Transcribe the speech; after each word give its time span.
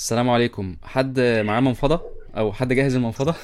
السلام 0.00 0.30
عليكم. 0.30 0.76
حد 0.82 1.20
معاه 1.20 1.60
منفضة؟ 1.60 2.00
أو 2.36 2.52
حد 2.52 2.72
جاهز 2.72 2.94
المنفضة 2.94 3.34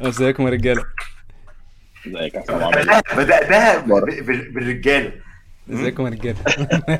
ازيكم 0.08 0.42
يا 0.46 0.50
رجالة. 0.50 0.84
ازيك 2.06 2.34
يا 2.34 2.40
حسام 2.40 2.64
عامل 2.64 2.90
إيه؟ 2.90 3.00
بدأ- 3.00 3.14
بدأها 3.16 3.78
ب- 3.78 3.80
أخبارك؟ 3.92 4.22
ب- 4.22 4.54
بالرجالة. 4.54 5.12
ازيكم 5.72 6.04
يا 6.06 6.10
رجالة. 6.10 6.38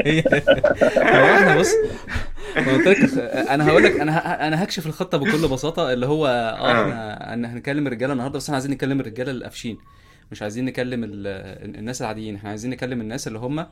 هي 0.07 0.23
هو 0.98 1.34
إحنا 1.36 1.57
بص 1.59 1.70
أنا 3.50 3.68
هقول 3.68 3.84
لك 3.84 4.00
أنا 4.00 4.18
ه- 4.18 4.46
أنا 4.48 4.64
هكشف 4.64 4.86
الخطة 4.86 5.18
بكل 5.18 5.48
بساطة 5.48 5.93
اللي 5.93 6.07
هو 6.07 6.27
آه 6.27 7.30
إحنا 7.32 7.52
هنكلم 7.52 7.86
الرجالة 7.86 8.12
النهارده 8.12 8.36
بس 8.36 8.45
إحنا 8.45 8.54
عايزين 8.57 8.70
نكلم 8.70 9.00
الرجالة 9.00 9.30
القافشين. 9.32 9.79
مش 10.33 10.43
عايزين 10.43 10.64
نكلم 10.64 11.05
ال- 11.05 11.77
الناس 11.79 12.03
العاديين. 12.03 12.35
إحنا 12.37 12.48
عايزين 12.51 12.71
نكلم 12.71 13.01
الناس 13.01 13.29
اللي 13.29 13.39
هم 13.39 13.67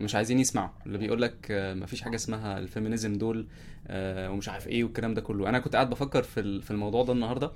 مش 0.00 0.14
عايزين 0.14 0.38
يسمعوا. 0.40 0.68
اللي 0.86 0.98
بيقول 0.98 1.22
لك 1.22 1.46
مفيش 1.76 2.00
حاجة 2.02 2.14
اسمها 2.14 2.58
ال 2.58 2.65
feminism 2.65 3.18
دول 3.18 3.46
آه، 3.86 4.30
ومش 4.30 4.48
عارف 4.48 4.68
إيه 4.68 4.84
والكلام 4.84 5.14
ده 5.14 5.20
كله. 5.20 5.48
أنا 5.48 5.58
كنت 5.58 5.74
قاعد 5.74 5.90
بفكر 5.90 6.22
في 6.22 6.60
في 6.60 6.70
الموضوع 6.70 7.04
ده 7.04 7.12
النهارده. 7.12 7.50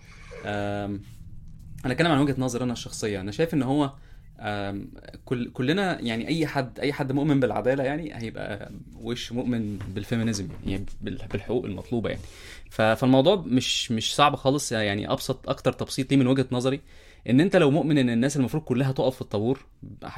أنا 1.84 1.92
أتكلم 1.92 2.12
عن 2.12 2.18
وجهة 2.18 2.34
نظر 2.38 2.62
أنا 2.64 2.72
الشخصية. 2.72 3.20
أنا 3.20 3.30
شايف 3.32 3.54
إن 3.54 3.62
هو 3.62 3.92
كل 5.24 5.50
كلنا 5.52 6.00
يعني 6.00 6.28
أي 6.28 6.46
حد 6.46 6.80
أي 6.80 6.92
حد 6.92 7.12
مؤمن 7.12 7.40
بالعدالة 7.40 7.84
يعني 7.84 8.14
هيبقى 8.22 8.70
وش 9.00 9.32
مؤمن 9.32 9.78
بال 9.94 10.05
feminism 10.05 10.48
يعني 10.66 10.86
بال- 11.02 11.26
بالحقوق 11.32 11.64
المطلوبة 11.64 12.10
يعني. 12.10 12.22
فالموضوع 12.70 13.36
مش 13.46 13.92
مش 13.92 14.14
صعب 14.14 14.36
خالص 14.36 14.72
يعني 14.72 15.12
أبسط 15.12 15.48
أكتر 15.48 15.72
تبسيط 15.72 16.10
ليه 16.10 16.16
من 16.18 16.26
وجهة 16.26 16.46
نظري. 16.52 16.80
إن 17.30 17.40
أنت 17.40 17.56
لو 17.56 17.70
مؤمن 17.70 17.98
إن 17.98 18.10
الناس 18.10 18.36
المفروض 18.36 18.62
كلها 18.62 18.92
تقف 18.92 19.14
في 19.14 19.20
الطابور 19.20 19.64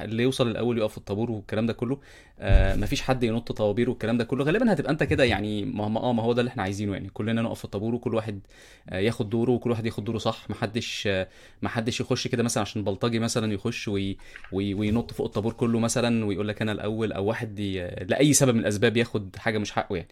اللي 0.01 0.23
يوصل 0.23 0.48
الأول 0.51 0.79
يقف 0.79 0.91
في 0.93 0.98
الطابور 0.98 1.31
والكلام 1.31 1.67
ده 1.67 1.73
كله 1.73 1.98
آه 2.41 2.77
مفيش 2.77 3.03
حد 3.03 3.23
ينط 3.25 3.53
طوابير 3.53 3.91
والكلام 3.91 4.19
ده 4.19 4.25
كله 4.25 4.45
غالبا 4.45 4.73
هتبقى 4.73 4.93
أنت 4.93 5.03
كده 5.03 5.25
يعني 5.25 5.65
ما 5.65 5.84
آه 5.84 6.12
ما 6.12 6.23
هو 6.23 6.33
ده 6.33 6.41
اللي 6.41 6.48
إحنا 6.48 6.62
عايزينه 6.62 6.92
يعني 6.92 7.09
كلنا 7.09 7.42
نقف 7.42 7.59
في 7.59 7.64
الطابور 7.64 7.95
وكل 7.95 8.14
واحد 8.14 8.41
آه 8.89 8.98
ياخد 8.98 9.31
دوره 9.31 9.51
وكل 9.51 9.70
واحد 9.70 9.86
ياخد 9.86 10.05
دوره 10.05 10.19
صح 10.19 10.51
محدش 10.51 11.05
آه 11.06 11.29
محدش 11.62 12.01
يخش 12.01 12.29
كده 12.29 12.42
مثلا 12.42 12.61
عشان 12.61 12.84
بلطجي 12.84 13.19
مثلا 13.19 13.53
يخش 13.53 13.89
وي 13.89 14.17
وي 14.53 14.75
وينط 14.75 15.12
فوق 15.12 15.27
الطابور 15.27 15.53
كله 15.53 15.79
مثلا 15.79 16.25
ويقول 16.25 16.48
لك 16.48 16.62
أنا 16.62 16.73
الأول 16.73 17.12
أو 17.12 17.25
واحد. 17.25 17.61
لأي 18.09 18.33
سبب 18.33 18.55
من 18.55 18.61
الأسباب 18.61 18.97
ياخد 18.97 19.36
حاجة 19.36 19.59
مش 19.59 19.73
حقه 19.73 19.97
يعني. 19.97 20.09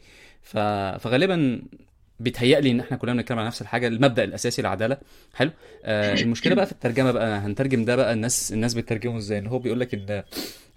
فغالبا 0.99 1.63
بيتهيألي 2.21 2.71
إن 2.71 2.81
إحنا 2.81 2.97
كلنا 2.97 3.15
بنتكلم 3.15 3.39
عن 3.39 3.47
نفس 3.47 3.63
الحاجة 3.63 3.89
المبدأ 3.89 4.25
الأساسي 4.25 4.63
العدالة. 4.63 4.97
حلو. 5.35 5.51
آه 5.85 6.15
المشكلة 6.15 6.55
بقى 6.55 6.67
في 6.67 6.73
الترجمة 6.73 7.13
بقى 7.13 7.39
هنترجم 7.39 7.85
ده 7.85 7.97
بقى 7.97 8.13
الناس 8.13 8.53
الناس 8.53 8.75
بتترجمه 8.75 9.17
إزاي؟ 9.19 9.39
إن 9.39 9.47
هو 9.47 9.59
بيقول 9.59 9.81
لك 9.81 9.95
إن 9.95 10.23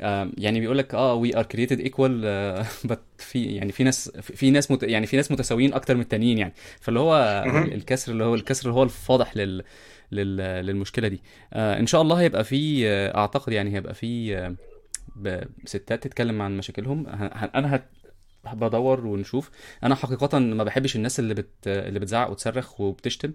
آه 0.01 0.31
يعني 0.37 0.59
بيقول 0.59 0.77
لك 0.77 0.95
آه 0.95 1.13
we 1.13 1.37
are 1.37 1.43
created 1.43 1.79
equal 1.79 2.21
بت 2.85 2.99
في 3.17 3.43
يعني 3.45 3.71
في 3.71 3.83
ناس 3.83 4.09
في 4.09 4.51
ناس 4.51 4.71
مت 4.71 4.83
يعني 4.83 5.05
في 5.07 5.15
ناس 5.17 5.31
متساويين 5.31 5.73
أكتر 5.73 5.95
من 5.95 6.01
التانيين 6.01 6.37
يعني. 6.37 6.53
فاللي 6.79 6.99
هو. 6.99 7.43
الكسر 7.73 8.11
اللي 8.11 8.23
هو 8.23 8.35
الكسر 8.35 8.69
اللي 8.69 8.79
هو 8.79 8.83
الفاضح 8.83 9.37
لل 9.37 9.63
لل 10.11 10.37
للمشكلة 10.65 11.07
دي. 11.07 11.21
آه 11.53 11.79
إن 11.79 11.87
شاء 11.87 12.01
الله 12.01 12.15
هيبقى 12.21 12.43
في 12.43 12.87
آه، 12.89 13.17
أعتقد 13.17 13.53
يعني 13.53 13.75
هيبقى 13.75 13.93
في 13.93 14.37
آه، 15.25 15.47
ستات 15.65 16.03
تتكلم 16.03 16.41
عن 16.41 16.57
مشاكلهم. 16.57 17.07
أنا 17.55 17.83
بدور 18.53 19.07
ونشوف. 19.07 19.49
أنا 19.83 19.95
حقيقة 19.95 20.39
ما 20.39 20.63
بحبش 20.63 20.95
الناس 20.95 21.19
اللي 21.19 21.33
بت 21.33 21.49
اللي 21.67 21.99
بتزعق 21.99 22.29
وتصرخ 22.29 22.81
وبتشتم 22.81 23.33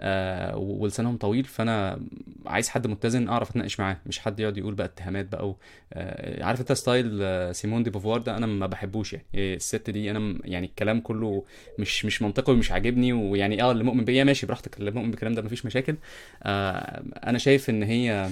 آه 0.00 0.56
ولسانهم 0.56 1.16
طويل. 1.16 1.44
فانا 1.44 2.00
عايز 2.46 2.68
حد 2.68 2.86
متزن 2.86 3.28
اعرف 3.28 3.50
اتناقش 3.50 3.80
معاه. 3.80 3.96
مش 4.06 4.18
حد 4.18 4.40
يقعد 4.40 4.58
يقول 4.58 4.74
بقى 4.74 4.86
اتهامات 4.86 5.26
بقى 5.26 5.48
و... 5.48 5.56
آه 5.92 6.44
عارف 6.44 6.60
انت 6.60 6.72
style 6.72 7.18
آه، 7.22 7.52
سيمون 7.52 7.82
دي 7.82 7.90
بوفوار 7.90 8.20
ده 8.20 8.36
أنا 8.36 8.46
ما 8.46 8.66
بحبوش 8.66 9.12
يعني. 9.12 9.26
إيه، 9.34 9.56
الست 9.56 9.90
دي 9.90 10.10
أنا 10.10 10.38
يعني 10.44 10.66
الكلام 10.66 11.00
كله 11.00 11.44
مش 11.78 12.04
مش 12.04 12.22
منطقي 12.22 12.52
ومش 12.52 12.72
عاجبني 12.72 13.12
ويعني 13.12 13.62
آه 13.62 13.72
اللي 13.72 13.84
مؤمن 13.84 14.04
بيا 14.04 14.24
ماشي 14.24 14.46
براحتك. 14.46 14.78
اللي 14.78 14.90
مؤمن 14.90 15.10
بالكلام 15.10 15.34
ده 15.34 15.42
مفيش 15.42 15.66
مشاكل. 15.66 15.96
آه 16.42 17.02
أنا 17.26 17.38
شايف 17.38 17.70
ان 17.70 17.82
هي 17.82 18.30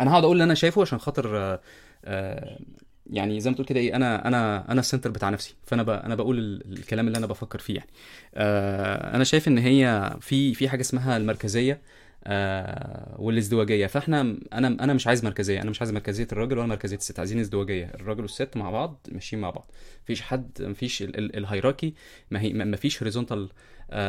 أنا 0.00 0.10
هقعد 0.10 0.24
أقول 0.24 0.32
اللي 0.36 0.44
أنا 0.44 0.54
شايفه 0.54 0.82
عشان 0.82 0.98
خاطر 0.98 1.38
آه، 1.38 1.60
آه، 2.04 2.58
يعني 3.10 3.40
زي 3.40 3.50
ما 3.50 3.54
تقول 3.56 3.66
كده 3.66 3.80
إيه 3.80 3.96
أنا 3.96 4.28
أنا 4.28 4.70
أنا 4.72 4.80
ال 4.80 4.84
center 4.84 5.10
بتاع 5.10 5.30
نفسي. 5.30 5.54
فأنا. 5.66 6.06
أنا 6.06 6.14
بقول 6.14 6.38
ال- 6.38 6.78
الكلام 6.78 7.06
اللي 7.06 7.18
أنا 7.18 7.26
بفكر 7.26 7.58
فيه 7.58 7.74
يعني. 7.74 7.90
آه، 8.34 9.16
أنا 9.16 9.24
شايف 9.24 9.48
إن 9.48 9.58
هي 9.58 10.16
في 10.20 10.54
في 10.54 10.68
حاجة 10.68 10.80
اسمها 10.80 11.16
المركزية 11.16 11.80
آه، 12.26 13.14
والازدواجية. 13.18 13.86
فإحنا 13.86 14.20
أنا 14.52 14.68
أنا 14.68 14.92
مش 14.94 15.06
عايز 15.06 15.24
مركزية. 15.24 15.62
أنا 15.62 15.70
مش 15.70 15.80
عايز 15.80 15.92
مركزية 15.92 16.28
الراجل 16.32 16.58
ولا 16.58 16.66
مركزية 16.66 16.96
الست. 16.96 17.18
عايزين 17.18 17.40
ازدواجية. 17.40 17.90
الراجل 17.94 18.20
والست 18.22 18.56
مع 18.56 18.70
بعض 18.70 19.06
ماشيين 19.12 19.42
مع 19.42 19.50
بعض. 19.50 19.70
مفيش 20.04 20.22
حد 20.22 20.50
مفيش 20.62 21.02
ال- 21.02 21.18
ال- 21.18 21.36
ال 21.36 21.42
hierarchy 21.42 21.94
ما 22.30 22.40
هي 22.40 22.52
ما 22.52 22.76
فيش 22.76 22.98
horizontal 23.02 23.48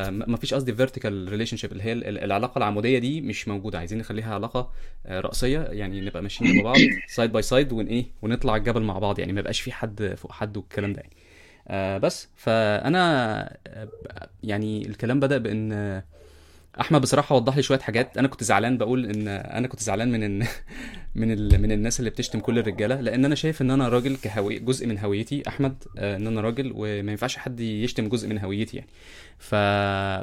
ما 0.10 0.38
فيش 0.38 0.54
قصدي 0.54 0.74
vertical 0.74 1.30
relationship 1.30 1.72
اللي 1.72 1.84
هي 1.84 1.94
ال- 1.94 2.08
ال- 2.08 2.24
العلاقة 2.24 2.58
العمودية 2.60 3.00
دي 3.00 3.22
مش 3.22 3.48
موجودة. 3.48 3.80
عايزين 3.80 3.98
نخليها 4.00 4.34
علاقة 4.34 4.72
آه، 5.06 5.20
رأسية 5.20 5.60
يعني 5.60 6.02
نبقى 6.02 6.22
ماشيين 6.22 6.54
جنب 6.54 6.64
بعض 6.64 6.78
side 7.08 7.32
by 7.32 7.42
side 7.42 7.74
ون 7.74 7.86
إيه 7.88 8.06
ونطلع 8.22 8.56
الجبل 8.56 8.82
مع 8.82 9.00
بعض 9.00 9.20
يعني 9.20 9.34
ما 9.34 9.40
يبقاش 9.40 9.62
في 9.62 9.72
حد 9.72 10.14
فوق 10.18 10.32
حد 10.32 10.58
والكلام 10.58 10.94
ده 10.94 11.02
يعني. 11.02 11.14
آه 11.68 11.98
بس 11.98 12.30
فأنا 12.36 13.44
آه، 13.68 13.88
يعني 14.44 14.88
الكلام 14.88 15.20
بدأ 15.20 15.38
بإن 15.38 15.72
آه، 15.74 16.04
أحمد 16.82 17.02
بصراحة 17.02 17.36
وضح 17.36 17.56
لي 17.56 17.64
شوية 17.64 17.80
حاجات. 17.80 18.18
أنا 18.18 18.28
كنت 18.28 18.44
زعلان 18.44 18.78
بقول 18.78 19.06
إن 19.06 19.28
أنا 19.28 19.68
كنت 19.68 19.80
زعلان 19.80 20.12
من 20.12 20.24
إن 20.24 20.48
من 21.16 21.32
ال... 21.32 21.62
من 21.62 21.72
الناس 21.72 22.00
اللي 22.00 22.10
بتشتم 22.10 22.40
كل 22.40 22.60
الرجالة 22.60 23.02
لأن 23.02 23.26
أنا 23.26 23.36
شايف 23.36 23.62
إن 23.62 23.72
أنا 23.72 23.90
راجل 23.90 24.18
كهوي 24.18 24.60
جزء 24.60 24.88
من 24.88 25.00
هويتي. 25.00 25.44
أحمد 25.48 25.84
آه، 25.98 26.18
إن 26.18 26.28
أنا 26.28 26.42
راجل 26.42 26.72
وما 26.76 27.12
ينفعش 27.12 27.38
حد 27.38 27.60
يشتم 27.60 28.10
جزء 28.10 28.28
من 28.30 28.40
هويتي 28.40 28.78
يعني. 28.78 28.90
ف... 29.40 29.56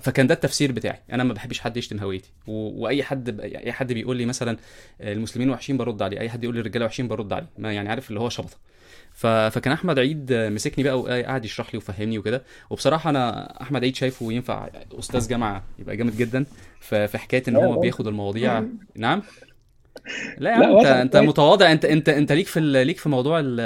فكان 0.06 0.26
ده 0.26 0.34
التفسير 0.34 0.72
بتاعي. 0.72 0.98
أنا 1.12 1.24
ما 1.24 1.32
بحبش 1.34 1.60
حد 1.60 1.76
يشتم 1.76 1.98
هويتي. 1.98 2.30
و... 2.46 2.82
وأي 2.82 3.02
حد 3.02 3.30
ب... 3.30 3.40
أي 3.40 3.72
حد 3.72 3.92
بيقول 3.92 4.16
لي 4.16 4.26
مثلا 4.26 4.56
آه، 5.00 5.12
المسلمين 5.12 5.50
وحشين 5.50 5.76
برد 5.76 6.02
عليه. 6.02 6.20
أي 6.20 6.30
حد 6.30 6.44
يقول 6.44 6.54
لي 6.54 6.60
الرجالة 6.60 6.86
وحشين 6.86 7.08
برد 7.08 7.32
عليه. 7.32 7.50
ما 7.58 7.72
يعني 7.72 7.88
عارف 7.88 8.08
اللي 8.08 8.20
هو 8.20 8.28
شبطة. 8.28 8.56
ف... 9.14 9.26
فكان 9.26 9.72
أحمد 9.72 9.98
عيد 9.98 10.32
مسكني 10.32 10.84
بقى 10.84 11.00
وقعد 11.00 11.44
يشرح 11.44 11.74
لي 11.74 11.78
وفهمني 11.78 12.18
وكده. 12.18 12.42
وبصراحة 12.70 13.10
أنا 13.10 13.52
أحمد 13.62 13.84
عيد 13.84 13.96
شايفه 13.96 14.32
ينفع 14.32 14.68
أستاذ 14.98 15.28
جامعة 15.28 15.62
يبقى 15.78 15.96
جامد 15.96 16.16
جدا 16.16 16.44
ف... 16.80 16.94
في 16.94 17.18
حكاية 17.18 17.42
إن 17.48 17.56
هو. 17.56 17.80
بياخد 17.80 18.06
المواضيع. 18.06 18.64
نعم؟ 18.96 19.22
لا 20.38 20.50
يا 20.50 20.56
عم 20.56 20.62
انت 20.76 20.86
أنت. 20.86 21.16
متواضع. 21.16 21.72
انت 21.72 21.84
انت 21.84 22.08
أنت 22.08 22.32
ليك 22.32 22.46
في 22.46 22.58
ال- 22.58 22.86
ليك 22.86 22.98
في 22.98 23.08
موضوع 23.08 23.40
ال 23.40 23.60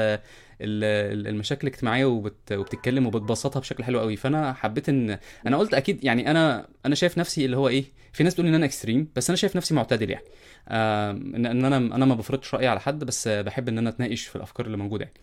ال- 0.60 1.26
المشاكل 1.26 1.66
الاجتماعية 1.68 2.04
وبت 2.04 2.52
وبتتكلم 2.52 3.06
وبتبسطها 3.06 3.60
بشكل 3.60 3.84
حلو 3.84 4.00
قوي. 4.00 4.16
فأنا 4.16 4.52
حبيت 4.52 4.88
ان 4.88 5.18
أنا 5.46 5.56
قلت 5.56 5.74
أكيد 5.74 6.04
يعني 6.04 6.30
أنا 6.30 6.66
أنا 6.86 6.94
شايف 6.94 7.18
نفسي 7.18 7.44
اللي 7.44 7.56
هو 7.56 7.68
إيه 7.68 7.84
في 8.12 8.24
ناس 8.24 8.32
بتقول 8.32 8.46
إن 8.48 8.54
أنا 8.54 8.64
extreme 8.66 9.08
بس 9.16 9.30
أنا 9.30 9.36
شايف 9.36 9.56
نفسي 9.56 9.74
معتدل 9.74 10.10
يعني. 10.10 10.24
إن 10.70 11.64
أنا 11.64 11.76
أنا 11.76 12.04
ما 12.04 12.14
بفرضش 12.14 12.54
رأيي 12.54 12.66
على 12.66 12.80
حد 12.80 13.04
بس 13.04 13.28
بحب 13.28 13.68
إن 13.68 13.78
أنا 13.78 13.88
أتناقش 13.90 14.22
في 14.26 14.36
الأفكار 14.36 14.66
اللي 14.66 14.76
موجودة 14.76 15.04
يعني. 15.04 15.16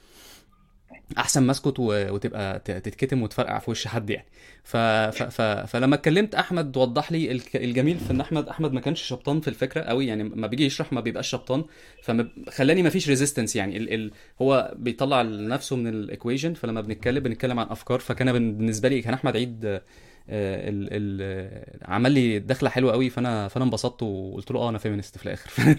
أحسن 1.17 1.43
ما 1.43 1.51
اسكت 1.51 1.75
وتبقى 1.79 2.59
تتكتم 2.59 3.21
وتفرقع 3.21 3.59
في 3.59 3.71
وش 3.71 3.87
حد 3.87 4.09
يعني. 4.09 4.27
ف... 4.63 4.77
ف... 4.77 5.23
ف... 5.23 5.41
فلما 5.41 5.95
اتكلمت 5.95 6.35
أحمد 6.35 6.77
وضح 6.77 7.11
لي 7.11 7.31
الجميل 7.55 7.99
في 7.99 8.11
إن 8.11 8.21
احمد 8.21 8.47
أحمد 8.47 8.73
ما 8.73 8.81
كانش 8.81 9.01
شبطان 9.01 9.41
في 9.41 9.47
الفكرة 9.47 9.81
قوي 9.81 10.07
يعني 10.07 10.23
ما 10.23 10.47
بيجي 10.47 10.65
يشرح 10.65 10.93
ما 10.93 11.01
بيبقاش 11.01 11.29
شبطان. 11.29 11.63
فخلاني 12.03 12.83
ما 12.83 12.89
فيش 12.89 13.09
resistance 13.09 13.55
يعني. 13.55 13.77
ال... 13.77 13.93
ال... 13.93 14.11
هو 14.41 14.73
بيطلع 14.75 15.21
نفسه 15.21 15.75
من 15.75 15.87
ال 15.87 15.94
equation 15.94 16.53
فلما 16.53 16.81
بنتكلم 16.81 17.23
بنتكلم 17.23 17.59
عن 17.59 17.67
أفكار. 17.69 17.99
فكان 17.99 18.31
بالنسبة 18.33 18.89
لي 18.89 19.01
كان 19.01 19.13
أحمد 19.13 19.37
عيد 19.37 19.81
ال... 20.29 20.87
ال... 20.91 21.79
عمل 21.85 22.11
لي 22.11 22.39
دخلة 22.39 22.69
حلوة 22.69 22.91
قوي 22.91 23.09
فانا 23.09 23.47
فأنا 23.47 23.65
انبسطت 23.65 24.03
وقلت 24.03 24.51
له 24.51 24.59
آه 24.59 24.69
أنا 24.69 24.77
فيمينست 24.77 25.17
في 25.17 25.25
الآخر. 25.25 25.49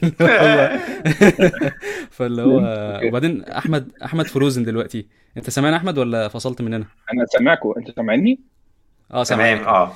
فاللي 2.16 2.42
هو. 2.42 2.58
وبعدين 3.08 3.44
احمد 3.44 3.92
أحمد 4.04 4.26
فروزن 4.26 4.64
دلوقتي 4.64 5.06
أنت 5.36 5.50
سامعني 5.50 5.76
أحمد 5.76 5.98
ولا 5.98 6.28
فصلت 6.28 6.62
مننا؟ 6.62 6.86
أنا 7.12 7.26
سامعكم 7.26 7.74
أنت 7.76 7.96
سامعني؟ 7.96 8.40
آه 9.10 9.24
تمام 9.24 9.56
سامعك 9.56 9.66
آه. 9.66 9.92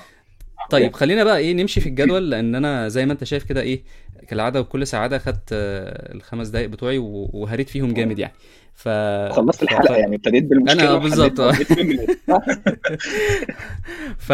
طيب 0.71 0.93
خلينا 0.93 1.25
بقى 1.25 1.39
إيه 1.39 1.55
نمشي 1.55 1.81
في 1.81 1.89
الجدول 1.89 2.31
لأن 2.31 2.55
أنا 2.55 2.89
زي 2.89 3.07
ما 3.07 3.13
أنت 3.13 3.25
شايف 3.25 3.45
كده 3.45 3.61
إيه 3.61 3.83
كالعادة 4.29 4.61
وبكل 4.61 4.87
سعادة 4.87 5.19
خدت 5.19 5.49
آه، 5.53 6.15
الخمس 6.15 6.49
دقايق 6.49 6.69
بتوعي 6.69 6.99
وهريت 6.99 7.69
فيهم 7.69 7.95
جامد 7.95 8.19
يعني. 8.19 8.33
ف 8.79 8.89
خلصت. 9.33 9.63
الحلقة 9.63 9.95
ف... 9.95 9.99
يعني 9.99 10.17
ابتديت 10.17 10.45
بالمشكلة 10.45 10.83
أنا 10.91 10.97
بالظبط؟ 10.99 11.41
ف... 14.19 14.33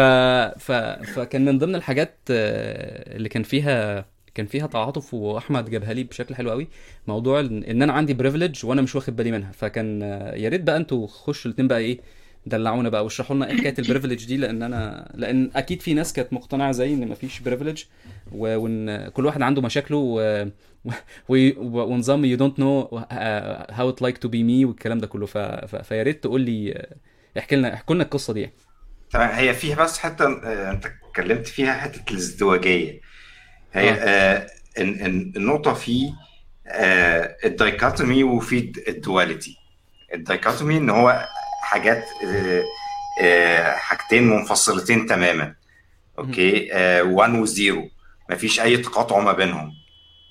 ف... 0.59 0.71
فكان 1.15 1.45
من 1.45 1.57
ضمن 1.57 1.75
الحاجات 1.75 2.17
آه، 2.31 3.15
اللي 3.15 3.29
كان 3.29 3.43
فيها 3.43 4.05
كان 4.35 4.45
فيها 4.45 4.67
تعاطف 4.67 5.13
وأحمد 5.13 5.69
جابها 5.69 5.93
لي 5.93 6.03
بشكل 6.03 6.35
حلو 6.35 6.49
قوي 6.51 6.67
موضوع 7.07 7.39
إن 7.39 7.81
أنا 7.81 7.93
عندي 7.93 8.13
privilege 8.13 8.65
وأنا 8.65 8.81
مش 8.81 8.95
واخد 8.95 9.15
بالي 9.15 9.31
منها 9.31 9.51
فكان 9.51 10.03
آه، 10.03 10.35
يا 10.35 10.49
ريت 10.49 10.61
بقى 10.61 10.77
أنتوا 10.77 11.07
خشوا 11.07 11.51
الاتنين 11.51 11.67
بقى 11.67 11.79
إيه 11.79 11.99
دلعونا 12.45 12.89
بقى 12.89 13.03
واشرحوا 13.03 13.35
لنا 13.35 13.47
إيه 13.47 13.57
حكاية 13.57 13.75
ال 13.79 13.84
privilege 13.84 14.25
دي 14.25 14.37
لأن 14.37 14.63
أنا 14.63 15.11
لأن 15.15 15.51
أكيد 15.55 15.81
في 15.81 15.93
ناس 15.93 16.13
كانت 16.13 16.33
مقتنعة 16.33 16.71
زي 16.71 16.93
إن 16.93 17.07
مفيش 17.07 17.39
privilege 17.39 17.83
وإن 18.31 19.07
كل 19.09 19.25
واحد 19.25 19.41
عنده 19.41 19.61
مشاكله 19.61 19.97
و... 19.97 20.45
و... 21.29 21.51
ونظام 21.59 22.25
you 22.25 22.37
don't 22.37 22.59
know 22.59 22.81
how 23.71 23.89
it 23.89 24.01
like 24.01 24.17
to 24.17 24.27
be 24.27 24.43
me 24.43 24.65
والكلام 24.65 24.97
ده 24.97 25.07
كله 25.07 25.25
ف... 25.25 25.37
ف... 25.37 25.75
فيا 25.75 26.03
ريت 26.03 26.23
تقول 26.23 26.41
لي 26.41 26.87
احكي 27.37 27.55
لنا 27.55 27.73
احكوا 27.73 27.95
لنا 27.95 28.03
القصة 28.03 28.33
دي. 28.33 28.49
تمام 29.11 29.29
هي 29.29 29.53
فيها 29.53 29.83
بس 29.83 29.97
حتة 29.99 30.25
آه، 30.25 30.71
أنت 30.71 30.85
اتكلمت 30.85 31.47
فيها 31.47 31.73
حتة 31.73 32.11
الازدواجية 32.11 33.01
هي 33.73 33.89
آه. 33.89 33.93
آه 33.93 34.47
النقطة 34.77 35.73
في 35.73 36.13
آه 36.67 37.35
ال 37.45 37.53
dichotomy 37.53 38.23
وفي 38.23 38.71
ال 38.87 38.96
duality 38.96 39.57
ال 40.13 40.19
dichotomy 40.19 40.77
إن 40.77 40.89
هو 40.89 41.27
حاجات 41.65 42.05
آه 42.25 42.63
آه 43.21 43.71
حاجتين 43.75 44.29
منفصلتين 44.29 45.05
تماما. 45.05 45.55
okay؟ 46.19 46.73
آه 46.73 47.03
1 47.03 47.33
و 47.33 47.44
zero 47.44 47.89
مفيش 48.29 48.59
أي 48.59 48.77
تقاطع 48.77 49.19
ما 49.19 49.33
بينهم. 49.33 49.71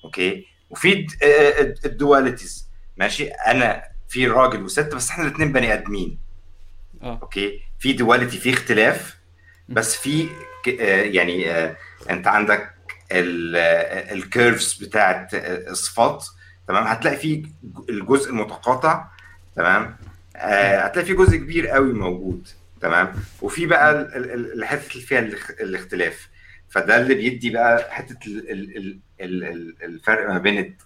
okay؟ 0.03 0.45
وفي 0.69 1.07
آه، 1.23 1.75
ال 1.85 1.93
dualities. 1.93 2.69
ماشي؟ 2.97 3.27
أنا 3.27 3.83
في 4.09 4.27
راجل 4.27 4.63
وست 4.63 4.95
بس 4.95 5.09
إحنا 5.09 5.27
الاثنين 5.27 5.51
بني 5.51 5.73
آدمين. 5.73 6.19
okay؟ 7.03 7.59
في 7.79 7.93
duality 7.93 8.37
في 8.37 8.49
اختلاف. 8.53 9.17
بس 9.69 9.95
في 9.95 10.27
آه، 10.79 11.01
يعني 11.01 11.51
آه، 11.51 11.75
أنت 12.09 12.27
عندك 12.27 12.75
ال 13.11 13.34
curves 13.34 14.73
بتاعت 14.73 15.33
آه، 15.33 15.69
الصفات. 15.71 16.25
تمام؟ 16.67 16.83
هتلاقي 16.83 17.17
في 17.17 17.45
الجزء 17.89 18.29
المتقاطع. 18.29 19.05
تمام؟ 19.55 19.83
آه، 19.83 19.97
هتلاقي 20.37 21.05
في 21.05 21.13
جزء 21.13 21.37
كبير 21.37 21.67
قوي 21.67 21.93
موجود 21.93 22.47
تمام؟ 22.81 23.13
وفي 23.41 23.65
بقى 23.65 23.91
ال- 23.91 24.15
ال- 24.15 24.31
ال- 24.33 24.53
الحته 24.63 24.91
اللي 24.93 25.05
فيها 25.05 25.19
الاخ- 25.19 25.51
الاختلاف. 25.61 26.29
فده 26.69 26.97
اللي 26.97 27.15
بيدي 27.15 27.49
بقى 27.49 27.91
حتة 27.91 28.17
ال- 28.27 28.51
ال- 28.51 28.77
ال- 28.77 28.99
ال- 29.21 29.43
ال- 29.43 29.75
الفرق 29.83 30.29
ما 30.29 30.37
بين 30.37 30.77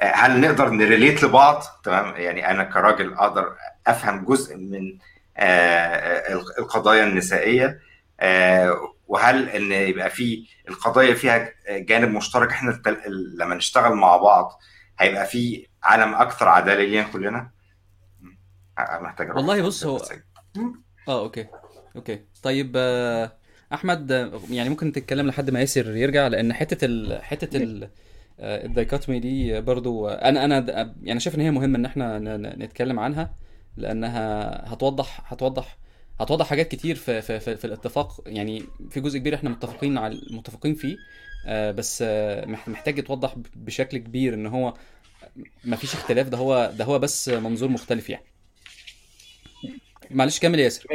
آه، 0.00 0.12
هل 0.14 0.40
نقدر 0.40 0.68
ن 0.70 0.77
relate 0.77 1.22
لبعض؟ 1.24 1.62
تمام؟ 1.84 2.14
يعني 2.16 2.50
أنا 2.50 2.64
كراجل 2.64 3.14
أقدر 3.14 3.52
أفهم 3.86 4.24
جزء 4.24 4.56
من 4.56 4.98
آه، 5.36 6.34
القضايا 6.58 7.04
النسائية 7.04 7.78
آه، 8.20 8.94
وهل 9.06 9.48
إن 9.48 9.72
يبقى 9.72 10.10
في 10.10 10.46
القضايا 10.68 11.14
فيها 11.14 11.50
جانب 11.70 12.10
مشترك؟ 12.10 12.50
إحنا 12.50 12.82
لما 13.38 13.54
نشتغل 13.54 13.92
مع 13.94 14.16
بعض 14.16 14.60
هيبقى 14.98 15.26
في 15.26 15.66
عالم 15.82 16.14
أكثر 16.14 16.48
عدالة 16.48 16.84
لينا 16.84 17.02
كلنا؟ 17.02 17.38
آه، 17.38 17.50
محتاج 18.78 19.26
أروح 19.26 19.36
والله 19.36 19.62
بص 19.62 19.86
هو- 19.86 20.00
آه 21.08 21.20
okay 21.22 21.46
okay. 21.96 22.20
طيب 22.42 22.72
آه، 22.76 23.32
أحمد 23.72 24.12
آه، 24.12 24.40
يعني 24.50 24.68
ممكن 24.68 24.92
تتكلم 24.92 25.26
لحد 25.26 25.50
ما 25.50 25.60
ياسر 25.60 25.96
يرجع 25.96 26.26
لأن 26.28 26.52
حتة 26.52 26.84
ال 26.84 27.22
حتة 27.22 27.56
ال 27.56 27.88
آه، 28.40 28.64
الدايكوتومي 28.66 29.20
دي 29.20 29.60
برضو 29.60 30.08
آه، 30.08 30.28
أنا 30.28 30.44
أنا 30.44 30.94
يعني 31.02 31.20
شايف 31.20 31.34
إن 31.36 31.40
هي 31.40 31.50
مهمه 31.50 31.78
إن 31.78 31.84
إحنا 31.84 32.18
نتكلم 32.56 33.00
عنها 33.00 33.34
لأنها 33.76 34.50
هتوضح 34.74 35.32
هتوضح 35.32 35.78
هتوضح 36.20 36.46
حاجات 36.46 36.68
كتير 36.68 36.94
في 36.96 37.22
في 37.22 37.40
في, 37.40 37.56
في 37.56 37.64
الاتفاق 37.64 38.20
يعني 38.26 38.62
في 38.90 39.00
جزء 39.00 39.18
كبير 39.18 39.34
إحنا 39.34 39.50
متفقين 39.50 39.98
على 39.98 40.20
متفقين 40.30 40.74
فيه 40.74 40.96
آه، 41.46 41.70
بس 41.70 42.02
آه، 42.06 42.46
مح- 42.46 42.68
محتاج 42.68 42.98
يتوضح 42.98 43.34
بشكل 43.56 43.98
كبير 43.98 44.34
إن 44.34 44.46
هو 44.46 44.74
مفيش 45.64 45.94
اختلاف 45.94 46.28
ده 46.28 46.38
هو 46.38 46.72
ده 46.78 46.84
هو 46.84 46.98
بس 46.98 47.28
منظور 47.28 47.68
مختلف 47.68 48.10
يعني. 48.10 48.24
معلش 50.10 50.40
كمل 50.40 50.58
يا 50.58 50.64
ياسر. 50.64 50.86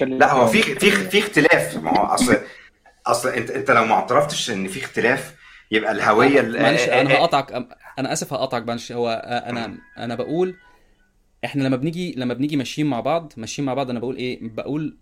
لا 0.00 0.32
هو 0.32 0.46
في 0.46 0.62
في 0.62 0.90
في 0.90 1.18
اختلاف. 1.18 1.76
ما 1.76 1.90
هو 2.00 2.04
أصل 2.04 2.36
أصل 3.06 3.28
أنت 3.28 3.50
أنت 3.50 3.70
لو 3.70 3.84
ما 3.84 3.94
اعترفتش 3.94 4.50
إن 4.50 4.68
في 4.68 4.80
اختلاف 4.84 5.34
يبقى 5.70 5.92
الهوية 5.92 6.40
ال- 6.40 6.62
معلش 6.62 6.80
آه، 6.82 7.00
أنا 7.00 7.10
آه، 7.10 7.16
هقطعك. 7.16 7.52
أنا 7.98 8.12
آسف 8.12 8.32
هقطعك 8.32 8.66
معلش. 8.66 8.92
هو 8.92 9.22
أنا 9.46 9.78
أنا 9.98 10.14
بقول 10.14 10.54
إحنا 11.44 11.62
لما 11.62 11.76
بنيجي 11.76 12.14
لما 12.16 12.34
بنيجي 12.34 12.56
ماشيين 12.56 12.86
مع 12.86 13.00
بعض 13.00 13.32
ماشيين 13.36 13.66
مع 13.66 13.74
بعض 13.74 13.90
أنا 13.90 13.98
بقول 14.00 14.16
إيه؟ 14.16 14.38
بقول. 14.42 14.98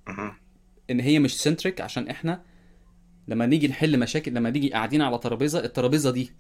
إن 0.90 1.00
هي 1.00 1.18
مش 1.18 1.40
centric 1.42 1.80
عشان 1.80 2.08
إحنا 2.08 2.42
لما 3.28 3.46
نيجي 3.46 3.68
نحل 3.68 3.98
مشاكل 3.98 4.32
لما 4.34 4.50
نيجي 4.50 4.72
قاعدين 4.72 5.02
على 5.02 5.18
ترابيزة 5.18 5.64
الترابيزة 5.64 6.10
دي 6.10 6.32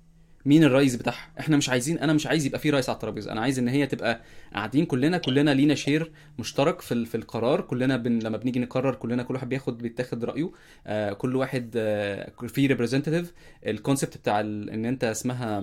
مين 0.44 0.64
الرئيس 0.64 0.96
بتاعها؟ 0.96 1.28
إحنا 1.40 1.56
مش 1.56 1.68
عايزين 1.68 1.98
أنا 1.98 2.12
مش 2.12 2.26
عايز 2.26 2.46
يبقى 2.46 2.58
في 2.58 2.70
رئيس 2.70 2.88
على 2.88 2.96
الترابيزة. 2.96 3.32
أنا 3.32 3.40
عايز 3.40 3.58
ان 3.58 3.68
هي 3.68 3.86
تبقى 3.86 4.20
قاعدين 4.54 4.86
كلنا 4.86 5.18
كلنا 5.18 5.50
لينا 5.54 5.74
share 5.74 6.10
مشترك 6.38 6.80
في 6.80 7.04
في 7.04 7.14
القرار. 7.16 7.60
كلنا 7.60 7.96
بن 7.96 8.18
لما 8.18 8.36
بنيجي 8.36 8.60
نقرر 8.60 8.94
كلنا 8.94 9.22
كل 9.22 9.34
واحد 9.34 9.48
بياخد 9.48 9.78
بيتاخد 9.78 10.24
رأيه. 10.24 10.50
آه 10.86 11.12
كل 11.12 11.36
واحد 11.36 11.70
آه 11.76 12.32
في 12.48 12.66
representative 12.66 13.32
ال 13.66 13.72
concept 13.72 14.16
بتاع 14.16 14.40
ال- 14.40 14.70
ان 14.70 14.84
انت 14.84 15.04
اسمها 15.04 15.58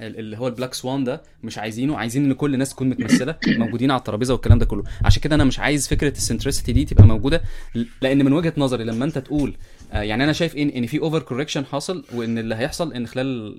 ال- 0.00 0.18
اللي 0.18 0.38
هو 0.38 0.48
ال 0.48 0.52
black 0.52 0.74
swan 0.74 1.04
ده 1.04 1.22
مش 1.42 1.58
عايزينه. 1.58 1.96
عايزين 1.96 2.24
ان 2.24 2.32
كل 2.32 2.54
الناس 2.54 2.70
تكون 2.70 2.88
متمثلة 2.88 3.36
موجودين 3.48 3.90
على 3.90 3.98
الترابيزة 3.98 4.34
والكلام 4.34 4.58
ده 4.58 4.66
كله. 4.66 4.84
عشان 5.04 5.22
كده 5.22 5.34
أنا 5.34 5.44
مش 5.44 5.58
عايز 5.58 5.88
فكرة 5.88 6.10
ال 6.16 6.21
centricity 6.21 6.72
دي 6.72 6.84
تبقى 6.84 7.06
موجودة 7.06 7.42
لأن 8.02 8.24
من 8.24 8.32
وجهة 8.32 8.52
نظري 8.56 8.84
لما 8.84 9.04
انت 9.04 9.18
تقول 9.18 9.56
يعني 9.92 10.24
أنا 10.24 10.32
شايف 10.32 10.56
ان 10.56 10.68
إن 10.68 10.86
في 10.86 10.98
over 10.98 11.22
correction 11.22 11.64
حاصل 11.64 12.04
وإن 12.14 12.38
اللي 12.38 12.54
هيحصل 12.54 12.92
إن 12.92 13.06
خلال 13.06 13.54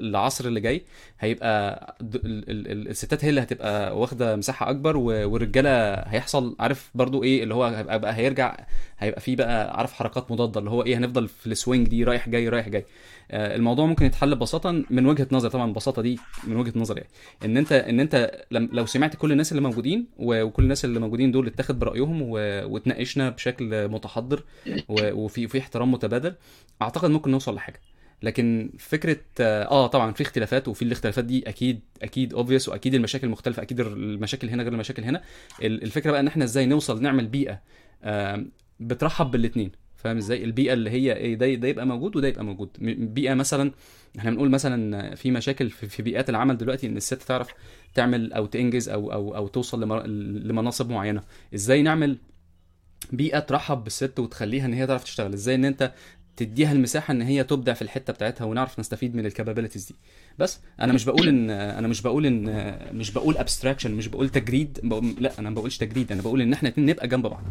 العصر 0.00 0.44
اللي 0.48 0.60
جاي 0.60 0.82
هيبقى 1.20 1.96
الستات 2.02 3.24
هي 3.24 3.30
اللي 3.30 3.40
هتبقى 3.42 3.98
واخدة 4.00 4.36
مساحة 4.36 4.70
أكبر 4.70 4.96
والرجالة 4.96 5.94
هيحصل 5.94 6.56
عارف 6.60 6.90
برضو 6.94 7.22
إيه 7.22 7.42
اللي 7.42 7.54
هو 7.54 7.64
هيبقى 7.64 7.98
بقى 8.00 8.14
هيرجع 8.16 8.56
هيبقى 8.98 9.20
في 9.20 9.36
بقى 9.36 9.78
عارف 9.78 9.92
حركات 9.92 10.30
مضادة 10.32 10.58
اللي 10.60 10.70
هو 10.70 10.82
إيه 10.82 10.98
هنفضل 10.98 11.28
في 11.28 11.46
ال 11.46 11.53
swing 11.53 11.88
دي 11.88 12.04
رايح 12.04 12.28
جاي 12.28 12.48
رايح 12.48 12.68
جاي. 12.68 12.84
آه، 13.30 13.56
الموضوع 13.56 13.86
ممكن 13.86 14.06
يتحل 14.06 14.34
ببساطة 14.34 14.84
من 14.90 15.06
وجهة 15.06 15.26
نظري 15.32 15.50
طبعا 15.50 15.68
البساطه 15.68 16.02
دي 16.02 16.18
من 16.46 16.56
وجهة 16.56 16.72
نظري 16.76 17.00
يعني. 17.00 17.12
إن 17.44 17.56
انت 17.56 17.72
إن 17.72 18.00
أنت 18.00 18.44
لو 18.50 18.86
سمعت 18.86 19.16
كل 19.16 19.32
الناس 19.32 19.52
اللي 19.52 19.62
موجودين 19.62 20.06
وكل 20.18 20.62
الناس 20.62 20.84
اللي 20.84 21.00
موجودين 21.00 21.32
دول 21.32 21.46
اتاخد 21.46 21.78
برأيهم 21.78 22.22
و- 22.22 22.28
واتناقشنا 22.66 23.30
بشكل 23.30 23.88
متحضر 23.88 24.42
وفي 24.88 25.48
في 25.48 25.58
احترام 25.58 25.92
متبادل 25.92 26.34
أعتقد 26.82 27.10
ممكن 27.10 27.30
نوصل 27.30 27.54
لحاجة. 27.54 27.80
لكن 28.22 28.70
فكرة 28.78 29.16
آه 29.40 29.62
آه، 29.64 29.86
طبعا 29.86 30.12
في 30.12 30.22
اختلافات 30.22 30.68
وفي 30.68 30.82
الاختلافات 30.82 31.24
دي 31.24 31.48
أكيد 31.48 31.80
أكيد 32.02 32.34
obvious 32.34 32.68
وأكيد 32.68 32.94
المشاكل 32.94 33.28
مختلفة 33.28 33.62
أكيد 33.62 33.80
المشاكل 33.80 34.48
هنا 34.48 34.62
غير 34.62 34.72
المشاكل 34.72 35.04
هنا. 35.04 35.22
ال- 35.62 35.82
الفكرة 35.82 36.10
بقى 36.10 36.20
إن 36.20 36.26
إحنا 36.26 36.44
إزاي 36.44 36.66
نوصل 36.66 37.02
نعمل 37.02 37.26
بيئة 37.26 37.60
بترحب 38.80 39.30
بالاثنين 39.30 39.72
فاهم 39.96 40.16
إزاي؟ 40.16 40.44
البيئة 40.44 40.72
اللي 40.72 40.90
هي 40.90 41.16
إيه 41.16 41.34
ده 41.34 41.54
ده 41.54 41.68
يبقى 41.68 41.86
موجود 41.86 42.16
وده 42.16 42.28
يبقى 42.28 42.44
موجود. 42.44 42.68
بيئة 43.14 43.34
مثلا 43.34 43.72
إحنا 44.18 44.30
بنقول 44.30 44.50
مثلا 44.50 45.14
في 45.14 45.30
مشاكل 45.30 45.70
في 45.70 46.02
بيئات 46.02 46.30
العمل 46.30 46.56
دلوقتي 46.58 46.86
إن 46.86 46.96
الست 46.96 47.22
تعرف 47.22 47.48
تعمل 47.94 48.32
أو 48.32 48.46
تنجز 48.46 48.88
أو 48.88 49.12
أو 49.12 49.36
أو 49.36 49.48
توصل 49.48 49.82
لمناصب 50.48 50.90
معينة. 50.90 51.22
إزاي 51.54 51.82
نعمل 51.82 52.18
بيئة 53.12 53.38
ترحب 53.38 53.84
بالست 53.84 54.18
وتخليها 54.18 54.66
إن 54.66 54.72
هي 54.72 54.86
تعرف 54.86 55.04
تشتغل؟ 55.04 55.32
إزاي 55.32 55.54
إن 55.54 55.64
أنت 55.64 55.92
تديها 56.36 56.72
المساحة 56.72 57.12
إن 57.12 57.22
هي 57.22 57.44
تبدع 57.44 57.72
في 57.72 57.82
الحتة 57.82 58.12
بتاعتها 58.12 58.44
ونعرف 58.44 58.78
نستفيد 58.78 59.14
من 59.14 59.26
ال 59.26 59.31
capabilities 59.31 59.84
دي. 59.86 59.94
بس 60.38 60.60
أنا 60.80 60.92
مش 60.92 61.04
بقول 61.04 61.28
ان 61.28 61.50
أنا 61.50 61.88
مش 61.88 62.02
بقول 62.02 62.26
ان 62.26 62.76
مش 62.96 63.10
بقول 63.10 63.36
abstraction 63.36 63.90
مش 63.94 64.08
بقول 64.08 64.28
تجريد 64.28 64.78
لا 65.18 65.38
أنا 65.38 65.48
ما 65.50 65.54
بقولش 65.54 65.78
تجريد 65.78 66.12
أنا 66.12 66.22
بقول 66.22 66.42
إن 66.42 66.52
إحنا 66.52 66.68
اتنين 66.68 66.86
نبقى 66.86 67.08
جنب 67.08 67.26
بعض. 67.26 67.42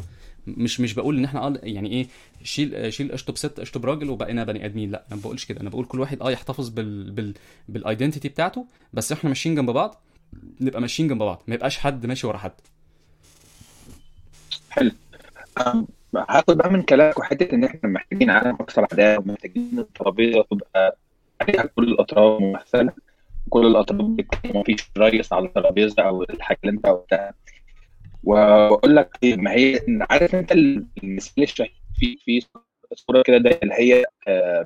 مش 0.48 0.80
مش 0.80 0.94
بقول 0.94 1.18
إن 1.18 1.26
إحنا 1.26 1.48
آه 1.48 1.60
يعني 1.64 1.92
إيه 1.92 2.08
شيل 2.44 2.94
شيل 2.94 3.12
اشطب 3.12 3.38
ست 3.38 3.60
اشطب 3.60 3.86
راجل 3.86 4.10
وبقينا 4.10 4.44
بني 4.44 4.66
آدمين 4.66 4.92
لا 4.92 5.04
أنا 5.08 5.16
ما 5.16 5.22
بقولش 5.22 5.46
كده. 5.46 5.62
أنا 5.62 5.70
بقول 5.70 5.86
كل 5.86 6.00
واحد 6.00 6.22
آه 6.22 6.32
يحتفظ 6.32 6.70
بال 6.70 7.12
بال 7.12 7.34
بالايدنتيتي 7.70 8.30
بتاعته 8.30 8.66
بس 8.94 9.12
إحنا 9.12 9.28
ماشيين 9.30 9.56
جنب 9.56 9.70
بعض 9.70 10.02
نبقى 10.62 10.82
ماشيين 10.82 11.08
جنب 11.10 11.20
بعض. 11.24 11.44
ما 11.48 11.56
يبقاش 11.56 11.78
حد 11.78 12.06
ماشي 12.06 12.28
ورا 12.28 12.38
حد. 12.38 12.52
حلو. 14.70 14.92
هاخد 16.16 16.58
بقى 16.58 16.72
من 16.72 16.82
كلامك 16.82 17.20
وحتة 17.20 17.56
إن 17.56 17.64
إحنا 17.64 17.90
محتاجين 17.90 18.30
عالم 18.30 18.56
أكثر 18.56 18.88
عدالة 18.92 19.20
ومحتاجين 19.20 19.80
الترابيزه 19.80 20.44
تبقى 20.52 20.98
عليها 21.42 21.64
كل 21.66 21.84
الأطراف 21.84 22.42
ممثله 22.42 22.94
كل 23.50 23.66
الأطراف 23.68 24.02
بتتكلم 24.02 24.58
مفيش 24.60 24.92
رئيس 24.98 25.34
على 25.34 25.46
الترابيزة 25.46 26.04
أو 26.04 26.24
الحاجة 26.24 26.58
اللي 26.64 26.72
أنت 26.76 26.86
قلتها 26.88 27.34
وأقول 28.24 28.96
لك 28.96 29.18
إيه، 29.24 29.36
ما 29.36 29.52
هي 29.52 29.80
عارف 30.10 30.36
أنت 30.36 30.52
المثال 30.52 31.44
الشهير 31.44 31.82
في 31.96 32.18
في 32.26 32.42
صورة 32.96 33.22
كده 33.22 33.38
ده 33.38 33.60
اللي 33.64 33.74
هي 33.74 34.06
آه، 34.28 34.66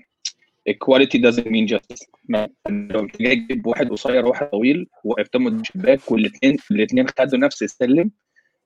equality 0.70 1.20
doesn't 1.22 1.48
mean 1.48 1.76
justice. 1.76 2.08
ما- 2.30 2.50
لو 2.70 3.00
أنت 3.00 3.22
جاي 3.22 3.36
تجيب 3.36 3.68
واحد 3.68 3.90
قصير 3.90 4.26
وواحد 4.26 4.50
طويل 4.50 4.88
وقفتهم 5.04 5.46
قدام 5.48 5.60
الشباك 5.62 6.12
والاثنين 6.12 6.58
الاثنين 6.72 7.08
خدوا 7.20 7.40
نفس 7.40 7.64
السلم 7.64 8.12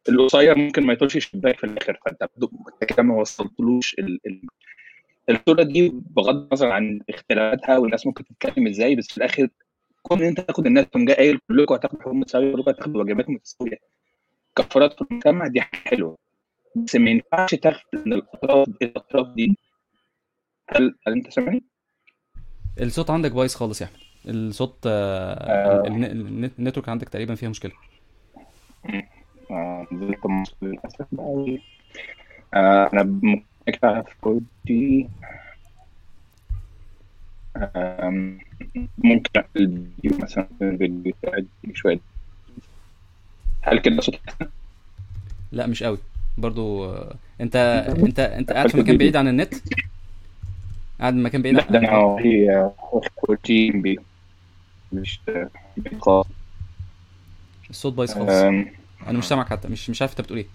القصير 0.09 0.57
ممكن 0.57 0.85
ما 0.85 0.93
يطولش 0.93 1.15
الشباك 1.17 1.57
في 1.59 1.63
الآخر 1.63 1.99
فأنت 2.05 2.23
كده 2.93 3.03
ما 3.03 3.15
وصلتلوش 3.15 3.93
ال... 3.99 4.19
ال... 4.27 4.41
الصورة 5.29 5.63
دي 5.63 5.89
بغض 5.93 6.35
النظر 6.35 6.67
عن 6.71 6.99
اختلافاتها 7.09 7.77
والناس 7.77 8.05
ممكن 8.07 8.23
تتكلم 8.25 8.67
إزاي 8.67 8.95
بس 8.95 9.07
في 9.07 9.17
الآخر 9.17 9.47
كون 10.01 10.21
إن 10.21 10.27
أنت 10.27 10.39
تاخد 10.39 10.65
الناس 10.65 10.85
تقوم 10.85 11.05
جاي 11.05 11.15
قايل 11.15 11.39
كلكم 11.47 11.73
هتاخدوا 11.73 12.01
حقوق 12.01 12.13
متساوية 12.13 12.53
كلكم 12.55 12.69
هتاخدوا 12.69 13.01
واجبات 13.03 13.29
متساوية 13.29 13.77
كفرات 14.55 14.93
في 14.93 15.01
المجتمع 15.11 15.47
دي 15.47 15.61
حاجة 15.61 15.79
حلوة 15.89 16.17
بس 16.75 16.95
ما 16.95 17.09
ينفعش 17.11 17.55
تغفل 17.55 17.97
إن 18.05 18.13
الاطراف 18.13 18.67
الاطراف 18.81 19.27
دي 19.27 19.57
هل 20.69 20.95
هل 21.07 21.13
أنت 21.13 21.29
سامعني؟ 21.29 21.63
الصوت 22.81 23.09
عندك 23.09 23.31
بايظ 23.31 23.55
خالص 23.55 23.81
يا 23.81 23.85
أحمد 23.85 23.99
الصوت 24.27 24.77
آه، 24.85 24.89
آه. 25.33 25.87
الن- 25.87 26.03
الن- 26.05 26.51
النتورك 26.59 26.89
عندك 26.89 27.09
تقريبا 27.09 27.35
فيها 27.35 27.49
مشكلة 27.49 27.71
نزلت 29.51 30.25
مصر 30.25 30.53
للأسف. 30.61 31.05
بقى 31.11 31.57
آه، 32.53 32.89
أنا 32.93 33.03
ممكن 33.03 33.43
على 33.83 34.03
4 34.25 34.41
دي 34.65 35.07
آم، 37.57 38.39
ممكن 38.97 39.29
اقفل 39.39 39.63
الفيديو 39.63 40.17
مثلا 40.23 40.47
الفيديو 40.61 41.13
يقعد 41.23 41.47
شوية. 41.73 41.99
هل 43.61 43.79
كده 43.79 44.01
صوت؟ 44.01 44.19
لا 45.51 45.67
مش 45.67 45.83
قوي. 45.83 45.97
برضو 46.37 46.85
آه، 46.85 47.15
انت 47.41 47.55
انت 48.07 48.19
انت 48.19 48.51
قاعد 48.53 48.69
في 48.69 48.77
مكان. 48.77 48.97
بعيد 48.97 49.15
عن 49.15 49.27
النت؟ 49.27 49.53
قاعد 50.99 51.13
في 51.13 51.19
مكان 51.19 51.41
بعيد 51.41 51.55
لا 51.55 51.63
عن 51.63 51.71
ده 51.73 51.79
أنا 51.79 52.17
هي 52.19 52.51
4 52.93 53.37
جي 53.45 53.71
بي 53.71 53.99
مش 54.93 55.19
الصوت 57.69 57.93
بايظ 57.93 58.13
خالص. 58.13 58.78
أنا 59.07 59.17
مش 59.17 59.25
سامعك 59.25 59.49
حتى 59.49 59.67
مش 59.67 59.89
مش 59.89 60.01
عارف 60.01 60.11
أنت 60.11 60.21
بتقول 60.21 60.37
إيه. 60.37 60.47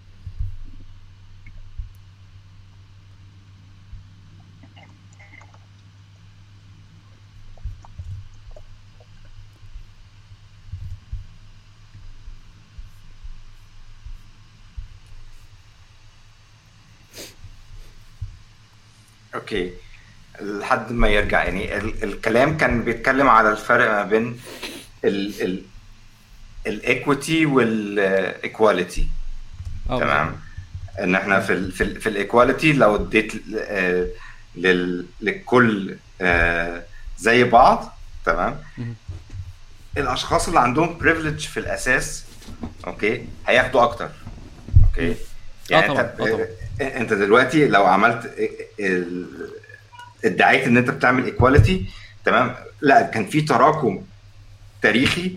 أوكي. 19.35 19.73
لحد 20.41 20.93
ما 20.93 21.09
يرجع 21.09 21.45
يعني 21.45 21.77
ال 21.79 22.05
الكلام 22.05 22.57
كان 22.57 22.85
بيتكلم 22.85 23.29
على 23.29 23.51
الفرق 23.53 23.91
ما 23.91 24.05
بين 24.05 24.41
ال 25.05 25.43
ال 25.43 25.63
ال 26.67 26.78
equity 26.78 27.47
وال 27.47 27.76
equality. 27.76 29.09
تمام؟ 29.89 30.37
إن 31.01 31.15
إحنا 31.15 31.41
في 31.41 31.53
ال 31.53 31.73
في 31.73 31.85
ال 31.85 32.01
في 32.01 32.09
ال 32.09 32.16
equality 32.16 32.73
لو 32.73 32.97
اديت 32.97 33.33
آه، 33.59 34.07
لل- 34.57 35.07
للكل 35.21 35.97
آه، 36.21 36.83
زي 37.19 37.45
بعض 37.45 37.99
تمام. 38.27 38.57
الأشخاص 39.99 40.49
اللي 40.49 40.61
عندهم 40.61 40.99
privilege 40.99 41.39
في 41.39 41.61
الأساس 41.61 42.25
okay 42.87 43.27
هياخدوا 43.49 43.83
أكتر 43.83 44.11
okay؟ 44.85 45.17
يعني 45.71 45.89
طبعاً، 45.89 46.01
أنت 46.01 46.21
آه 46.21 46.27
طبعاً. 46.27 46.47
آه، 46.81 46.97
أنت 47.01 47.13
دلوقتي 47.13 47.67
لو 47.69 47.85
عملت 47.87 48.35
ادعيت 50.25 50.67
إن 50.67 50.77
أنت 50.77 50.91
بتعمل 50.91 51.25
equality 51.25 51.87
تمام؟ 52.25 52.55
لا 52.81 53.03
كان 53.03 53.27
في 53.27 53.41
تراكم 53.41 54.03
تاريخي 54.83 55.37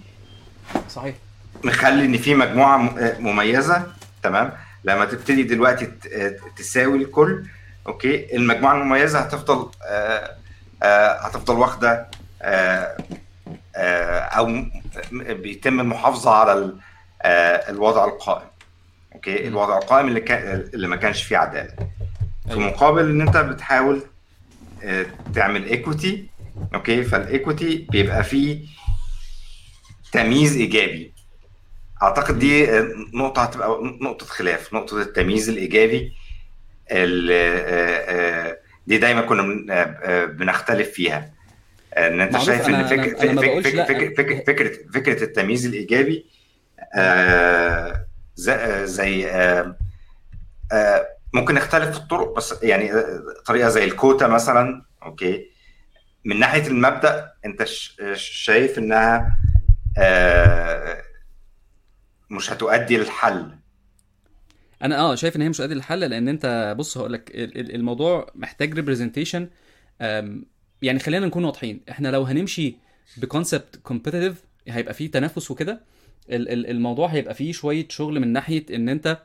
صحيح. 0.90 1.16
مخلي 1.64 2.06
إن 2.06 2.18
في 2.18 2.36
مجموعة 2.36 2.78
م- 2.78 3.16
مميزة 3.20 3.88
تمام؟ 4.24 4.54
لما 4.84 5.06
تبتدي 5.06 5.44
دلوقتي 5.44 5.86
ت- 5.86 6.40
تساوي 6.58 6.98
الكل 6.98 7.44
okay؟ 7.88 8.36
المجموعة 8.36 8.74
المميزة 8.74 9.20
هتفضل 9.20 9.70
آه، 9.88 10.36
آه، 10.84 11.12
هتفضل 11.28 11.54
واخدة 11.56 12.08
آه، 12.42 12.98
آه، 13.76 14.20
أو 14.20 14.66
بيتم 15.12 15.80
المحافظة 15.80 16.32
على 16.32 16.54
ال- 16.54 16.78
آه، 17.22 17.70
الوضع 17.72 18.06
القائم 18.06 18.48
okay. 19.16 19.48
الوضع 19.48 19.78
القائم 19.78 20.08
اللي 20.08 20.20
كان 20.22 20.70
اللي 20.74 20.88
ما 20.88 20.96
كانش 20.96 21.24
فيه 21.24 21.38
عدالة. 21.38 21.74
في 22.48 22.52
أيوة. 22.54 22.68
مقابل 22.68 23.10
إن 23.10 23.22
أنت 23.22 23.38
بتحاول 23.38 24.02
آه، 24.84 25.06
تعمل 25.36 25.66
equity 25.66 26.28
okay؟ 26.76 27.04
فال 27.04 27.25
equity 27.25 27.88
بيبقى 27.92 28.24
فيه 28.24 28.60
تمييز 30.12 30.58
إيجابي. 30.58 31.14
أعتقد 32.04 32.40
دي 32.40 32.78
آه، 32.80 32.88
نقطة 33.14 33.44
هتبقى 33.44 33.80
نقطة 34.02 34.26
خلاف. 34.26 34.74
نقطة 34.74 35.02
التمييز 35.02 35.50
الإيجابي 35.50 36.14
ال- 36.92 37.30
آه، 37.32 38.48
آه، 38.50 38.58
دي 38.88 38.98
دايما 38.98 39.22
كنا 39.22 39.42
بن- 39.42 40.26
بنختلف 40.38 40.90
فيها. 40.92 41.34
إن 41.98 42.22
أنت 42.22 42.38
شايف 42.38 42.68
إن 42.70 42.74
أنا 42.74 42.84
ما 42.84 42.90
فكرة. 44.48 44.72
فكرة 44.94 45.24
التمييز 45.24 45.66
الإيجابي 45.66 46.26
زي 48.86 49.32
ممكن 51.34 51.54
نختلف 51.56 51.90
في 51.92 51.98
الطرق 51.98 52.36
بس 52.38 52.56
يعني 52.64 52.92
طريقة 53.46 53.70
زي 53.70 53.84
الكوتا 53.84 54.28
مثلا 54.28 54.82
okay. 55.04 55.52
من 56.26 56.40
ناحية 56.40 56.68
المبدأ 56.68 57.32
أنت 57.46 57.64
شايف 58.16 58.78
إنها 58.78 59.38
مش 62.30 62.52
هتؤدي 62.52 62.98
للحل. 62.98 63.52
أنا 64.84 64.98
آه 65.00 65.16
شايف 65.16 65.36
إن 65.36 65.42
هي 65.42 65.50
مش 65.50 65.62
قادر 65.62 65.76
الحل 65.76 66.00
لأن 66.00 66.28
أنت 66.28 66.76
بص 66.78 66.98
هقول 66.98 67.14
لك 67.14 67.32
ال- 67.36 67.58
ال- 67.60 67.76
الموضوع 67.76 68.32
محتاج 68.36 68.74
representation 68.74 69.50
يعني 70.82 71.00
خلينا 71.00 71.26
نكون 71.26 71.44
واضحين 71.44 71.82
إحنا 71.90 72.08
لو 72.08 72.24
هنمشي 72.24 72.76
ب 73.18 73.25
concept 73.25 73.76
competitive 73.84 74.44
هيبقى 74.68 74.94
فيه 74.94 75.12
تنافس 75.12 75.52
وكده. 75.52 75.82
ال- 76.30 76.50
ال- 76.50 76.70
الموضوع 76.70 77.08
هيبقى 77.08 77.34
فيه 77.34 77.52
شوية 77.52 77.88
شغل 77.90 78.20
من 78.20 78.34
ناحية 78.34 78.66
إن 78.76 78.90
أنت 78.90 79.18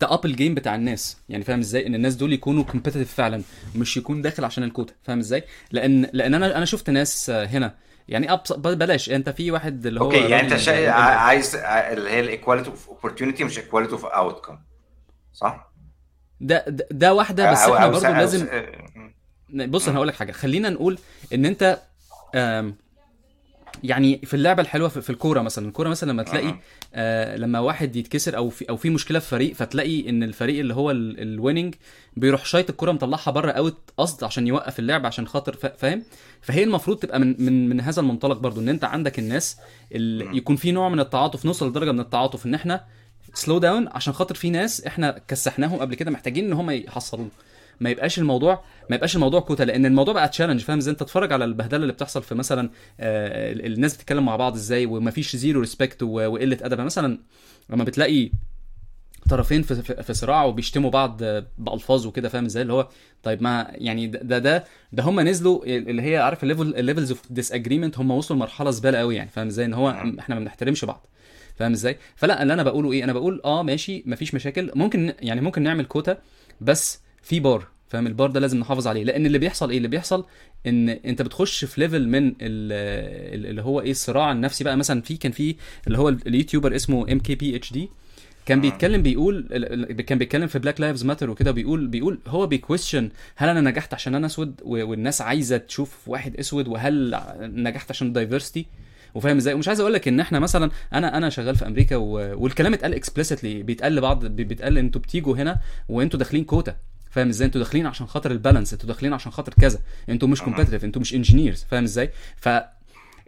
تأب 0.00 0.24
الجيم 0.26 0.54
بتاع 0.54 0.74
الناس. 0.74 1.16
يعني 1.28 1.44
فاهم 1.44 1.58
إزاي؟ 1.58 1.86
إن 1.86 1.94
الناس 1.94 2.14
دول 2.14 2.32
يكونوا 2.32 2.64
competitive 2.64 3.14
فعلا 3.14 3.42
مش 3.76 3.96
يكون 3.96 4.22
داخل 4.22 4.44
عشان 4.44 4.64
الكوتا. 4.64 4.94
فاهم 5.02 5.18
إزاي؟ 5.18 5.44
لأن 5.72 6.08
لأن 6.12 6.34
أنا 6.34 6.56
أنا 6.56 6.64
شفت 6.64 6.90
ناس 6.90 7.30
آه، 7.30 7.44
هنا 7.46 7.74
يعني 8.08 8.32
أبص... 8.32 8.52
بلاش. 8.52 9.10
أنت 9.10 9.30
في 9.30 9.50
واحد 9.50 9.86
اللي 9.86 10.00
هو 10.00 10.04
okay 10.04 10.28
يعني 10.28 10.40
أنت 10.40 10.56
شا... 10.56 10.90
عايز 10.92 11.56
اللي 11.56 12.10
هي 12.10 12.20
ال 12.20 12.26
equality 12.26 12.70
of 12.70 12.88
opportunity 12.88 13.44
مش 13.44 13.58
equality 13.58 13.92
of 13.92 14.04
outcome 14.04 14.58
صح؟ 15.32 15.72
ده 16.40 16.64
ده, 16.68 16.86
ده 16.90 17.14
واحدة 17.14 17.50
بس 17.50 17.58
أو- 17.58 17.70
إحنا 17.70 17.84
أو 17.86 18.14
لازم 18.14 18.48
بص 19.52 19.88
أنا 19.88 19.96
هقول 19.96 20.08
لك 20.08 20.14
حاجة. 20.14 20.32
خلينا 20.32 20.70
نقول 20.70 20.98
إن 21.34 21.44
أنت 21.46 21.78
يعني 23.82 24.20
في 24.24 24.34
اللعبة 24.34 24.62
الحلوة 24.62 24.88
في, 24.88 25.10
الكورة 25.10 25.40
مثلا 25.40 25.68
الكورة 25.68 25.88
مثلا 25.88 26.12
لما 26.12 26.22
تلاقي 26.22 26.48
أها. 26.48 26.60
آه 26.94 27.36
لما 27.36 27.58
واحد 27.58 27.96
يتكسر 27.96 28.36
أو 28.36 28.50
في 28.50 28.68
أو 28.68 28.76
في 28.76 28.90
مشكلة 28.90 29.18
في 29.18 29.28
فريق 29.28 29.54
فتلاقي 29.54 30.08
إن 30.08 30.22
الفريق 30.22 30.60
اللي 30.60 30.74
هو 30.74 30.90
ال 30.90 31.00
winning 31.00 31.74
بيروح 32.16 32.44
شايط 32.46 32.70
الكورة 32.70 32.92
مطلعها 32.92 33.30
بره 33.30 33.50
out 33.50 33.78
قصد 33.96 34.24
عشان 34.24 34.46
يوقف 34.46 34.78
اللعب 34.78 35.06
عشان 35.06 35.26
خاطر 35.26 35.56
فا- 35.56 35.76
فاهم 35.76 36.02
فهي 36.40 36.62
المفروض 36.64 36.96
تبقى 36.98 37.20
من 37.20 37.36
من 37.38 37.68
من 37.68 37.80
هذا 37.80 38.00
المنطلق 38.00 38.36
برضو 38.38 38.60
إن 38.60 38.68
أنت 38.68 38.84
عندك 38.84 39.18
الناس 39.18 39.56
اللي. 39.92 40.36
يكون 40.36 40.56
في 40.56 40.72
نوع 40.72 40.88
من 40.88 41.00
التعاطف 41.00 41.44
نوصل 41.46 41.68
لدرجة 41.68 41.92
من 41.92 42.00
التعاطف 42.00 42.46
إن 42.46 42.54
إحنا 42.54 42.84
slow 43.34 43.58
down 43.58 43.88
عشان 43.88 44.12
خاطر 44.12 44.34
في 44.34 44.50
ناس 44.50 44.84
إحنا 44.86 45.20
كسحناهم 45.28 45.78
قبل 45.78 45.94
كده 45.94 46.10
محتاجين 46.10 46.44
إن 46.46 46.52
هم 46.52 46.70
يحصلونا 46.70 47.28
ما 47.80 47.90
يبقاش 47.90 48.18
الموضوع 48.18 48.64
ما 48.90 48.96
يبقاش 48.96 49.14
الموضوع 49.16 49.40
كوتا 49.40 49.62
لأن 49.62 49.86
الموضوع 49.86 50.14
بقى 50.14 50.28
challenge 50.28 50.60
فاهم 50.60 50.78
إزاي؟ 50.78 50.92
أنت 50.92 51.00
تتفرج 51.00 51.32
على 51.32 51.44
البهدلة 51.44 51.82
اللي 51.82 51.92
بتحصل 51.92 52.22
في 52.22 52.34
مثلا 52.34 52.70
آه 53.00 53.52
ال- 53.52 53.66
الناس 53.72 53.94
بتتكلم 53.96 54.24
مع 54.24 54.36
بعض 54.36 54.54
إزاي 54.54 54.86
ومفيش 54.86 55.36
zero 55.36 55.60
respect 55.60 56.02
وقلة 56.02 56.58
أدب. 56.62 56.80
مثلا 56.80 57.18
لما 57.70 57.84
بتلاقي 57.84 58.30
طرفين 59.30 59.62
في, 59.62 59.74
في, 59.82 60.02
في 60.02 60.14
صراع 60.14 60.44
وبيشتموا 60.44 60.90
بعض 60.90 61.22
بألفاظ 61.58 62.06
وكده 62.06 62.28
فاهم 62.28 62.44
إزاي؟ 62.44 62.62
اللي 62.62 62.72
هو 62.72 62.88
طيب 63.22 63.42
ما 63.42 63.66
يعني 63.70 64.06
ده 64.06 64.38
ده 64.38 64.64
ده, 64.92 65.02
هم 65.02 65.20
نزلوا 65.20 65.64
اللي 65.66 66.02
هي 66.02 66.16
عارف 66.16 66.42
ال 66.42 66.47
level 66.47 66.74
ال 66.74 66.79
levels 66.79 67.10
of 67.10 67.22
disagreement 67.32 67.98
هم 67.98 68.10
وصلوا 68.10 68.38
لمرحلة 68.38 68.70
زبالة 68.70 68.98
قوي 68.98 69.16
يعني 69.16 69.30
فاهم 69.30 69.46
إزاي؟ 69.46 69.64
إن 69.66 69.74
هو 69.74 69.92
مم. 70.04 70.18
إحنا 70.18 70.34
ما 70.34 70.40
بنحترمش 70.40 70.84
بعض 70.84 71.06
فاهم 71.56 71.72
إزاي؟ 71.72 71.96
فلا 72.16 72.42
اللي 72.42 72.52
أنا 72.54 72.62
بقوله 72.62 72.92
إيه؟ 72.92 73.04
أنا 73.04 73.12
بقول 73.12 73.40
آه 73.44 73.62
ماشي 73.62 74.02
مفيش 74.06 74.34
مشاكل 74.34 74.70
ممكن 74.74 75.14
يعني 75.20 75.40
ممكن 75.40 75.62
نعمل 75.62 75.84
كوتا 75.84 76.18
بس 76.60 77.00
في 77.24 77.40
بار 77.40 77.66
فاهم؟ 77.88 78.06
البار 78.06 78.30
ده 78.30 78.40
لازم 78.40 78.58
نحافظ 78.60 78.86
عليه. 78.86 79.04
لأن 79.04 79.26
اللي 79.26 79.38
بيحصل 79.38 79.70
إيه؟ 79.70 79.76
اللي 79.76 79.88
بيحصل 79.88 80.24
إن 80.66 80.88
أنت 80.88 81.22
بتخش 81.22 81.64
في 81.64 81.80
level 81.80 82.08
من 82.08 82.28
ال- 82.28 82.34
ال- 82.40 83.46
اللي 83.46 83.62
هو 83.62 83.80
إيه؟ 83.80 83.90
الصراع 83.90 84.32
النفسي 84.32 84.64
بقى. 84.64 84.76
مثلا 84.76 85.00
في 85.02 85.16
كان 85.16 85.32
في 85.32 85.56
اللي 85.86 85.98
هو 85.98 86.08
ال 86.08 86.16
YouTuber 86.16 86.76
اسمه 86.76 87.12
ام 87.12 87.18
كي 87.20 87.34
بي 87.34 87.56
اتش 87.56 87.72
دي 87.72 87.88
كان 88.46 88.58
آه. 88.58 88.62
بيتكلم 88.62 89.02
بيقول 89.02 89.48
كان 90.06 90.18
بيتكلم 90.18 90.46
في 90.46 90.58
Black 90.58 90.80
Lives 90.80 91.04
Matter 91.04 91.30
وكده 91.30 91.50
بيقول 91.50 91.86
بيقول 91.86 92.18
هو 92.26 92.46
بي 92.46 92.59
question 92.59 93.10
هل 93.36 93.48
أنا 93.48 93.60
نجحت 93.70 93.94
عشان 93.94 94.14
أنا 94.14 94.26
أسود 94.26 94.60
و- 94.64 94.84
والناس 94.90 95.20
عايزة 95.20 95.56
تشوف 95.56 96.08
واحد 96.08 96.36
أسود 96.36 96.68
وهل 96.68 97.20
نجحت 97.40 97.90
عشان 97.90 98.06
ال 98.06 98.12
diversity 98.12 98.66
وفاهم 99.14 99.36
إزاي؟ 99.36 99.54
ومش 99.54 99.68
عايز 99.68 99.80
أقول 99.80 99.92
لك 99.92 100.08
إن 100.08 100.20
إحنا 100.20 100.38
مثلا 100.38 100.70
أنا 100.92 101.16
أنا 101.16 101.30
شغال 101.30 101.56
في 101.56 101.66
أمريكا 101.66 101.96
و... 101.96 102.12
والكلام 102.42 102.74
اتقال 102.74 102.94
explicitly 102.94 103.62
بيتقال 103.62 103.94
لبعض 103.94 104.26
بي- 104.26 104.44
بيتقال 104.44 104.78
إنتوا 104.78 105.00
بتيجوا 105.00 105.36
هنا 105.36 105.58
وإنتوا 105.88 106.18
داخلين 106.18 106.44
كوتا. 106.44 106.76
فاهم 107.14 107.28
إزاي؟ 107.28 107.46
أنتوا 107.46 107.60
داخلين 107.60 107.86
عشان 107.86 108.06
خاطر 108.06 108.30
ال 108.30 108.35
balance 108.35 108.72
أنتوا 108.72 108.88
داخلين 108.88 109.12
عشان 109.12 109.32
خاطر 109.32 109.54
كذا. 109.54 109.78
أنتوا 110.08 110.28
مش. 110.28 110.42
competitive 110.42 110.84
أنتوا 110.84 111.00
مش 111.00 111.14
engineers 111.14 111.64
فاهم 111.70 111.84
إزاي؟ 111.84 112.10
ف 112.36 112.48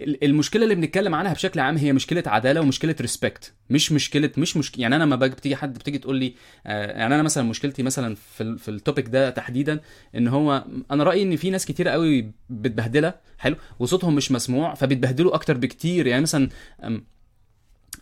ال- 0.01 0.25
المشكلة 0.25 0.63
اللي 0.65 0.75
بنتكلم 0.75 1.15
عنها 1.15 1.33
بشكل 1.33 1.61
عام 1.61 1.77
هي 1.77 1.93
مشكلة 1.93 2.23
عدالة 2.27 2.61
ومشكلة 2.61 2.95
respect 3.01 3.53
مش 3.71 3.93
مشكلة 3.93 4.31
مش 4.39 4.57
مش 4.57 4.73
يعني 4.79 4.97
أنا 4.97 5.05
لما 5.05 5.17
بتيجي 5.17 5.57
حد 5.57 5.79
بتيجي 5.79 5.99
تقول 5.99 6.17
لي 6.17 6.35
آه، 6.67 6.87
يعني 6.99 7.15
أنا 7.15 7.23
مثلا 7.23 7.45
مشكلتي 7.45 7.83
مثلا 7.83 8.15
في 8.37 8.43
ال- 8.43 8.59
في 8.59 8.71
ال 8.71 8.77
topic 8.77 9.09
ده 9.09 9.31
تحديدا 9.31 9.81
إن 10.17 10.29
هو 10.29 10.65
أنا 10.91 11.05
رأيي 11.05 11.23
إن 11.23 11.37
في 11.37 11.51
ناس 11.51 11.67
كتير 11.67 11.89
قوي 11.89 12.31
بتبهدلها 12.51 13.21
حلو 13.39 13.57
وصوتهم 13.79 14.15
مش 14.15 14.33
مسموع 14.33 14.75
فبيتبهدلوا 14.75 15.35
أكتر 15.35 15.57
بكتير. 15.57 16.07
يعني 16.07 16.23
مثلا 16.23 16.49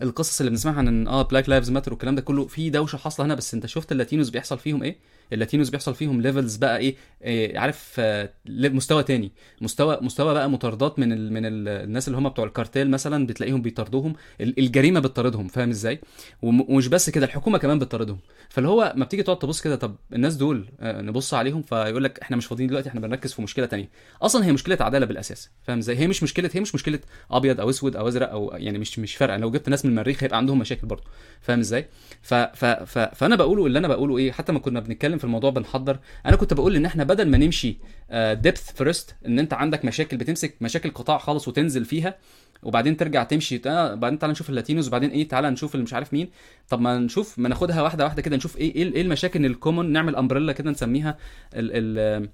القصص 0.02 0.40
اللي 0.40 0.50
بنسمعها 0.50 0.78
عن 0.78 1.08
آه 1.08 1.22
Black 1.22 1.48
Lives 1.48 1.70
Matter 1.70 1.92
والكلام 1.92 2.14
ده 2.14 2.22
كله 2.22 2.46
في 2.46 2.70
دوشة 2.70 2.96
حاصلة 2.96 3.26
هنا 3.26 3.34
بس 3.34 3.54
أنت 3.54 3.66
شفت 3.66 3.92
ال 3.92 3.97
Latinos 3.97 4.30
بيحصل 4.30 4.58
فيهم 4.58 4.82
إيه؟ 4.82 4.96
ال 5.32 5.37
Latinos 5.37 5.68
بيحصل 5.70 5.94
فيهم 5.94 6.20
levels 6.20 6.56
بقى 6.56 6.78
إيه, 6.78 6.94
إيه 7.24 7.58
عارف 7.58 7.94
آه، 7.98 8.30
مستوى 8.48 9.02
تاني. 9.02 9.32
مستوى 9.60 9.98
مستوى 10.02 10.34
بقى 10.34 10.50
مطاردات 10.50 10.98
من 10.98 11.12
ال 11.12 11.32
من 11.32 11.46
ال 11.46 11.68
الناس 11.68 12.08
اللي 12.08 12.18
هم 12.18 12.28
بتوع 12.28 12.44
الكارتيل 12.44 12.90
مثلا 12.90 13.26
بتلاقيهم 13.26 13.62
بيطاردوهم. 13.62 14.14
ال- 14.40 14.58
الجريمة 14.58 15.00
بتطاردهم 15.00 15.48
فاهم 15.48 15.70
إزاي؟ 15.70 16.00
وم- 16.42 16.70
ومش 16.70 16.88
بس 16.88 17.10
كده 17.10 17.26
الحكومة 17.26 17.58
كمان 17.58 17.78
بتطاردهم. 17.78 18.18
فاللي 18.48 18.68
هو 18.68 18.92
ما 18.96 19.04
بتيجي 19.04 19.22
تقعد 19.22 19.38
تبص 19.38 19.60
كده 19.60 19.76
طب 19.76 19.96
الناس 20.12 20.34
دول 20.36 20.68
آه، 20.80 21.00
نبص 21.00 21.34
عليهم 21.34 21.62
فيقول 21.62 22.04
لك 22.04 22.18
إحنا 22.18 22.36
مش 22.36 22.46
فاضيين 22.46 22.68
دلوقتي 22.68 22.88
إحنا 22.88 23.00
بنركز 23.00 23.32
في 23.32 23.42
مشكلة 23.42 23.66
تانية. 23.66 23.88
أصلا 24.22 24.44
هي 24.44 24.52
مشكلة 24.52 24.78
عدالة 24.80 25.06
بالأساس 25.06 25.50
فاهم 25.62 25.78
إزاي؟ 25.78 25.96
هي 25.98 26.06
مش 26.06 26.22
مشكلة 26.22 26.50
هي 26.54 26.60
مش 26.60 26.74
مشكلة 26.74 26.98
أبيض 27.30 27.60
أو 27.60 27.70
أسود 27.70 27.96
أو 27.96 28.08
أزرق 28.08 28.30
أو 28.30 28.52
يعني 28.56 28.78
مش 28.78 28.98
مش 28.98 29.16
فارقة. 29.16 29.36
لو 29.36 29.50
جبت 29.50 29.68
ناس 29.68 29.84
من 29.84 29.90
المريخ 29.90 30.22
هيبقى 30.24 30.36
عندهم 30.38 30.58
مشاكل 30.58 30.86
برضه 30.86 31.02
فاهم 31.40 31.58
إزاي؟ 31.58 31.86
فأنا 32.22 33.36
بقوله 33.36 33.66
اللي 33.66 33.78
أنا 33.78 33.88
بقوله 33.88 34.18
إيه 34.18 34.32
حتى 34.32 34.52
ما 34.52 34.58
كنا 34.58 34.80
بنتكلم 34.80 35.18
في 35.24 35.26
الموضوع 35.26 35.50
بنحضر. 35.50 35.98
أنا 36.26 36.36
كنت 36.36 36.54
بقول 36.54 36.76
إن 36.76 36.86
إحنا 36.86 37.04
بدل 37.04 37.30
ما 37.30 37.38
نمشي 37.38 37.76
depth 38.12 38.72
first 38.72 39.14
إن 39.26 39.38
أنت 39.38 39.52
عندك 39.54 39.84
مشاكل 39.84 40.16
بتمسك 40.16 40.54
مشاكل 40.60 40.90
قطاع 40.90 41.18
خالص 41.18 41.48
وتنزل 41.48 41.84
فيها 41.84 42.18
وبعدين 42.62 42.96
ترجع 42.96 43.24
تمشي 43.24 43.60
آه 43.66 43.94
بعدين 43.94 44.18
تعالى 44.18 44.32
نشوف 44.32 44.50
ال 44.50 44.55
Latinos 44.55 44.88
وبعدين 44.88 45.10
إيه 45.10 45.28
تعالى 45.28 45.50
نشوف 45.50 45.74
اللي 45.74 45.84
مش 45.84 45.94
عارف 45.94 46.12
مين. 46.12 46.30
طب 46.68 46.80
ما 46.80 46.98
نشوف 46.98 47.38
ما 47.38 47.48
ناخدها 47.48 47.82
واحدة 47.82 48.04
واحدة 48.04 48.22
كده 48.22 48.36
نشوف 48.36 48.56
إيه 48.56 48.74
إيه 48.74 48.94
إيه 48.94 49.02
المشاكل 49.02 49.46
ال 49.46 49.53
common 49.53 49.92
نعمل 49.92 50.16
umbrella 50.16 50.52
كده 50.52 50.70
نسميها 50.70 51.18
ال 51.54 51.98
ال 51.98 52.28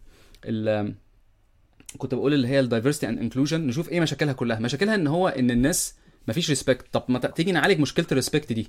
ال 0.45 0.95
كنت 1.99 2.15
بقول 2.15 2.35
اللي 2.35 2.49
هي 2.49 2.61
ال 2.61 2.66
diversity 2.66 3.09
and 3.09 3.19
inclusion 3.19 3.67
نشوف 3.67 3.89
إيه 3.89 4.01
مشاكلها 4.01 4.33
كلها. 4.33 4.59
مشاكلها 4.59 4.95
إن 4.95 5.07
هو 5.07 5.29
إن 5.29 5.51
الناس 5.51 5.95
مفيش 6.29 6.49
respect 6.49 6.87
طب 6.93 7.05
ما 7.09 7.19
تيجي 7.19 7.53
نعالج 7.53 7.81
مشكلة 7.81 8.07
ال 8.13 8.18
respect 8.18 8.53
دي. 8.53 8.69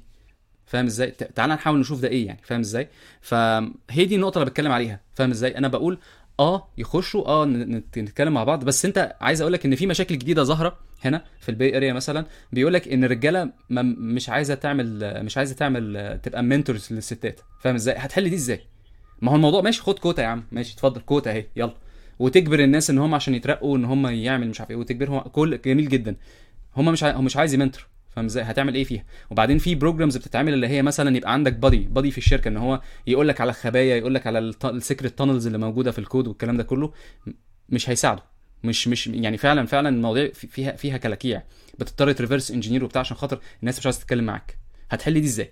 فاهم 0.71 0.85
إزاي؟ 0.85 1.11
ت- 1.11 1.23
تعالى 1.23 1.53
نحاول 1.53 1.79
نشوف 1.79 2.01
ده 2.01 2.07
إيه 2.07 2.27
يعني 2.27 2.39
فاهم 2.43 2.59
إزاي؟ 2.59 2.87
فهي 3.21 4.05
دي 4.05 4.15
النقطة 4.15 4.37
اللي 4.37 4.49
بتكلم 4.49 4.71
عليها 4.71 4.99
فاهم 5.15 5.31
إزاي؟ 5.31 5.57
أنا 5.57 5.67
بقول 5.67 5.97
آه 6.39 6.67
يخشوا 6.77 7.27
آه 7.27 7.45
نتكلم 7.45 8.33
مع 8.33 8.43
بعض 8.43 8.63
بس 8.65 8.85
انت 8.85 9.15
عايز 9.21 9.41
أقول 9.41 9.53
لك 9.53 9.65
ان 9.65 9.75
في 9.75 9.87
مشاكل 9.87 10.17
جديدة 10.17 10.43
ظاهرة 10.43 10.77
هنا 11.05 11.23
في 11.39 11.49
ال 11.49 11.56
Bay 11.56 11.77
Area 11.77 11.93
مثلا 11.93 12.25
بيقول 12.51 12.73
لك 12.73 12.87
ان 12.87 13.03
الرجالة 13.03 13.49
مش 13.69 14.29
عايزة 14.29 14.55
تعمل 14.55 14.99
مش 15.25 15.37
عايزة 15.37 15.55
تعمل 15.55 16.19
تبقى 16.23 16.43
mentors 16.43 16.87
للستات 16.93 17.39
فاهم 17.61 17.75
إزاي؟ 17.75 17.95
هتحل 17.97 18.29
دي 18.29 18.35
إزاي؟ 18.35 18.61
ما 19.21 19.31
هو 19.31 19.35
الموضوع 19.35 19.61
ماشي 19.61 19.81
خد 19.81 19.99
كوتا 19.99 20.21
يا 20.21 20.27
عم 20.27 20.43
ماشي 20.51 20.73
اتفضل 20.73 21.01
كوتا 21.01 21.31
اهي 21.31 21.45
يلا. 21.55 21.73
وتجبر 22.19 22.59
الناس 22.59 22.89
ان 22.89 22.97
هم 22.97 23.15
عشان 23.15 23.35
يترقوا 23.35 23.77
ان 23.77 23.85
هم 23.85 24.07
يعمل 24.07 24.47
مش 24.49 24.59
عارف 24.61 24.71
إيه 24.71 24.77
وتجبرهم 24.77 25.19
كل 25.19 25.59
جميل 25.65 25.89
جدا. 25.89 26.15
هم 26.77 26.85
مش. 26.91 27.03
هو 27.03 27.21
مش 27.21 27.37
عايز 27.37 27.53
ي 27.53 27.58
mentor 27.58 27.87
فاهم 28.15 28.25
إزاي 28.25 28.43
هتعمل 28.43 28.75
إيه 28.75 28.83
فيها؟ 28.83 29.03
وبعدين 29.29 29.57
في 29.57 29.75
programs 29.75 30.17
بتتعمل 30.17 30.53
اللي 30.53 30.67
هي 30.67 30.81
مثلا 30.81 31.17
يبقى 31.17 31.33
عندك 31.33 31.53
buddy 31.53 31.77
buddy 31.77 32.11
في 32.11 32.17
الشركة 32.17 32.47
إن 32.47 32.57
هو 32.57 32.81
يقول 33.07 33.27
لك 33.27 33.41
على 33.41 33.49
الخبايا 33.49 33.95
يقول 33.95 34.15
لك 34.15 34.27
على 34.27 34.39
ال 34.65 34.73
secret 34.73 35.17
tunnels 35.17 35.45
اللي 35.45 35.57
موجودة 35.57 35.91
في 35.91 35.99
الكود 35.99 36.27
والكلام 36.27 36.57
ده 36.57 36.63
كله 36.63 36.93
مش 37.69 37.89
هيساعده. 37.89 38.23
مش 38.63 38.87
مش 38.87 39.07
يعني 39.07 39.37
فعلا 39.37 39.65
فعلا 39.65 39.89
المواضيع 39.89 40.31
في- 40.31 40.47
فيها 40.47 40.71
فيها 40.71 40.97
كلاكيع. 40.97 41.43
بتضطر 41.79 42.11
ت 42.11 42.16
reverse 42.16 42.51
engineer 42.51 42.83
وبتاع 42.83 42.99
عشان 42.99 43.17
خاطر 43.17 43.39
الناس 43.61 43.79
مش 43.79 43.85
عايزة 43.85 43.99
تتكلم 43.99 44.23
معاك. 44.25 44.57
هتحل 44.89 45.13
دي 45.13 45.25
إزاي؟ 45.27 45.51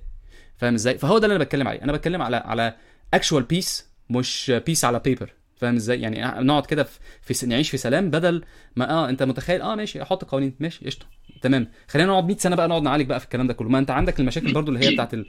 فاهم 0.57 0.73
إزاي؟ 0.73 0.97
فهو 0.97 1.17
ده 1.17 1.25
اللي 1.25 1.35
أنا 1.35 1.43
بتكلم 1.43 1.67
عليه. 1.67 1.81
أنا 1.81 1.91
بتكلم 1.91 2.21
على 2.21 2.37
على 2.37 2.75
actual 3.13 3.43
peace 3.43 3.89
مش 4.09 4.51
peace 4.65 4.85
على 4.85 4.99
paper 4.99 5.33
فاهم 5.57 5.75
إزاي؟ 5.75 6.01
يعني 6.01 6.43
نقعد 6.43 6.65
كده 6.65 6.83
في, 6.83 7.33
في 7.33 7.45
نعيش 7.45 7.69
في 7.69 7.77
سلام 7.77 8.09
بدل 8.09 8.43
ما 8.75 8.89
آه 8.89 9.09
أنت 9.09 9.23
متخيل؟ 9.23 9.61
آه 9.61 9.75
ماشي 9.75 10.01
أحط 10.01 10.23
قوانين. 10.23 10.55
ماشي 10.59 10.85
قشطة. 10.85 11.05
تمام. 11.41 11.67
خلينا 11.87 12.09
نقعد 12.11 12.25
100 12.27 12.37
سنة 12.37 12.55
بقى 12.55 12.67
نقعد 12.67 12.81
نعالج 12.81 13.05
بقى 13.09 13.19
في 13.19 13.25
الكلام 13.25 13.47
ده 13.47 13.53
كله. 13.53 13.69
ما 13.69 13.79
انت 13.79 13.91
عندك 13.91 14.19
المشاكل 14.19 14.53
برضو 14.53 14.71
اللي 14.71 14.85
هي 14.85 14.91
بتاعت 14.93 15.13
ال 15.13 15.25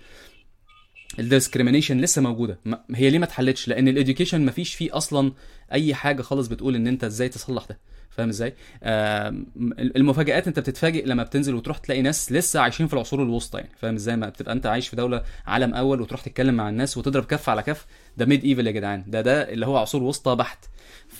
ال 1.19 1.24
discrimination 1.24 2.01
لسه 2.01 2.23
موجودة. 2.23 2.59
ما- 2.65 2.85
هي 2.95 3.11
ليه 3.11 3.19
ما 3.19 3.25
اتحلتش؟ 3.25 3.69
لأن 3.69 3.89
ال 3.89 3.94
education 3.94 4.41
ما 4.41 4.51
فيش 4.51 4.75
فيه 4.75 4.97
أصلا 4.97 5.33
أي 5.73 5.95
حاجة 5.95 6.23
خالص 6.23 6.47
بتقول 6.47 6.75
إن 6.75 6.87
أنت 6.87 7.05
إزاي 7.05 7.29
تصلح 7.29 7.65
ده. 7.69 7.79
فاهم 8.11 8.29
إزاي؟ 8.29 8.55
آم، 8.83 9.47
المفاجآت 9.81 10.49
أنت 10.49 10.59
بتتفاجئ 10.59 11.07
لما 11.07 11.23
بتنزل 11.23 11.55
وتروح 11.55 11.79
تلاقي 11.79 12.03
ناس 12.03 12.33
لسه 12.33 12.61
عايشين 12.61 12.87
في 12.87 12.95
العصور 12.95 13.23
الوسطى 13.23 13.59
يعني. 13.59 13.71
فاهم 13.77 13.95
إزاي؟ 13.95 14.17
ما 14.17 14.29
بتبقى 14.29 14.53
أنت 14.53 14.67
عايش 14.67 14.89
في 14.89 14.97
دولة 14.97 15.23
عالم 15.47 15.75
أول 15.75 16.01
وتروح 16.01 16.21
تتكلم 16.21 16.55
مع 16.55 16.69
الناس 16.69 16.97
وتضرب 16.97 17.25
كف 17.25 17.49
على 17.49 17.63
كف. 17.63 17.87
ده 18.17 18.27
medieval 18.27 18.67
يا 18.67 18.73
جدعان. 18.73 19.05
ده 19.07 19.21
ده 19.21 19.53
اللي 19.53 19.67
هو 19.67 19.77
عصور 19.77 20.03
وسطى 20.03 20.37
بحت. 20.37 20.65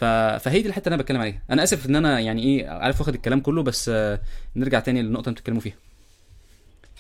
ف... 0.01 0.05
فهي 0.45 0.63
دي 0.63 0.69
الحتة 0.69 0.85
اللي 0.89 0.95
أنا 0.95 1.03
بتكلم 1.03 1.21
عليها 1.21 1.43
أنا 1.51 1.63
آسف 1.63 1.87
إن 1.87 1.97
أنا 1.97 2.21
يعني 2.21 2.43
إيه 2.43 2.69
عارف 2.69 3.01
واخد 3.01 3.15
الكلام 3.15 3.41
كله 3.41 3.63
بس 3.63 3.89
آه، 3.89 4.21
نرجع 4.57 4.81
تاني 4.81 5.03
للنقطة 5.03 5.25
اللي 5.29 5.35
بتتكلموا 5.35 5.61
فيها. 5.61 5.75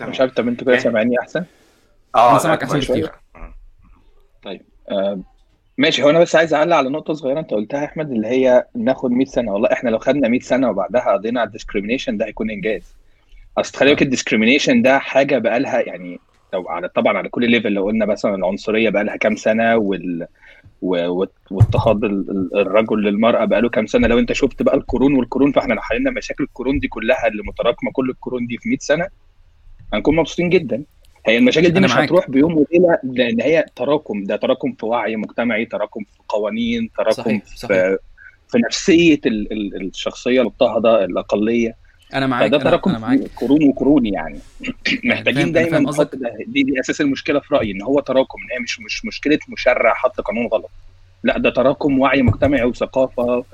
مش 0.00 0.20
عارف 0.20 0.32
طب 0.32 0.48
أنتوا 0.48 0.64
كده 0.66 0.74
إيه؟ 0.74 0.80
سامعيني 0.80 1.18
أحسن؟ 1.20 1.44
آه 2.14 2.32
لا، 2.32 2.38
سامعك 2.38 2.62
أحسن 2.62 2.72
كويس. 2.74 2.90
بكتير. 2.90 3.10
آه. 3.36 3.54
آه 4.90 5.20
ماشي 5.78 6.02
هو 6.02 6.10
أنا 6.10 6.18
بس 6.20 6.36
عايز 6.36 6.54
أعلق 6.54 6.76
على 6.76 6.88
نقطة 6.90 7.12
صغيرة 7.14 7.40
أنت 7.40 7.50
قلتها 7.50 7.80
يا 7.80 7.84
أحمد 7.84 8.10
اللي 8.10 8.26
هي 8.28 8.66
ناخد 8.74 9.10
100 9.10 9.26
سنة 9.26 9.52
والله 9.52 9.72
إحنا 9.72 9.90
لو 9.90 9.98
خدنا 9.98 10.28
100 10.28 10.40
سنة 10.40 10.70
وبعدها 10.70 11.12
قضينا 11.12 11.40
على 11.40 11.46
ال 11.46 11.51
discrimination 11.51 12.16
ده 12.16 12.26
هيكون 12.26 12.50
إنجاز 12.50 12.82
أصل 13.58 13.78
خلي 13.78 13.88
بالك 13.88 14.02
ال 14.02 14.08
discrimination 14.08 14.82
ده 14.82 14.98
حاجة 14.98 15.38
بقى 15.38 15.60
لها 15.60 15.80
يعني 15.80 16.20
لو 16.52 16.68
على 16.68 16.88
طبعا 16.88 17.18
على 17.18 17.28
كل 17.28 17.50
level 17.50 17.72
لو 17.72 17.84
قلنا 17.84 18.06
مثلا 18.06 18.34
العنصرية 18.34 18.90
بقى 18.90 19.04
لها 19.04 19.16
كام 19.16 19.36
سنة 19.36 19.76
وال 19.76 20.26
واضطهاد 20.82 22.04
ال- 22.04 22.30
ال- 22.30 22.58
الرجل 22.60 23.02
للمرأة 23.02 23.44
بقى 23.44 23.60
له 23.62 23.68
كام 23.68 23.86
سنة 23.86 24.08
لو 24.08 24.18
انت 24.18 24.32
شفت 24.32 24.62
بقى 24.62 24.76
القرون 24.76 25.14
والقرون 25.14 25.52
فاحنا 25.52 25.74
لو 25.74 25.80
حلينا 25.80 26.10
مشاكل 26.10 26.44
القرون 26.44 26.78
دي 26.78 26.88
كلها 26.88 27.26
اللي 27.28 27.42
متراكمة 27.46 27.90
كل 27.92 28.10
القرون 28.10 28.46
دي 28.46 28.56
في 28.58 28.68
100 28.68 28.78
سنة 28.80 29.06
هنكون 29.92 30.16
مبسوطين 30.16 30.48
جدا 30.50 30.82
هي 31.26 31.38
المشاكل 31.38 31.68
دي 31.70 31.80
مش 31.80 31.90
معاك. 31.90 32.04
هتروح 32.04 32.30
بيوم 32.30 32.52
وليلة 32.56 32.98
لأن 33.02 33.40
هي 33.40 33.64
تراكم 33.76 34.24
ده 34.24 34.36
تراكم 34.36 34.72
في 34.72 34.86
وعي 34.86 35.16
مجتمعي 35.16 35.64
تراكم 35.66 36.00
في 36.04 36.18
قوانين 36.28 36.90
تراكم 36.98 37.12
صحيح، 37.22 37.44
في 37.44 37.58
صحيح. 37.58 37.96
في 38.48 38.58
نفسية 38.58 39.20
ال- 39.26 39.52
ال- 39.52 39.82
الشخصية 39.86 40.40
المضطهده 40.40 41.04
الأقلية 41.04 41.76
أنا 42.14 42.26
معاك 42.26 42.48
فده 42.48 42.58
تراكم 42.58 42.90
أنا 42.90 42.98
معاك. 42.98 43.20
قرون 43.36 43.64
وقرون 43.68 44.06
يعني. 44.06 44.38
فاهم- 44.84 45.00
محتاجين 45.04 45.52
دايما 45.52 45.78
نحط 45.78 46.14
دي, 46.46 46.62
دي 46.62 46.80
أساس 46.80 47.00
المشكلة 47.00 47.40
في 47.40 47.54
رأيي 47.54 47.72
إن 47.72 47.82
هو 47.82 48.00
تراكم 48.00 48.38
إن 48.42 48.48
هي 48.52 48.58
مش 48.58 48.80
مش 48.80 49.04
مشكلة 49.04 49.38
مشرع 49.48 49.94
حط 49.94 50.20
قانون 50.20 50.46
غلط. 50.46 50.70
لا 51.22 51.38
ده 51.38 51.50
تراكم 51.50 51.98
وعي 51.98 52.22
مجتمعي 52.22 52.64
وثقافة. 52.64 53.44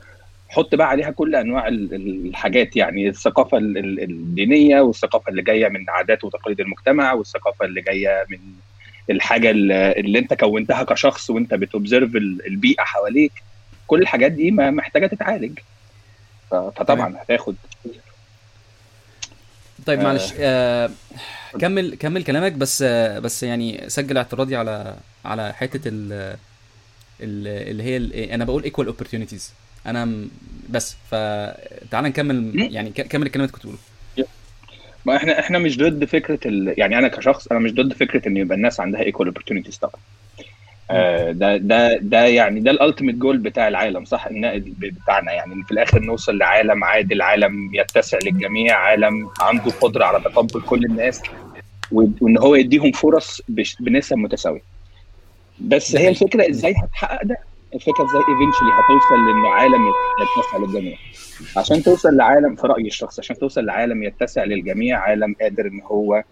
حط 0.49 0.75
بقى 0.75 0.89
عليها 0.89 1.11
كل 1.11 1.35
أنواع 1.37 1.69
ال- 1.69 1.95
ال- 1.95 2.27
الحاجات 2.29 2.77
يعني 2.77 3.09
الثقافة 3.09 3.59
ال- 3.59 3.79
ال- 3.79 4.03
الدينية 4.03 4.81
والثقافة 4.81 5.31
اللي 5.31 5.43
جاية 5.43 5.69
من 5.69 5.85
عادات 5.91 6.25
وتقاليد 6.25 6.61
المجتمع 6.61 7.13
والثقافة 7.13 7.65
اللي 7.65 7.81
جاية 7.81 8.25
من 8.31 8.39
الحاجة 9.11 9.51
اللي 9.51 10.19
أنت 10.19 10.35
كونتها 10.35 10.83
كشخص 10.83 11.31
وأنت 11.31 11.55
بتوبزرف 11.55 12.17
ال- 12.17 12.47
البيئة 12.47 12.83
حواليك. 12.83 13.33
كل 13.87 14.03
الحاجات 14.03 14.33
دي 14.33 14.51
ما 14.51 14.71
محتاجة 14.71 15.07
تتعالج. 15.07 15.59
فطبعا 16.51 17.15
هتاخد 17.23 17.57
طيب 19.87 20.01
آه. 20.01 20.03
معلش 20.05 20.33
آه 20.39 20.91
كمل 21.61 21.95
كمل 21.95 22.25
كلامك 22.25 22.53
بس 22.53 22.83
آه 22.83 23.19
بس 23.19 23.43
يعني 23.43 23.85
سجل 23.89 24.17
اعتراضي 24.17 24.57
على 24.57 24.97
على 25.25 25.53
حتة 25.53 25.89
ال 25.89 26.13
ال- 27.21 27.69
اللي 27.71 27.83
هي 27.83 27.97
ال- 27.97 28.13
أنا 28.15 28.45
بقول 28.45 28.63
equal 28.65 28.87
opportunities 28.87 29.53
أنا 29.87 30.05
م- 30.05 30.31
بس 30.71 30.97
فتعال 31.11 32.05
نكمل 32.05 32.69
يعني 32.75 32.91
كمل 32.91 33.27
الكلام 33.27 33.45
اللي 33.45 33.53
كنت 33.53 33.57
بتقوله. 33.57 33.79
ما 35.07 35.17
إحنا 35.17 35.39
إحنا 35.41 35.59
مش 35.59 35.79
ضد 35.79 36.05
فكرة 36.05 36.39
ال... 36.49 36.75
يعني 36.79 36.99
أنا 36.99 37.09
كشخص 37.09 37.47
أنا 37.47 37.59
مش 37.61 37.73
ضد 37.73 37.93
فكرة 37.93 38.29
إن 38.29 38.37
يبقى 38.37 38.57
الناس 38.57 38.81
عندها 38.81 39.01
equal 39.03 39.29
opportunities 39.29 39.77
طبعا. 39.77 40.01
ده 41.33 41.57
ده 41.57 41.97
ده 41.97 42.27
يعني 42.27 42.61
ده 42.61 42.71
ال 42.71 42.76
ultimate 42.76 43.15
goal 43.15 43.39
بتاع 43.39 43.69
العالم 43.69 44.05
صح؟ 44.05 44.29
بتاعنا 44.79 45.33
يعني 45.33 45.63
في 45.65 45.73
الآخر 45.73 46.01
نوصل 46.01 46.39
لعالم 46.39 46.85
عادل 46.85 47.23
عالم 47.23 47.75
يتسع 47.75 48.19
للجميع 48.25 48.77
عالم 48.79 49.29
عنده 49.41 49.71
قدرة 49.81 50.05
على 50.05 50.21
تقبل 50.21 50.61
كل 50.61 50.85
الناس 50.85 51.23
وإن 51.93 52.39
هو 52.39 52.55
يديهم 52.55 52.93
فرص 52.93 53.41
بنسب 53.81 54.17
متساوية. 54.17 54.63
بس 55.61 55.97
هي. 55.97 56.09
الفكرة 56.09 56.51
إزاي 56.51 56.75
هتحقق 56.83 57.25
ده؟ 57.25 57.37
الفكرة 57.75 58.05
إزاي 58.05 58.21
eventually 58.21 58.71
هتوصل 58.73 59.27
لأن 59.27 59.47
عالم 59.47 59.87
يتسع 60.23 60.59
للجميع؟ 60.59 60.97
عشان 61.57 61.83
توصل 61.83 62.17
لعالم 62.17 62.55
في 62.57 62.67
رأيي 62.67 62.87
الشخصي 62.87 63.21
عشان 63.23 63.39
توصل 63.39 63.65
لعالم 63.65 64.03
يتسع 64.03 64.45
للجميع 64.45 64.99
عالم 65.01 65.35
قادر 65.41 65.67
إن 65.67 65.81
هو 65.81 66.23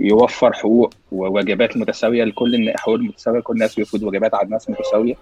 يوفر 0.00 0.52
حقوق 0.52 0.94
وواجبات 1.12 1.76
متساوية 1.76 2.24
لكل 2.24 2.54
الناس 2.54 2.76
حقوق 2.76 2.98
متساوية 2.98 3.38
لكل 3.38 3.54
الناس 3.54 3.78
ويفرض 3.78 4.02
واجبات 4.02 4.34
على 4.34 4.44
الناس 4.44 4.70
متساوية. 4.70 5.14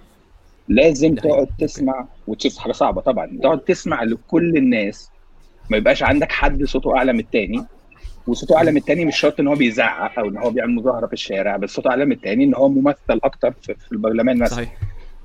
لازم. 0.69 1.15
تقعد 1.15 1.47
تسمع 1.59 2.07
وتشوف 2.27 2.59
حاجة 2.59 2.73
صعبة 2.73 3.01
طبعا. 3.01 3.39
تقعد 3.43 3.59
تسمع 3.61 4.03
لكل 4.03 4.57
الناس. 4.57 5.11
ما 5.71 5.77
يبقاش 5.77 6.03
عندك 6.03 6.33
حد 6.33 6.65
صوته 6.65 6.97
أعلى 6.97 7.13
من 7.13 7.21
التاني. 7.21 7.65
وصوته 8.27 8.57
أعلى 8.57 8.71
من 8.71 8.77
التاني 8.77 9.05
مش 9.05 9.17
شرط 9.21 9.41
إن 9.41 9.49
هو 9.49 9.55
بيزعق 9.55 10.19
أو 10.19 10.29
إن 10.29 10.37
هو 10.39 10.51
بيعمل 10.51 10.75
مظاهرة 10.75 11.07
في 11.07 11.13
الشارع 11.13 11.57
بس 11.57 11.71
صوته 11.71 11.91
أعلى 11.91 12.05
من 12.05 12.13
التاني 12.13 12.45
إن 12.45 12.55
هو 12.55 12.69
ممثل 12.69 13.21
أكتر 13.25 13.51
في, 13.63 13.75
البرلمان 13.93 14.39
مثلا. 14.39 14.57
صحيح. 14.57 14.77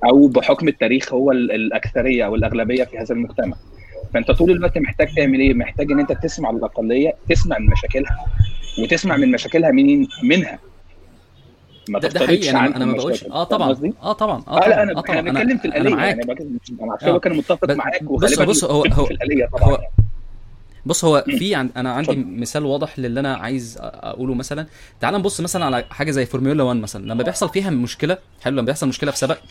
أو 0.06 0.28
بحكم 0.28 0.68
التاريخ 0.68 1.14
هو 1.14 1.32
ال- 1.32 1.52
الأكثرية 1.52 2.26
أو 2.26 2.36
الأغلبية 2.36 2.84
في 2.84 2.98
هذا 2.98 3.16
المجتمع. 3.16 3.56
فأنت 4.14 4.32
طول 4.32 4.52
الوقت 4.52 4.78
محتاج 4.78 5.16
تعمل 5.16 5.40
إيه؟ 5.40 5.54
محتاج 5.54 5.92
إن 5.92 6.00
أنت 6.00 6.12
تسمع 6.12 6.50
الأقلية 6.50 7.14
تسمع 7.30 7.58
من 7.60 7.66
مشاكلها 7.66 8.26
وتسمع 8.80 9.18
من 9.18 9.32
مشاكلها 9.32 9.72
منين 9.72 10.08
منها 10.24 10.60
ما 11.90 12.00
ده, 12.00 12.08
ده 12.08 12.20
حقيقي 12.20 12.50
أنا 12.50 12.60
عنهم 12.60 12.74
أنا 12.76 12.86
ما 12.86 12.94
بقولش 12.94 13.18
مشاكل. 13.18 13.32
آه 13.32 13.44
طبعا؟ 13.44 13.78
آه 14.02 14.14
طبعا 14.14 14.44
آه 14.48 14.60
لا 14.60 14.84
انا 14.84 14.92
إحنا 14.92 15.02
طبعا 15.02 15.22
بنتكلم 15.22 15.58
في 15.58 15.68
أنا 15.68 15.78
الاليه 15.78 15.96
معاك 15.96 16.18
يعني 16.18 16.24
أنا 16.82 16.94
عشان 16.94 17.10
آه. 17.10 17.18
كده 17.20 17.34
متفق 17.34 17.72
معاك 17.72 18.04
بص 18.04 18.40
بص 18.40 18.64
هو 18.64 18.84
هو 18.86 19.06
في 19.06 19.14
الآلية 19.14 19.46
طبعا 19.46 19.70
هو 19.70 19.80
بص 20.86 21.06
هو. 21.06 21.24
في 21.28 21.56
عند 21.56 21.70
أنا 21.78 21.92
عندي. 21.94 22.16
مثال 22.16 22.66
واضح 22.66 23.00
للي 23.00 23.20
أنا 23.20 23.36
عايز 23.36 23.78
أقوله 23.82 24.34
مثلا 24.34 24.68
تعال 25.02 25.14
نبص 25.16 25.42
مثلا 25.42 25.66
على 25.66 25.86
حاجة 25.90 26.12
زي 26.12 26.26
فورمولا 26.26 26.64
1 26.64 26.78
مثلا 26.80 27.06
لما 27.06 27.24
بيحصل 27.24 27.50
فيها 27.50 27.70
مشكلة 27.70 28.18
حلو 28.42 28.54
لما 28.58 28.66
بيحصل 28.66 28.88
مشكلة 28.88 29.12
في 29.12 29.18
سباق 29.18 29.42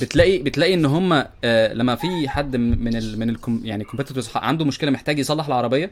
بتلاقي 0.00 0.38
بتلاقي 0.38 0.74
إن 0.74 0.84
هم 0.86 1.24
آه 1.44 1.72
لما 1.72 1.94
في 1.94 2.28
حد 2.28 2.56
من 2.56 2.96
ال 2.96 3.18
من 3.18 3.30
الكم 3.30 3.60
يعني 3.64 3.84
competitors 3.84 4.30
عنده 4.34 4.64
مشكلة 4.64 4.90
محتاج 4.90 5.18
يصلح 5.18 5.46
العربية 5.46 5.90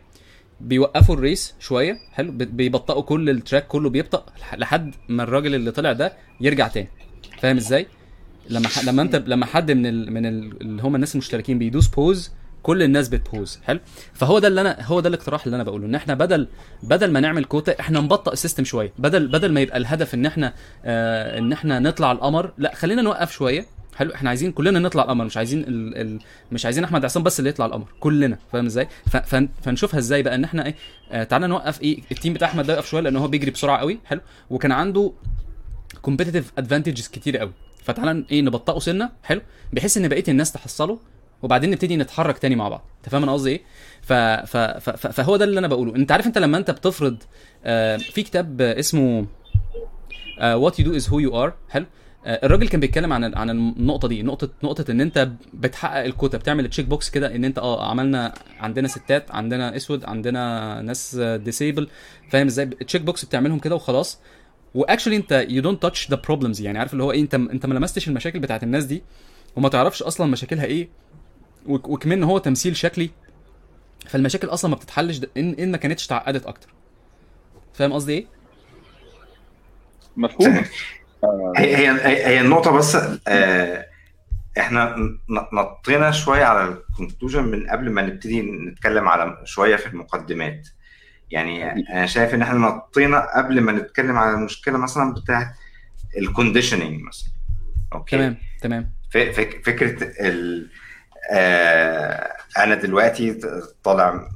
بيوقفوا 0.61 1.15
ال 1.15 1.23
race 1.23 1.55
شوية 1.61 1.99
حلو 2.13 2.33
بي- 2.33 2.45
بيبطئوا 2.45 3.03
كل 3.03 3.31
ال 3.31 3.37
track 3.37 3.67
كله 3.67 3.91
بيبطأ 3.91 4.27
لح- 4.39 4.55
لحد 4.55 4.95
ما 5.09 5.23
الراجل 5.23 5.55
اللي 5.55 5.71
طلع 5.71 5.93
ده 5.93 6.13
يرجع 6.41 6.69
تاني. 6.69 6.89
فاهم 7.41 7.57
إزاي؟ 7.57 7.87
لما 8.51 8.69
ح... 8.69 8.85
لما 8.85 9.03
انت 9.03 9.17
لما 9.17 9.47
حد 9.47 9.71
من 9.73 9.87
ال... 9.87 10.13
من 10.13 10.27
ال... 10.27 10.61
اللي 10.61 10.83
هم 10.83 10.95
الناس 10.95 11.15
المشتركين 11.15 11.59
بيدوس 11.59 11.89
pause 11.89 12.31
كل 12.63 12.83
الناس 12.83 13.09
بت 13.09 13.23
pause 13.23 13.59
حلو؟ 13.65 13.81
فهو 14.13 14.39
ده 14.39 14.49
اللي 14.49 14.61
أنا 14.61 14.77
هو 14.83 15.01
ده 15.01 15.09
الاقتراح 15.09 15.45
اللي 15.45 15.55
أنا 15.55 15.65
بقوله 15.65 15.87
إن 15.87 15.95
إحنا 15.95 16.15
بدل 16.15 16.49
بدل 16.83 17.11
ما 17.13 17.21
نعمل 17.21 17.45
كوتا 17.45 17.81
إحنا 17.81 18.01
نبطئ 18.01 18.33
ال 18.33 18.38
system 18.38 18.65
شوية. 18.65 18.93
بدل 18.99 19.29
بدل 19.29 19.53
ما 19.53 19.61
يبقى 19.61 19.77
الهدف 19.77 20.15
إن 20.15 20.27
إحنا 20.27 20.55
آه 20.85 21.39
إن 21.39 21.53
إحنا 21.53 21.79
نطلع 21.79 22.13
القمر 22.13 22.53
لأ 22.59 22.75
خلينا 22.75 23.03
نوقف 23.03 23.33
شوية. 23.33 23.67
حلو 23.97 24.15
إحنا 24.15 24.29
عايزين 24.29 24.53
كلنا 24.53 24.79
نطلع 24.79 25.03
القمر 25.03 25.25
مش 25.25 25.37
عايزين 25.37 25.61
ال... 25.61 25.97
ال... 26.01 26.19
مش 26.53 26.65
عايزين 26.65 26.85
أحمد 26.85 27.05
عصام 27.05 27.23
بس 27.23 27.39
اللي 27.39 27.51
يطلع 27.51 27.67
القمر 27.67 27.87
كلنا 28.01 28.39
فاهم 28.53 28.67
إزاي؟ 28.67 28.89
ف... 29.07 29.17
ف... 29.17 29.45
فنشوفها 29.63 29.99
إزاي 29.99 30.23
بقى 30.23 30.35
إن 30.35 30.45
إحنا 30.45 30.67
إيه 30.67 30.75
آه 31.13 31.25
تعالى 31.25 31.47
نوقف 31.47 31.83
إيه 31.83 31.99
ال 32.13 32.17
team 32.17 32.33
بتاع 32.35 32.49
أحمد 32.49 32.67
ده 32.67 32.73
يقف 32.75 32.87
شوية 32.89 33.01
لأن 33.03 33.17
هو 33.17 33.29
بيجري 33.29 33.51
بسرعة 33.51 33.79
قوي 33.79 33.99
حلو؟ 34.05 34.21
وكان 34.51 34.73
عنده 34.73 35.13
competitive 36.03 36.53
advantages 36.59 37.09
كتير 37.09 37.37
قوي 37.39 37.53
فتعالى 37.85 38.25
إيه 38.31 38.43
نبطئه 38.43 38.79
سنة 38.79 39.11
حلو؟ 39.23 39.41
بحيث 39.73 39.97
إن 39.97 40.09
بقية 40.09 40.25
الناس 40.29 40.53
تحصله 40.53 40.99
وبعدين 41.43 41.71
نبتدي 41.71 41.97
نتحرك 41.97 42.39
تاني 42.39 42.57
مع 42.57 42.69
بعض 42.69 42.85
أنت 42.99 43.09
فاهم 43.09 43.23
أنا 43.23 43.33
قصدي 43.33 43.51
إيه؟ 43.51 43.63
ف... 44.03 44.13
ف... 44.13 44.57
ف... 44.57 45.07
فهو 45.07 45.37
ده 45.37 45.45
اللي 45.45 45.59
أنا 45.59 45.69
بقوله. 45.69 45.97
أنت 45.97 46.13
عارف 46.13 46.27
أنت 46.27 46.39
لما 46.39 46.59
أنت 46.59 46.71
بتفرض 46.71 47.17
آه 47.65 47.97
في 47.97 48.23
كتاب 48.23 48.61
اسمه 48.61 49.27
What 50.43 50.81
You 50.81 50.85
Do 50.85 50.97
Is 50.97 51.09
Who 51.09 51.19
You 51.19 51.43
Are 51.45 51.55
حلو؟ 51.71 51.87
الراجل 52.27 52.69
كان 52.69 52.81
بيتكلم 52.81 53.13
عن 53.13 53.35
عن 53.35 53.51
النقطة 53.51 54.09
دي 54.09 54.23
نقطة 54.23 54.49
نقطة 54.63 54.91
إن 54.91 55.01
أنت 55.01 55.29
بتحقق 55.55 56.05
الكوتا 56.05 56.39
بتعمل 56.39 56.69
check 56.71 56.87
box 56.87 57.11
كده 57.11 57.35
إن 57.37 57.45
أنت 57.45 57.59
آه 57.59 57.91
عملنا 57.91 58.35
عندنا 58.61 58.89
ستات 58.89 59.31
عندنا 59.31 59.77
أسود 59.77 60.05
عندنا 60.05 60.83
ناس 60.83 61.17
disabled 61.17 61.89
فاهم 62.31 62.47
إزاي؟ 62.47 62.65
ال 62.65 62.71
check 62.71 63.03
box 63.03 63.25
بتعملهم 63.25 63.59
كده 63.59 63.75
وخلاص. 63.75 64.19
و 64.75 64.80
actually 64.80 65.17
أنت 65.17 65.47
you 65.49 65.63
don't 65.63 65.83
touch 65.83 66.11
the 66.11 66.17
problems 66.17 66.61
يعني 66.61 66.79
عارف 66.79 66.93
اللي 66.93 67.03
هو 67.03 67.13
إيه؟ 67.13 67.21
أنت 67.21 67.35
أنت 67.35 67.67
ما 67.67 67.75
لمستش 67.75 68.09
المشاكل 68.09 68.39
بتاعت 68.41 68.63
الناس 68.63 68.85
دي 68.85 69.03
وما 69.57 69.69
تعرفش 69.69 70.03
أصلا 70.03 70.27
مشاكلها 70.27 70.65
إيه 70.65 70.89
وك- 71.67 71.89
وكمان 71.89 72.23
هو 72.23 72.39
تمثيل 72.39 72.77
شكلي. 72.77 73.11
فالمشاكل 74.07 74.49
أصلا 74.49 74.71
ما 74.71 74.77
بتتحلش 74.77 75.21
إن 75.37 75.55
إن 75.59 75.71
ما 75.71 75.77
كانتش 75.77 76.07
تعقدت 76.07 76.47
أكتر. 76.47 76.69
فاهم 77.75 77.93
قصدي 77.93 78.13
إيه؟ 78.13 78.27
مفهوم. 80.17 80.65
هي 81.57 81.77
هي 81.77 82.27
هي 82.27 82.41
النقطة 82.41 82.71
بس 82.71 82.97
آه 83.29 83.87
إحنا 84.59 84.97
نطينا 85.53 86.11
شوية 86.11 86.45
على 86.45 86.69
ال 86.69 86.76
conclusion 86.76 87.45
من 87.45 87.71
قبل 87.71 87.91
ما 87.91 88.03
نبتدي 88.03 88.43
نتكلم 88.43 89.09
على 89.09 89.39
شوية 89.45 89.77
في 89.77 89.87
المقدمات. 89.87 90.69
يعني 91.31 91.73
أنا 91.93 92.07
شايف 92.07 92.35
إن 92.35 92.43
إحنا 92.43 92.59
نطينا 92.59 93.37
قبل 93.37 93.61
ما 93.61 93.73
نتكلم 93.73 94.17
على 94.19 94.35
المشكلة 94.35 94.79
مثلا 94.79 95.15
بتاعت 95.15 95.47
ال 96.19 96.25
conditioning 96.25 97.03
مثلا. 97.03 97.29
okay؟ 97.93 98.17
تمام 98.17 98.37
تمام. 98.63 98.93
ف- 99.11 99.17
فك- 99.19 99.63
فكرة 99.67 100.13
ال 100.21 100.71
آه 101.33 102.33
أنا 102.59 102.75
دلوقتي 102.75 103.41
طالع 103.85 104.29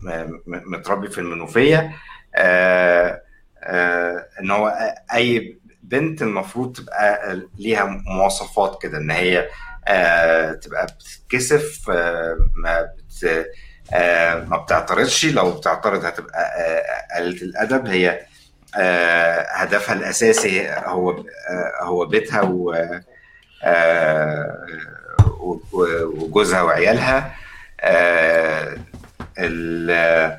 متربي 0.46 1.10
في 1.10 1.18
المنوفية 1.18 1.92
آه 2.36 3.22
آه 3.62 4.26
إن 4.40 4.50
هو 4.50 4.68
أي 5.14 5.58
بنت 5.88 6.22
المفروض 6.22 6.76
تبقى 6.76 7.40
ليها 7.58 7.84
مواصفات 8.06 8.82
كده 8.82 8.98
إن 8.98 9.10
هي 9.10 9.48
آه 9.88 10.52
تبقى 10.52 10.86
بتتكسف 10.86 11.90
آه 11.90 12.36
ما 12.54 12.82
بت 12.82 13.46
آه 13.92 14.44
ما 14.44 14.56
بتعترضش. 14.56 15.26
لو 15.26 15.50
بتعترض 15.52 16.04
هتبقى 16.04 16.40
آه 16.40 17.16
قليلة 17.18 17.42
الأدب. 17.42 17.86
هي 17.86 18.20
آه 18.76 19.42
هدفها 19.50 19.94
الأساسي 19.94 20.68
هو 20.70 21.10
آه 21.10 21.24
هو 21.82 22.06
بيتها 22.06 22.42
و 22.42 22.74
وجوزها 25.72 26.62
وعيالها. 26.62 27.34
ال- 29.38 30.38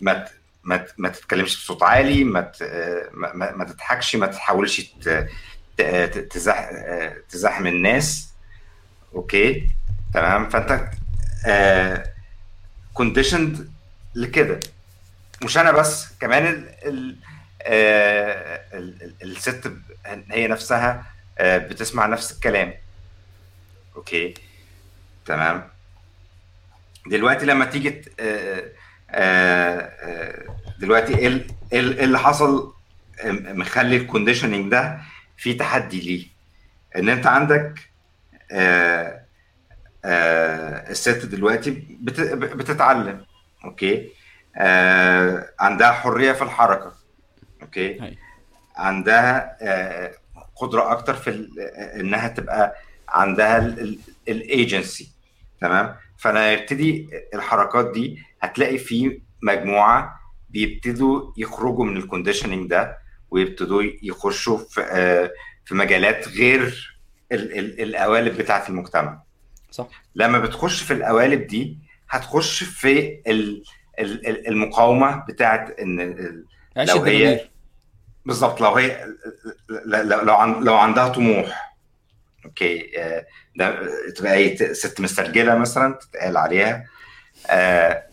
ما 0.00 0.24
ما 0.68 0.86
ما 0.98 1.08
تتكلمش 1.08 1.56
بصوت 1.56 1.82
عالي 1.82 2.24
ما 2.24 2.52
آه، 2.62 3.08
ما- 3.12 3.64
تضحكش 3.64 4.16
ما 4.16 4.26
تحاولش 4.26 4.80
تزح 6.30 6.70
آه، 6.72 7.16
تزاحم 7.30 7.66
الناس. 7.66 8.28
okay؟ 9.14 9.68
تمام؟ 10.14 10.48
فأنت 10.48 10.90
conditioned 12.94 13.72
لكده. 14.14 14.60
مش 15.44 15.58
أنا 15.58 15.72
بس 15.72 16.06
كمان 16.20 16.46
ال 16.46 16.68
ال 16.88 17.16
آه، 17.62 18.60
ال- 18.78 19.02
ال- 19.02 19.36
الست 19.36 19.72
هي 20.30 20.46
نفسها 20.48 21.06
آه، 21.38 21.58
بتسمع 21.58 22.06
نفس 22.06 22.32
الكلام. 22.32 22.74
okay؟ 23.96 24.34
تمام؟ 25.26 25.68
دلوقتي 27.06 27.46
لما 27.46 27.64
تيجي 27.64 27.88
آه، 27.88 28.22
آه، 28.22 28.58
آه، 28.58 28.64
دلوقتي 30.78 31.18
إيه 31.18 31.26
ال- 31.26 31.46
إيه 31.72 31.80
ال- 31.80 31.98
إيه 31.98 32.04
اللي 32.04 32.18
حصل؟ 32.18 32.72
م- 33.24 33.60
مخلي 33.60 33.96
ال 33.96 34.02
conditioning 34.02 34.70
ده 34.70 35.00
في 35.36 35.54
تحدي 35.54 36.00
ليه. 36.00 36.26
إن 36.96 37.08
أنت 37.08 37.26
عندك 37.26 37.80
آه، 38.52 39.20
آه، 40.04 40.90
الست 40.90 41.26
دلوقتي 41.26 41.70
بت- 42.00 42.20
بتتعلم 42.54 43.24
okay؟ 43.64 44.08
آه، 44.56 45.48
عندها 45.60 45.92
حرية 45.92 46.32
في 46.32 46.42
الحركة 46.42 46.92
okay؟ 47.62 48.00
هاي. 48.00 48.18
عندها 48.76 49.56
آه، 49.62 50.12
قدرة 50.56 50.92
أكتر 50.92 51.14
في 51.14 51.48
إنها 52.00 52.28
تبقى 52.28 52.76
عندها 53.08 53.58
الايجنسي 54.28 55.10
تمام؟ 55.60 55.96
فأنا 56.18 56.52
يبتدي 56.52 57.08
الحركات 57.34 57.90
دي 57.92 58.22
هتلاقي 58.40 58.78
في 58.78 59.20
مجموعة 59.42 60.20
بيبتدوا 60.50 61.32
يخرجوا 61.36 61.84
من 61.84 61.96
ال 61.96 62.02
conditioning 62.02 62.70
ده 62.70 62.98
ويبتدوا 63.30 63.82
يخشوا 64.02 64.58
في 64.58 64.80
آه، 64.80 65.30
في 65.64 65.74
مجالات 65.74 66.28
غير 66.28 66.94
ال- 67.32 67.58
ال- 67.58 67.80
القوالب 67.96 68.36
بتاعة 68.38 68.68
المجتمع. 68.68 69.22
صح. 69.70 69.88
لما 70.14 70.38
بتخش 70.38 70.82
في 70.82 70.92
القوالب 70.92 71.46
دي 71.46 71.78
هتخش 72.10 72.64
في 72.64 73.20
ال- 73.26 73.62
ال- 73.98 74.26
ال- 74.28 74.48
المقاومة 74.48 75.24
بتاعت 75.28 75.80
إن 75.80 76.00
لو 76.76 77.02
هي 77.02 77.48
بالظبط 78.26 78.60
لو 78.60 78.74
هي 78.74 79.06
لو 79.86 80.20
لو 80.20 80.34
عن- 80.34 80.64
لو 80.64 80.74
عندها 80.76 81.08
طموح. 81.08 81.74
okay 82.44 82.98
آه، 83.02 83.26
ده 83.56 83.88
تبقى 84.10 84.34
إيه 84.34 84.72
ست 84.72 85.00
مسترجلة 85.00 85.54
مثلا 85.58 85.94
تتقال 85.94 86.36
عليها. 86.36 86.84
آه، 87.50 88.07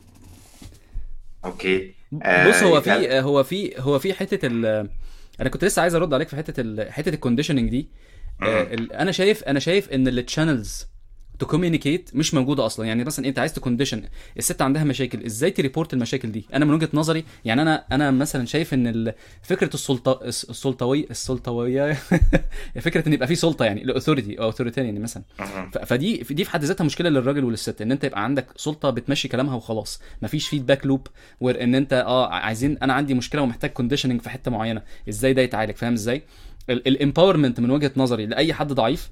okay. 1.46 1.94
آه، 2.24 2.50
بص 2.50 2.64
هو 2.64 2.82
كان- 2.82 3.00
في 3.02 3.20
هو 3.20 3.44
في 3.44 3.74
هو 3.80 4.00
في 4.00 4.14
حتة 4.14 4.48
ال 4.48 4.90
أنا 5.42 5.50
كنت 5.50 5.66
لسه 5.66 5.82
عايز 5.82 5.96
أرد 5.96 6.14
عليك 6.14 6.28
في 6.28 6.36
حتة 6.36 6.62
ال 6.62 6.92
حتة 6.92 7.10
ال 7.10 7.14
conditioning 7.14 7.70
دي. 7.70 7.90
آه، 8.44 8.68
أنا 8.94 9.12
شايف 9.12 9.44
أنا 9.44 9.60
شايف 9.60 9.90
إن 9.90 10.08
ال 10.08 10.16
channels 10.16 10.88
to 11.40 11.46
communicate 11.46 12.10
مش 12.14 12.34
موجودة 12.34 12.66
أصلا. 12.66 12.86
يعني 12.86 13.04
مثلا 13.04 13.28
أنت 13.28 13.40
عايز 13.40 13.54
ت 13.54 13.59
condition 13.59 14.04
الست 14.38 14.62
عندها 14.62 14.84
مشاكل 14.84 15.24
إزاي 15.26 15.52
ت 15.52 15.58
report 15.58 15.94
المشاكل 15.94 16.32
دي؟ 16.32 16.46
أنا 16.54 16.66
من 16.66 16.74
وجهة 16.74 16.90
نظري 16.94 17.24
يعني 17.46 17.62
أنا 17.62 17.86
أنا 17.92 18.12
مثلا 18.12 18.46
شايف 18.46 18.74
إن 18.74 19.14
فكرة 19.42 19.74
السلطة 19.74 20.20
السلطويه 20.24 21.06
السلطوية 21.12 21.98
فكرة 22.86 23.08
إن 23.08 23.14
يبقى 23.14 23.28
في 23.28 23.36
سلطة 23.36 23.66
يعني 23.66 23.84
ال 23.84 23.89
authority 23.89 24.40
أو 24.40 24.44
authoritarian 24.44 25.02
مثلا. 25.02 25.24
فدي 25.86 26.18
دي 26.18 26.44
في 26.44 26.52
حد 26.52 26.64
ذاتها 26.64 26.84
مشكلة 26.84 27.10
للراجل 27.10 27.44
وللست 27.44 27.82
إن 27.82 27.92
أنت 27.92 28.04
يبقى 28.04 28.24
عندك 28.24 28.48
سلطة 28.56 28.90
بتمشي 28.90 29.28
كلامها 29.28 29.56
وخلاص. 29.56 30.02
مفيش 30.22 30.48
feedback 30.48 30.86
loop 30.86 31.08
where 31.42 31.64
إن 31.64 31.76
أنت 31.76 31.94
آه 31.94 32.28
عايزين 32.28 32.78
أنا 32.82 32.94
عندي 32.94 33.14
مشكلة 33.14 33.42
ومحتاج 33.42 33.70
conditioning 33.70 34.22
في 34.22 34.30
حتة 34.30 34.52
معينة. 34.52 34.82
إزاي 35.10 35.34
ده 35.34 35.42
يتعالج؟ 35.42 35.76
فاهم 35.76 35.94
إزاي؟ 35.94 36.24
ال 36.70 36.77
empowerment 36.77 37.60
من 37.60 37.72
وجهة 37.72 37.92
نظري 37.98 38.26
لأي 38.26 38.54
حد 38.54 38.74
ضعيف 38.74 39.12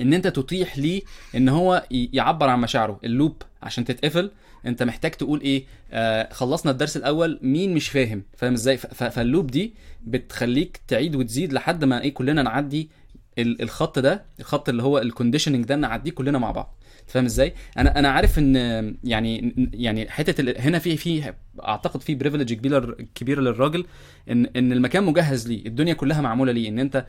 إن 0.00 0.12
أنت 0.14 0.26
تتيح 0.26 0.78
ليه 0.78 1.02
إن 1.36 1.48
هو 1.48 1.86
يعبر 1.90 2.48
عن 2.48 2.60
مشاعره. 2.60 3.00
ال 3.04 3.12
loop 3.12 3.42
عشان 3.62 3.84
تتقفل 3.84 4.30
أنت 4.66 4.82
محتاج 4.82 5.10
تقول 5.10 5.40
إيه؟ 5.40 5.64
آه 5.92 6.32
خلصنا 6.32 6.72
الدرس 6.72 6.96
الأول 6.96 7.38
مين 7.42 7.74
مش 7.74 7.88
فاهم؟ 7.88 8.22
فاهم 8.36 8.52
إزاي؟ 8.52 8.76
فال 8.76 8.99
loop 8.99 9.46
دي 9.46 9.74
بتخليك 10.06 10.80
تعيد 10.88 11.16
وتزيد 11.16 11.52
لحد 11.52 11.84
ما 11.84 12.00
إيه؟ 12.02 12.14
كلنا 12.14 12.42
نعدي 12.42 12.90
ال- 13.38 13.62
الخط 13.62 13.98
ده 13.98 14.24
الخط 14.40 14.68
اللي 14.68 14.82
هو 14.82 14.98
ال 14.98 15.03
conditioning 15.03 15.64
ده 15.64 15.76
نعديه 15.76 16.10
كلنا 16.10 16.38
مع 16.38 16.50
بعض. 16.50 16.78
فاهم 17.06 17.24
إزاي؟ 17.24 17.54
أنا 17.78 17.98
أنا 17.98 18.08
عارف 18.08 18.38
إن 18.38 18.56
يعني 19.04 19.54
يعني 19.74 20.10
حتة 20.10 20.54
هنا 20.60 20.78
في 20.78 20.96
في 20.96 21.32
أعتقد 21.64 22.00
في 22.02 22.14
privilege 22.14 22.52
كبيره 22.52 22.96
كبيره 23.14 23.40
للراجل 23.40 23.84
ان 24.30 24.46
إن 24.46 24.72
المكان 24.72 25.04
مجهز 25.04 25.48
ليه. 25.48 25.66
الدنيا 25.66 25.94
كلها 25.94 26.20
معمولة 26.20 26.52
ليه. 26.52 26.68
إن 26.68 26.78
أنت 26.78 27.06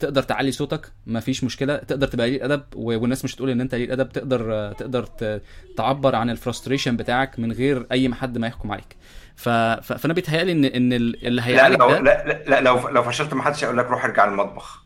تقدر 0.00 0.22
تعلي 0.22 0.52
صوتك 0.52 0.92
مفيش 1.06 1.44
مشكلة 1.44 1.76
تقدر 1.76 2.06
تبقى 2.06 2.26
قليل 2.26 2.42
ادب 2.42 2.62
والناس 2.74 3.24
مش 3.24 3.34
تقول 3.34 3.50
إن 3.50 3.60
أنت 3.60 3.74
قليل 3.74 3.92
ادب 3.92 4.08
تقدر 4.08 4.54
آه، 4.54 4.72
تقدر 4.72 5.06
تعبر 5.76 6.14
عن 6.16 6.30
ال 6.30 6.35
frustration 6.35 6.96
بتاعك 6.96 7.38
من 7.38 7.52
غير 7.52 7.86
أي 7.92 8.14
حد 8.14 8.38
ما 8.38 8.46
يحكم 8.46 8.72
عليك 8.72 8.96
ف... 9.36 9.48
ف... 9.48 9.92
فأنا 9.92 10.14
بيتهيألي 10.14 10.52
ان 10.52 10.64
إن 10.64 10.92
ال- 10.92 11.26
اللي 11.26 11.40
لا 11.40 11.46
هيعالج 11.48 11.76
لو 11.80 11.90
ده 11.90 12.00
لا, 12.00 12.24
لا, 12.26 12.42
لا 12.50 12.60
لو 12.60 12.88
لو 12.88 13.02
فشلت 13.02 13.34
ما 13.34 13.42
حدش 13.42 13.64
هيقول 13.64 13.78
لك 13.78 13.86
روح 13.86 14.04
ارجع 14.04 14.24
المطبخ 14.24 14.82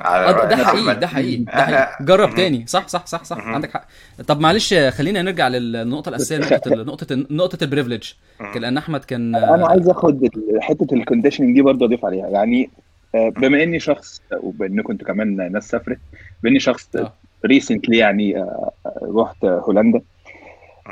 على 0.00 0.26
آه، 0.26 0.44
ده- 0.48 0.56
حقيقي. 0.64 0.94
ده 0.94 1.06
حقيقي 1.06 1.36
ده 1.44 1.52
آه، 1.52 1.56
حقيقي 1.64 1.82
آه. 1.82 1.96
جرب. 2.04 2.34
تاني 2.34 2.64
صح 2.66 2.88
صح 2.88 3.06
صح 3.06 3.24
صح. 3.24 3.38
عندك 3.38 3.70
حق 3.70 3.86
طب 4.28 4.40
معلش 4.40 4.72
آه، 4.72 4.90
خلينا 4.90 5.22
نرجع 5.22 5.48
للنقطة 5.48 6.08
الأساسية 6.08 6.38
نقطة 6.38 6.70
نقطة 6.90 7.26
نقطة 7.30 7.64
ال 7.64 7.68
privilege. 7.68 8.12
لأن 8.56 8.76
أحمد 8.76 9.04
كان 9.04 9.34
أنا 9.34 9.68
عايز 9.68 9.88
آخد 9.88 10.28
حتة 10.60 10.94
ال 10.94 10.99
conditioning 10.99 11.54
دي 11.54 11.62
برضه 11.62 11.86
أضيف 11.86 12.04
عليها 12.04 12.28
يعني 12.28 12.64
آه، 12.64 12.68
بما 13.14 13.62
إني 13.62 13.80
شخص 13.80 14.22
وبما 14.40 14.66
إنكم 14.66 14.92
أنتوا 14.92 15.06
كمان 15.06 15.52
ناس 15.52 15.68
سافرت 15.68 15.98
بما 16.42 16.50
إني 16.50 16.60
شخص 16.60 16.96
آه. 16.96 17.12
recently 17.46 17.98
يعني 17.98 18.38
آه، 18.38 18.72
رحت 19.02 19.44
هولندا 19.44 20.00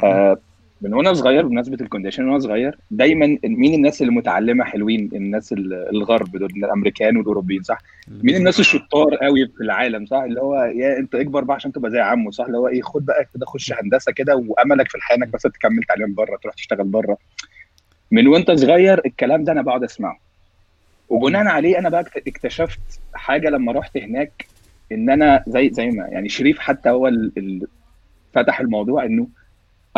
آه، 0.04 0.38
من 0.82 0.94
وأنا 0.94 1.12
صغير 1.12 1.46
بمناسبة 1.46 1.76
ال 1.80 1.85
condition 1.85 2.24
وأنا 2.28 2.38
صغير 2.38 2.78
دايما 2.90 3.38
مين 3.44 3.74
الناس 3.74 4.02
اللي 4.02 4.12
متعلمه 4.12 4.64
حلوين؟ 4.64 5.10
الناس 5.14 5.52
ال- 5.52 5.88
الغرب 5.92 6.36
دول 6.36 6.50
الأمريكان 6.56 7.16
والأوروبيين 7.16 7.62
صح؟ 7.62 7.78
مين 8.08 8.36
الناس 8.36 8.60
الشطار 8.60 9.14
قوي 9.16 9.46
في 9.46 9.60
العالم 9.62 10.06
صح؟ 10.06 10.16
اللي 10.18 10.40
هو 10.40 10.54
يا 10.54 10.98
أنت 10.98 11.14
أكبر 11.14 11.44
بقى 11.44 11.54
عشان 11.56 11.72
تبقى 11.72 11.90
زي 11.90 12.00
عمو 12.00 12.30
صح؟ 12.30 12.44
اللي 12.44 12.58
هو 12.58 12.68
إيه 12.68 12.82
خد 12.82 13.04
بقى 13.04 13.26
كده 13.34 13.46
خش 13.46 13.72
هندسة 13.72 14.12
كده 14.12 14.36
وأملك 14.36 14.88
في 14.88 14.94
الحياة 14.94 15.16
إنك 15.16 15.28
بس 15.28 15.42
تكمل 15.42 15.82
تعليم 15.88 16.14
بره 16.14 16.36
تروح 16.42 16.54
تشتغل 16.54 16.84
بره. 16.84 17.16
من 18.10 18.26
وأنت 18.28 18.50
صغير 18.50 19.00
الكلام 19.06 19.44
ده 19.44 19.52
أنا 19.52 19.62
بقعد 19.62 19.84
أسمعه. 19.84 20.23
وبناء 21.08 21.46
عليه 21.46 21.78
أنا 21.78 21.88
بقى 21.88 22.00
اكت- 22.00 22.28
اكتشفت 22.28 22.80
حاجة 23.14 23.48
لما 23.48 23.72
رحت 23.72 23.96
هناك 23.96 24.46
إن 24.92 25.10
أنا 25.10 25.44
زي 25.46 25.70
زي 25.72 25.86
ما 25.90 26.06
يعني 26.06 26.28
شريف 26.28 26.58
حتى 26.58 26.90
هو 26.90 27.08
اللي 27.08 27.66
فتح 28.32 28.60
الموضوع 28.60 29.04
إنه 29.04 29.28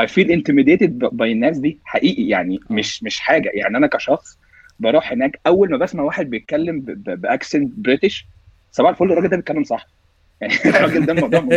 I 0.01 0.05
feel 0.05 0.27
intimidated 0.29 1.09
by 1.12 1.23
الناس 1.23 1.59
دي 1.59 1.79
حقيقي 1.85 2.29
يعني 2.29 2.61
مش 2.71 3.03
مش 3.03 3.21
حاجة. 3.21 3.51
يعني 3.55 3.77
أنا 3.77 3.87
كشخص 3.87 4.38
بروح 4.81 5.12
هناك 5.12 5.40
أول 5.47 5.71
ما 5.71 5.77
بسمع 5.77 6.03
واحد 6.03 6.31
بيتكلم 6.31 6.81
ب 6.96 7.07
accent 7.07 7.72
British 7.77 8.27
صباح 8.73 8.90
الفل 8.90 9.12
الراجل 9.12 9.29
ده 9.29 9.37
بيتكلم 9.37 9.64
صح. 9.64 9.87
يعني 10.40 10.55
الراجل 10.66 11.07
ده 11.07 11.12
الموضوع 11.12 11.40
بيه 11.40 11.57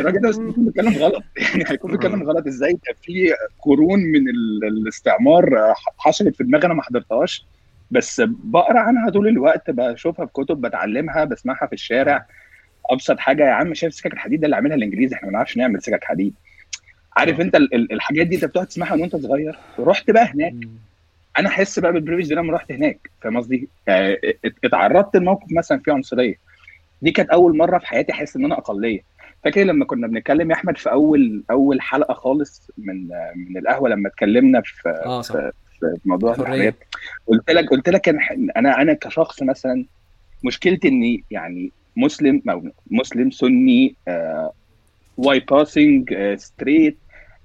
الراجل 0.00 0.20
ده 0.20 0.28
بس 0.28 0.36
بيكون 0.38 0.64
بيتكلم 0.64 0.94
غلط. 0.94 1.24
يعني 1.52 1.64
هيكون 1.68 1.90
بيتكلم 1.92 2.22
غلط 2.22 2.46
إزاي؟ 2.46 2.72
ده 2.72 2.94
في 3.02 3.34
قرون 3.58 3.98
من 4.00 4.28
ال- 4.28 4.64
الاستعمار 4.64 5.74
حصلت 5.98 6.36
في 6.36 6.44
دماغي 6.44 6.66
أنا 6.66 6.74
ما 6.74 6.82
حضرتهاش. 6.82 7.46
بس 7.90 8.22
بقرأ 8.26 8.78
عنها 8.80 9.10
طول 9.10 9.28
الوقت 9.28 9.70
بشوفها 9.70 10.26
في 10.26 10.32
كتب 10.32 10.60
بتعلمها 10.60 11.24
بسمعها 11.24 11.66
في 11.66 11.72
الشارع. 11.72 12.26
أبسط 12.90 13.18
حاجة 13.18 13.44
يا 13.44 13.50
عم 13.52 13.74
شايف 13.74 13.94
سكك 13.94 14.12
الحديد 14.12 14.40
ده 14.40 14.44
اللي 14.44 14.56
عاملها 14.56 14.76
الإنجليزي؟ 14.76 15.14
إحنا 15.16 15.26
ما 15.28 15.32
نعرفش 15.32 15.56
نعمل 15.56 15.82
سكك 15.82 16.04
حديد. 16.04 16.34
عارف 17.16 17.40
أنت 17.40 17.54
ال- 17.56 17.74
ال- 17.74 17.92
الحاجات 17.92 18.26
دي 18.26 18.36
أنت 18.36 18.44
بتقعد 18.44 18.66
تسمعها 18.66 18.94
وأنت 18.94 19.16
صغير؟ 19.16 19.58
رحت 19.78 20.10
بقى 20.10 20.24
هناك. 20.24 20.54
أنا 21.38 21.48
أحس 21.48 21.78
بقى 21.78 21.92
بال 21.92 21.98
privilege 21.98 22.28
ده 22.34 22.40
لما 22.40 22.52
رحت 22.52 22.72
هناك 22.72 23.10
فاهم 23.22 23.36
قصدي؟ 23.36 23.68
آه، 23.88 24.18
ات- 24.44 24.54
اتعرضت 24.64 25.16
لموقف 25.16 25.46
مثلا 25.52 25.78
فيه 25.78 25.92
عنصرية. 25.92 26.34
دي 27.02 27.10
كانت 27.10 27.30
أول 27.30 27.56
مرة 27.56 27.78
في 27.78 27.86
حياتي 27.86 28.12
أحس 28.12 28.36
إن 28.36 28.44
أنا 28.44 28.58
أقلية. 28.58 29.00
فاكر 29.44 29.60
لما 29.62 29.84
كنا 29.84 30.06
بنتكلم 30.06 30.50
يا 30.50 30.56
أحمد 30.56 30.78
في 30.78 30.90
اول 30.90 31.42
أول 31.50 31.80
حلقة 31.80 32.14
خالص 32.14 32.70
من 32.78 33.12
آه، 33.12 33.32
من 33.36 33.56
القهوة 33.56 33.88
لما 33.88 34.08
اتكلمنا 34.08 34.60
في 34.60 34.88
آه 34.88 35.20
صح. 35.20 35.34
في 35.34 35.52
في 35.80 36.00
موضوع. 36.04 36.34
الحريات 36.34 36.74
قلت 37.26 37.50
لك 37.50 37.68
قلت 37.68 37.88
لك 37.88 38.08
أنا 38.56 38.82
أنا 38.82 38.94
كشخص 38.94 39.42
مثلا 39.42 39.84
مشكلتي 40.44 40.88
إني 40.88 41.24
يعني 41.30 41.72
مسلم 41.96 42.42
أو 42.50 42.68
مسلم 42.90 43.30
سني 43.30 43.94
و 45.16 45.40
I'm 45.40 45.62
passing 45.62 46.14
straight 46.36 46.96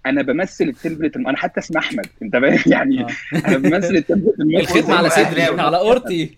أنا 0.05 0.21
بمثل 0.21 0.63
ال 0.63 0.69
template 0.69 1.15
أنا 1.15 1.37
حتى 1.37 1.59
اسمي 1.59 1.77
أحمد 1.79 2.05
أنت 2.21 2.37
فاهم 2.37 2.59
يعني 2.73 3.01
آه. 3.01 3.07
أنا 3.47 3.57
بمثل 3.57 3.95
ال 3.95 4.00
template 4.00 4.39
الختم 4.39 4.91
على 4.91 5.09
صدري. 5.09 5.41
على 5.41 5.77
قورتي. 5.77 6.37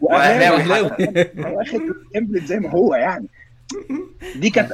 واخد 0.00 1.80
ال 1.80 1.87
template 1.87 2.44
زي 2.44 2.58
ما 2.60 2.70
هو 2.70 2.94
يعني 2.94 3.26
دي 4.36 4.50
كانت 4.50 4.72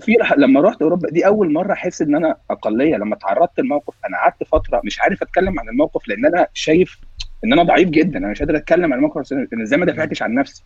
في 0.00 0.14
لما 0.36 0.60
رحت 0.60 0.82
أوروبا 0.82 1.10
دي 1.10 1.26
أول 1.26 1.52
مرة 1.52 1.72
أحس 1.72 2.02
إن 2.02 2.14
أنا 2.16 2.36
أقلية. 2.50 2.96
لما 2.96 3.16
تعرضت 3.16 3.60
لموقف 3.60 3.94
أنا 4.08 4.16
قعدت 4.16 4.44
فترة 4.44 4.80
مش 4.84 5.00
عارف 5.00 5.22
أتكلم 5.22 5.60
عن 5.60 5.68
الموقف 5.68 6.08
لأن 6.08 6.26
أنا 6.26 6.46
شايف 6.54 6.98
إن 7.44 7.52
أنا 7.52 7.62
ضعيف 7.62 7.88
جدا. 7.88 8.18
أنا 8.18 8.28
مش 8.30 8.38
قادر 8.38 8.56
أتكلم 8.56 8.92
عن 8.92 8.98
الموقف 8.98 9.32
أنا 9.32 9.62
إزاي 9.62 9.78
ما 9.78 9.86
دافعتش 9.86 10.22
عن 10.22 10.34
نفسي. 10.34 10.62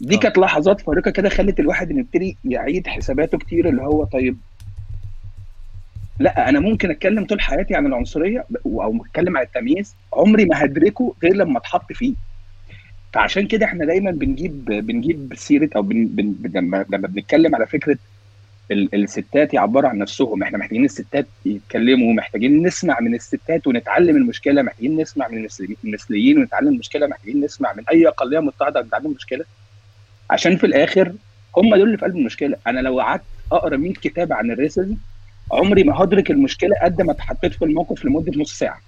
دي 0.00 0.14
آه. 0.16 0.18
كانت 0.18 0.38
لحظات 0.38 0.80
فارقة 0.80 1.10
كده 1.10 1.28
خلت 1.28 1.60
الواحد 1.60 1.90
يبتدي 1.90 2.36
يعيد 2.44 2.86
حساباته 2.86 3.38
كتير 3.38 3.68
اللي 3.68 3.82
هو 3.82 4.04
طيب 4.04 4.36
لا 6.18 6.48
أنا 6.48 6.60
ممكن 6.60 6.90
أتكلم 6.90 7.24
طول 7.26 7.40
حياتي 7.40 7.74
عن 7.74 7.86
العنصرية 7.86 8.44
أو 8.66 9.04
أتكلم 9.06 9.36
عن 9.36 9.42
التمييز 9.44 9.94
عمري 10.12 10.44
ما 10.44 10.64
هدركه 10.64 11.14
غير 11.22 11.34
لما 11.34 11.58
اتحط 11.58 11.92
فيه. 11.92 12.14
فعشان 13.12 13.46
كده 13.46 13.66
إحنا 13.66 13.84
دايما 13.84 14.10
بنجيب 14.10 14.64
بنجيب 14.64 15.32
سيرة 15.36 15.70
أو 15.76 15.82
بن 15.82 16.06
بن 16.06 16.50
لما 16.60 16.86
لما 16.90 17.08
بنتكلم 17.08 17.54
على 17.54 17.66
فكرة 17.66 17.98
ال- 18.70 18.94
الستات 18.94 19.54
يعبروا 19.54 19.88
عن 19.90 19.98
نفسهم. 19.98 20.42
إحنا 20.42 20.58
محتاجين 20.58 20.84
الستات 20.84 21.26
يتكلموا 21.46 22.12
محتاجين 22.12 22.66
نسمع 22.66 23.00
من 23.00 23.14
الستات 23.14 23.66
ونتعلم 23.66 24.16
المشكلة 24.16 24.62
محتاجين 24.62 25.00
نسمع 25.00 25.28
من 25.28 25.38
المثلي- 25.38 25.76
المثليين 25.84 26.38
ونتعلم 26.38 26.68
المشكلة 26.68 27.06
محتاجين 27.06 27.40
نسمع 27.44 27.72
من 27.72 27.84
أي 27.92 28.08
اقليه 28.08 28.40
مضطهده 28.40 28.80
ونتعلم 28.80 29.06
المشكلة 29.06 29.44
عشان 30.30 30.56
في 30.56 30.64
الآخر 30.66 31.14
هم 31.56 31.74
دول 31.76 31.86
اللي 31.86 31.98
في 31.98 32.04
قلب 32.04 32.16
المشكلة. 32.16 32.56
أنا 32.66 32.80
لو 32.80 33.00
قعدت 33.00 33.24
أقرأ 33.52 33.76
100 33.76 33.92
كتاب 33.92 34.32
عن 34.32 34.50
ال 34.50 34.57
racism 34.57 34.96
عمري 35.52 35.84
ما 35.84 36.02
هدرك 36.02 36.30
المشكلة 36.30 36.76
قد 36.82 37.02
ما 37.02 37.12
اتحطيت 37.12 37.54
في 37.54 37.64
الموقف 37.64 38.04
لمدة 38.04 38.32
نص 38.40 38.58
ساعة. 38.58 38.80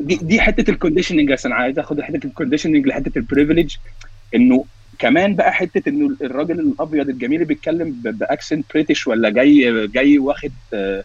دي 0.00 0.16
دي 0.22 0.40
حتة 0.40 0.70
ال 0.70 0.75
conditioning 0.75 1.32
بس 1.32 1.46
أنا 1.46 1.54
عايز 1.54 1.78
آخد 1.78 2.00
حتة 2.00 2.26
ال 2.26 2.31
conditioning 2.31 2.86
لحتة 2.86 3.18
ال 3.18 3.24
privilege 3.24 3.76
إنه 4.34 4.66
كمان 4.98 5.36
بقى 5.36 5.52
حتة 5.52 5.88
إنه 5.90 6.16
الراجل 6.22 6.60
الأبيض 6.60 7.08
الجميل 7.08 7.34
اللي 7.36 7.46
بيتكلم 7.54 7.92
ب 8.04 8.13
accent 8.13 8.66
British 8.74 9.06
ولا 9.06 9.30
جاي 9.30 9.88
جاي 9.88 10.18
واخد 10.18 10.56
آه، 10.74 11.04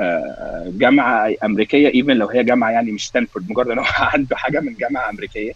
آه، 0.00 0.64
جامعة 0.74 1.34
أمريكية 1.44 1.88
even 1.88 2.12
لو 2.12 2.28
هي 2.28 2.44
جامعة 2.44 2.70
يعني 2.72 2.92
مش 2.92 3.08
ستانفورد 3.08 3.50
مجرد 3.50 3.70
إن 3.70 3.78
هو 3.78 3.84
عنده 4.14 4.36
حاجة 4.36 4.60
من 4.60 4.76
جامعة 4.76 5.10
أمريكية. 5.10 5.52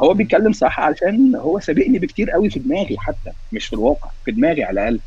هو 0.00 0.14
بيتكلم 0.14 0.52
صح 0.52 0.80
علشان 0.80 1.36
هو 1.36 1.58
سابقني 1.60 1.98
بكتير 1.98 2.30
قوي 2.30 2.50
في 2.50 2.58
دماغي 2.60 2.96
حتى 2.98 3.32
مش 3.52 3.66
في 3.66 3.72
الواقع 3.72 4.10
في 4.24 4.32
دماغي 4.32 4.64
على 4.64 4.80
الأقل. 4.80 5.02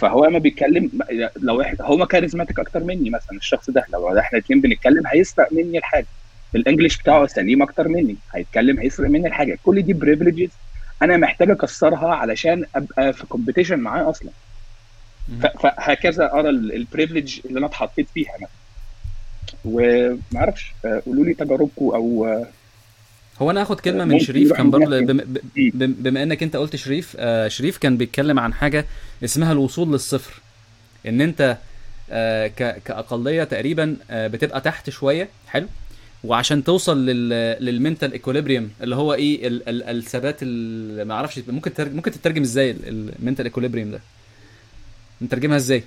فهو 0.00 0.24
لما 0.24 0.38
بيتكلم 0.38 0.90
لو 1.36 1.60
إحنا 1.60 1.84
هو 1.84 2.06
charismatic 2.06 2.58
أكتر 2.58 2.84
مني 2.84 3.10
مثلا 3.10 3.36
الشخص 3.38 3.70
ده 3.70 3.84
لو 3.92 4.18
إحنا 4.18 4.38
الاثنين 4.38 4.60
بنتكلم 4.60 5.02
هيسرق 5.06 5.52
مني 5.52 5.78
الحاجة. 5.78 6.06
ال 6.54 6.60
English 6.60 6.98
بتاعه 6.98 7.26
سليم 7.26 7.62
أكتر 7.62 7.88
مني 7.88 8.16
هيتكلم 8.34 8.78
هيسرق 8.78 9.08
مني 9.10 9.28
الحاجة. 9.28 9.58
كل 9.62 9.82
دي 9.82 9.92
privileges 9.92 10.50
أنا 11.02 11.16
محتاج 11.16 11.50
أكسرها 11.50 12.14
علشان 12.14 12.64
أبقى 12.74 13.12
في 13.12 13.26
competition 13.26 13.78
معاه 13.78 14.10
أصلا. 14.10 14.30
فهكذا 15.60 16.32
أرى 16.32 16.48
ال 16.50 16.59
privilege 16.59 17.40
اللي 17.44 17.58
أنا 17.58 17.66
اتحطيت 17.66 18.08
فيها 18.14 18.32
مثلا. 18.36 18.48
ومعرفش 19.64 20.72
آه، 20.84 21.02
قولوا 21.06 21.24
لي 21.24 21.34
تجاربكم 21.34 21.84
أو 21.84 22.26
آه، 22.26 22.46
هو 23.42 23.50
أنا 23.50 23.60
هاخد 23.60 23.80
كلمة 23.80 24.04
من 24.04 24.18
شريف. 24.20 24.52
كان 24.52 24.70
برضه 24.70 25.00
بما 25.76 26.22
انك 26.22 26.42
انت 26.42 26.56
قلت 26.56 26.76
شريف 26.76 27.16
آه 27.18 27.48
شريف 27.48 27.78
كان 27.78 27.96
بيتكلم 27.96 28.38
عن 28.38 28.54
حاجة 28.54 28.84
اسمها 29.24 29.52
الوصول 29.52 29.92
للصفر. 29.92 30.40
ان 31.06 31.20
انت 31.20 31.58
آه 32.10 32.46
ك- 32.46 32.82
كأقلية 32.84 33.44
تقريبا 33.44 33.96
آه 34.10 34.26
بتبقى 34.26 34.60
تحت 34.60 34.90
شوية 34.90 35.28
حلو؟ 35.48 35.66
وعشان 36.24 36.64
توصل 36.64 37.06
لل 37.06 37.28
لل 37.64 37.76
mental 37.76 38.12
equilibrium 38.12 38.72
اللي 38.82 38.96
هو 38.96 39.14
إيه 39.14 39.46
ال 39.48 39.68
ال 39.68 39.82
الثبات 39.82 40.36
ال- 40.42 41.08
ما 41.08 41.14
أعرفش 41.14 41.40
ممكن 41.48 41.74
ترجم 41.74 41.96
ممكن 41.96 42.10
تترجم 42.10 42.42
إزاي 42.42 42.70
ال 42.86 42.94
mental 42.94 43.44
equilibrium 43.44 43.90
ده؟ 43.90 44.00
نترجمها 45.22 45.56
إزاي؟ 45.56 45.82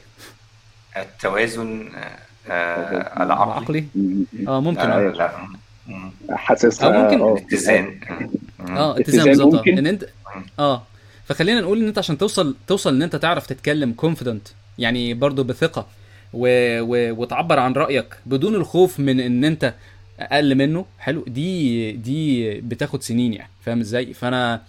التوازن 0.97 1.89
آه، 1.95 2.51
آه، 2.51 3.23
العقلي. 3.23 3.83
آه 4.47 4.61
ممكن 4.61 4.81
لا 4.81 4.97
آه 4.97 5.11
لا. 5.11 5.47
حاسسها 6.29 6.87
أو 6.87 7.03
ممكن 7.03 7.21
آه 7.21 7.37
اتزان. 7.37 7.99
آه 8.69 8.99
اتزان 8.99 9.25
بالظبط. 9.25 9.67
إن 9.67 9.87
انت 9.87 10.05
آه. 10.59 10.83
فخلينا 11.25 11.61
نقول 11.61 11.81
إن 11.81 11.87
أنت 11.87 11.97
عشان 11.97 12.17
توصل 12.17 12.55
توصل 12.67 12.95
إن 12.95 13.01
أنت 13.01 13.15
تعرف 13.15 13.47
تتكلم 13.47 13.93
كونفيدنت 13.93 14.47
يعني 14.77 15.13
برضو 15.13 15.43
بثقة 15.43 15.87
و... 16.33 16.47
و... 16.81 17.21
وتعبر 17.21 17.59
عن 17.59 17.73
رأيك 17.73 18.05
بدون 18.25 18.55
الخوف 18.55 18.99
من 18.99 19.19
إن 19.19 19.43
أنت 19.45 19.73
أقل 20.19 20.55
منه. 20.55 20.85
حلو. 20.99 21.23
دي 21.27 21.91
دي 21.91 22.53
بتاخد 22.61 23.03
سنين 23.03 23.33
يعني. 23.33 23.49
فاهم 23.65 23.79
إزاي؟ 23.79 24.13
فانا 24.13 24.61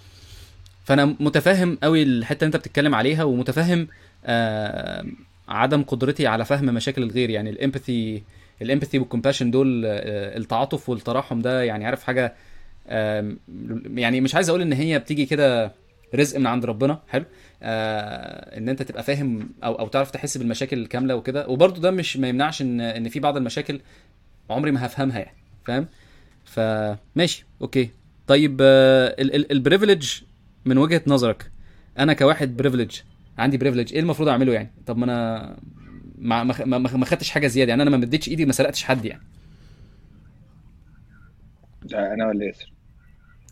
فأنا 0.85 1.17
متفهم 1.21 1.79
قوي 1.83 2.03
الحتة 2.03 2.45
اللي 2.45 2.47
أنت 2.47 2.57
بتتكلم 2.57 2.95
عليها 2.95 3.25
ومتفهم 3.25 3.89
آه 4.25 5.05
عدم 5.49 5.83
قدرتي 5.83 6.27
على 6.27 6.45
فهم 6.45 6.65
مشاكل 6.65 7.03
الغير. 7.03 7.31
يعني 7.31 7.51
الإمباثي 7.51 8.23
الإمباثي 8.63 8.99
والكومباشن 8.99 9.51
دول 9.51 9.83
آه 9.87 10.37
التعاطف 10.37 10.89
والتراحم 10.89 11.39
ده 11.41 11.63
يعني 11.63 11.87
عارف 11.87 12.03
حاجة 12.05 12.35
يعني 13.97 14.21
مش 14.21 14.35
عايز 14.35 14.49
أقول 14.49 14.63
إن 14.63 14.73
هي 14.73 14.99
بتيجي 14.99 15.27
كده 15.27 15.73
رزق 16.15 16.39
من 16.39 16.47
عند 16.47 16.65
ربنا 16.65 16.99
حلو؟ 17.09 17.25
آه 17.63 18.59
إن 18.59 18.69
أنت 18.69 18.83
تبقى 18.83 19.03
فاهم 19.03 19.49
أو 19.65 19.75
أو 19.75 19.89
تعرف 19.89 20.11
تحس 20.11 20.37
بالمشاكل 20.39 20.79
الكاملة 20.79 21.17
وكده. 21.17 21.49
وبرده 21.49 21.81
ده 21.81 21.91
مش 21.91 22.17
ما 22.17 22.29
يمنعش 22.29 22.63
إن 22.63 22.81
إن 22.81 23.09
في 23.09 23.21
بعض 23.21 23.37
المشاكل 23.37 23.81
عمري 24.51 24.71
ما 24.71 24.87
هفهمها 24.87 25.19
يعني 25.19 25.37
فاهم؟ 25.65 25.87
فماشي 26.45 27.47
okay. 27.63 27.91
طيب 28.27 28.59
آه 28.63 29.17
ال 29.21 29.30
privilege 29.30 30.11
من 30.65 30.79
وجهة 30.79 31.03
نظرك 31.07 31.51
أنا 31.99 32.13
كواحد 32.13 32.57
privileged 32.57 33.01
عندي 33.39 33.57
privilege 33.59 33.93
إيه 33.93 34.01
المفروض 34.01 34.29
أعمله 34.29 34.53
يعني؟ 34.53 34.71
طب 34.87 34.99
ما 34.99 35.05
أنا 35.05 35.57
ما 36.23 36.45
ما 36.45 36.55
ما, 36.65 36.79
ما 36.79 37.05
خدتش 37.05 37.31
حاجة 37.31 37.47
زيادة. 37.47 37.71
يعني 37.71 37.83
أنا 37.83 37.91
ما 37.91 37.97
مديتش 37.97 38.29
إيدي 38.29 38.47
ما 38.47 38.53
سرقتش 38.53 38.85
حد 38.85 39.05
يعني. 39.05 39.23
ده 41.83 42.13
أنا 42.15 42.27
ولا 42.27 42.45
ياسر؟ 42.45 42.73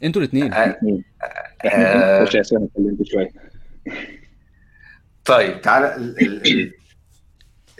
أنتوا 0.05 0.23
الاثنين 0.23 0.53
آه، 0.53 0.57
آه، 0.59 1.67
إحنا 1.67 2.25
خش 2.25 2.35
يا 2.35 2.39
ياسر 2.39 2.57
أنا 2.57 2.67
اتكلمت 2.67 3.03
شوية. 3.07 3.31
طيب 5.25 5.61
تعالى 5.61 5.97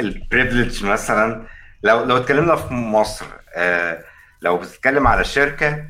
ال 0.01 0.09
privilege 0.09 0.85
مثلا. 0.85 1.47
لو 1.83 2.05
لو 2.05 2.17
اتكلمنا 2.17 2.57
في 2.57 2.75
مصر 2.75 3.27
آه، 3.57 4.05
لو 4.43 4.59
بتتكلم 4.59 5.07
على 5.07 5.25
شركة 5.25 5.85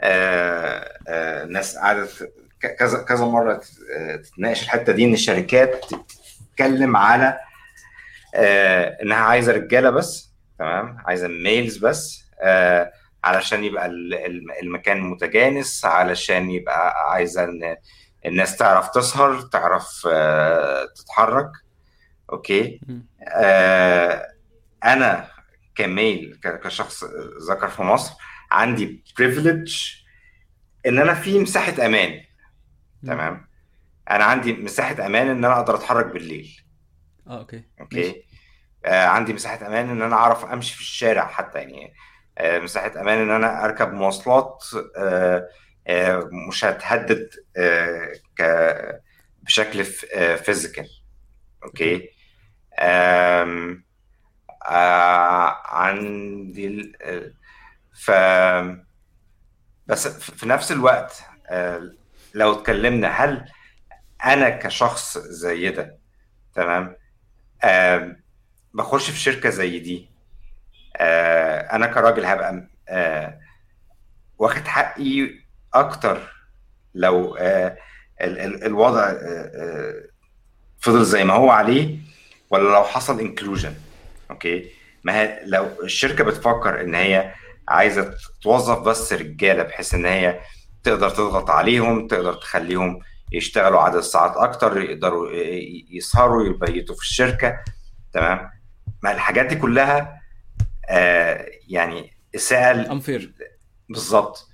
آه، 0.00 0.92
آه، 1.08 1.44
ناس 1.44 1.76
قعدت 1.76 2.32
ك- 2.60 2.76
كذا 2.76 3.02
كذا 3.02 3.24
مرة 3.24 3.54
ت- 3.54 3.66
آه، 3.96 4.16
تتناقش 4.16 4.62
الحتة 4.62 4.92
دي 4.92 5.04
إن 5.04 5.12
الشركات 5.12 5.80
بتتكلم 5.94 6.96
على 6.96 7.38
آه، 8.36 8.98
إنها 9.02 9.16
عايزة 9.16 9.52
رجالة 9.52 9.90
بس 9.90 10.34
تمام؟ 10.58 10.98
عايزة 11.06 11.28
ميلز 11.28 11.76
بس 11.78 12.24
آه، 12.42 12.92
علشان 13.24 13.64
يبقى 13.64 13.86
ال- 13.86 14.14
الم- 14.14 14.52
المكان 14.62 15.00
متجانس 15.00 15.84
علشان 15.84 16.50
يبقى 16.50 17.10
عايزة 17.10 17.44
إن 17.44 17.76
الناس 18.26 18.56
تعرف 18.56 18.88
تسهر 18.88 19.40
تعرف 19.40 20.08
آه، 20.12 20.84
تتحرك. 20.96 21.50
okay. 22.32 22.80
آه، 23.28 24.26
أنا 24.84 25.28
ك 25.74 25.87
male 25.87 26.38
كشخص 26.64 27.04
ذكر 27.50 27.68
في 27.68 27.82
مصر 27.82 28.14
عندي 28.52 29.04
privilege 29.18 29.82
إن 30.86 30.98
أنا 30.98 31.14
في 31.14 31.38
مساحة 31.38 31.86
أمان. 31.86 32.20
تمام؟ 33.06 33.46
أنا 34.10 34.24
عندي 34.24 34.52
مساحة 34.52 35.06
أمان 35.06 35.28
إن 35.28 35.44
أنا 35.44 35.60
أقدر 35.60 35.74
أتحرك 35.74 36.06
بالليل. 36.06 36.56
آه 37.26 37.38
okay. 37.38 37.64
okay؟ 37.80 38.10
آه 38.10 38.14
عندي 38.86 39.32
مساحة 39.32 39.66
أمان 39.66 39.90
إن 39.90 40.02
أنا 40.02 40.16
أعرف 40.16 40.44
أمشي 40.44 40.74
في 40.74 40.80
الشارع 40.80 41.26
حتى 41.26 41.58
يعني 41.58 41.94
آه 42.38 42.58
مساحة 42.58 43.00
أمان 43.00 43.18
إن 43.18 43.30
أنا 43.30 43.64
أركب 43.64 43.92
مواصلات 43.92 44.64
آه 44.96 45.48
آه 45.86 46.30
مش 46.48 46.64
هتهدد 46.64 47.30
آه 47.56 49.00
بشكل 49.42 49.84
physical 50.38 50.88
okay؟ 51.64 52.10
آه 52.78 53.76
عندي 55.66 56.92
آه، 57.02 57.32
ف 57.94 58.10
بس 59.86 60.08
في 60.08 60.46
نفس 60.46 60.72
الوقت 60.72 61.22
آه 61.48 61.92
لو 62.34 62.52
اتكلمنا 62.52 63.08
هل 63.08 63.44
أنا 64.24 64.50
كشخص 64.50 65.18
زي 65.18 65.70
ده 65.70 65.98
تمام؟ 66.54 66.96
آه 67.64 68.16
بخش 68.76 69.10
في 69.10 69.18
شركة 69.18 69.48
زي 69.50 69.78
دي. 69.78 70.08
آه 70.96 71.58
أنا 71.60 71.86
كراجل 71.86 72.24
هبقى 72.26 72.68
آه 72.88 73.38
واخد 74.38 74.66
حقي 74.66 75.30
أكتر 75.74 76.32
لو 76.94 77.36
آه 77.36 77.76
ال- 78.20 78.38
ال- 78.38 78.64
الوضع 78.64 79.12
فضل 80.80 81.04
زي 81.04 81.24
ما 81.24 81.34
هو 81.34 81.50
عليه 81.50 81.98
ولا 82.50 82.68
لو 82.68 82.84
حصل 82.84 83.20
inclusion 83.20 83.74
okay؟ 84.30 84.70
ما 85.04 85.40
لو 85.40 85.66
الشركة 85.82 86.24
بتفكر 86.24 86.80
إن 86.80 86.94
هي 86.94 87.34
عايزة 87.68 88.14
توظف 88.42 88.78
بس 88.78 89.12
رجالة 89.12 89.62
بحيث 89.62 89.94
إن 89.94 90.06
هي 90.06 90.40
تقدر 90.84 91.10
تضغط 91.10 91.50
عليهم 91.50 92.06
تقدر 92.06 92.34
تخليهم 92.34 93.00
يشتغلوا 93.32 93.80
عدد 93.80 94.00
ساعات 94.00 94.36
أكتر 94.36 94.80
يقدروا 94.80 95.30
يسهروا 95.90 96.46
يبيتوا 96.46 96.94
في 96.94 97.00
الشركة. 97.02 97.58
تمام؟ 98.12 98.50
ما 99.02 99.12
الحاجات 99.12 99.46
دي 99.46 99.54
كلها 99.56 100.22
آه 100.90 101.46
يعني 101.68 102.12
اساءه 102.34 102.92
unfair 102.92 103.32
بالظبط 103.88 104.48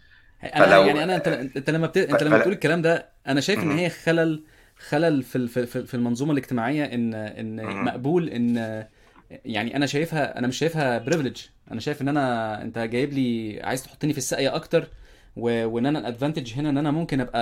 أنا 0.44 0.66
فلو- 0.66 0.82
يعني 0.86 1.02
أنا 1.04 1.16
انت 1.16 1.28
انت 1.28 1.70
لما 1.70 1.86
بت... 1.86 1.96
أنت 1.96 2.22
لما 2.22 2.38
بتقول 2.38 2.52
الكلام 2.52 2.82
ده 2.82 3.08
أنا 3.26 3.40
شايف 3.40 3.58
إن. 3.58 3.70
هي 3.70 3.90
خلل 3.90 4.44
خلل 4.88 5.22
في 5.22 5.66
في 5.66 5.94
المنظومة 5.94 6.32
الاجتماعية 6.32 6.84
ان 6.84 7.14
إن. 7.14 7.84
مقبول 7.84 8.28
إن 8.28 8.86
يعني 9.30 9.76
أنا 9.76 9.86
شايفها 9.86 10.38
أنا 10.38 10.46
مش 10.46 10.58
شايفها 10.58 10.98
privilege 10.98 11.36
أنا 11.70 11.80
شايف 11.80 12.02
إن 12.02 12.08
أنا 12.08 12.62
أنت 12.62 12.78
جايب 12.78 13.12
لي 13.12 13.60
عايز 13.62 13.82
تحطني 13.82 14.12
في 14.12 14.18
الساقية 14.18 14.54
أكتر 14.54 14.88
و... 15.36 15.66
وإن 15.66 15.86
أنا 15.86 15.98
ال 15.98 16.04
advantage 16.04 16.52
هنا 16.54 16.70
إن 16.70 16.78
أنا 16.78 16.90
ممكن 16.90 17.20
ابقى 17.20 17.40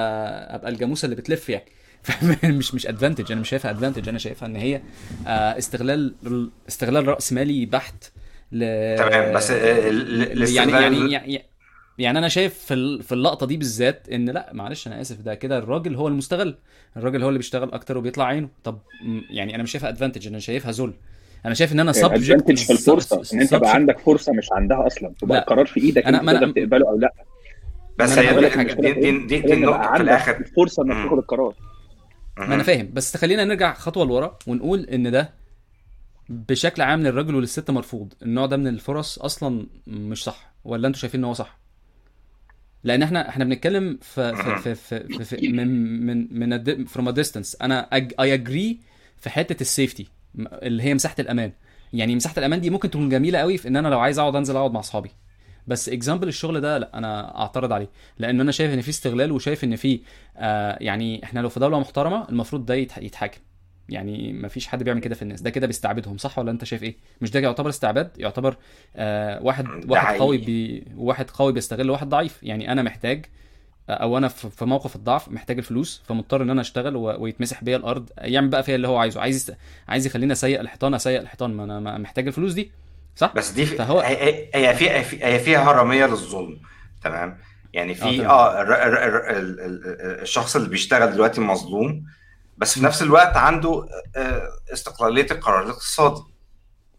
أبقى 0.55 0.71
الجاموسة 0.71 1.05
اللي 1.07 1.17
بتلف 1.17 1.49
يعني 1.49 1.65
مش 2.45 2.75
مش 2.75 2.87
advantage 2.87 3.33
أنا 3.33 3.41
مش 3.41 3.49
شايفها 3.49 3.71
advantage 3.71 4.09
أنا 4.09 4.19
شايفها 4.19 4.47
إن 4.49 4.57
هي 4.57 4.81
آه، 5.27 5.59
استغلال 5.59 6.15
استغلال 6.69 7.09
رأس 7.09 7.33
مالي 7.33 7.67
بحت 7.67 8.05
ل... 8.53 8.59
تمام 8.99 9.35
بس 9.35 9.51
آه، 9.51 9.57
يعني 9.67 9.91
الاستغلال- 9.91 10.83
يعني 10.83 11.13
يعني 11.13 11.45
يعني 11.99 12.19
أنا 12.19 12.29
شايف 12.29 12.55
في 12.59 12.75
ال- 12.75 13.03
في 13.03 13.13
اللقطة 13.13 13.47
دي 13.47 13.57
بالذات 13.57 14.09
إن 14.13 14.31
لأ 14.31 14.51
معلش 14.53 14.87
أنا 14.87 15.01
آسف 15.01 15.21
ده 15.21 15.35
كده 15.35 15.59
الراجل 15.59 15.95
هو 15.97 16.09
المستغل. 16.09 16.57
الراجل 16.97 17.23
هو 17.23 17.29
اللي 17.29 17.39
بيشتغل 17.39 17.73
أكتر 17.73 17.99
وبيطلع 17.99 18.25
عينه. 18.25 18.49
طب 18.65 18.79
يعني 19.31 19.55
أنا 19.55 19.63
مش 19.63 19.71
شايفها 19.73 19.89
advantage 19.89 20.27
أنا 20.27 20.39
شايفها 20.39 20.73
ذل. 20.73 20.93
أنا 21.47 21.55
شايف 21.55 21.73
إن 21.73 21.81
أنا 21.81 21.93
subject 21.93 22.31
ال 22.31 22.34
advantage 22.34 22.59
في 22.65 22.73
الفرصة 22.73 23.23
إن 23.35 23.41
أنت 23.41 23.55
بقى 23.55 23.75
عندك 23.75 23.99
فرصة 23.99 24.33
مش 24.33 24.49
عندها 24.53 24.87
أصلا. 24.87 25.13
تبقى 25.21 25.37
لا. 25.37 25.43
القرار 25.43 25.67
في 25.67 25.81
إيدك 25.81 26.05
أنا- 26.05 26.09
تقدر 26.21 26.51
تقبله 26.51 26.89
أو 26.89 26.99
لأ. 26.99 27.13
بس 27.99 28.19
هي 28.19 28.41
دي. 28.41 28.65
دي 28.75 28.93
دي, 28.93 29.19
دي, 29.27 29.41
دي 29.41 29.55
إن 29.55 29.61
بقى 29.67 29.77
النقطة 29.77 29.95
في 29.97 30.03
الآخر. 30.03 30.37
الفرصه 30.37 30.83
إنك. 30.83 31.05
تاخد 31.05 31.19
القرار. 31.19 31.55
ما 32.39 32.55
أنا 32.55 32.63
فاهم. 32.63 32.91
بس 32.93 33.17
خلينا 33.17 33.45
نرجع 33.45 33.75
خطوة 33.75 34.07
لورا 34.07 34.39
ونقول 34.47 34.85
إن 34.85 35.11
ده 35.11 35.35
بشكل 36.29 36.83
عام 36.83 37.03
للراجل 37.03 37.35
وللست 37.35 37.71
مرفوض. 37.71 38.13
النوع 38.23 38.47
ده 38.47 38.57
من 38.57 38.67
الفرص 38.67 39.19
أصلا 39.19 39.67
مش 39.87 40.25
صح. 40.25 40.53
ولا 40.65 40.89
أنتوا 40.89 41.01
شايفين 41.01 41.21
إن 41.21 41.25
هو 41.25 41.33
صح؟ 41.35 41.59
لأن 42.85 43.03
إحنا 43.03 43.29
إحنا 43.29 43.45
بنتكلم 43.45 43.99
في 44.03 44.37
في 44.37 44.75
في, 44.75 44.75
في, 44.75 45.25
في 45.25 45.49
من 45.49 46.07
من 46.07 46.39
من 46.39 46.85
from 46.85 47.09
a 47.09 47.11
distance 47.11 47.57
أنا 47.63 47.89
I 48.21 48.35
agree 48.35 48.81
في 49.19 49.31
حتة 49.31 49.61
ال 49.61 49.67
safety 49.67 50.07
اللي 50.39 50.83
هي 50.83 50.95
مساحة 50.95 51.17
الأمان. 51.19 51.53
يعني 51.93 52.17
مساحة 52.17 52.35
الأمان 52.39 52.61
دي 52.61 52.71
ممكن 52.71 52.91
تكون 52.91 53.09
جميلة 53.09 53.39
قوي 53.39 53.59
في 53.59 53.69
إن 53.69 53.77
أنا 53.77 53.89
لو 53.89 54.01
عايز 54.01 54.19
أقعد 54.19 54.37
أنزل 54.37 54.57
أقعد 54.57 54.73
مع 54.73 54.81
أصحابي. 54.81 55.11
بس 55.67 55.89
example 55.89 56.29
الشغل 56.29 56.61
ده 56.61 56.79
لا 56.79 56.99
أنا 56.99 57.39
أعترض 57.41 57.73
عليه. 57.73 57.89
لأن 58.19 58.41
أنا 58.41 58.53
شايف 58.53 58.75
إن 58.75 58.81
في 58.81 58.89
استغلال 58.91 59.33
وشايف 59.33 59.65
إن 59.65 59.77
في 59.77 60.01
آه 60.37 60.79
يعني 60.81 61.25
إحنا 61.25 61.41
لو 61.41 61.49
في 61.49 61.61
دولة 61.61 61.81
محترمة 61.81 62.29
المفروض 62.29 62.67
ده 62.67 62.75
يتح- 62.87 62.99
يتحاكم. 62.99 63.41
يعني 63.89 64.33
ما 64.33 64.49
فيش 64.49 64.67
حد 64.67 64.83
بيعمل 64.83 65.01
كده 65.01 65.15
في 65.15 65.23
الناس. 65.23 65.41
ده 65.43 65.51
كده 65.51 65.67
بيستعبدهم 65.67 66.19
صح 66.19 66.39
ولا 66.39 66.51
أنت 66.51 66.65
شايف 66.65 66.83
إيه؟ 66.83 66.97
مش 67.21 67.31
ده 67.31 67.41
يعتبر 67.41 67.69
استعباد؟ 67.69 68.11
يعتبر 68.19 68.57
آه 68.97 69.43
واحد 69.43 69.91
واحد. 69.91 70.19
قوي 70.19 70.39
بي 70.39 70.85
واحد 70.97 71.31
قوي 71.31 71.53
بيستغل 71.53 71.91
واحد 71.91 72.09
ضعيف. 72.09 72.43
يعني 72.43 72.73
أنا 72.73 72.83
محتاج 72.83 73.27
أو 73.91 74.19
أنا 74.19 74.29
في 74.29 74.65
موقف 74.65 74.97
الضعف 74.97 75.29
محتاج 75.29 75.59
الفلوس 75.59 76.03
فمضطر 76.05 76.43
إن 76.43 76.51
أنا 76.51 76.61
أشتغل 76.61 76.97
ويتمسح 76.97 77.65
بيا 77.65 77.77
الأرض. 77.77 78.11
يعمل 78.19 78.49
بقى 78.49 78.63
فيها 78.63 78.75
اللي 78.75 78.89
هو 78.89 78.97
عايزه. 78.97 79.21
عايز 79.21 79.53
عايز 79.89 80.07
يخليني 80.07 80.33
اسيق 80.33 80.61
الحيطان 80.61 80.95
اسيق 80.95 81.21
الحيطان. 81.21 81.51
ما 81.55 81.65
أنا 81.65 81.99
محتاج 81.99 82.27
الفلوس 82.27 82.53
دي. 82.53 82.71
صح 83.21 83.33
بس 83.37 83.51
دي 83.51 83.67
في 83.67 83.77
فهو- 83.77 84.01
هي 84.01 84.17
هي- 84.25 84.69
هي 84.69 84.75
فيها 84.75 85.27
هي 85.27 85.39
فيها 85.39 85.71
هرمية 85.71 86.07
للظلم 86.07 86.61
تمام 87.05 87.39
يعني 87.73 87.93
آه، 87.93 87.95
في. 87.95 88.27
آه 88.27 88.63
الر- 88.63 88.83
الر- 88.83 89.05
الر- 89.05 89.31
ال- 89.31 89.61
ال- 89.61 90.21
الشخص 90.23 90.57
اللي 90.57 90.69
بيشتغل 90.69 91.13
دلوقتي 91.13 91.41
مظلوم 91.41 92.05
بس 92.59 92.75
في 92.79 92.85
نفس 92.85 93.03
الوقت 93.03 93.37
عنده 93.37 93.87
آه، 94.17 94.49
استقلالية 94.73 95.27
القرار 95.31 95.63
الاقتصادي 95.65 96.21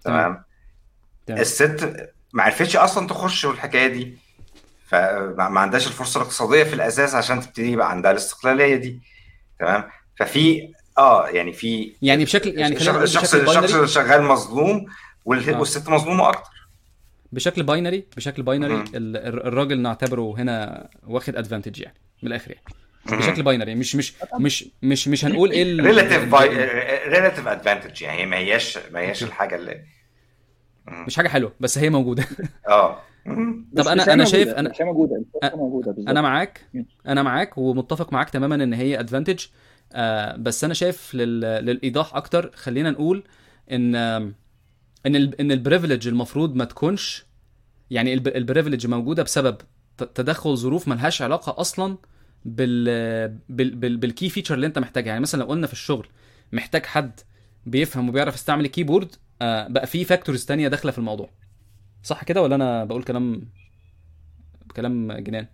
تمام. 0.03 0.43
الست 1.29 2.07
ما 2.33 2.43
عرفتش 2.43 2.75
أصلا 2.75 3.07
تخش 3.07 3.45
الحكاية 3.45 3.87
دي 3.87 4.17
فما 4.87 5.49
ما 5.49 5.59
عندهاش 5.59 5.87
الفرصة 5.87 6.17
الاقتصادية 6.17 6.63
في 6.63 6.73
الاساس 6.73 7.15
عشان 7.15 7.41
تبتدي 7.41 7.71
يبقى 7.71 7.89
عندها 7.91 8.11
الاستقلالية 8.11 8.75
دي 8.75 8.99
تمام 9.59 9.83
ففي 10.19 10.73
آه 10.97 11.27
يعني 11.27 11.53
في 11.53 11.93
يعني 12.01 12.23
بشكل 12.25 12.49
يعني 12.59 12.75
الشخص 12.75 12.95
الشخص 12.95 13.33
اللي 13.33 13.87
شغال 13.87 14.23
مظلوم 14.23 14.77
آه. 14.77 15.10
والست 15.25 15.89
مظلومة 15.89 16.29
أكتر. 16.29 16.51
بشكل 17.31 17.63
باينري 17.63 18.05
بشكل 18.17 18.43
باينري 18.43 18.83
الراجل 18.95 19.79
نعتبره 19.81 20.35
هنا 20.37 20.89
واخد 21.07 21.35
advantage 21.35 21.81
يعني 21.81 21.97
من 22.23 22.29
الآخر 22.29 22.51
يعني. 22.51 23.17
بشكل 23.21 23.43
binary 23.43 23.75
مش 23.75 23.95
مش 23.95 24.13
مش 24.39 24.65
مش 24.83 25.07
مش 25.07 25.25
هنقول 25.25 25.51
إيه 25.51 25.63
ال- 25.63 25.85
ريلاتيف 25.85 26.33
ريلاتيف 27.07 27.47
ادفانتج 27.47 28.01
يعني 28.01 28.21
هي 28.21 28.25
ما 28.25 28.37
هياش 28.37 28.77
ما 28.91 28.99
هياش. 28.99 29.23
الحاجة 29.23 29.55
اللي 29.55 29.81
مش 30.87 31.15
حاجة 31.17 31.27
حلوة 31.27 31.53
بس 31.59 31.77
هي 31.77 31.89
موجودة. 31.89 32.25
آه. 32.67 33.01
طب 33.77 33.87
أنا 33.87 34.05
موجودة، 34.05 34.25
شايف- 34.25 34.53
أنا- 34.55 34.69
مش 34.69 34.81
موجودة 34.81 35.23
موجودة 35.53 35.95
أنا 36.11 36.21
معاك. 36.21 36.61
أنا 37.07 37.23
معاك 37.23 37.57
ومتفق 37.57 38.13
معاك 38.13 38.29
تماما 38.29 38.55
إن 38.55 38.73
هي 38.73 38.99
advantage 38.99 39.45
آه 39.93 40.35
بس 40.35 40.63
أنا 40.63 40.73
شايف 40.73 41.15
لل... 41.15 41.39
للإيضاح 41.41 42.15
أكتر 42.15 42.51
خلينا 42.55 42.91
نقول 42.91 43.23
إن 43.71 44.33
إن 45.05 45.15
ال... 45.15 45.41
إن 45.41 45.51
ال 45.51 45.57
privilege 45.57 46.07
المفروض 46.07 46.55
ما 46.55 46.65
تكونش 46.65 47.25
يعني 47.91 48.13
الب... 48.13 48.27
ال 48.27 48.33
privilege 48.33 48.87
موجودة 48.87 49.23
بسبب 49.23 49.57
تدخل 49.97 50.57
ظروف 50.57 50.87
ملهاش 50.87 51.21
علاقة 51.21 51.61
أصلا 51.61 51.97
بال... 52.45 52.85
بال... 53.49 53.75
بال... 53.75 53.97
بال 53.97 54.10
key 54.10 54.29
feature 54.29 54.55
اللي 54.55 54.67
أنت 54.67 54.79
محتاجها. 54.79 55.07
يعني 55.07 55.19
مثلا 55.21 55.39
لو 55.39 55.45
قلنا 55.49 55.67
في 55.67 55.73
الشغل 55.73 56.07
محتاج 56.51 56.85
حد 56.85 57.19
بيفهم 57.65 58.09
وبيعرف 58.09 58.35
يستعمل 58.35 58.65
ال 58.65 58.71
keyboard 58.71 59.15
آه 59.41 59.67
بقى 59.67 59.87
في 59.87 60.05
factors 60.05 60.45
تانية 60.45 60.67
داخلة 60.67 60.91
في 60.91 60.97
الموضوع. 60.97 61.29
صح 62.03 62.23
كده 62.23 62.41
ولا 62.41 62.55
أنا 62.55 62.83
بقول 62.85 63.03
كلام 63.03 63.49
كلام 64.75 65.11
جنان؟ 65.11 65.47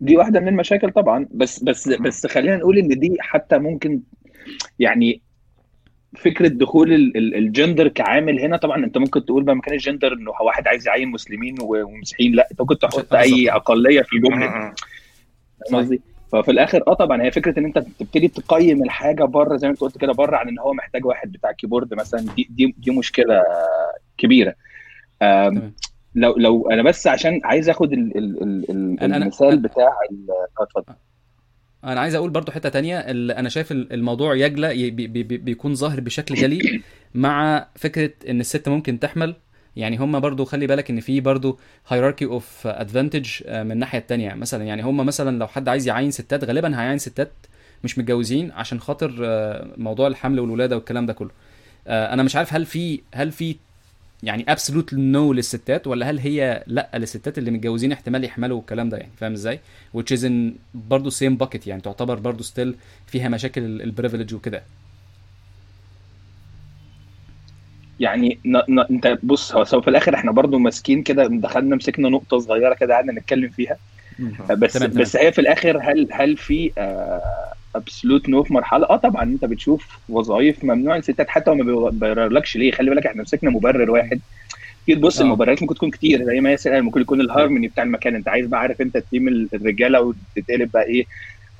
دي 0.00 0.16
واحدة 0.16 0.40
من 0.40 0.48
المشاكل 0.48 0.90
طبعا. 0.92 1.28
بس 1.30 1.62
بس 1.62 1.88
بس 1.88 2.26
خلينا 2.26 2.56
نقول 2.56 2.78
إن 2.78 2.88
دي 2.88 3.16
حتى 3.20 3.58
ممكن 3.58 4.02
يعني 4.78 5.22
فكرة 6.16 6.48
دخول 6.48 6.92
ال- 6.92 7.16
ال- 7.16 7.34
الجندر 7.34 7.88
كعامل 7.88 8.40
هنا 8.40 8.56
طبعا 8.56 8.84
أنت 8.84 8.98
ممكن 8.98 9.24
تقول 9.24 9.42
بقى 9.42 9.56
مكان 9.56 9.74
الجندر 9.74 10.12
إنه 10.12 10.30
واحد 10.30 10.68
عايز 10.68 10.88
يعين 10.88 11.08
مسلمين 11.08 11.56
ومسيحيين 11.62 12.32
لا 12.32 12.48
أنت 12.50 12.60
ممكن 12.60 12.78
تحط. 12.78 13.14
أي 13.14 13.50
أقلية 13.50 14.02
في 14.02 14.16
الجملة 14.16 14.72
قصدي؟ 15.72 16.00
ففي 16.32 16.50
الآخر 16.50 16.82
آه 16.88 16.94
طبعا 16.94 17.22
هي 17.22 17.30
فكرة 17.30 17.58
إن 17.58 17.64
أنت 17.64 17.78
تبتدي 17.78 18.28
تقيم 18.28 18.82
الحاجة 18.82 19.24
بره 19.24 19.56
زي 19.56 19.66
ما 19.66 19.72
أنت 19.72 19.80
قلت 19.80 19.98
كده 19.98 20.12
بره 20.12 20.36
عن 20.36 20.48
إن 20.48 20.58
هو 20.58 20.72
محتاج 20.72 21.04
واحد 21.06 21.32
بتاع 21.32 21.52
كيبورد 21.52 21.94
مثلا 21.94 22.20
دي 22.36 22.46
دي, 22.50 22.74
دي 22.78 22.90
مشكلة 22.90 23.42
كبيرة. 24.18 24.54
لو 26.14 26.34
لو 26.36 26.70
أنا 26.70 26.82
بس 26.82 27.06
عشان 27.06 27.40
عايز 27.44 27.68
آخد 27.68 27.92
ال 27.92 28.18
ال 28.18 28.42
ال 28.70 29.14
المثال 29.14 29.58
بتاع 29.58 29.86
آه، 30.58 30.62
اتفضل 30.62 30.94
أنا 31.86 32.00
عايز 32.00 32.14
أقول 32.14 32.30
برضو 32.30 32.52
حتة 32.52 32.68
تانية. 32.68 32.98
أنا 33.10 33.48
شايف 33.48 33.72
ال- 33.72 33.92
الموضوع 33.92 34.34
بجلاء 34.34 34.90
بي- 34.90 35.06
بي- 35.06 35.22
بي- 35.22 35.36
بيكون 35.36 35.74
ظاهر 35.74 36.00
بشكل 36.00 36.34
جلي 36.34 36.82
مع 37.14 37.66
فكرة 37.74 38.10
إن 38.28 38.40
الست 38.40 38.68
ممكن 38.68 38.98
تحمل. 39.00 39.34
يعني 39.76 39.96
هم 39.96 40.20
برضو 40.20 40.44
خلي 40.44 40.66
بالك 40.66 40.90
إن 40.90 41.00
في 41.00 41.20
برضو 41.20 41.58
hierarchy 41.88 42.24
of 42.24 42.66
advantage 42.66 43.30
من 43.48 43.72
الناحية 43.72 43.98
التانية. 43.98 44.34
مثلا 44.34 44.64
يعني 44.64 44.82
هم 44.82 44.96
مثلا 45.06 45.38
لو 45.38 45.46
حد 45.46 45.68
عايز 45.68 45.88
يعين 45.88 46.10
ستات 46.10 46.44
غالبا 46.44 46.80
هيعين 46.80 46.98
ستات 46.98 47.32
مش 47.84 47.98
متجوزين 47.98 48.50
عشان 48.52 48.80
خاطر 48.80 49.14
آه، 49.24 49.74
موضوع 49.76 50.06
الحمل 50.06 50.40
والولادة 50.40 50.76
والكلام 50.76 51.06
ده 51.06 51.12
كله. 51.12 51.30
آه، 51.86 52.12
أنا 52.12 52.22
مش 52.22 52.36
عارف 52.36 52.54
هل 52.54 52.66
في 52.66 53.00
هل 53.14 53.32
في 53.32 53.56
يعني 54.22 54.44
absolute 54.48 54.94
no 54.94 55.32
للستات 55.32 55.86
ولا 55.86 56.10
هل 56.10 56.18
هي 56.18 56.64
لا 56.66 56.90
للستات 56.94 57.38
اللي 57.38 57.50
متجوزين 57.50 57.92
احتمال 57.92 58.24
يحملوا 58.24 58.56
والكلام 58.56 58.88
ده 58.88 58.96
يعني؟ 58.96 59.12
فاهم 59.16 59.32
إزاي؟ 59.32 59.60
Which 59.96 60.16
is 60.16 60.22
in 60.22 60.32
برضه 60.74 61.10
same 61.10 61.36
bucket 61.36 61.66
يعني 61.66 61.82
تعتبر 61.82 62.14
برضه 62.18 62.42
still 62.42 62.74
فيها 63.06 63.28
مشاكل 63.28 63.62
ال 63.64 63.71
privilege 63.71 64.34
وكده. 64.34 64.62
يعني 68.00 68.38
ن... 68.44 68.56
ن... 68.56 68.78
انت 68.90 69.18
بص 69.22 69.54
هو 69.54 69.80
في 69.80 69.90
الآخر 69.90 70.14
إحنا 70.14 70.32
برضو 70.32 70.58
ماسكين 70.58 71.02
كده 71.02 71.26
دخلنا 71.26 71.76
مسكنا 71.76 72.08
نقطة 72.08 72.38
صغيرة 72.38 72.74
كده 72.74 72.94
قعدنا 72.94 73.12
نتكلم 73.12 73.48
فيها. 73.48 73.76
بس 74.50 74.72
تمام، 74.72 74.90
تمام. 74.90 75.02
بس 75.02 75.16
هي 75.16 75.32
في 75.32 75.40
الآخر 75.40 75.78
هل 75.82 76.08
هل 76.12 76.36
في 76.36 76.70
absolute 77.76 78.28
no 78.28 78.42
في 78.42 78.54
مرحلة. 78.54 78.86
آه 78.90 78.96
طبعا 78.96 79.22
أنت 79.22 79.44
بتشوف 79.44 79.98
وظائف 80.08 80.64
ممنوع. 80.64 80.96
الستات 80.96 81.28
حتى 81.28 81.50
وما 81.50 81.64
بيبررلكش 81.90 82.56
ليه؟ 82.56 82.72
خلي 82.72 82.90
بالك 82.90 83.06
إحنا 83.06 83.22
مسكنا 83.22 83.50
مبرر 83.50 83.90
واحد. 83.90 84.20
تيجي 84.86 84.98
تبص 85.00 85.20
آه. 85.20 85.24
المبررات 85.24 85.62
ممكن 85.62 85.74
تكون 85.74 85.90
كتير. 85.90 86.24
زي 86.24 86.40
ما 86.40 86.50
ياسر 86.50 86.72
قال 86.72 86.82
ممكن 86.82 87.00
يكون 87.00 87.20
الهارموني 87.20 87.68
بتاع 87.68 87.84
المكان. 87.84 88.14
أنت 88.14 88.28
عايز 88.28 88.46
بقى 88.46 88.60
عارف 88.60 88.80
أنت 88.80 88.98
team 88.98 89.28
ال- 89.28 89.48
الرجالة 89.54 90.00
وتتقلب 90.00 90.70
بقى 90.74 90.82
إيه 90.86 91.04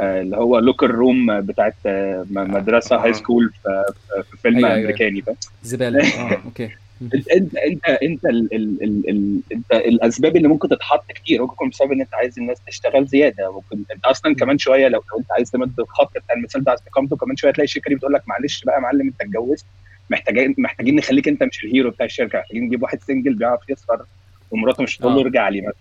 آه، 0.00 0.20
اللي 0.22 0.36
هو 0.36 0.58
locker 0.58 0.90
room 0.90 1.40
بتاعت 1.40 1.74
آه، 1.86 2.24
مدرسة 2.30 2.96
آه. 2.96 3.04
high 3.04 3.12
school 3.14 3.50
في 3.62 3.84
في 4.30 4.36
فيلم 4.36 4.56
أيوة، 4.56 4.68
أيوة. 4.70 4.80
أمريكاني 4.80 5.22
فاهم؟ 5.22 5.36
زبالة. 5.62 6.06
آه 6.20 6.40
okay. 6.44 6.70
انت 7.02 7.28
انت 7.28 7.56
انت 7.56 7.88
انت 8.02 8.24
ال 8.24 8.54
ال 8.54 8.82
ال 8.82 9.10
ال 9.10 9.42
انت 9.52 9.72
الأسباب 9.72 10.36
اللي 10.36 10.48
ممكن 10.48 10.68
تتحط 10.68 11.12
كتير 11.12 11.42
ممكن 11.42 11.68
بسبب 11.68 11.92
إن 11.92 12.00
أنت 12.00 12.14
عايز 12.14 12.38
الناس 12.38 12.60
تشتغل 12.66 13.06
زيادة 13.06 13.52
ممكن 13.52 13.84
أنت 13.94 14.04
أصلا 14.04 14.34
كمان 14.34 14.58
شوية 14.58 14.88
لو, 14.88 15.02
أنت 15.18 15.32
عايز 15.32 15.50
تمد 15.50 15.80
الخط 15.80 16.10
بتاع 16.18 16.36
المثال 16.36 16.64
ده 16.64 16.74
استقامته 16.74 17.16
كمان 17.16 17.36
شوية 17.36 17.52
تلاقي 17.52 17.64
الشركة 17.64 17.88
دي 17.88 17.94
بتقول 17.94 18.12
لك 18.12 18.22
معلش 18.26 18.64
بقى 18.64 18.74
يا 18.74 18.80
معلم 18.80 19.06
أنت 19.08 19.20
اتجوزت 19.22 19.66
محتاجين 20.10 20.54
محتاجين 20.58 20.96
نخليك 20.96 21.28
أنت 21.28 21.42
مش 21.42 21.64
ال 21.64 21.69
hero 21.69 21.90
بتاع 21.90 22.06
الشركة 22.06 22.38
محتاجين 22.38 22.64
نجيب 22.64 22.82
واحد 22.82 23.02
single 23.02 23.34
بيعرف 23.34 23.60
يسهر 23.68 24.04
ومراته 24.50 24.82
مش 24.82 24.96
تقول 24.96 25.12
له 25.12 25.18
آه. 25.18 25.22
ارجع 25.22 25.48
لي 25.48 25.60
مثلا 25.60 25.74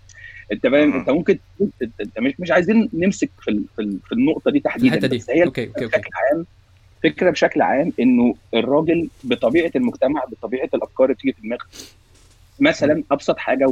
أنت 0.52 0.68
فاهم؟ 0.68 0.90
مم. 0.90 1.00
أنت 1.00 1.10
ممكن 1.10 1.40
أنت 2.02 2.20
مش 2.20 2.34
مش 2.40 2.52
عايزين 2.52 2.90
نمسك 2.94 3.32
في 3.40 3.52
ال- 3.52 3.66
في, 3.76 3.82
ال- 3.82 4.00
في 4.06 4.12
النقطة 4.12 4.52
دي 4.52 4.60
تحديدا 4.60 4.96
الحتة 4.96 5.08
دي. 5.08 5.18
بس 5.18 5.30
هي 5.30 5.44
okay 5.44 5.68
okay 5.68 5.86
okay. 5.86 5.98
بشكل 5.98 6.10
عام 6.32 6.46
فكره 7.10 7.30
بشكل 7.30 7.62
عام 7.62 7.94
إنه 8.00 8.36
الراجل 8.54 9.10
بطبيعة 9.24 9.72
المجتمع 9.76 10.24
بطبيعة 10.26 10.70
الأفكار 10.74 11.06
اللي 11.06 11.14
بتيجي 11.16 11.34
في 11.34 11.42
دماغه 11.42 11.66
مثلا 12.60 13.04
أبسط 13.12 13.38
حاجة 13.38 13.66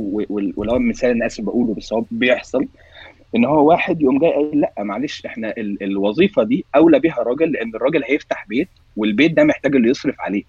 ولو 0.57 0.79
مثال 0.79 1.09
أنا 1.09 1.25
اسف 1.25 1.43
بقوله 1.43 1.73
بس 1.73 1.93
هو 1.93 2.03
بيحصل 2.11 2.67
إن 3.35 3.45
هو 3.45 3.69
واحد 3.69 4.01
يقوم 4.01 4.19
جاي 4.19 4.31
قايل 4.33 4.59
لأ 4.61 4.73
معلش 4.79 5.25
إحنا 5.25 5.49
ال- 5.57 5.83
الوظيفة 5.83 6.43
دي 6.43 6.65
أولى 6.75 6.99
بيها 6.99 7.15
راجل 7.19 7.51
لأن 7.51 7.75
الراجل 7.75 8.03
هيفتح 8.03 8.45
بيت 8.47 8.69
والبيت 8.97 9.31
ده 9.33 9.43
محتاج 9.43 9.75
اللي 9.75 9.89
يصرف 9.89 10.15
عليه. 10.21 10.43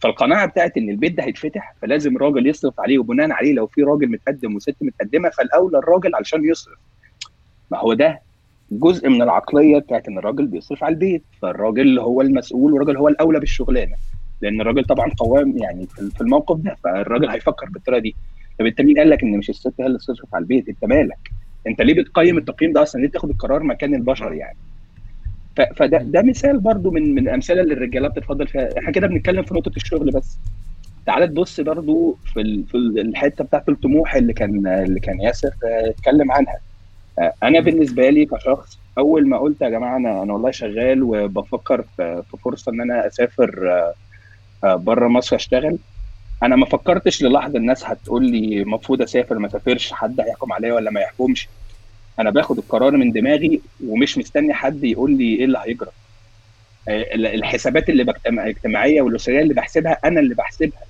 فالقناعة 0.00 0.46
بتاعت 0.46 0.76
إن 0.76 0.88
البيت 0.90 1.12
ده 1.14 1.24
هيتفتح 1.24 1.74
فلازم 1.82 2.16
راجل 2.18 2.46
يصرف 2.46 2.80
عليه 2.80 2.98
وبناء 2.98 3.30
عليه 3.32 3.52
لو 3.52 3.66
في 3.66 3.82
راجل 3.82 4.10
متقدم 4.10 4.54
وست 4.56 4.76
متقدمة 4.80 5.28
فالأولى 5.30 5.78
الراجل 5.78 6.14
علشان 6.14 6.44
يصرف. 6.44 6.78
ما 7.70 7.78
هو 7.78 7.92
ده 7.94 8.20
جزء 8.70 9.08
من 9.08 9.22
العقلية 9.22 9.78
بتاعت 9.78 10.08
إن 10.08 10.18
الراجل 10.18 10.46
بيصرف 10.46 10.84
على 10.84 10.92
البيت 10.94 11.22
فالراجل 11.42 11.98
هو 11.98 12.20
المسؤول 12.20 12.72
والراجل 12.72 12.96
هو 12.96 13.08
الأولى 13.08 13.40
بالشغلانة. 13.40 13.96
لأن 14.40 14.60
الراجل 14.60 14.84
طبعا 14.84 15.10
قوام 15.18 15.58
يعني 15.58 15.86
في 15.86 16.20
الموقف 16.20 16.56
ده 16.56 16.76
فالراجل 16.84 17.28
هيفكر 17.28 17.66
بالطريقة 17.70 18.00
دي. 18.00 18.14
مين 18.60 18.98
قال 18.98 19.10
لك 19.10 19.22
إن 19.22 19.38
مش 19.38 19.50
الست 19.50 19.72
هي 19.80 19.86
اللي 19.86 19.98
تصرف 19.98 20.34
على 20.34 20.42
البيت 20.42 20.68
أنت 20.68 20.84
مالك؟ 20.84 21.18
أنت 21.66 21.82
ليه 21.82 21.94
بتقيم 22.02 22.38
التقييم 22.38 22.72
ده 22.72 22.82
أصلا؟ 22.82 23.00
ليه 23.00 23.08
تاخد 23.08 23.30
القرار 23.30 23.62
مكان 23.62 23.94
البشر 23.94 24.32
يعني؟ 24.32 24.56
فده 25.76 25.98
ده 25.98 26.22
مثال 26.22 26.60
برضو 26.60 26.90
من 26.90 27.14
من 27.14 27.18
الامثله 27.28 27.60
اللي 27.62 27.74
الرجالة 27.74 28.08
بتتفضل 28.08 28.48
فيها. 28.48 28.68
إحنا 28.78 28.90
كده 28.90 29.06
بنتكلم 29.06 29.42
في 29.42 29.54
نقطة 29.54 29.72
الشغل 29.76 30.10
بس. 30.10 30.38
تعال 31.06 31.28
تبص 31.28 31.60
برضو 31.60 32.18
في 32.24 32.64
في 32.68 32.74
الحتة 32.76 33.44
بتاعت 33.44 33.68
الطموح 33.68 34.14
اللي 34.14 34.32
كان 34.32 34.66
اللي 34.66 35.00
كان 35.00 35.20
ياسر 35.20 35.48
آه، 35.64 35.90
اتكلم 35.90 36.32
عنها. 36.32 36.58
أنا 37.42 37.60
بالنسبة 37.60 38.10
لي 38.10 38.26
كشخص 38.26 38.78
أول 38.98 39.28
ما 39.28 39.38
قلت 39.38 39.62
يا 39.62 39.68
جماعة 39.68 39.96
أنا 39.96 40.22
أنا 40.22 40.32
والله 40.32 40.50
شغال 40.50 41.02
وبفكر 41.02 41.84
في 41.96 42.36
فرصة 42.44 42.72
إن 42.72 42.80
أنا 42.80 43.06
أسافر 43.06 43.70
بره 44.64 45.08
مصر 45.08 45.36
أشتغل. 45.36 45.78
أنا 46.42 46.56
ما 46.56 46.66
فكرتش 46.66 47.22
للحظة 47.22 47.58
الناس 47.58 47.84
هتقول 47.84 48.26
لي 48.30 48.62
المفروض 48.62 49.02
أسافر 49.02 49.38
ما 49.38 49.46
أسافرش 49.46 49.92
حد 49.92 50.20
هيحكم 50.20 50.52
عليا 50.52 50.74
ولا 50.74 50.90
ما 50.90 51.00
يحكمش. 51.00 51.48
أنا 52.18 52.30
باخد 52.30 52.58
القرار 52.58 52.96
من 52.96 53.12
دماغي 53.12 53.62
ومش 53.86 54.18
مستني 54.18 54.54
حد 54.54 54.84
يقول 54.84 55.18
لي 55.18 55.34
إيه 55.36 55.44
اللي 55.44 55.58
هيجرى. 55.66 55.90
آه، 56.88 57.14
الحسابات 57.14 57.88
اللي 57.88 58.02
الاجتماعيه 58.26 59.02
والأسرية 59.02 59.40
اللي 59.40 59.54
بحسبها 59.54 59.98
أنا 60.04 60.20
اللي 60.20 60.34
بحسبها. 60.34 60.80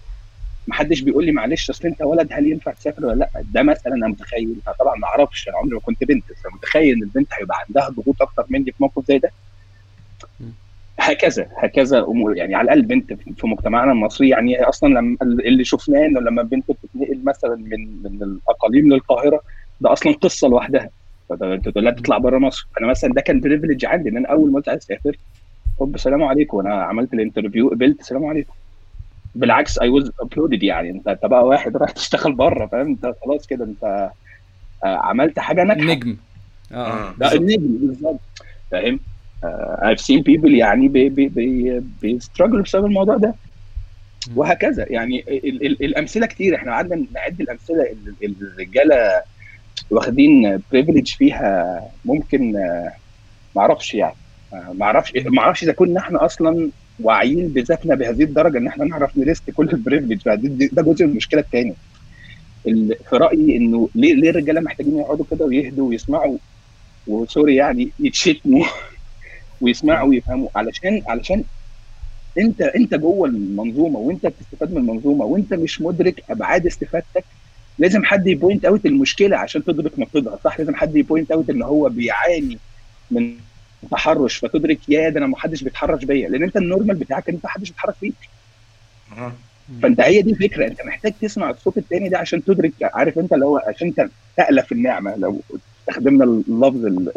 محدش 0.69 1.01
بيقول 1.01 1.25
لي 1.25 1.33
معلش 1.33 1.71
أصل 1.71 1.89
أنت 1.89 2.03
ولد 2.03 2.29
هل 2.33 2.47
ينفع 2.47 2.73
تسافر 2.73 3.07
ولا 3.07 3.15
لأ؟ 3.15 3.29
ده 3.53 3.63
مثلا 3.63 3.95
أنا 3.95 4.09
متخيل. 4.09 4.57
طبعا 4.79 4.97
ما 4.99 5.07
أعرفش 5.07 5.49
أنا 5.49 5.57
عمري 5.57 5.75
ما 5.75 5.81
كنت 5.81 6.05
بنت 6.05 6.25
بس 6.31 6.53
متخيل 6.55 6.95
إن 6.97 7.03
البنت 7.03 7.29
هيبقى 7.41 7.57
عندها 7.69 7.89
ضغوط 7.89 8.23
أكتر 8.23 8.47
مني 8.49 8.65
في 8.65 8.77
موقف 8.81 9.05
زي 9.09 9.19
ده. 9.19 9.31
هكذا 10.99 11.49
هكذا 11.57 11.99
أمور 11.99 12.37
يعني 12.37 12.55
على 12.55 12.65
الأقل 12.65 12.83
بنت 12.83 13.13
في 13.13 13.47
مجتمعنا 13.47 13.93
المصري 13.93 14.29
يعني 14.29 14.63
أصلا 14.63 14.89
لما 14.95 15.17
اللي 15.23 15.65
شفناه 15.65 16.07
إنه 16.07 16.21
لما 16.21 16.43
بنت 16.43 16.65
بتتنقل 16.71 17.21
مثلا 17.25 17.57
من 17.57 18.03
من 18.03 18.23
الأقاليم 18.23 18.93
للقاهرة 18.93 19.41
ده 19.81 19.93
أصلا 19.93 20.13
قصة 20.13 20.49
لوحدها. 20.49 20.91
انت 21.43 21.79
لما 21.79 21.93
تطلع 21.93 22.19
بره 22.19 22.39
مصر. 22.39 22.69
أنا 22.81 22.87
مثلا 22.87 23.13
ده 23.13 23.21
كان 23.21 23.41
privilege 23.41 23.85
عندي 23.87 24.09
إن 24.09 24.17
أنا 24.17 24.29
أول 24.29 24.53
ما 24.53 24.63
أسافر 24.69 25.17
طب 25.81 25.95
السلام 25.95 26.23
عليكم. 26.23 26.61
أنا 26.61 26.83
عملت 26.83 27.15
ال 27.15 27.20
interview 27.20 27.69
قبلت 27.69 28.01
السلام 28.01 28.25
عليكم. 28.25 28.53
بالعكس 29.35 29.79
I 29.79 29.89
was 29.89 30.11
applauded 30.21 30.63
يعني. 30.63 30.91
انت 30.91 31.09
أنت 31.09 31.27
بقى 31.27 31.47
واحد 31.47 31.77
رايح 31.77 31.91
تشتغل 31.91 32.33
بره 32.33 32.67
فاهم؟ 32.67 32.87
انت 32.87 33.15
خلاص 33.25 33.47
كده 33.47 33.65
انت 33.65 34.11
آه، 34.85 34.99
عملت 35.03 35.39
حاجة 35.39 35.63
ناجحة. 35.65 35.85
نجم. 35.95 36.17
آه. 36.73 37.15
ده 37.19 37.33
النجم 37.33 37.79
بالظبط. 37.81 38.21
فاهم؟ 38.71 39.01
I've 39.83 40.01
seen 40.01 40.21
people 40.21 40.51
يعني 40.51 40.89
بي 40.89 41.09
بي 41.09 41.29
بي 41.29 41.81
بي 42.03 42.15
struggle 42.15 42.63
بسبب 42.63 42.85
الموضوع 42.87 43.17
ده. 43.17 43.35
وهكذا. 44.37 44.87
يعني 44.89 45.25
ال 45.29 45.67
ال 45.67 45.85
الأمثلة 45.85 46.27
كتير. 46.27 46.57
إحنا 46.57 46.73
قعدنا 46.73 47.07
نعد 47.15 47.41
الأمثلة 47.41 47.97
الرجالة 48.23 49.23
واخدين 49.91 50.63
privilege 50.73 51.15
فيها 51.15 51.81
ممكن 52.05 52.53
ما 53.57 53.63
أعرفش 53.63 53.95
يعني. 53.95 54.15
ما 54.53 54.85
أعرفش 54.87 55.13
ما 55.27 55.43
أعرفش 55.43 55.63
إذا 55.63 55.73
كنا 55.73 56.01
إحنا 56.01 56.25
أصلا 56.25 56.71
واعيين 57.01 57.49
بذاتنا 57.49 57.95
بهذه 57.95 58.23
الدرجة 58.23 58.59
إن 58.59 58.67
إحنا 58.67 58.85
نعرف 58.85 59.19
نريست 59.19 59.51
كل 59.51 59.69
ال 59.73 59.78
privilege 59.78 60.21
ده 60.73 60.83
جزء 60.83 61.05
من 61.05 61.11
المشكلة 61.11 61.41
الثاني 61.41 61.75
في 63.11 63.17
رأيي 63.17 63.57
إنه 63.57 63.89
ليه 63.95 64.15
ليه 64.15 64.31
الرجالة 64.31 64.61
محتاجين 64.61 64.99
يقعدوا 64.99 65.25
كده 65.31 65.45
ويهدوا 65.45 65.89
ويسمعوا؟ 65.89 66.39
و 67.07 67.15
sorry 67.15 67.55
يعني 67.55 67.91
يتشتموا 68.01 68.65
ويسمعوا 69.61 70.09
ويفهموا. 70.09 70.49
علشان 70.57 71.03
علشان 71.09 71.45
انت 72.39 72.61
أنت 72.63 72.95
جوه 72.95 73.29
المنظومة 73.29 73.99
وأنت 73.99 74.27
بتستفاد 74.27 74.73
من 74.73 74.79
المنظومة 74.79 75.25
وأنت 75.25 75.55
مش 75.55 75.81
مدرك 75.81 76.25
أبعاد 76.31 76.67
استفادتك 76.67 77.25
لازم 77.79 78.05
حد 78.05 78.27
ي 78.27 78.33
point 78.33 78.65
out 78.65 78.87
المشكلة 78.87 79.37
عشان 79.37 79.65
تدرك 79.65 79.99
نقيضها 79.99 80.39
صح؟ 80.45 80.59
لازم 80.59 80.75
حد 80.75 80.97
ي 80.97 81.03
point 81.03 81.31
out 81.31 81.51
إن 81.51 81.63
هو 81.63 81.89
بيعاني 81.89 82.59
من 83.11 83.37
تحرش. 83.91 84.37
فتدرك 84.39 84.79
يا 84.89 85.09
ده 85.09 85.19
أنا 85.19 85.27
ما 85.27 85.37
حدش 85.39 85.63
بيتحرش 85.63 86.05
بيا. 86.05 86.29
لأن 86.29 86.43
أنت 86.43 86.57
ال 86.57 86.63
normal 86.63 86.97
بتاعك 86.97 87.29
إن 87.29 87.35
أنت 87.35 87.47
حدش 87.47 87.71
بيتحرش 87.71 87.95
فيك. 88.01 88.15
فأنت 89.83 90.01
هي 90.01 90.23
دي 90.23 90.31
الفكرة. 90.31 90.67
أنت 90.67 90.83
محتاج 90.87 91.13
تسمع 91.21 91.51
الصوت 91.51 91.79
الثاني 91.79 92.09
ده 92.09 92.19
عشان 92.19 92.45
تدرك 92.45 92.73
عارف 92.83 93.19
أنت 93.19 93.33
اللي 93.33 93.47
هو 93.47 93.59
عشان 93.59 93.95
تألف 94.37 94.73
النعمة 94.73 95.17
لو 95.17 95.41
استخدمنا 95.81 96.25
اللفظ 96.25 96.87
اللي 96.87 97.13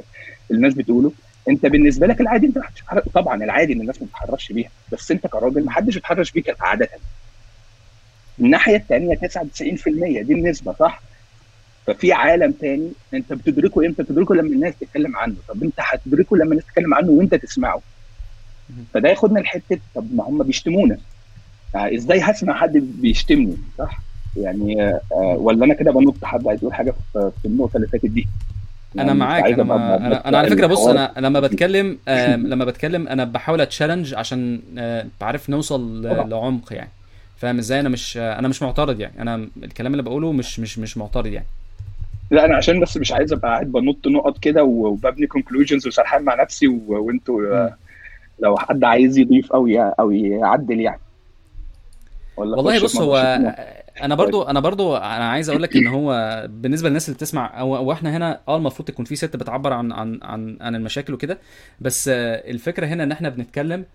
الناس 0.51 0.73
بتقوله. 0.73 1.11
أنت 1.49 1.65
بالنسبة 1.65 2.07
لك 2.07 2.21
العادي 2.21 2.47
أنت 2.47 2.59
طبعا 3.13 3.43
العادي 3.43 3.73
إن 3.73 3.81
الناس 3.81 4.01
ما 4.01 4.07
تتحرش 4.07 4.51
بيها. 4.51 4.69
بس 4.91 5.11
أنت 5.11 5.27
كراجل 5.27 5.65
ما 5.65 5.71
حدش 5.71 5.95
بيتحرش 5.95 6.31
بيك 6.31 6.55
عادة. 6.59 6.89
الناحية 8.39 8.75
الثانية 8.75 9.15
99% 9.15 10.21
دي 10.21 10.33
النسبة 10.33 10.73
صح؟ 10.79 11.01
ففي 11.87 12.13
عالم 12.13 12.51
تاني 12.51 12.91
انت 13.13 13.33
بتدركه 13.33 13.85
إمتى؟ 13.85 14.03
بتدركه 14.03 14.35
لما 14.35 14.49
الناس 14.49 14.73
تتكلم 14.79 15.17
عنه. 15.17 15.35
طب 15.47 15.63
انت 15.63 15.73
هتدركه 15.77 16.37
لما 16.37 16.51
الناس 16.51 16.65
تتكلم 16.65 16.93
عنه 16.93 17.11
وانت 17.11 17.35
تسمعه. 17.35 17.81
فده 18.93 19.09
ياخدنا 19.09 19.39
لحتة 19.39 19.79
طب 19.95 20.15
ما 20.15 20.23
هم 20.23 20.43
بيشتمونا. 20.43 20.97
يعني 21.73 21.95
إزاي 21.95 22.19
هسمع 22.19 22.53
حد 22.53 22.77
بيشتمني؟ 22.77 23.57
صح؟ 23.77 23.99
يعني 24.37 24.93
آه 24.93 25.37
ولا 25.39 25.65
أنا 25.65 25.73
كده 25.73 25.91
بنط 25.91 26.25
حد 26.25 26.47
عايز 26.47 26.59
يقول 26.59 26.73
حاجة 26.73 26.93
في 27.13 27.45
النقطة 27.45 27.77
اللي 27.77 27.87
فاتت 27.87 28.05
دي؟ 28.05 28.27
أنا 28.95 29.07
يعني 29.07 29.19
معاك. 29.19 29.43
أنا, 29.43 29.63
ما 29.63 29.97
أنا, 29.97 30.27
أنا 30.27 30.37
على 30.37 30.49
فكرة 30.49 30.67
بص 30.67 30.87
أنا 30.87 31.13
لما 31.17 31.39
بتكلم 31.39 31.97
آه 32.07 32.35
لما 32.51 32.65
بتكلم 32.65 33.07
أنا 33.07 33.23
بحاول 33.23 33.61
أتشالنج 33.61 34.13
عشان 34.13 34.61
آه 34.77 35.05
بعرف 35.21 35.49
نوصل 35.49 36.01
لعمق 36.29 36.73
يعني. 36.73 36.89
فاهم 37.37 37.57
إزاي؟ 37.57 37.79
أنا 37.79 37.89
مش 37.89 38.17
أنا 38.17 38.47
مش 38.47 38.61
معترض 38.61 38.99
يعني. 38.99 39.21
أنا 39.21 39.47
الكلام 39.63 39.91
اللي 39.91 40.03
بقوله 40.03 40.31
مش 40.31 40.59
مش 40.59 40.79
مش 40.79 40.97
معترض 40.97 41.25
يعني. 41.25 41.45
لا 42.31 42.45
أنا 42.45 42.55
عشان 42.55 42.79
بس 42.79 42.97
مش 42.97 43.11
عايز 43.11 43.33
أبقى 43.33 43.49
قاعد 43.49 43.71
بنط 43.71 44.07
نقط 44.07 44.37
كده 44.37 44.63
وببني 44.63 45.27
كونكلوجنز 45.27 45.87
وسرحان 45.87 46.23
مع 46.23 46.41
نفسي 46.41 46.67
وإنتوا 46.67 47.69
لو 48.39 48.57
حد 48.57 48.83
عايز 48.83 49.17
يضيف 49.17 49.51
أو 49.51 49.67
أو 49.99 50.11
يعدل 50.11 50.79
يعني. 50.79 51.01
ولا 52.37 52.57
والله 52.57 52.83
بص 52.83 53.01
هو 53.01 53.17
أنا 54.01 54.15
برضو 54.15 54.43
أنا 54.43 54.59
برضو 54.59 54.95
أنا 54.95 55.29
عايز 55.29 55.49
أقول 55.49 55.63
لك 55.63 55.75
إن 55.75 55.87
هو 55.97 56.43
بالنسبة 56.49 56.87
للناس 56.89 57.09
اللي 57.09 57.15
بتسمع 57.15 57.59
أو, 57.59 57.91
إحنا 57.91 58.17
هنا 58.17 58.39
آه 58.47 58.57
المفروض 58.57 58.87
تكون 58.87 59.05
في 59.05 59.15
ست 59.15 59.35
بتعبر 59.35 59.73
عن 59.73 59.91
عن 59.91 60.19
عن, 60.23 60.57
عن 60.61 60.75
المشاكل 60.75 61.13
وكده 61.13 61.37
بس 61.81 62.07
الفكرة 62.07 62.87
هنا 62.87 63.03
إن 63.03 63.11
إحنا 63.11 63.29
بنتكلم 63.29 63.85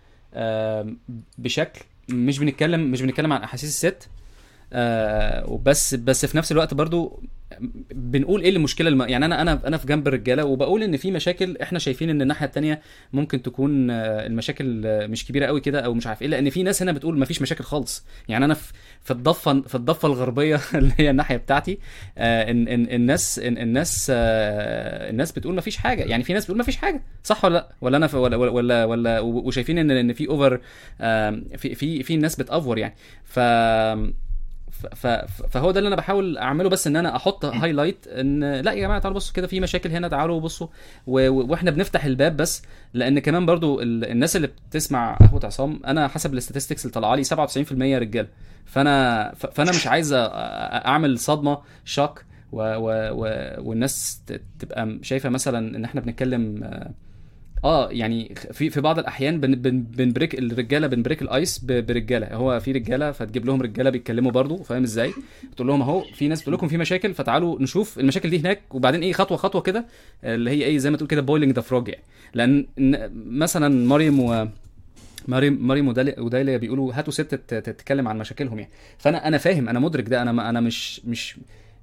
بشكل 1.38 1.80
مش 2.08 2.38
بنتكلم 2.38 2.90
مش 2.90 3.02
بنتكلم 3.02 3.32
عن 3.32 3.42
أحاسيس 3.42 3.68
الست 3.68 4.08
آه 4.72 5.50
وبس 5.50 5.94
بس 5.94 6.26
في 6.26 6.36
نفس 6.36 6.52
الوقت 6.52 6.74
برضو 6.74 7.22
بنقول 7.94 8.40
إيه 8.42 8.50
المشكلة 8.50 8.88
الم... 8.88 9.02
يعني 9.02 9.24
أنا 9.24 9.42
أنا 9.42 9.60
أنا 9.66 9.76
في 9.76 9.86
جنب 9.86 10.08
الرجالة 10.08 10.44
وبقول 10.44 10.82
إن 10.82 10.96
في 10.96 11.10
مشاكل 11.10 11.56
إحنا 11.62 11.78
شايفين 11.78 12.10
إن 12.10 12.22
الناحية 12.22 12.46
الثانية 12.46 12.80
ممكن 13.12 13.42
تكون 13.42 13.90
المشاكل 13.90 14.82
مش 15.08 15.26
كبيرة 15.26 15.46
قوي 15.46 15.60
كده 15.60 15.80
أو 15.80 15.94
مش 15.94 16.06
عارف 16.06 16.22
إيه 16.22 16.28
لأن 16.28 16.50
في 16.50 16.62
ناس 16.62 16.82
هنا 16.82 16.92
بتقول 16.92 17.18
ما 17.18 17.24
فيش 17.24 17.42
مشاكل 17.42 17.64
خالص. 17.64 18.04
يعني 18.28 18.44
أنا 18.44 18.54
في 18.54 18.72
في 19.04 19.10
الضفة 19.10 19.60
في 19.60 19.74
الضفة 19.74 20.08
الغربية 20.08 20.60
اللي 20.74 20.92
هي 20.98 21.10
الناحية 21.10 21.36
بتاعتي 21.36 21.78
آه 22.18 22.50
إن 22.50 22.68
إن 22.68 22.84
الناس 22.90 23.38
إن 23.38 23.58
الناس 23.58 24.12
آه 24.14 25.10
الناس 25.10 25.32
بتقول 25.32 25.54
ما 25.54 25.60
فيش 25.60 25.76
حاجة. 25.76 26.02
يعني 26.02 26.22
في 26.24 26.32
ناس 26.32 26.44
بتقول 26.44 26.58
ما 26.58 26.64
فيش 26.64 26.76
حاجة 26.76 27.02
صح 27.24 27.44
ولا 27.44 27.54
لأ؟ 27.54 27.68
ولا 27.80 27.96
أنا 27.96 28.08
ولا 28.16 28.36
ولا 28.36 28.84
ولا 28.84 29.20
وشايفين 29.20 29.78
إن 29.78 29.90
إن 29.90 30.12
في 30.12 30.28
over 30.28 30.60
آه 31.00 31.42
في 31.56 31.74
في 31.74 32.02
في 32.02 32.16
ناس 32.16 32.36
بتأفور 32.36 32.78
يعني. 32.78 32.94
ف 33.24 33.38
فهو 35.50 35.70
ده 35.70 35.78
اللي 35.78 35.88
أنا 35.88 35.96
بحاول 35.96 36.38
أعمله 36.38 36.68
بس 36.68 36.86
إن 36.86 36.96
أنا 36.96 37.16
أحط 37.16 37.44
highlight 37.44 38.06
إن 38.08 38.44
لا 38.60 38.72
يا 38.72 38.80
جماعة 38.80 38.98
تعالوا 39.00 39.16
بصوا 39.16 39.34
كده 39.34 39.46
في 39.46 39.60
مشاكل 39.60 39.90
هنا 39.90 40.08
تعالوا 40.08 40.40
بصوا 40.40 40.66
وإحنا 41.06 41.70
بنفتح 41.70 42.04
الباب 42.04 42.36
بس 42.36 42.62
لأن 42.94 43.18
كمان 43.18 43.46
برضو 43.46 43.80
الناس 43.82 44.36
اللي 44.36 44.48
بتسمع 44.70 45.14
قهوة 45.16 45.40
عصام 45.44 45.80
أنا 45.86 46.08
حسب 46.08 46.32
ال 46.32 46.37
statistics 46.37 46.84
اللي 46.84 46.92
طالعة 46.94 47.14
لي 47.14 47.24
97% 47.24 47.72
رجاله 47.72 48.28
فأنا 48.66 49.32
فأنا 49.34 49.70
مش 49.70 49.86
عايز 49.86 50.12
أعمل 50.16 51.18
صدمة 51.18 51.58
shock 51.84 52.24
و 52.52 52.58
و 52.62 52.88
و 53.12 53.26
والناس 53.68 54.22
تبقى 54.58 54.98
شايفة 55.02 55.28
مثلا 55.28 55.76
إن 55.76 55.84
إحنا 55.84 56.00
بنتكلم 56.00 56.70
آه 57.64 57.90
يعني 57.90 58.34
في 58.52 58.70
في 58.70 58.80
بعض 58.80 58.98
الأحيان 58.98 59.40
بن 59.40 59.54
بن 59.54 59.82
بن 59.82 59.97
break 59.97 60.34
الرجالة 60.38 60.86
بن 60.86 60.97
break 60.97 61.22
ال 61.22 61.31
ice 61.31 61.58
برجالة. 61.58 62.34
هو 62.34 62.60
في 62.60 62.72
رجالة 62.72 63.12
فتجيب 63.12 63.46
لهم 63.46 63.62
رجالة 63.62 63.90
بيتكلموا 63.90 64.30
برضو 64.32 64.56
فاهم 64.56 64.82
إزاي؟ 64.82 65.12
تقول 65.56 65.68
لهم 65.68 65.82
أهو 65.82 66.00
في 66.14 66.28
ناس 66.28 66.40
بتقول 66.40 66.54
لكم 66.54 66.68
في 66.68 66.76
مشاكل 66.76 67.14
فتعالوا 67.14 67.62
نشوف 67.62 67.98
المشاكل 67.98 68.30
دي 68.30 68.38
هناك 68.38 68.74
وبعدين 68.74 69.02
إيه 69.02 69.12
خطوة 69.12 69.36
خطوة 69.36 69.60
كده 69.62 69.84
اللي 70.24 70.50
هي 70.50 70.64
إيه 70.64 70.78
زي 70.78 70.90
ما 70.90 70.96
تقول 70.96 71.08
كده 71.08 71.20
boiling 71.22 71.52
the 71.52 71.60
frog 71.62 71.88
يعني. 71.88 72.02
لأن 72.34 72.66
مثلا 73.26 73.86
مريم 73.86 74.20
و 74.20 74.48
مريم 75.28 75.66
مريم 75.66 75.88
وداليا 76.18 76.56
بيقولوا 76.56 76.92
هاتوا 76.94 77.12
ست 77.12 77.34
تتكلم 77.48 78.08
عن 78.08 78.18
مشاكلهم 78.18 78.58
يعني. 78.58 78.70
فأنا 78.98 79.28
أنا 79.28 79.38
فاهم 79.38 79.68
أنا 79.68 79.78
مدرك 79.78 80.08
ده 80.08 80.22
أنا 80.22 80.50
أنا 80.50 80.60
مش 80.60 81.00
مش 81.04 81.36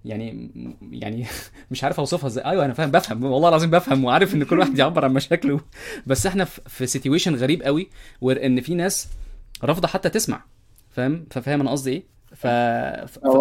يعني 0.06 0.52
يعني 0.92 1.26
مش 1.72 1.84
عارف 1.84 2.00
أوصفها 2.00 2.28
إزاي. 2.28 2.46
أيوه 2.46 2.66
أنا 2.66 2.74
فاهم 2.74 2.92
بفهم 2.92 3.24
والله 3.24 3.50
العظيم 3.50 3.70
بفهم 3.70 4.06
وعارف 4.06 4.36
إن 4.36 4.44
كل 4.44 4.60
واحد 4.60 4.80
يعبر 4.80 5.06
عن 5.06 5.14
مشاكله. 5.14 5.60
بس 6.08 6.26
إحنا 6.26 6.46
في 6.46 6.86
situation 6.86 7.36
غريب 7.36 7.64
قوي 7.64 7.90
وان 8.22 8.62
في 8.62 8.76
ناس 8.76 9.10
رافضة 9.64 9.88
حتى 9.88 10.10
تسمع 10.10 10.44
فاهم؟ 10.90 11.26
ففاهم 11.32 11.62
أنا 11.62 11.72
قصدي 11.72 11.92
إيه؟ 11.92 12.04
ف... 12.36 12.48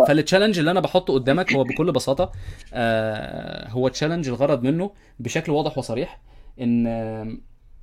فال 0.08 0.17
challenge 0.17 0.58
اللي 0.58 0.70
أنا 0.70 0.80
بحطه 0.80 1.14
قدامك 1.14 1.52
هو 1.52 1.64
بكل 1.64 1.92
بساطة 1.92 2.32
آه 2.74 3.68
هو 3.68 3.88
challenge 3.88 4.28
الغرض 4.28 4.62
منه 4.62 4.90
بشكل 5.18 5.52
واضح 5.52 5.78
وصريح 5.78 6.20
إن 6.60 6.86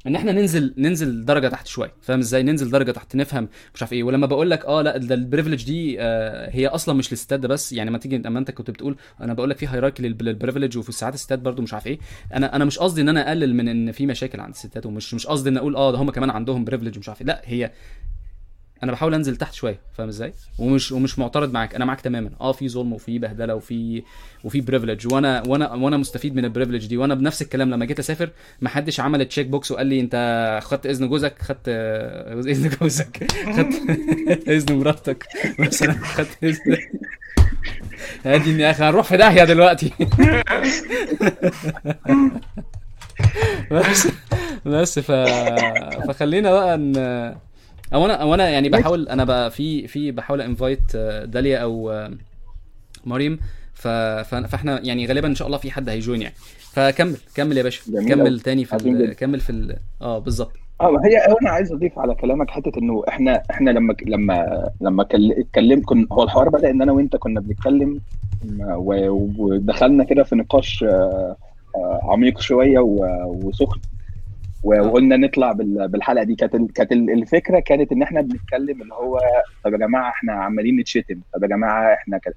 ان 0.08 0.16
إحنا 0.16 0.32
ننزل 0.32 0.74
ننزل 0.78 1.26
درجة 1.26 1.48
تحت 1.48 1.68
شوية 1.68 1.94
فاهم 2.02 2.20
إزاي؟ 2.20 2.44
ننزل 2.44 2.70
درجة 2.72 2.92
تحت 2.92 3.16
نفهم 3.16 3.48
مش 3.74 3.82
عارف 3.82 3.94
إيه. 3.94 4.04
ولما 4.04 4.28
بقول 4.28 4.50
لك 4.50 4.66
آه 4.66 4.82
لا 4.82 4.98
ده 4.98 5.16
ال 5.16 5.21
privilege 5.21 5.66
دي 5.66 6.02
آه 6.02 6.50
هي 6.50 6.68
أصلا 6.68 6.96
مش 6.96 7.12
للستات 7.12 7.40
ده 7.40 7.48
بس. 7.48 7.74
يعني 7.74 7.92
ما 7.92 7.98
تيجي 7.98 8.28
اما 8.28 8.40
انت 8.40 8.52
كنت 8.52 8.72
بتقول 8.72 8.96
أنا 9.22 9.34
بقول 9.34 9.50
لك 9.50 9.58
في 9.58 9.68
hierarchy 9.68 10.04
لل 10.04 10.17
privilege 10.17 10.78
وفي 10.78 10.92
ساعات 10.92 11.14
الستات 11.14 11.40
برضو 11.40 11.62
مش 11.62 11.74
عارف 11.74 11.88
إيه. 11.88 12.00
أنا 12.34 12.56
أنا 12.56 12.66
مش 12.66 12.80
قصدي 12.80 13.02
ان 13.02 13.10
أنا 13.10 13.28
اقلل 13.28 13.56
من 13.56 13.68
ان 13.68 13.92
في 13.92 14.06
مشاكل 14.06 14.40
عند 14.40 14.54
الستات 14.54 14.86
ومش 14.86 15.14
مش 15.14 15.28
قصدي 15.28 15.50
ان 15.50 15.58
أقول 15.58 15.76
آه 15.76 15.92
ده 15.92 15.98
هم 15.98 16.12
كمان 16.12 16.30
عندهم 16.30 16.66
privilege 16.66 17.00
مش 17.00 17.10
عارف 17.10 17.22
إيه. 17.22 17.28
لا 17.28 17.42
هي 17.46 17.72
أنا 18.84 18.92
بحاول 18.92 19.14
انزل 19.14 19.36
تحت 19.36 19.54
شوية 19.54 19.80
فاهم 19.98 20.08
إزاي؟ 20.08 20.34
ومش 20.60 20.92
ومش 20.92 21.20
معترض 21.20 21.54
معاك 21.54 21.76
أنا 21.76 21.86
معاك 21.86 22.02
تماما. 22.02 22.30
آه 22.42 22.52
في 22.52 22.70
ظلم 22.70 22.94
وفي 22.94 23.20
بهدلة 23.20 23.56
وفي 23.56 24.04
وفي 24.44 24.62
privilege 24.62 25.14
وأنا 25.14 25.44
وأنا 25.48 25.74
وأنا 25.74 25.98
مستفيد 25.98 26.36
من 26.36 26.46
ال 26.46 26.50
privilege 26.50 26.86
دي. 26.88 26.98
وأنا 26.98 27.16
بنفس 27.16 27.42
الكلام 27.42 27.70
لما 27.70 27.86
جيت 27.86 28.00
اسافر 28.00 28.30
ما 28.62 28.70
حدش 28.70 29.00
عمل 29.00 29.26
check 29.26 29.48
box 29.48 29.72
وقال 29.72 29.88
لي 29.88 30.00
أنت 30.00 30.60
خدت 30.64 30.86
إذن 30.86 31.10
جوزك 31.10 31.42
خدت 31.42 31.68
إذن 32.48 32.70
جوزك. 32.82 33.28
خدت 33.56 33.74
إذن 34.50 34.76
مراتك. 34.80 35.26
مثلا 35.60 35.94
خدت 35.94 36.44
إذن. 36.44 36.78
ادي 38.26 38.60
يا 38.62 38.72
أخي 38.72 38.84
هنروح 38.84 39.06
في 39.08 39.18
داهية 39.18 39.44
دلوقتي. 39.44 39.92
بس 43.72 44.08
بس 44.66 45.00
ف... 45.00 45.12
فخلينا 46.08 46.52
بقى 46.52 46.76
ان 46.76 46.94
أو 47.96 48.06
أنا 48.06 48.14
أو 48.14 48.34
أنا 48.34 48.50
يعني 48.50 48.70
بحاول 48.70 49.10
أنا 49.10 49.24
بقى 49.24 49.52
في 49.52 49.88
في 49.88 50.12
بحاول 50.12 50.42
انفايت 50.42 50.96
داليا 51.26 51.58
أو 51.58 51.92
آه، 51.92 52.12
مريم. 53.06 53.40
فإحنا 53.74 54.80
يعني 54.84 55.06
غالبا 55.08 55.28
إن 55.28 55.36
شاء 55.36 55.48
الله 55.48 55.58
في 55.58 55.72
حد 55.72 55.90
هيجوين 55.90 56.22
يعني 56.22 56.34
فكمل 56.74 57.18
كمل 57.36 57.58
يا 57.58 57.64
باشا 57.64 57.82
كمل. 58.10 58.40
تاني 58.40 58.66
في. 58.66 59.16
كمل 59.20 59.40
في 59.40 59.50
ال... 59.50 59.76
آه 60.02 60.20
بالظبط 60.20 60.52
آه 60.82 61.02
هي 61.06 61.18
أنا 61.42 61.50
عايز 61.50 61.72
أضيف 61.72 62.00
على 62.00 62.16
كلامك 62.16 62.50
حتة 62.52 62.72
إنه 62.78 63.04
إحنا 63.10 63.44
إحنا 63.52 63.70
لما 63.70 63.96
لما 64.06 64.70
لما 64.82 65.04
كل- 65.04 65.32
اتكلمت 65.32 65.86
كن 65.86 66.08
هو 66.12 66.24
الحوار 66.24 66.50
بدأ 66.50 66.70
إن 66.70 66.82
أنا 66.82 66.92
وأنت 66.92 67.16
كنا 67.16 67.40
بنتكلم 67.40 68.02
ودخلنا 68.76 70.04
كده 70.04 70.24
في 70.24 70.36
نقاش 70.36 70.84
آه، 70.84 71.36
آه، 71.76 72.00
عميق 72.04 72.40
شوية 72.40 72.80
وسخن 73.26 73.80
وقلنا 74.66 75.18
نطلع 75.18 75.52
بال- 75.52 75.88
بالحلقة 75.88 76.24
دي. 76.24 76.36
كانت 76.36 76.72
كانت 76.72 76.92
ال- 76.92 77.10
الفكرة 77.12 77.60
كانت 77.60 77.92
إن 77.92 78.02
إحنا 78.02 78.22
بنتكلم 78.22 78.82
اللي 78.82 78.94
هو 78.94 79.20
طب 79.64 79.74
يا 79.74 79.78
جماعة 79.78 80.10
إحنا 80.10 80.34
عمالين 80.34 80.80
نتشتم. 80.80 81.22
طب 81.34 81.44
يا 81.44 81.48
جماعة 81.48 81.94
إحنا 81.94 82.18
كده. 82.18 82.36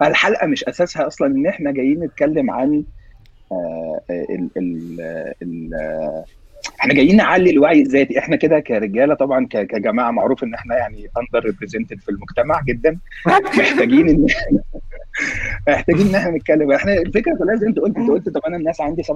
فالحلقة 0.00 0.46
مش 0.46 0.64
أساسها 0.64 1.06
أصلا 1.06 1.26
إن 1.28 1.46
إحنا 1.46 1.70
جايين 1.72 2.04
نتكلم 2.04 2.50
عن 2.50 2.84
آه، 3.52 4.00
ال 4.10 4.50
ال 4.56 4.96
ال 5.42 5.70
آه، 5.74 6.26
إحنا 6.80 6.94
جايين 6.94 7.16
نعلي 7.16 7.50
الوعي 7.50 7.80
الذاتي. 7.82 8.18
إحنا 8.18 8.36
كده 8.36 8.60
كرجاله 8.60 9.14
طبعا 9.14 9.46
كجماعة 9.46 10.10
معروف 10.10 10.44
إن 10.44 10.54
إحنا 10.54 10.76
يعني 10.76 11.08
under 11.18 11.46
represented 11.46 12.00
في 12.00 12.08
المجتمع 12.08 12.60
جدا. 12.68 12.98
محتاجين 13.26 14.08
إن 14.08 14.26
محتاجين 15.68 16.06
إن 16.08 16.14
إحنا 16.14 16.30
نتكلم. 16.30 16.72
إحنا 16.72 16.92
الفكرة 16.92 17.36
كلها 17.38 17.56
زي 17.56 17.66
انت 17.66 17.78
قلت 17.78 17.96
انت 17.96 18.10
قلت 18.10 18.28
طب 18.28 18.40
أنا 18.46 18.56
الناس 18.56 18.80
عندي 18.80 19.02
97% 19.02 19.08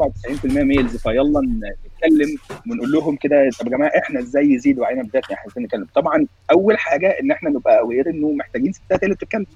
males 0.44 0.96
ف 0.96 1.11
يلا 1.11 1.40
نتكلم 1.40 2.36
ونقول 2.70 2.92
لهم 2.92 3.16
كده 3.16 3.51
طب 3.61 3.66
يا 3.66 3.70
جماعة 3.72 3.90
إحنا 3.98 4.20
إزاي 4.20 4.51
يزيد 4.53 4.78
وعينا 4.78 5.03
بذاتنا 5.03 5.36
إحنا 5.36 5.53
إزاي 5.53 5.64
نتكلم. 5.64 5.86
طبعا 5.94 6.26
أول 6.53 6.78
حاجة 6.78 7.09
إن 7.22 7.30
إحنا 7.30 7.51
نبقى 7.51 7.78
aware 7.78 8.11
إنه 8.11 8.32
محتاجين 8.32 8.72
ستات 8.72 9.03
اللي 9.05 9.14
بتتكلم. 9.14 9.46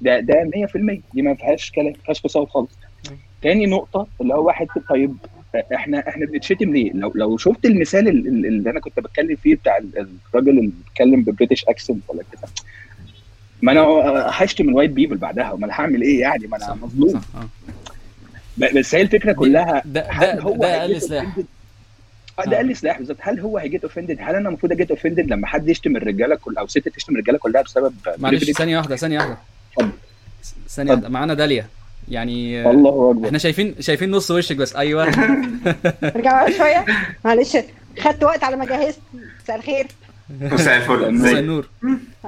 ده 0.00 0.20
ده 0.20 0.50
100% 0.66 1.00
دي 1.14 1.22
ما 1.22 1.34
فيهاش 1.34 1.70
كلام 1.70 1.86
ما 2.08 2.14
فيهاش 2.14 2.36
خالص. 2.48 2.78
تاني 3.42 3.66
نقطة 3.66 4.06
اللي 4.20 4.34
هو 4.34 4.50
حتة 4.50 4.80
طيب 4.90 5.16
إحنا 5.74 6.08
إحنا 6.08 6.26
بنتشتم 6.26 6.72
ليه؟ 6.72 6.92
لو 6.92 7.12
لو 7.14 7.36
شفت 7.36 7.64
المثال 7.66 8.08
ال- 8.08 8.26
ال- 8.28 8.46
اللي 8.46 8.70
أنا 8.70 8.80
كنت 8.80 9.00
بتكلم 9.00 9.36
فيه 9.36 9.54
بتاع 9.54 9.76
ال- 9.78 10.06
الراجل 10.34 10.48
اللي 10.58 10.70
بيتكلم 10.86 11.22
ب 11.22 11.27
British 11.27 11.64
accent 11.64 12.00
ولا 12.08 12.22
كده. 12.32 12.48
ما 13.62 13.72
أنا 13.72 13.80
هشتم 14.30 14.68
ال 14.68 14.72
white 14.72 14.90
people 14.90 15.16
بعدها 15.16 15.54
ما 15.54 15.66
أنا 15.66 15.72
هعمل 15.74 16.02
إيه 16.02 16.20
يعني؟ 16.20 16.46
ما 16.46 16.56
أنا 16.56 16.74
مظلوم. 16.82 17.20
آه. 17.34 17.48
بس 18.78 18.94
هي 18.94 19.02
الفكرة 19.02 19.32
كلها 19.32 19.82
ده 19.84 20.06
هل 20.10 20.40
هو 20.40 20.56
ده 20.56 20.80
أقل 20.80 21.00
سلاح؟ 21.02 21.36
آه 22.38 22.44
ده 22.44 22.56
أقل 22.56 22.76
سلاح 22.76 22.98
بالظبط. 22.98 23.16
هل 23.20 23.40
هو 23.40 23.58
هي 23.58 23.68
get 23.68 23.82
offended 23.84 24.16
هل 24.20 24.34
أنا 24.34 24.48
المفروض 24.48 24.72
ا 24.72 24.76
get 24.76 24.90
offended 24.90 25.26
لما 25.32 25.46
حد 25.46 25.68
يشتم 25.68 25.96
الرجالة 25.96 26.34
كل 26.36 26.56
أو 26.56 26.66
ست 26.66 26.88
تشتم 26.88 27.14
الرجالة 27.14 27.38
كلها 27.38 27.62
بسبب 27.62 27.94
معلش؟ 28.18 28.50
ثانية 28.50 28.76
واحدة 28.78 28.96
ثانية 28.96 29.18
واحدة. 29.18 29.36
ثانية. 30.68 30.90
واحدة. 30.92 31.08
معانا 31.08 31.34
داليا. 31.34 31.66
يعني 32.08 32.70
الله 32.70 33.10
أكبر. 33.10 33.26
إحنا 33.26 33.38
شايفين 33.38 33.74
شايفين 33.80 34.10
نص 34.10 34.30
وشك 34.30 34.56
بس. 34.56 34.76
أيوه. 34.76 35.04
ارجع 36.16 36.50
شوية. 36.50 36.84
معلش. 37.24 37.56
خدت 38.00 38.24
وقت 38.24 38.44
على 38.44 38.56
ما 38.56 38.64
جهزت. 38.64 39.00
مساء 39.44 39.56
الخير. 39.56 39.86
مساء 40.40 40.76
الفل. 40.76 41.14
مساء 41.14 41.40
النور. 41.40 41.68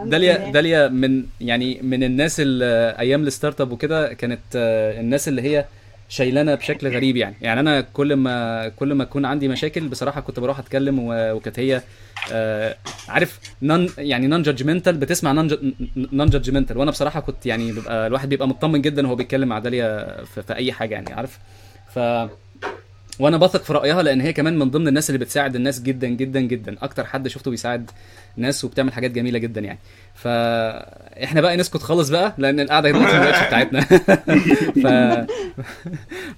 داليا. 0.05 0.51
داليا 0.51 0.89
من 0.89 1.25
يعني 1.41 1.81
من 1.83 2.05
الناس 2.05 2.41
اللي 2.41 2.97
أيام 2.99 3.23
ال 3.23 3.61
startup 3.61 3.73
وكده 3.73 4.13
كانت 4.13 4.41
آه، 4.57 5.01
الناس 5.01 5.29
اللي 5.29 5.43
هي 5.43 5.65
شايلانا 6.09 6.55
بشكل 6.55 6.89
غريب 6.89 7.17
يعني. 7.17 7.37
يعني 7.41 7.61
أنا 7.61 7.81
كل 7.81 8.17
ما 8.17 8.69
كل 8.69 8.95
ما 8.95 9.05
يكون 9.05 9.25
عندي 9.25 9.49
مشاكل 9.49 9.89
بصراحة 9.89 10.21
كنت 10.21 10.41
بروح 10.41 10.59
أتكلم 10.59 10.97
وكانت 11.11 11.59
هي 11.59 11.83
آه، 12.33 12.77
عارف 13.09 13.41
non 13.63 13.89
يعني 13.99 14.27
non 14.27 14.43
judgmental 14.43 14.97
بتسمع 14.97 15.33
non 15.33 16.29
judgmental 16.31 16.79
وأنا 16.79 16.91
بصراحة 16.91 17.21
كنت 17.21 17.47
يعني 17.47 17.73
ببقى 17.73 18.07
الواحد 18.07 18.29
بيبقى 18.29 18.49
مطمن 18.49 18.83
جدا 18.83 19.07
وهو 19.07 19.15
بيتكلم 19.17 19.49
مع 19.49 19.59
داليا 19.59 20.25
في, 20.25 20.43
في 20.43 20.55
أي 20.55 20.73
حاجة 20.73 20.95
يعني 20.95 21.13
عارف؟ 21.13 21.39
ف 21.95 21.99
وأنا 23.19 23.37
بثق 23.37 23.63
في 23.63 23.73
رأيها 23.73 24.03
لأن 24.03 24.21
هي 24.21 24.33
كمان 24.33 24.59
من 24.59 24.71
ضمن 24.71 24.89
الناس 24.89 25.11
اللي 25.11 25.19
بتساعد 25.19 25.57
الناس 25.57 25.83
جدا 25.83 26.09
جدا 26.09 26.41
جدا 26.41 26.77
أكتر 26.83 27.05
حد 27.05 27.29
شفته 27.29 27.51
بيساعد 27.51 27.91
ناس 28.37 28.65
وبتعمل 28.65 28.93
حاجات 28.93 29.11
جميلة 29.11 29.39
جدا 29.39 29.61
يعني 29.61 29.79
فاحنا 30.15 31.41
بقى 31.41 31.57
نسكت 31.57 31.83
خالص 31.83 32.09
بقى 32.09 32.35
لأن 32.39 32.61
القعدة 32.61 32.91
دلوقتي 32.91 33.19
ما 33.19 33.31
بتاعتنا 33.31 33.81
ف 34.83 34.87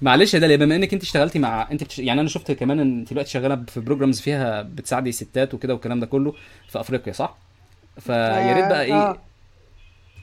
معلش 0.01 0.33
يا 0.33 0.39
داليا 0.39 0.55
بما 0.55 0.75
إنك 0.75 0.93
أنت 0.93 1.03
اشتغلتي 1.03 1.39
مع 1.39 1.71
أنت 1.71 1.83
بتش... 1.83 1.99
يعني 1.99 2.21
أنا 2.21 2.29
شفت 2.29 2.51
كمان 2.51 2.79
إن 2.79 2.99
أنت 2.99 3.09
دلوقتي 3.09 3.31
شغالة 3.31 3.63
في 3.67 3.79
programs 3.79 4.21
فيها 4.21 4.61
بتساعدي 4.61 5.11
ستات 5.11 5.53
وكده 5.53 5.73
والكلام 5.73 5.99
ده 5.99 6.05
كله 6.05 6.33
في 6.69 6.79
أفريقيا 6.79 7.13
صح؟ 7.13 7.37
فيا 7.99 8.53
ريت 8.53 8.65
بقى 8.65 8.83
إيه 8.83 8.93
آه. 8.93 9.17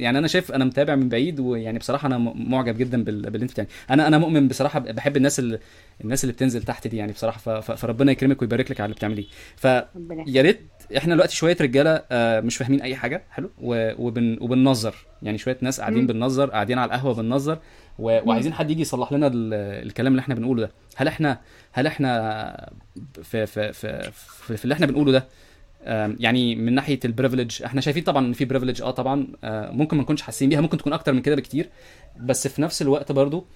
يعني 0.00 0.18
أنا 0.18 0.28
شايف 0.28 0.52
أنا 0.52 0.64
متابع 0.64 0.94
من 0.94 1.09
بعيد 1.09 1.40
ويعني 1.40 1.78
بصراحة 1.78 2.07
أنا 2.07 2.18
معجب 2.18 2.78
جدا 2.78 3.04
بال... 3.04 3.30
باللي 3.30 3.42
أنت 3.42 3.50
بتعمليه 3.52 3.72
أنا 3.90 4.07
أنا 4.07 4.18
مؤمن 4.18 4.48
بصراحة 4.48 4.78
بحب 4.78 5.16
الناس 5.16 5.38
اللي 5.38 5.59
الناس 6.05 6.24
اللي 6.24 6.32
بتنزل 6.32 6.62
تحت 6.62 6.86
دي 6.88 6.97
يعني 6.97 7.12
بصراحة. 7.12 7.61
فربنا 7.61 8.12
يكرمك 8.12 8.42
ويبارك 8.42 8.70
لك 8.70 8.80
على 8.80 8.84
اللي 8.84 8.97
بتعمليه. 8.97 9.26
ف 9.57 9.66
ربنا 9.66 10.24
يا 10.26 10.42
ريت 10.42 10.61
إحنا 10.97 11.14
دلوقتي 11.14 11.36
شوية 11.36 11.57
رجالة 11.61 12.03
آه، 12.11 12.40
مش 12.40 12.57
فاهمين 12.57 12.82
أي 12.82 12.97
حاجة 12.97 13.22
حلو؟ 13.30 13.51
وبن 13.59 14.38
وبننظر. 14.40 14.94
يعني 15.22 15.38
شوية 15.38 15.59
ناس 15.61 15.80
قاعدين. 15.80 16.07
بننظر 16.07 16.51
قاعدين 16.51 16.78
على 16.78 16.88
القهوة 16.94 17.14
بننظر. 17.14 17.59
وعايزين 17.99 18.53
حد 18.53 18.70
يجي 18.70 18.80
يصلح 18.80 19.12
لنا 19.12 19.26
ال... 19.26 19.55
الكلام 19.86 20.12
اللي 20.12 20.20
إحنا 20.20 20.34
بنقوله 20.34 20.62
ده. 20.62 20.70
هل 20.97 21.09
إحنا 21.09 21.40
هل 21.72 21.86
إحنا 21.86 22.70
في 23.22 23.47
في 23.47 23.72
في 23.72 24.11
في, 24.12 24.57
في 24.57 24.64
اللي 24.64 24.74
إحنا 24.74 24.86
بنقوله 24.86 25.12
ده؟ 25.12 25.26
يعني 26.20 26.55
من 26.57 26.74
ناحية 26.74 27.01
ال 27.05 27.10
privilege 27.10 27.62
إحنا 27.62 27.80
شايفين 27.80 28.03
طبعا 28.03 28.26
إن 28.26 28.32
في 28.32 28.44
privilege 28.44 28.82
آه 28.82 28.90
طبعا 28.90 29.26
آه، 29.44 29.70
ممكن 29.70 29.97
ما 29.97 30.03
نكونش 30.03 30.22
حاسين 30.22 30.49
بيها 30.49 30.61
ممكن 30.61 30.78
تكون 30.78 30.92
أكتر 30.92 31.12
من 31.12 31.22
كده 31.22 31.36
بكتير. 31.36 31.68
بس 32.20 32.49
في 32.49 32.62
نفس 32.62 32.82
الوقت 32.82 33.12
برضو 33.12 33.47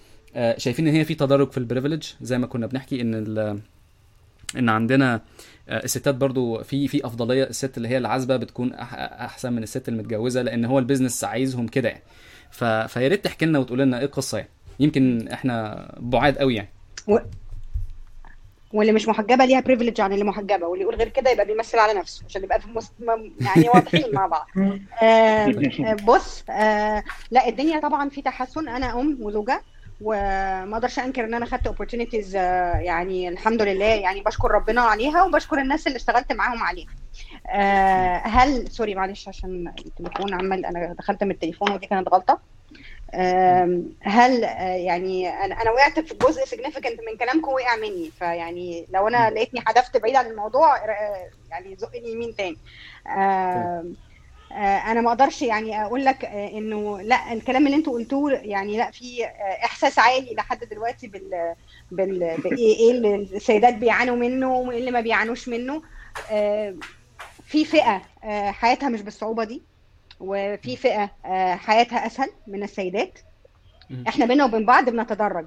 شايفين 0.57 0.89
إن 0.89 0.95
هي 0.95 1.05
في 1.05 1.15
تدرج 1.15 1.51
في 1.51 1.59
ال 1.59 1.63
privilege 1.63 2.03
زي 2.21 2.39
ما 2.39 2.47
كنا 2.47 2.67
بنحكي 2.67 3.01
إن 3.01 3.15
ال... 3.15 3.61
إن 4.57 4.69
عندنا 4.69 5.21
آه، 5.69 5.85
الستات 5.85 6.15
برضو 6.15 6.63
في 6.63 6.89
في 6.89 7.07
أفضلية. 7.07 7.45
الست 7.45 7.77
اللي 7.77 7.89
هي 7.89 7.99
العازبة 7.99 8.37
بتكون 8.37 8.73
أحسن 8.73 9.53
من 9.53 9.63
الست 9.63 9.89
المتجوزة 9.89 10.43
لأن 10.43 10.65
هو 10.65 10.79
ال 10.79 10.84
business 10.84 11.25
عايزهم 11.25 11.69
كده. 11.69 11.89
يعني 11.89 12.03
ف... 12.51 12.65
فيا 12.65 13.09
ريت 13.09 13.25
تحكي 13.25 13.47
لنا 13.47 13.59
وتقول 13.59 13.79
لنا 13.79 13.99
إيه 13.99 14.05
القصة 14.05 14.39
يعني. 14.39 14.51
يمكن 14.81 15.29
إحنا 15.29 15.89
بعاد 15.99 16.39
قوي 16.39 16.55
يعني. 16.55 16.69
واللي 18.73 18.93
مش 18.93 19.09
محجبة 19.09 19.45
ليها 19.45 19.61
privilege 19.61 20.01
عن 20.01 20.13
اللي 20.13 20.25
محجبة 20.25 20.67
واللي 20.67 20.83
يقول 20.83 20.95
غير 20.95 21.09
كده 21.09 21.31
يبقى 21.31 21.47
بيمثل 21.47 21.79
على 21.79 21.99
نفسه 21.99 22.25
عشان 22.29 22.43
نبقى 22.43 22.61
في 22.61 22.69
يعني 23.41 23.69
واضحين 23.69 24.15
مع 24.15 24.27
بعض. 24.27 24.47
آه 25.03 25.95
بص 26.07 26.45
آه 26.51 27.03
لا 27.31 27.49
الدنيا 27.49 27.81
طبعا 27.81 28.09
في 28.09 28.23
تحسن. 28.23 28.69
أنا 28.69 29.01
أم 29.01 29.19
وزوجه 29.21 29.63
وما 30.01 30.77
أقدرش 30.77 30.99
انكر 30.99 31.25
ان 31.25 31.35
أنا 31.35 31.47
خدت 31.47 31.67
opportunities 31.67 32.35
يعني 32.37 33.29
الحمد 33.29 33.63
لله 33.63 33.85
يعني 33.85 34.21
بشكر 34.21 34.51
ربنا 34.51 34.81
عليها 34.81 35.23
وبشكر 35.23 35.59
الناس 35.59 35.87
اللي 35.87 35.97
اشتغلت 35.97 36.33
معاهم 36.33 36.63
عليها. 36.63 36.89
آه 37.47 38.17
هل 38.17 38.69
sorry 38.71 38.95
معلش 38.95 39.29
عشان 39.29 39.73
التليفون 39.79 40.35
عمال 40.35 40.67
أنا 40.67 40.95
دخلت 40.99 41.25
من 41.25 41.31
التليفون 41.31 41.73
ودي 41.73 41.87
كانت 41.87 42.09
غلطة. 42.09 42.41
هل 44.01 44.45
آه، 44.45 44.77
يعني 44.77 45.29
أنا 45.29 45.63
أنا 45.63 45.71
وقعت 45.71 46.01
في 46.01 46.15
جزء 46.15 46.45
سيجنيفيكانت 46.45 47.01
من 47.01 47.19
كلامكم 47.19 47.53
وقع 47.53 47.77
مني. 47.77 48.11
فيعني 48.19 48.87
لو 48.91 49.09
أنا 49.09 49.31
لقيتني 49.31 49.61
حدفت 49.61 49.97
بعيد 49.97 50.17
عن 50.17 50.27
الموضوع 50.27 50.77
آه، 50.77 51.31
يعني 51.51 51.77
زقني 51.77 52.13
يمين 52.13 52.37
تاني. 52.37 52.57
آه، 53.07 53.85
أنا 54.53 55.01
ما 55.01 55.09
أقدرش 55.09 55.43
يعني 55.43 55.83
أقول 55.85 56.05
لك 56.05 56.25
آه، 56.25 56.49
إنه 56.49 57.01
لأ 57.01 57.33
الكلام 57.33 57.67
اللي 57.67 57.77
أنتوا 57.77 57.93
قلتوه 57.93 58.33
يعني 58.33 58.77
لأ 58.79 58.91
في 58.91 59.25
آه، 59.25 59.29
إحساس 59.65 59.99
عالي 59.99 60.35
لحد 60.35 60.65
دلوقتي 60.65 61.07
بال 61.07 61.55
بال 61.91 62.19
بايه 62.45 62.77
إيه 62.77 62.91
اللي 62.91 63.15
السيدات 63.15 63.75
بيعانوا 63.75 64.17
منه 64.17 64.53
وإيه 64.53 64.79
اللي 64.79 64.91
ما 64.91 65.01
بيعانوش 65.01 65.49
منه. 65.49 65.83
آه، 66.31 66.75
في 67.47 67.65
فئة 67.65 68.03
آه، 68.25 68.51
حياتها 68.51 68.89
مش 68.89 69.03
بالصعوبة 69.03 69.45
دي 69.45 69.63
وفي 70.21 70.77
فئة 70.77 71.11
آه، 71.27 71.55
حياتها 71.55 72.07
أسهل 72.07 72.31
من 72.47 72.63
السيدات. 72.63 73.19
إحنا 74.09 74.27
بينا 74.27 74.45
وبين 74.45 74.67
بعض 74.67 74.91
بنتدرج. 74.91 75.47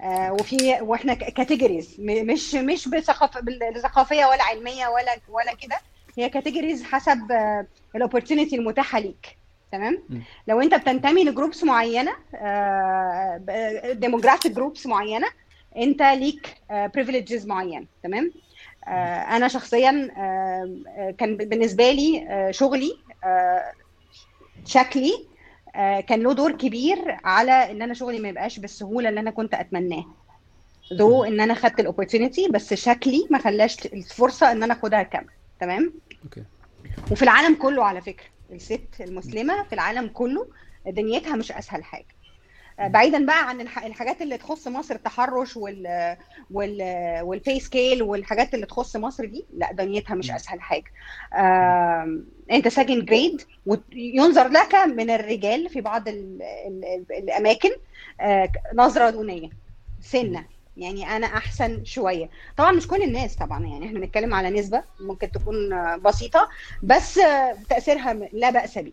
آه، 0.00 0.32
وفي 0.32 0.78
وإحنا 0.80 1.14
categories 1.14 1.96
مش 2.00 2.54
مش 2.54 2.88
بال 2.88 3.22
ثقافية 3.22 4.26
ولا 4.26 4.42
علمية 4.42 4.86
ولا 4.88 5.16
ولا 5.28 5.54
كده. 5.54 5.76
هي 6.18 6.28
categories 6.28 6.82
حسب 6.84 7.18
ال 7.96 8.01
opportunity 8.01 8.56
المتاحة 8.56 8.98
ليك. 8.98 9.36
تمام. 9.72 10.02
لو 10.48 10.60
انت 10.60 10.74
بتنتمي 10.74 11.24
ل 11.24 11.30
groups 11.30 11.64
معينة 11.64 12.12
demographic 13.92 14.52
groups 14.52 14.86
معينة 14.86 15.26
انت 15.76 16.02
ليك 16.02 16.54
privileges 16.70 17.46
معينه 17.46 17.86
تمام؟ 18.02 18.32
آه، 18.88 18.90
أنا 19.36 19.48
شخصيا 19.48 20.10
آه، 20.16 20.76
آه، 20.88 21.10
كان 21.10 21.36
بالنسبة 21.36 21.90
لي 21.90 22.26
آه، 22.28 22.50
شغلي 22.50 22.92
آه، 23.24 23.72
شكلي 24.64 25.26
آه، 25.76 26.00
كان 26.00 26.20
له 26.22 26.32
دور 26.32 26.52
كبير 26.52 27.16
على 27.24 27.70
إن 27.70 27.82
أنا 27.82 27.94
شغلي 27.94 28.18
ما 28.18 28.28
يبقاش 28.28 28.58
بالسهولة 28.58 29.08
اللي 29.08 29.20
أنا 29.20 29.30
كنت 29.30 29.54
أتمناه. 29.54 30.04
though 30.92 31.24
إن 31.24 31.40
أنا 31.40 31.54
خدت 31.54 31.80
ال 31.80 31.86
opportunity 31.86 32.48
بس 32.48 32.74
شكلي 32.74 33.26
ما 33.30 33.38
خلاش 33.38 33.86
الفرصة 33.86 34.52
إن 34.52 34.62
أنا 34.62 34.72
أخدها 34.74 35.02
كاملة. 35.02 35.30
تمام؟ 35.60 35.92
okay. 36.24 36.44
وفي 37.10 37.22
العالم 37.22 37.54
كله 37.54 37.84
على 37.84 38.00
فكرة 38.00 38.26
الست 38.52 38.88
المسلمة 39.00 39.62
في 39.62 39.72
العالم 39.72 40.08
كله 40.08 40.48
دنيتها 40.86 41.36
مش 41.36 41.52
أسهل 41.52 41.84
حاجة. 41.84 42.06
آه، 42.80 42.88
بعيدا 42.88 43.26
بقى 43.26 43.48
عن 43.48 43.60
الح- 43.60 43.84
الحاجات 43.84 44.22
اللي 44.22 44.38
تخص 44.38 44.68
مصر 44.68 44.94
التحرش 44.94 45.56
وال 45.56 46.16
وال 46.50 46.82
وال 47.22 47.37
pay 47.37 47.60
scale 47.60 48.02
والحاجات 48.02 48.54
اللي 48.54 48.66
تخص 48.66 48.96
مصر 48.96 49.24
دي 49.24 49.46
لا 49.54 49.72
دنيتها 49.72 50.14
مش 50.14 50.30
أسهل 50.30 50.60
حاجة. 50.60 50.92
أنت 52.52 52.68
second 52.68 53.04
grade 53.04 53.42
وينظر 53.66 54.48
لك 54.48 54.74
من 54.74 55.10
الرجال 55.10 55.68
في 55.68 55.80
بعض 55.80 56.08
ال 56.08 56.42
ال 56.42 56.84
ال 56.84 57.04
الأماكن 57.18 57.70
آه، 58.20 58.48
نظرة 58.74 59.10
دونية 59.10 59.48
سنة. 60.00 60.44
يعني 60.76 61.06
أنا 61.16 61.26
أحسن 61.26 61.84
شوية. 61.84 62.28
طبعا 62.56 62.72
مش 62.72 62.86
كل 62.88 63.02
الناس 63.02 63.36
طبعا 63.36 63.64
يعني 63.66 63.86
إحنا 63.86 63.98
بنتكلم 64.00 64.34
على 64.34 64.50
نسبة 64.50 64.82
ممكن 65.00 65.30
تكون 65.30 65.56
بسيطة 65.98 66.48
بس 66.82 67.20
تأثيرها 67.68 68.14
لا 68.32 68.50
بأس 68.50 68.78
به 68.78 68.92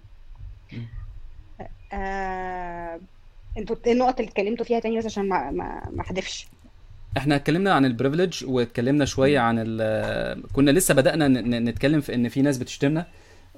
آه، 1.94 3.00
أنتوا 3.58 3.76
إيه 3.86 3.94
النقط 3.94 4.20
اللي 4.20 4.30
اتكلمتوا 4.32 4.66
فيها 4.66 4.80
تاني 4.80 4.98
بس 4.98 5.06
عشان 5.06 5.30
ما 5.30 5.52
ما 5.52 5.90
ما 5.92 6.02
أحدفش. 6.02 6.48
إحنا 7.18 7.36
اتكلمنا 7.36 7.74
عن 7.74 7.86
البريفليج 7.86 8.46
واتكلمنا 8.46 9.06
شوية 9.06 9.40
عن 9.40 9.56
ال 9.60 10.44
كنا 10.54 10.72
لسه 10.72 10.94
ن- 11.50 11.64
نتكلم 11.70 12.02
في 12.02 12.16
إن 12.16 12.30
في 12.30 12.42
ناس 12.42 12.58
بتشتمنا. 12.58 13.00
آه، 13.02 13.06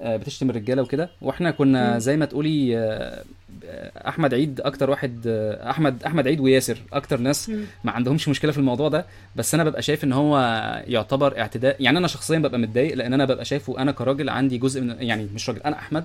بتشتم 0.02 0.50
الرجالة 0.50 0.82
وكده. 0.82 1.10
وإحنا 1.22 1.50
كنا. 1.50 1.98
زي 1.98 2.16
ما 2.16 2.24
تقولي 2.24 2.78
آه، 2.78 3.22
آه، 3.66 4.08
أحمد 4.08 4.34
عيد 4.34 4.60
أكتر 4.60 4.90
واحد 4.90 5.20
آه، 5.26 5.70
أحمد 5.70 6.02
أحمد 6.04 6.26
عيد 6.28 6.40
وياسر 6.40 6.78
أكتر 6.92 7.20
ناس. 7.20 7.50
ما 7.84 7.92
عندهمش 7.92 8.28
مشكلة 8.28 8.52
في 8.52 8.58
الموضوع 8.58 8.88
ده. 8.88 9.06
بس 9.36 9.54
أنا 9.54 9.64
ببقى 9.64 9.82
شايف 9.82 10.04
إن 10.04 10.12
هو 10.12 10.38
يعتبر 10.86 11.38
اعتداء. 11.38 11.76
يعني 11.80 11.98
أنا 11.98 12.06
شخصيا 12.06 12.38
ببقى 12.38 12.58
متضايق 12.58 12.94
لأن 12.94 13.12
أنا 13.12 13.24
ببقى 13.24 13.44
شايفه 13.44 13.78
أنا 13.78 13.92
كراجل 13.92 14.28
عندي 14.28 14.58
جزء 14.58 14.80
من 14.80 14.96
يعني 15.00 15.28
مش 15.34 15.48
راجل 15.50 15.60
أنا 15.60 15.76
أحمد 15.78 16.04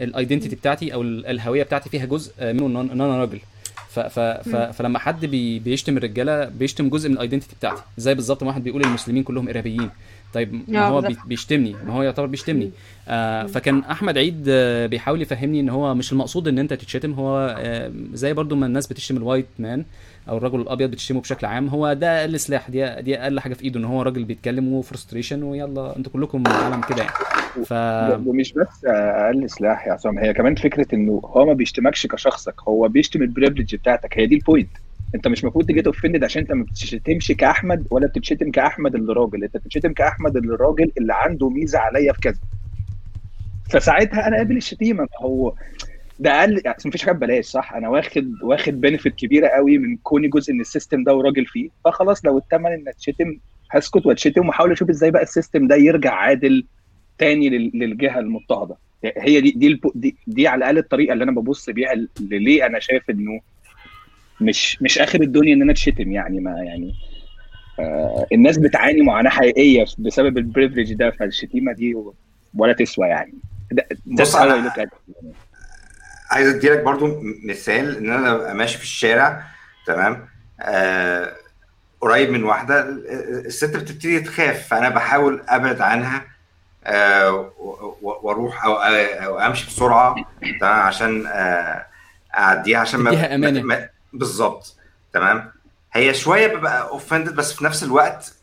ال 0.00 0.06
identity 0.06 0.56
بتاعتي 0.56 0.94
أو 0.94 1.02
ال- 1.02 1.26
الهوية 1.26 1.62
بتاعتي 1.62 1.90
فيها 1.90 2.04
جزء 2.06 2.32
آه، 2.40 2.52
منه 2.52 2.80
إن 2.80 3.00
أنا 3.00 3.18
راجل. 3.20 3.40
ف 3.88 3.98
ف 4.00 4.18
ف 4.20 4.48
مم. 4.56 4.72
فلما 4.72 4.98
حد 4.98 5.24
بي 5.26 5.58
بيشتم 5.58 5.96
الرجالة 5.96 6.44
بيشتم 6.44 6.88
جزء 6.88 7.08
من 7.08 7.14
ال 7.14 7.18
identity 7.18 7.54
بتاعتي. 7.56 7.82
زي 7.98 8.14
بالظبط 8.14 8.42
ما 8.42 8.48
واحد 8.48 8.64
بيقول 8.64 8.82
المسلمين 8.82 9.22
كلهم 9.22 9.48
إرهابيين. 9.48 9.90
طيب 10.34 10.62
ما 10.68 10.78
آه، 10.78 10.88
هو. 10.88 11.08
بيشتمني 11.26 11.76
ما 11.86 11.92
هو 11.92 12.02
يعتبر 12.02 12.26
بيشتمني. 12.26 12.70
آه 13.08 13.46
فكان 13.46 13.78
أحمد 13.78 14.18
عيد 14.18 14.44
آه 14.48 14.86
بيحاول 14.86 15.22
يفهمني 15.22 15.60
إن 15.60 15.68
هو 15.68 15.94
مش 15.94 16.12
المقصود 16.12 16.48
إن 16.48 16.58
أنت 16.58 16.72
تتشتم 16.74 17.12
هو 17.12 17.56
آه 17.58 17.92
زي 18.12 18.32
برضو 18.32 18.56
ما 18.56 18.66
الناس 18.66 18.86
بتشتم 18.86 19.16
ال 19.16 19.21
white 19.21 19.46
man 19.58 19.84
أو 20.28 20.36
الرجل 20.36 20.60
الأبيض 20.60 20.90
بتشتمه 20.90 21.20
بشكل 21.20 21.46
عام 21.46 21.68
هو 21.68 21.92
ده 21.92 22.20
أقل 22.20 22.40
سلاح 22.40 22.70
دي 22.70 23.02
دي 23.02 23.18
أقل 23.18 23.40
حاجة 23.40 23.54
في 23.54 23.64
إيده 23.64 23.80
إن 23.80 23.84
هو 23.84 24.02
راجل 24.02 24.24
بيتكلم 24.24 24.72
و 24.72 24.78
frustration 24.78 25.42
ويلا 25.42 25.96
أنتوا 25.96 26.12
كلكم 26.12 26.42
عالم 26.46 26.80
كده 26.80 26.98
يعني. 27.02 27.64
ف 27.64 27.72
ومش 28.28 28.52
بس 28.52 28.84
أقل 28.84 29.50
سلاح 29.50 29.86
يا 29.86 29.92
عصام 29.92 30.18
هي 30.18 30.32
كمان 30.34 30.54
فكرة 30.54 30.86
إنه 30.94 31.20
هو 31.24 31.46
ما 31.46 31.52
بيشتمكش 31.52 32.06
كشخصك 32.06 32.54
هو 32.68 32.88
بيشتم 32.88 33.22
ال 33.22 33.27
privilege 33.27 33.74
بتاعتك 33.76 34.18
هي 34.18 34.26
دي 34.26 34.34
ال 34.34 34.40
point 34.40 34.70
انت 35.14 35.28
مش 35.28 35.42
المفروض 35.44 35.66
تجي 35.66 35.82
offended 35.86 36.24
عشان 36.24 36.42
انت 36.42 36.52
ما 36.52 36.64
بتشتمش 36.64 37.32
كأحمد 37.32 37.86
ولا 37.90 38.06
بتتشتم 38.06 38.50
كأحمد 38.50 38.94
اللي 38.94 39.12
راجل 39.12 39.44
انت 39.44 39.56
بتتشتم 39.56 39.92
كأحمد 39.92 40.36
اللي 40.36 40.54
راجل 40.60 40.92
اللي 40.98 41.14
عنده 41.14 41.48
ميزة 41.48 41.78
عليا 41.78 42.12
في 42.12 42.20
كذا. 42.20 42.38
فساعتها 43.70 44.28
أنا 44.28 44.36
قابل 44.36 44.56
الشتيمة. 44.56 45.02
ما 45.02 45.08
هو 45.20 45.54
ده 46.18 46.40
أقل 46.40 46.62
يعني 46.64 46.76
مفيش 46.86 47.02
حاجة 47.04 47.14
ببلاش 47.14 47.44
صح؟ 47.44 47.72
أنا 47.74 47.88
واخد 47.88 48.32
واخد 48.42 48.80
benefit 48.80 49.14
كبيرة 49.14 49.48
قوي 49.48 49.78
من 49.78 49.96
كوني 49.96 50.28
جزء 50.28 50.52
من 50.52 50.60
ال 50.60 50.66
system 50.66 51.04
ده 51.04 51.14
وراجل 51.14 51.46
فيه. 51.46 51.68
فخلاص 51.84 52.24
لو 52.24 52.38
الثمن 52.38 52.72
إن 52.72 52.88
أتشتم 52.88 53.36
هسكت 53.70 54.06
وأتشتم 54.06 54.48
وأحاول 54.48 54.72
أشوف 54.72 54.88
إزاي 54.90 55.10
بقى 55.10 55.22
ال 55.22 55.28
system 55.28 55.66
ده 55.66 55.76
يرجع 55.76 56.14
عادل 56.14 56.64
تاني 57.18 57.48
لل- 57.48 57.70
للجهة 57.74 58.18
المضطهدة. 58.18 58.76
هي 59.04 59.40
دي 59.40 59.50
دي, 59.50 59.80
دي 59.94 60.16
دي 60.26 60.48
على 60.48 60.58
الأقل 60.58 60.78
الطريقة 60.78 61.12
اللي 61.12 61.24
أنا 61.24 61.32
ببص 61.32 61.70
بيها 61.70 61.94
ليه 62.20 62.66
أنا 62.66 62.78
شايف 62.78 63.10
إنه 63.10 63.40
مش 64.40 64.82
مش 64.82 64.98
آخر 64.98 65.20
الدنيا 65.20 65.54
إن 65.54 65.62
أنا 65.62 65.72
أتشتم 65.72 66.12
يعني 66.12 66.40
ما 66.40 66.50
يعني 66.62 66.94
آه 67.80 68.26
الناس 68.32 68.58
بتعاني 68.58 69.02
معاناة 69.02 69.30
حقيقية 69.30 69.84
بسبب 69.98 70.38
ال 70.38 70.43
privilege 70.43 70.92
ده 70.94 71.10
فالشتيمة 71.10 71.72
دي 71.72 71.96
ولا 72.54 72.72
تسوى 72.72 73.06
يعني. 73.06 73.34
ده 73.72 73.86
بص، 74.06 74.36
at 74.36 74.40
it. 74.40 74.78
عايز 76.30 76.48
أديلك 76.54 76.82
برضو 76.82 77.20
مثال 77.44 77.96
إن 77.96 78.10
أنا 78.12 78.32
أبقى 78.32 78.54
ماشي 78.54 78.78
في 78.78 78.84
الشارع 78.84 79.42
تمام؟ 79.86 80.28
آه 80.60 81.32
قريب 82.00 82.30
من 82.30 82.44
واحدة 82.44 82.80
ال- 82.88 83.10
ال- 83.10 83.46
الست 83.46 83.76
بتبتدي 83.76 84.20
تخاف 84.20 84.68
فأنا 84.68 84.88
بحاول 84.88 85.42
أبعد 85.48 85.80
عنها 85.80 86.24
آه 86.84 87.52
وأروح 88.02 88.64
أو 88.64 88.72
أو 88.74 89.38
أمشي 89.38 89.66
بسرعة 89.66 90.14
تمام؟ 90.60 90.72
عشان 90.80 91.26
آه 91.26 91.86
أعديها 92.38 92.78
عشان 92.78 93.00
ما- 93.00 93.36
ما- 93.36 93.88
بالظبط. 94.12 94.76
تمام؟ 95.12 95.52
هي 95.92 96.14
شوية 96.14 96.46
ببقى 96.46 96.88
اوفندد 96.88 97.34
بس 97.34 97.52
في 97.52 97.64
نفس 97.64 97.82
الوقت 97.82 98.34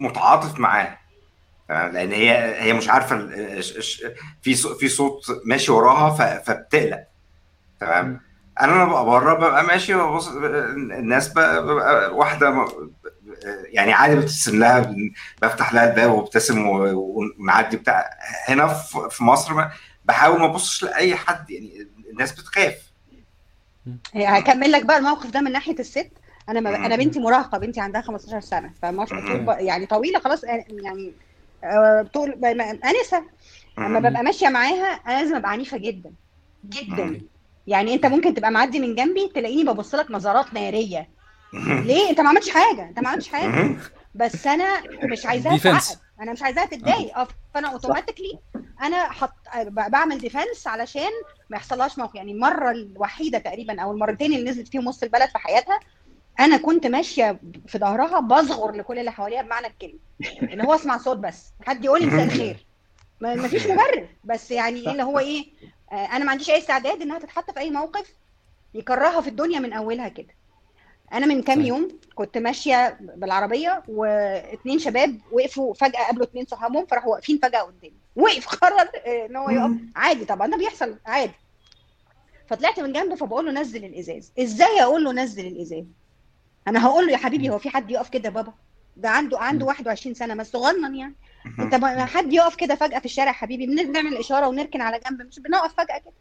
متعاطف 0.00 0.58
معاه. 0.60 0.98
تمام؟ 1.68 1.92
لأن 1.92 2.12
هي 2.12 2.62
هي 2.62 2.72
مش 2.72 2.88
عارفة 2.88 3.26
في 4.42 4.54
في 4.78 4.88
صوت 4.88 5.26
ماشي 5.44 5.72
وراها 5.72 6.38
فبتقلق. 6.38 7.04
تمام؟ 7.80 8.20
أنا 8.60 8.72
لما 8.72 8.84
ببقى 8.84 9.04
بره 9.04 9.34
ببقى 9.34 9.64
ماشي 9.64 9.94
وببص 9.94 10.28
الناس 10.28 11.28
بقى 11.28 11.62
ببقى 11.62 12.14
واحدة 12.14 12.66
يعني 13.64 13.92
عادي 13.92 14.16
بتبتسم 14.16 14.58
لها 14.58 14.94
بفتح 15.42 15.74
لها 15.74 15.90
الباب 15.90 16.10
وابتسم 16.10 16.66
ونعدي 16.68 17.76
بتاع. 17.76 18.10
هنا 18.48 18.66
في 19.10 19.24
مصر 19.24 19.68
بحاول 20.04 20.40
ما 20.40 20.46
أبصش 20.46 20.82
لأي 20.82 21.16
حد 21.16 21.50
يعني 21.50 21.88
الناس 22.10 22.32
بتخاف. 22.32 22.74
هكمل 24.16 24.72
لك 24.72 24.84
بقى 24.84 24.98
الموقف 24.98 25.30
ده 25.30 25.40
من 25.40 25.52
ناحية 25.52 25.78
الست. 25.78 26.10
أنا 26.48 26.60
ما. 26.60 26.76
أنا 26.86 26.96
بنتي 26.96 27.20
مراهقة 27.20 27.58
بنتي 27.58 27.80
عندها 27.80 28.00
15 28.00 28.40
سنة 28.40 28.70
فمش 28.82 29.08
يعني 29.58 29.86
طويلة 29.86 30.18
خلاص 30.18 30.44
يعني 30.44 31.12
آه، 31.64 32.02
طول 32.14 32.44
أنسة. 32.84 33.24
لما 33.78 33.98
ببقى 34.00 34.22
ماشية 34.22 34.48
معاها 34.48 34.86
أنا 35.06 35.20
لازم 35.22 35.36
أبقى 35.36 35.50
عنيفة 35.50 35.76
جدا. 35.76 36.10
جدا. 36.64 37.20
يعني 37.66 37.94
أنت 37.94 38.06
ممكن 38.06 38.34
تبقى 38.34 38.50
معدي 38.50 38.80
من 38.80 38.94
جنبي 38.94 39.28
تلاقيني 39.34 39.64
ببص 39.64 39.94
لك 39.94 40.10
نظرات 40.10 40.54
نارية. 40.54 41.08
ليه؟ 41.52 42.10
أنت 42.10 42.20
ما 42.20 42.28
عملتش 42.28 42.50
حاجة. 42.50 42.88
أنت 42.88 42.98
ما 43.00 43.08
عملتش 43.08 43.28
حاجة. 43.28 43.76
بس 44.18 44.46
أنا 44.46 44.82
مش 45.12 45.26
عايزاها 45.26 45.56
تتعقد 45.58 45.98
أنا 46.20 46.32
مش 46.32 46.42
عايزاها 46.42 46.64
تتضايق 46.66 47.18
آه. 47.18 47.28
فأنا 47.54 47.68
automatically 47.72 48.38
أنا 48.82 49.04
حط 49.12 49.32
بعمل 49.66 50.18
defense 50.18 50.66
علشان 50.66 51.10
ما 51.50 51.56
يحصلهاش 51.56 51.98
موقف. 51.98 52.14
يعني 52.14 52.32
المرة 52.32 52.70
الوحيدة 52.70 53.38
تقريبا 53.38 53.82
أو 53.82 53.92
المرتين 53.92 54.32
اللي 54.34 54.50
نزلت 54.50 54.68
فيهم 54.68 54.86
وسط 54.86 55.02
البلد 55.02 55.28
في 55.30 55.38
حياتها 55.38 55.80
أنا 56.40 56.56
كنت 56.56 56.86
ماشية 56.86 57.40
في 57.66 57.78
ظهرها 57.78 58.20
بصغر 58.20 58.72
لكل 58.72 58.98
اللي 58.98 59.12
حواليها 59.12 59.42
بمعنى 59.42 59.66
الكلمة. 59.66 59.98
اللي 60.42 60.64
هو 60.64 60.74
اسمع 60.74 60.98
صوت 60.98 61.16
بس. 61.16 61.52
حد 61.66 61.84
يقول 61.84 62.00
لي 62.00 62.06
مساء 62.06 62.24
الخير. 62.34 62.66
ما 63.20 63.48
فيش 63.48 63.66
مبرر. 63.66 64.08
بس 64.24 64.50
يعني 64.50 64.80
إيه 64.80 64.90
اللي 64.92 65.02
هو 65.02 65.18
إيه؟ 65.18 65.46
آه 65.92 65.94
أنا 65.94 66.24
ما 66.24 66.30
عنديش 66.30 66.50
أي 66.50 66.58
استعداد 66.58 67.02
إنها 67.02 67.18
تتحط 67.18 67.50
في 67.50 67.60
أي 67.60 67.70
موقف 67.70 68.12
يكرهها 68.74 69.20
في 69.20 69.28
الدنيا 69.30 69.58
من 69.60 69.72
أولها 69.72 70.08
كده. 70.08 70.34
أنا 71.12 71.26
من 71.26 71.42
كام. 71.42 71.60
يوم 71.60 71.88
كنت 72.14 72.38
ماشية 72.38 72.98
بالعربية 73.00 73.82
واثنين 73.88 74.78
شباب 74.78 75.18
وقفوا 75.32 75.74
فجأة 75.74 76.04
قابلوا 76.06 76.24
اثنين 76.26 76.44
صحابهم 76.46 76.86
فراحوا 76.86 77.12
واقفين 77.12 77.38
فجأة 77.38 77.60
قدامي. 77.60 77.94
وقف 78.16 78.46
قرر 78.48 78.88
آه، 79.06 79.26
إن 79.26 79.36
هو 79.36 79.50
يقف. 79.50 79.70
عادي 79.96 80.24
طبعا 80.24 80.46
ده 80.46 80.56
بيحصل 80.56 80.96
عادي. 81.06 81.32
فطلعت 82.46 82.80
من 82.80 82.92
جنبه 82.92 83.14
فبقول 83.14 83.46
له 83.46 83.52
نزل 83.60 83.84
الإزاز. 83.84 84.32
إزاي 84.40 84.82
أقول 84.82 85.04
له 85.04 85.12
نزل 85.12 85.46
الإزاز؟ 85.46 85.84
أنا 86.68 86.86
هقول 86.86 87.06
له 87.06 87.12
يا 87.12 87.16
حبيبي 87.16 87.50
هو 87.50 87.58
في 87.58 87.70
حد 87.70 87.90
يقف 87.90 88.08
كده 88.08 88.28
بابا؟ 88.30 88.52
ده 88.96 89.08
عنده 89.10 89.38
عنده 89.38 89.66
21 89.66 90.14
سنة 90.14 90.34
بس 90.34 90.50
صغنن 90.52 90.94
يعني. 90.96 91.14
انت 91.58 91.74
حد 91.84 92.32
يقف 92.32 92.54
كده 92.56 92.74
فجأة 92.74 92.98
في 92.98 93.04
الشارع 93.04 93.32
حبيبي؟ 93.32 93.66
بن- 93.66 93.86
بنعمل 93.92 94.16
اشاره 94.16 94.46
ونركن 94.48 94.80
على 94.80 95.00
جنب 95.10 95.22
مش 95.22 95.38
بنقف 95.40 95.74
فجأة 95.74 95.98
كده. 95.98 96.12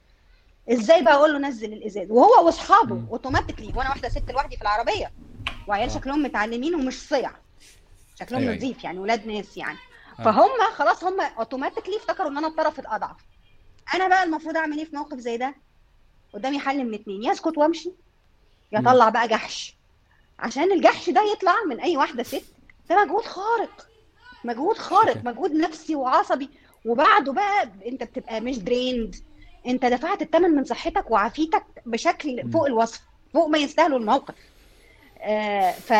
إزاي 0.71 1.03
بقى 1.03 1.13
أقول 1.13 1.33
له 1.33 1.39
نزل 1.39 1.73
الازاز؟ 1.73 2.11
وهو 2.11 2.45
واصحابه. 2.45 3.07
automatically 3.11 3.67
وأنا 3.75 3.89
واحدة 3.89 4.09
ست 4.09 4.31
لوحدي 4.31 4.55
في 4.55 4.61
العربية. 4.61 5.11
وعيال 5.67 5.89
آه. 5.89 5.93
شكلهم 5.93 6.23
متعلمين 6.23 6.75
ومش 6.75 7.07
صيع. 7.07 7.31
شكلهم 8.19 8.41
أيوة، 8.41 8.55
نظيف 8.55 8.83
يعني 8.83 8.99
ولاد 8.99 9.27
ناس 9.27 9.57
يعني. 9.57 9.77
فهم 10.17 10.49
خلاص 10.73 11.03
هم 11.03 11.21
automatically 11.21 11.97
افتكروا 11.97 12.29
إن 12.29 12.37
أنا 12.37 12.47
الطرف 12.47 12.79
الأضعف. 12.79 13.17
أنا 13.93 14.07
بقى 14.07 14.23
المفروض 14.23 14.57
أعمل 14.57 14.77
إيه 14.77 14.85
في 14.85 14.95
موقف 14.95 15.17
زي 15.17 15.37
ده؟ 15.37 15.55
قدامي 16.33 16.59
حل 16.59 16.83
من 16.85 16.93
اتنين 16.93 17.23
يسكت 17.23 17.57
وأمشي 17.57 17.91
يطلع 18.71 19.09
بقى 19.09 19.27
جحش. 19.27 19.75
عشان 20.39 20.71
الجحش 20.71 21.09
ده 21.09 21.21
يطلع 21.31 21.55
من 21.69 21.79
أي 21.79 21.97
واحدة 21.97 22.23
ست 22.23 22.43
ده 22.89 23.03
مجهود 23.05 23.23
خارق. 23.25 23.87
مجهود 24.43 24.77
خارق 24.77 25.17
مجهود 25.29 25.51
نفسي 25.51 25.95
وعصبي. 25.95 26.49
وبعده 26.85 27.33
بقى 27.33 27.69
أنت 27.85 28.03
بتبقى 28.03 28.41
مش 28.41 28.57
drained 28.59 29.15
انت 29.67 29.85
دفعت 29.85 30.21
الثمن 30.21 30.49
من 30.49 30.63
صحتك 30.63 31.11
وعافيتك 31.11 31.63
بشكل 31.85 32.51
فوق 32.51 32.65
الوصف 32.65 33.01
فوق 33.33 33.47
ما 33.47 33.57
يستاهلوا 33.57 33.99
الموقف. 33.99 34.35
آه 35.21 35.71
ف 35.71 35.93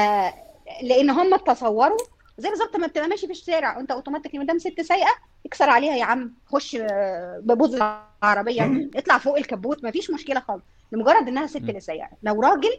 لأن 0.81 1.09
هم 1.09 1.35
تصوروا 1.35 1.97
زي 2.37 2.49
بالظبط 2.49 2.75
ما 2.75 2.87
بتبقى 2.87 3.07
ماشي 3.07 3.25
في 3.27 3.31
الشارع 3.33 3.77
وانت 3.77 3.91
automatically 3.91 4.39
مدام 4.39 4.57
ست 4.59 4.81
سايقة 4.81 5.11
اكسر 5.45 5.69
عليها 5.69 5.95
يا 5.95 6.03
عم 6.05 6.33
خش 6.47 6.77
آه، 6.81 7.41
ببوز 7.43 7.75
العربية 8.23 8.89
اطلع 8.95 9.17
فوق 9.17 9.37
الكبوت 9.37 9.83
مفيش 9.83 10.11
مشكلة 10.11 10.39
خالص. 10.39 10.63
لمجرد 10.91 11.27
إنها 11.27 11.47
ست 11.47 11.55
اللي 11.55 11.79
سايقة. 11.79 12.09
لو 12.23 12.41
راجل 12.41 12.69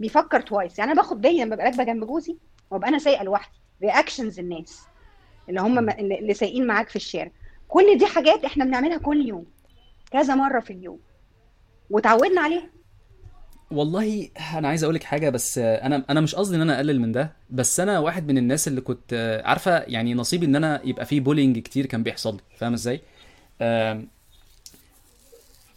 بيفكر 0.00 0.40
twice 0.40 0.78
يعني 0.78 0.92
أنا 0.92 1.00
باخد 1.02 1.20
بالي 1.20 1.44
لما 1.44 1.54
ببقى 1.54 1.66
راكبة 1.66 1.84
جنب 1.84 2.04
جوزي 2.06 2.36
وأبقى 2.70 2.88
أنا 2.88 2.98
سايقة 2.98 3.24
لوحدي 3.24 3.54
reactions 3.82 4.38
الناس 4.38 4.82
اللي 5.48 5.60
هم 5.60 5.78
اللي 5.90 6.34
سايقين 6.34 6.66
معاك 6.66 6.88
في 6.88 6.96
الشارع. 6.96 7.30
كل 7.68 7.98
دي 7.98 8.06
حاجات 8.06 8.44
إحنا 8.44 8.64
بنعملها 8.64 8.98
كل 8.98 9.28
يوم. 9.28 9.44
كذا 10.10 10.34
مرة 10.34 10.60
في 10.60 10.72
اليوم. 10.72 11.00
وتعودنا 11.90 12.40
عليها. 12.40 12.70
والله 13.70 14.28
أنا 14.54 14.68
عايز 14.68 14.82
أقول 14.84 14.94
لك 14.94 15.02
حاجة 15.04 15.30
بس 15.30 15.58
أنا 15.58 16.04
أنا 16.10 16.20
مش 16.20 16.34
قصدي 16.34 16.56
إن 16.56 16.60
أنا 16.60 16.76
أقلل 16.76 17.00
من 17.00 17.12
ده 17.12 17.32
بس 17.50 17.80
أنا 17.80 17.98
واحد 17.98 18.28
من 18.28 18.38
الناس 18.38 18.68
اللي 18.68 18.80
كنت 18.80 19.40
عارفة 19.44 19.78
يعني 19.78 20.14
نصيبي 20.14 20.46
إن 20.46 20.56
أنا 20.56 20.80
يبقى 20.84 21.06
فيه 21.06 21.20
bullying 21.20 21.58
كتير 21.58 21.86
كان 21.86 22.02
بيحصل 22.02 22.34
لي 22.34 22.42
فاهم 22.56 22.72
إزاي؟ 22.72 23.00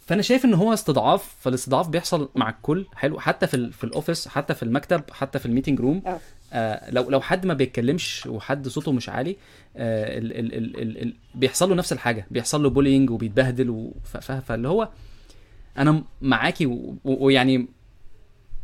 فأنا 0.06 0.22
شايف 0.22 0.44
إن 0.44 0.54
هو 0.54 0.72
استضعاف 0.72 1.34
فالاستضعاف 1.40 1.88
بيحصل 1.88 2.28
مع 2.34 2.50
الكل. 2.50 2.86
حلو. 2.94 3.20
حتى 3.20 3.46
في 3.46 3.54
ال- 3.54 3.72
في 3.72 3.84
ال 3.84 3.90
office 3.90 4.28
حتى 4.28 4.54
في 4.54 4.62
المكتب 4.62 5.02
حتى 5.10 5.38
في 5.38 5.46
ال 5.46 5.50
meeting 5.50 5.80
room 5.80 6.02
آه. 6.06 6.18
آه 6.52 6.90
لو 6.90 7.10
لو 7.10 7.20
حد 7.20 7.46
ما 7.46 7.54
بيتكلمش 7.54 8.26
وحد 8.26 8.68
صوته 8.68 8.92
مش 8.92 9.08
عالي 9.08 9.36
آه 9.76 10.18
ال 10.18 10.32
ال 10.32 10.54
ال 10.54 10.80
ال 10.82 11.02
ال 11.02 11.14
بيحصل 11.34 11.68
له 11.68 11.74
نفس 11.74 11.92
الحاجة. 11.92 12.26
بيحصل 12.30 12.62
له 12.62 12.70
bullying 12.70 13.10
وبيتبهدل 13.10 13.90
فاللي 14.46 14.68
هو 14.68 14.88
أنا 15.78 16.04
معاكي 16.22 16.66
ويعني 17.04 17.68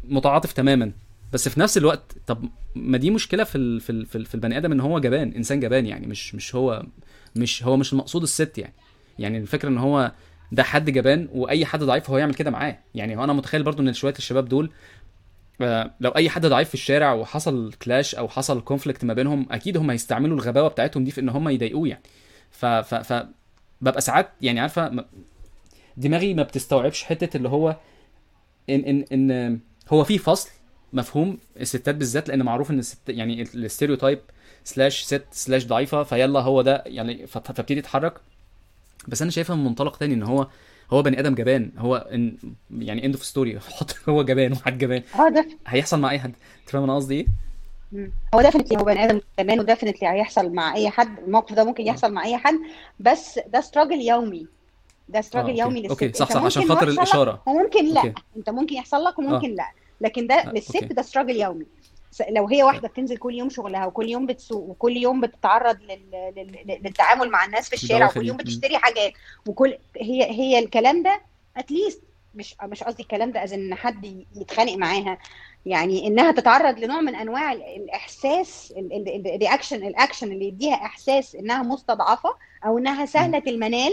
متعاطف 0.05 0.53
تماما. 0.53 0.93
بس 1.33 1.49
في 1.49 1.61
نفس 1.61 1.79
الوقت 1.79 2.17
طب 2.27 2.45
ما 2.75 2.99
دي 2.99 3.11
مشكلة 3.11 3.45
في 3.45 3.59
ال 3.59 3.81
في 3.81 3.91
ال 3.91 4.07
في, 4.07 4.19
ال 4.19 4.27
في 4.27 4.35
البني 4.35 4.59
آدم 4.59 4.73
إن 4.73 4.81
هو 4.81 4.99
جبان 4.99 5.33
إنسان 5.33 5.61
جبان 5.61 5.87
يعني 5.87 6.07
مش 6.07 6.35
مش 6.35 6.55
هو 6.55 6.83
مش 7.37 7.63
هو 7.65 7.77
مش 7.77 7.93
المقصود 7.93 8.23
الست 8.23 8.59
يعني. 8.59 8.75
يعني 9.19 9.39
الفكرة 9.39 9.69
إن 9.69 9.79
هو 9.79 10.13
ده 10.53 10.63
حد 10.63 10.91
جبان 10.91 11.29
وأي 11.33 11.67
حد 11.67 11.83
ضعيف 11.83 12.11
هو 12.11 12.19
يعمل 12.19 12.35
كده 12.35 12.51
معاه. 12.51 12.79
يعني 12.95 13.17
هو 13.17 13.25
أنا 13.25 13.33
متخيل 13.33 13.63
برضو 13.63 13.83
إن 13.83 13.93
شوية 13.93 14.15
الشباب 14.19 14.49
دول 14.49 14.71
آه، 15.61 15.95
لو 16.01 16.11
أي 16.11 16.31
حد 16.31 16.47
ضعيف 16.47 16.69
في 16.69 16.75
الشارع 16.75 17.13
وحصل 17.13 17.73
clash 17.83 18.15
أو 18.15 18.29
حصل 18.29 18.61
conflict 18.61 19.05
ما 19.05 19.15
بينهم 19.15 19.47
أكيد 19.51 19.77
هم 19.77 19.91
هيستعملوا 19.91 20.37
الغباوة 20.37 20.69
بتاعتهم 20.69 21.05
دي 21.05 21.11
في 21.11 21.21
إن 21.21 21.29
هم 21.29 21.49
يضايقوه 21.49 21.89
يعني. 21.89 22.03
ف 22.51 22.67
ف 22.67 22.95
ف 22.95 23.27
ببقى 23.81 24.01
ساعات 24.01 24.31
يعني 24.43 24.61
عارفة 24.61 25.05
دماغي 25.97 26.35
ما 26.35 26.43
بتستوعبش 26.43 27.05
حتة 27.05 27.37
اللي 27.37 27.49
هو 27.49 27.77
إن 28.71 28.81
إن 28.81 29.05
إن 29.31 29.61
هو 29.89 30.05
في 30.05 30.19
فصل 30.19 30.51
مفهوم 30.93 31.39
الستات 31.61 31.95
بالذات 31.95 32.29
لأن 32.29 32.43
معروف 32.43 32.71
إن 32.71 32.79
الست 32.79 33.09
يعني 33.09 33.43
ال 33.43 33.50
stereotype 33.50 34.19
slash 34.65 35.03
ست 35.03 35.25
slash 35.31 35.67
ضعيفة 35.67 36.03
فيلا 36.03 36.41
هو 36.41 36.63
ده 36.63 36.83
يعني 36.87 37.27
فابتدي 37.27 37.79
يتحرك. 37.79 38.21
بس 39.09 39.23
أنا 39.23 39.31
شايفها 39.31 39.57
من 39.57 39.65
منطلق 39.65 39.97
تاني 39.97 40.15
إن 40.15 40.23
هو 40.23 40.47
هو 40.91 41.03
بني 41.03 41.21
آدم 41.21 41.35
جبان. 41.35 41.73
هو 41.79 41.97
إن 41.97 42.37
يعني 42.71 43.07
end 43.07 43.15
of 43.15 43.25
story 43.25 43.61
حط 43.61 43.97
هو 44.09 44.23
جبان 44.23 44.53
وحد 44.53 44.79
جبان. 44.79 45.03
آه 45.19 45.29
ده. 45.29 45.49
هيحصل 45.67 46.01
مع 46.01 46.11
أي 46.11 46.19
حد؟ 46.19 46.33
انت 46.61 46.71
فاهم 46.71 46.83
أنا 46.83 46.97
قصدي 46.97 47.15
إيه؟ 47.15 47.27
هو 48.35 48.43
definitely 48.43 48.79
هو 48.79 48.85
بني 48.85 49.05
آدم 49.05 49.21
كمان 49.37 49.61
و 49.61 49.65
definitely 49.65 50.09
هيحصل 50.09 50.53
مع 50.53 50.75
أي 50.75 50.91
حد. 50.91 51.19
الموقف 51.19 51.55
ده 51.55 51.65
ممكن 51.65 51.87
يحصل 51.87 52.13
مع 52.13 52.25
أي 52.25 52.37
حد 52.37 52.55
بس 53.01 53.41
ده 53.53 53.61
struggle 53.61 54.01
يومي. 54.01 54.47
ده 55.09 55.19
آه، 55.19 55.23
struggle 55.23 55.49
okay. 55.49 55.61
يومي 55.61 55.81
للست. 55.81 55.91
okay، 55.91 56.13
صح، 56.13 56.31
صح، 56.33 56.45
عشان 56.45 56.69
خاطر 56.69 56.89
الإشارة. 56.89 57.43
وممكن 57.47 57.85
لا. 57.95 58.01
okay. 58.01 58.15
إنت 58.37 58.51
ممكن 58.51 58.75
يحصل 58.75 59.05
لك 59.05 59.19
وممكن 59.19 59.55
لا. 59.55 59.73
لكن 60.01 60.27
ده 60.27 60.35
آه، 60.35 60.53
للست. 60.53 60.85
ده 60.85 61.03
struggle 61.03 61.37
يومي. 61.37 61.67
لو 62.31 62.47
هي 62.49 62.63
واحدة 62.63 62.89
بتنزل 62.89 63.17
كل 63.17 63.35
يوم 63.35 63.51
شغلها 63.51 63.87
وكل 63.87 64.09
يوم 64.09 64.27
بتسوق 64.27 64.69
وكل 64.69 64.97
يوم 64.97 65.21
بتتعرض 65.21 65.79
لل... 65.83 66.33
لل... 66.37 66.79
للتعامل 66.85 67.31
مع 67.31 67.45
الناس 67.45 67.69
في 67.69 67.75
الشارع 67.75 68.07
وكل 68.07 68.27
يوم. 68.27 68.37
بتشتري 68.37 68.79
حاجات 68.79 69.13
وكل 69.47 69.79
هي 69.97 70.31
هي 70.31 70.59
الكلام 70.59 71.03
ده 71.03 71.21
at 71.57 71.70
least 71.70 72.03
مش 72.35 72.55
مش 72.63 72.83
قصدي 72.83 73.03
الكلام 73.03 73.31
ده 73.33 73.45
إن 73.55 73.75
حد 73.75 74.25
يتخانق 74.37 74.75
معاها 74.77 75.19
يعني 75.67 76.07
إنها 76.07 76.33
تتعرض 76.33 76.79
لنوع 76.79 77.01
من 77.01 77.15
أنواع 77.15 77.53
ال- 77.53 77.63
الإحساس 77.63 78.75
ال 78.77 78.89
reaction 78.89 79.87
ال 79.87 79.93
action 79.93 80.33
اللي 80.33 80.49
يديها 80.49 80.75
إحساس 80.75 81.35
إنها 81.35 81.63
مستضعفة 81.63 82.35
أو 82.67 82.79
إنها 82.79 83.07
سهلة 83.07 83.43
المنال 83.47 83.93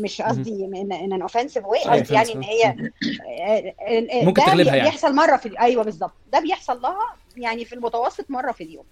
مش 0.00 0.22
قصدي 0.22 0.64
ان 0.64 0.92
ان 0.92 1.22
offensive 1.22 1.64
واي 1.64 1.82
قصدي 1.82 2.14
يعني. 2.14 2.32
إن 2.32 2.42
هي 2.42 2.64
آه، 2.64 3.74
آه، 3.88 4.24
ممكن 4.24 4.42
ده 4.42 4.46
تغلبها 4.46 4.76
يعني. 4.76 4.90
بيحصل 4.90 5.14
مرة 5.14 5.36
في 5.36 5.60
أيوه 5.60 5.84
بالظبط 5.84 6.12
ده 6.32 6.40
بيحصل 6.40 6.82
لها 6.82 7.16
يعني 7.36 7.64
في 7.64 7.74
المتوسط 7.74 8.30
مرة 8.30 8.52
في 8.52 8.64
اليوم 8.64 8.84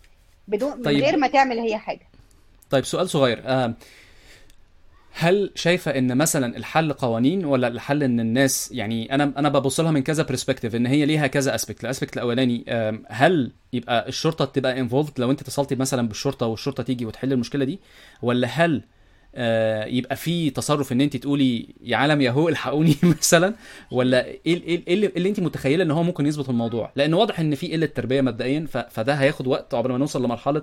بدون 0.49 0.77
من 0.77 0.83
طيب. 0.83 1.05
غير 1.05 1.17
ما 1.17 1.27
تعمل 1.27 1.59
هي 1.59 1.79
حاجة 1.79 2.09
طيب 2.71 2.85
سؤال 2.85 3.11
صغير 3.11 3.43
آه، 3.47 3.75
هل 5.17 5.51
شايفة 5.55 5.99
إن 5.99 6.17
مثلا 6.17 6.57
الحل 6.57 6.93
قوانين 6.93 7.45
ولا 7.45 7.69
الحل 7.69 8.03
إن 8.03 8.21
الناس 8.21 8.73
يعني 8.73 9.15
أنا 9.15 9.33
أنا 9.37 9.49
ببص 9.49 9.81
لها 9.81 9.91
من 9.91 10.03
كذا 10.03 10.23
perspective 10.23 10.75
إن 10.75 10.87
هي 10.87 11.07
ليها 11.07 11.27
كذا 11.27 11.55
aspect 11.55 11.85
ال 11.85 11.89
aspect 11.89 12.17
الأولاني 12.17 12.65
هل 13.09 13.53
يبقى 13.73 14.09
الشرطة 14.09 14.45
تبقى 14.45 14.81
involved 14.81 15.11
لو 15.19 15.31
أنت 15.31 15.41
اتصلتي 15.41 15.75
مثلا 15.75 16.09
بالشرطة 16.09 16.47
والشرطة 16.47 16.83
تيجي 16.83 17.07
وتحل 17.07 17.33
المشكلة 17.33 17.65
دي 17.65 17.81
ولا 18.23 18.49
هل 18.49 18.83
يبقى 19.87 20.17
في 20.17 20.51
تصرف 20.51 20.93
إن 20.93 21.01
أنت 21.01 21.17
تقولي 21.17 21.67
يا 21.83 21.97
عالم 21.97 22.21
يا 22.21 22.31
هو 22.31 22.49
الحقوني 22.49 22.97
مثلا. 23.19 23.55
ولا 23.91 24.27
إيه 24.27 24.41
إيه 24.47 24.83
إيه 24.89 24.95
اللي, 24.95 25.07
اللي 25.07 25.29
أنت 25.29 25.41
متخيلة 25.41 25.85
إن 25.85 25.91
هو 25.91 26.03
ممكن 26.03 26.27
يظبط 26.27 26.49
الموضوع؟ 26.49 26.93
لأن 26.97 27.15
واضح 27.15 27.41
إن 27.41 27.55
في 27.55 27.73
قلة 27.73 27.87
تربية 27.87 28.21
مبدئيا 28.21 28.67
فده 28.91 29.15
هياخد 29.15 29.47
وقت 29.47 29.75
عقبال 29.75 29.93
ما 29.93 29.99
نوصل 29.99 30.25
لمرحلة 30.25 30.63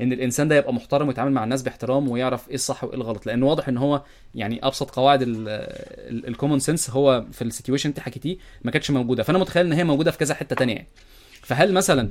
إن 0.00 0.12
الإنسان 0.12 0.48
ده 0.48 0.56
يبقى 0.56 0.74
محترم 0.74 1.08
ويتعامل 1.08 1.32
مع 1.32 1.44
الناس 1.44 1.62
باحترام 1.62 2.08
ويعرف 2.08 2.48
إيه 2.48 2.54
الصح 2.54 2.84
وإيه 2.84 2.94
الغلط. 2.96 3.26
لأن 3.26 3.42
واضح 3.42 3.68
إن 3.68 3.76
هو 3.78 4.02
يعني 4.34 4.66
أبسط 4.66 4.90
قواعد 4.90 5.22
ال 6.28 6.32
common 6.32 6.58
sense 6.58 6.90
هو 6.90 7.24
في 7.32 7.42
ال 7.42 7.47
situation 7.47 7.88
أنت 7.88 8.00
حكيتيه 8.00 8.36
ما 8.64 8.70
كانتش 8.70 8.90
موجودة. 8.90 9.22
فأنا 9.22 9.38
متخيل 9.38 9.66
إن 9.66 9.72
هي 9.72 9.84
موجودة 9.84 10.10
في 10.10 10.18
كذا 10.18 10.34
حتة 10.34 10.56
تانية 10.56 10.74
يعني. 10.74 10.88
فهل 11.42 11.72
مثلا 11.72 12.10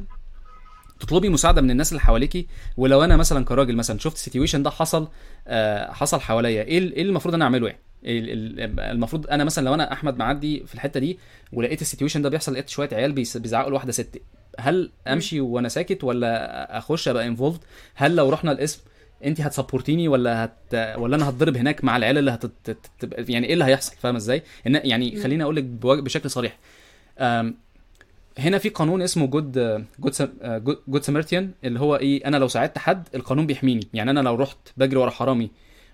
تطلبي 0.99 1.29
مساعدة 1.29 1.61
من 1.61 1.71
الناس 1.71 1.91
اللي 1.91 2.01
حواليكي؟ 2.01 2.47
ولو 2.77 3.03
أنا 3.03 3.17
مثلا 3.17 3.45
كراجل 3.45 3.75
مثلا 3.75 3.99
شفت 3.99 4.15
ال 4.15 4.20
situation 4.20 4.63
ده 4.63 4.69
حصل 4.69 5.07
آه 5.47 5.91
حصل 5.91 6.19
حواليا 6.21 6.63
إيه 6.63 6.79
إيه 6.93 7.01
المفروض 7.01 7.33
أنا 7.33 7.45
أعمله 7.45 7.67
يعني؟ 7.67 7.79
ال- 8.05 8.79
المفروض 8.79 9.27
أنا 9.27 9.43
مثلا 9.43 9.65
لو 9.65 9.73
أنا 9.73 9.93
أحمد 9.93 10.17
معدي 10.17 10.63
في 10.67 10.73
الحتة 10.75 10.99
دي 10.99 11.19
ولقيت 11.53 11.81
ال 11.81 11.85
situation 11.85 12.21
ده 12.21 12.29
بيحصل 12.29 12.53
لقيت 12.53 12.69
شوية 12.69 12.89
عيال 12.93 13.11
بيزعقوا 13.11 13.69
لواحدة 13.69 13.91
ست 13.91 14.21
هل 14.59 14.91
أمشي 15.07 15.41
وأنا 15.41 15.69
ساكت 15.69 16.03
ولا 16.03 16.77
أخش 16.77 17.07
أبقى 17.07 17.27
involved 17.27 17.57
هل 17.95 18.15
لو 18.15 18.29
رحنا 18.29 18.51
القسم 18.51 18.79
انت 19.25 19.41
هت 19.41 19.52
support 19.52 19.91
يني 19.91 20.07
ولا 20.07 20.45
هت 20.45 20.53
ولا 20.97 21.15
أنا 21.15 21.29
هتضرب 21.29 21.57
هناك 21.57 21.83
مع 21.83 21.97
العيال 21.97 22.17
اللي 22.17 22.31
هت 22.31 22.43
يعني 23.29 23.47
إيه 23.47 23.53
اللي 23.53 23.65
هيحصل؟ 23.65 23.95
فاهم 23.99 24.15
إزاي. 24.15 24.43
يعني 24.65 25.21
خليني 25.23 25.43
أقول 25.43 25.55
لك 25.55 25.63
بشكل 25.83 26.29
صريح. 26.29 26.57
هنا 28.39 28.57
في 28.57 28.69
قانون 28.69 29.01
اسمه 29.01 29.27
good 29.27 29.85
good 29.99 30.13
Good 30.87 31.03
Samaritan 31.03 31.51
اللي 31.63 31.79
هو 31.79 31.95
إيه 31.95 32.25
أنا 32.27 32.37
لو 32.37 32.47
ساعدت 32.47 32.77
حد 32.77 33.07
القانون 33.15 33.47
بيحميني 33.47 33.87
يعني 33.93 34.11
أنا 34.11 34.19
لو 34.19 34.35
رحت 34.35 34.57
بجري 34.77 34.99
ورا 34.99 35.09
حرامي. 35.09 35.51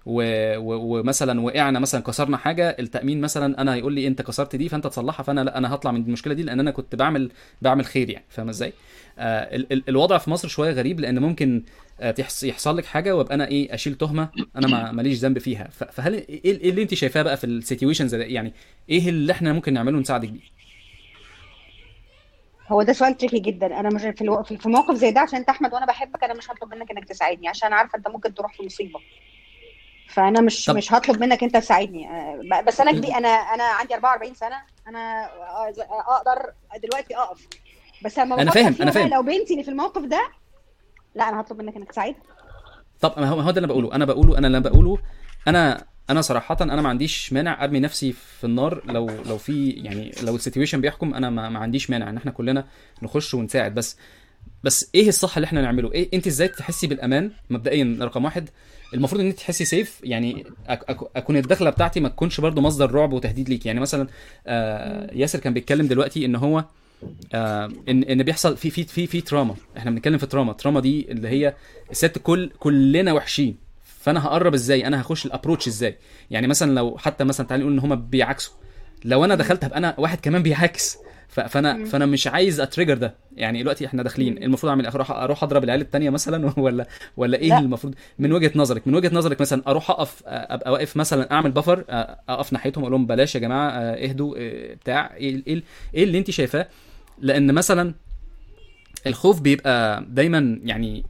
ومثلا 0.08 1.42
وقعنا 1.42 1.80
مثلا 1.80 2.02
كسرنا 2.02 2.38
حاجة 2.38 2.76
التأمين 2.80 3.22
مثلا 3.22 3.62
أنا 3.62 3.74
هيقول 3.74 3.94
لي 3.94 4.08
أنت 4.08 4.22
كسرت 4.22 4.56
دي 4.56 4.70
فأنت 4.70 4.88
تصلحها 4.88 5.24
فأنا 5.24 5.42
لأ 5.44 5.58
أنا 5.58 5.74
هطلع 5.74 5.92
من 5.92 6.02
المشكلة 6.06 6.34
دي 6.34 6.44
لأن 6.44 6.60
أنا 6.60 6.72
كنت 6.72 6.96
بعمل 6.96 7.32
بعمل 7.62 7.86
خير 7.86 8.10
يعني 8.10 8.26
فاهم 8.30 8.50
إزاي 8.50 8.74
آه 9.20 9.56
ال... 9.56 9.74
ال... 9.74 9.84
الوضع 9.90 10.18
في 10.18 10.30
مصر 10.30 10.48
شوية 10.48 10.72
غريب 10.72 11.00
لأن 11.00 11.20
ممكن 11.20 11.64
آه. 12.00 12.16
يحصل 12.44 12.78
لك 12.78 12.86
حاجة 12.86 13.16
وأبقى 13.16 13.36
أنا 13.36 13.48
إيه 13.48 13.74
أشيل 13.74 13.96
تهمة 13.96 14.30
أنا 14.56 14.68
ما 14.68 14.92
ماليش 14.92 15.20
ذنب 15.20 15.40
فيها 15.40 15.68
ف... 15.72 15.84
فهل 15.84 16.14
إيه 16.14 16.42
إيه 16.46 16.70
اللي 16.70 16.82
أنت 16.82 16.94
شايفاه 16.94 17.22
بقى 17.22 17.38
في 17.38 17.44
السيتويشنز 17.44 18.16
يعني 18.16 18.54
إيه 18.90 19.10
اللي 19.10 19.32
إحنا 19.34 19.54
ممكن 19.54 19.74
نعمله 19.74 20.00
نساعدك 20.00 20.30
بيه 20.30 20.55
هو 22.68 22.82
ده 22.84 22.93
سؤال 22.93 23.18
تريكي 23.18 23.39
جدا. 23.39 23.80
أنا 23.80 23.89
مش 23.89 24.01
في 24.01 24.22
ألو... 24.22 24.43
في 24.43 24.70
موقف 24.70 24.95
زي 24.95 25.11
ده 25.11 25.22
عشان 25.22 25.39
أنت 25.39 25.49
أحمد 25.49 25.74
وأنا 25.74 25.86
بحبك 25.86 26.24
أنا 26.24 26.34
مش 26.34 26.51
هطلب 26.51 26.74
منك 26.76 26.91
إنك 26.91 27.05
تساعدني. 27.05 27.47
عشان 27.47 27.74
عارفة 27.74 27.97
أنت 27.97 28.07
ممكن 28.07 28.34
تروح 28.34 28.53
في 28.57 28.66
مصيبة. 28.66 28.99
فأنا 30.09 30.41
مش 30.41 30.66
طب- 30.66 30.76
مش 30.76 30.93
هطلب 30.93 31.22
منك 31.22 31.43
أنت 31.43 31.57
تساعدني. 31.57 32.09
آه، 32.09 32.61
بس 32.68 32.82
أنا 32.82 32.91
كبير 32.91 33.18
أنا 33.18 33.28
أنا 33.28 33.63
عندي 33.63 33.93
44 33.95 34.34
سنة. 34.34 34.55
أنا 34.88 35.26
أ- 35.28 35.80
أقدر 35.89 36.51
دلوقتي 36.84 37.16
أقف. 37.18 37.47
بس 38.03 38.20
لما 38.20 38.36
أنا 38.36 38.43
بفكر 38.51 38.63
فاهم، 38.63 38.74
بقى 38.74 38.91
فاهم. 38.91 39.07
لو 39.09 39.22
بنتي 39.22 39.53
اللي 39.53 39.63
في 39.63 39.70
الموقف 39.72 40.01
ده 40.01 40.30
لا 41.16 41.30
أنا 41.30 41.41
هطلب 41.41 41.61
منك 41.61 41.76
إنك 41.76 41.91
تساعدها 41.91 42.20
طب 43.01 43.13
ما 43.18 43.30
هو 43.30 43.41
ده 43.41 43.49
اللي 43.49 43.59
أنا 43.59 43.68
بقوله. 43.68 43.95
أنا 43.95 44.05
بقوله 44.05 44.38
أنا 44.38 44.47
اللي 44.47 44.59
بقوله 44.59 44.97
أنا 45.47 45.86
أنا 46.10 46.22
صراحة 46.22 46.58
أنا 46.62 46.82
ما 46.82 46.89
عنديش 46.89 47.34
مانع 47.34 47.64
ارمي 47.64 47.80
نفسي 47.80 48.12
في 48.12 48.43
النار 48.43 48.82
لو 48.86 49.10
لو 49.26 49.38
في 49.38 49.70
يعني 49.70 50.12
لو 50.24 50.36
ال 50.36 50.40
situation 50.40 50.82
بيحكم 50.82 51.14
أنا 51.14 51.30
ما, 51.30 51.49
ما 51.49 51.60
عنديش 51.60 51.89
مانع 51.89 52.10
ان 52.10 52.18
إحنا 52.18 52.32
كلنا 52.32 52.66
نخش 53.03 53.34
ونساعد. 53.34 53.74
بس 53.76 53.97
بس 54.64 54.89
إيه 54.95 55.08
الصح 55.10 55.38
اللي 55.38 55.45
إحنا 55.45 55.62
نعمله؟ 55.62 55.91
إيه 55.91 56.10
انت 56.14 56.28
إزاي 56.28 56.47
تحسي 56.47 56.88
بالامان 56.88 57.32
مبدئيا؟ 57.49 57.97
رقم 58.01 58.26
واحد 58.26 58.49
المفروض 58.93 59.22
ان 59.22 59.28
انت 59.28 59.38
تحسي 59.38 59.66
safe 59.66 60.00
يعني 60.03 60.45
اكون 61.16 61.38
الدخلة 61.38 61.70
بتاعتي 61.70 61.99
ما 61.99 62.10
تكونش 62.10 62.39
برضو 62.41 62.62
مصدر 62.62 62.91
رعب 62.91 63.14
وتهديد 63.14 63.49
ليك. 63.49 63.66
يعني 63.66 63.80
مثلا 63.80 64.08
آه 64.47 65.14
ياسر 65.14 65.39
كان 65.39 65.53
بيتكلم 65.53 65.88
دلوقتي 65.88 66.26
ان 66.26 66.36
هو 66.36 66.66
آه 67.34 67.72
ان 67.89 68.03
ان 68.03 68.24
بيحصل 68.24 68.58
في 68.58 68.70
في 68.70 68.84
في 68.84 69.08
في 69.08 69.22
trauma. 69.22 69.56
إحنا 69.78 69.91
بنتكلم 69.91 70.18
في 70.18 70.26
trauma. 70.26 70.54
trauma 70.54 70.80
دي 70.80 71.12
اللي 71.12 71.28
هي 71.28 71.53
الست 71.91 72.18
كل 72.18 72.49
كلنا 72.60 73.14
وحشين. 73.14 73.64
فانا 74.06 74.26
هقرب 74.26 74.53
إزاي؟ 74.53 74.88
أنا 74.88 75.01
هخش 75.01 75.26
ال 75.26 75.30
approach 75.30 75.68
إزاي؟ 75.68 75.97
يعني 76.32 76.47
مثلا 76.47 76.72
لو 76.76 76.97
حتى 76.97 77.24
مثلا 77.24 77.47
تعالى 77.47 77.64
نقول 77.64 77.74
إن 77.74 77.80
هم 77.80 77.95
بيعكسوا 77.95 78.53
لو 79.06 79.26
أنا 79.26 79.36
دخلت 79.36 79.66
هبقى 79.66 79.78
أنا 79.78 79.95
واحد 79.97 80.20
كمان 80.20 80.43
بيعكس 80.43 80.97
فأنا 81.30 81.86
فأنا 81.86 82.06
مش 82.06 82.28
عايز 82.28 82.60
ا 82.60 82.64
trigger 82.64 82.98
ده. 82.97 83.16
يعني 83.38 83.62
دلوقتي 83.62 83.86
إحنا 83.86 84.03
داخلين. 84.03 84.43
المفروض 84.43 84.70
أعمل 84.70 84.86
إيه؟ 84.86 84.95
أروح 84.95 85.12
أروح 85.12 85.43
أضرب 85.43 85.64
العيال 85.64 85.82
التانية 85.82 86.10
مثلا؟ 86.10 86.53
ولا 86.60 86.88
ولا 87.18 87.38
إيه 87.38 87.49
لا. 87.49 87.60
المفروض؟ 87.60 87.95
من 88.20 88.32
وجهة 88.32 88.51
نظرك. 88.56 88.88
من 88.88 88.95
وجهة 88.95 89.12
نظرك 89.14 89.41
مثلا 89.41 89.62
أروح 89.68 89.89
أقف 89.89 90.24
أبقى 90.26 90.72
واقف 90.72 90.97
مثلا 90.97 91.32
أعمل 91.32 91.51
بفر 91.51 91.86
أقف 92.30 92.53
ناحيتهم 92.53 92.84
أقول 92.84 92.91
لهم 92.91 93.06
بلاش 93.06 93.36
يا 93.36 93.39
جماعة 93.39 93.70
اهدوا 93.72 94.36
بتاع. 94.74 95.14
إيه 95.16 95.43
إيه 95.47 95.64
إيه 95.93 96.03
اللي 96.03 96.18
انت 96.18 96.32
شايفاه؟ 96.32 96.68
لأن 97.20 97.53
مثلا 97.53 97.93
الخوف 99.08 99.41
بيبقى 99.41 100.06
دايما 100.10 100.60
يعني 100.64 101.03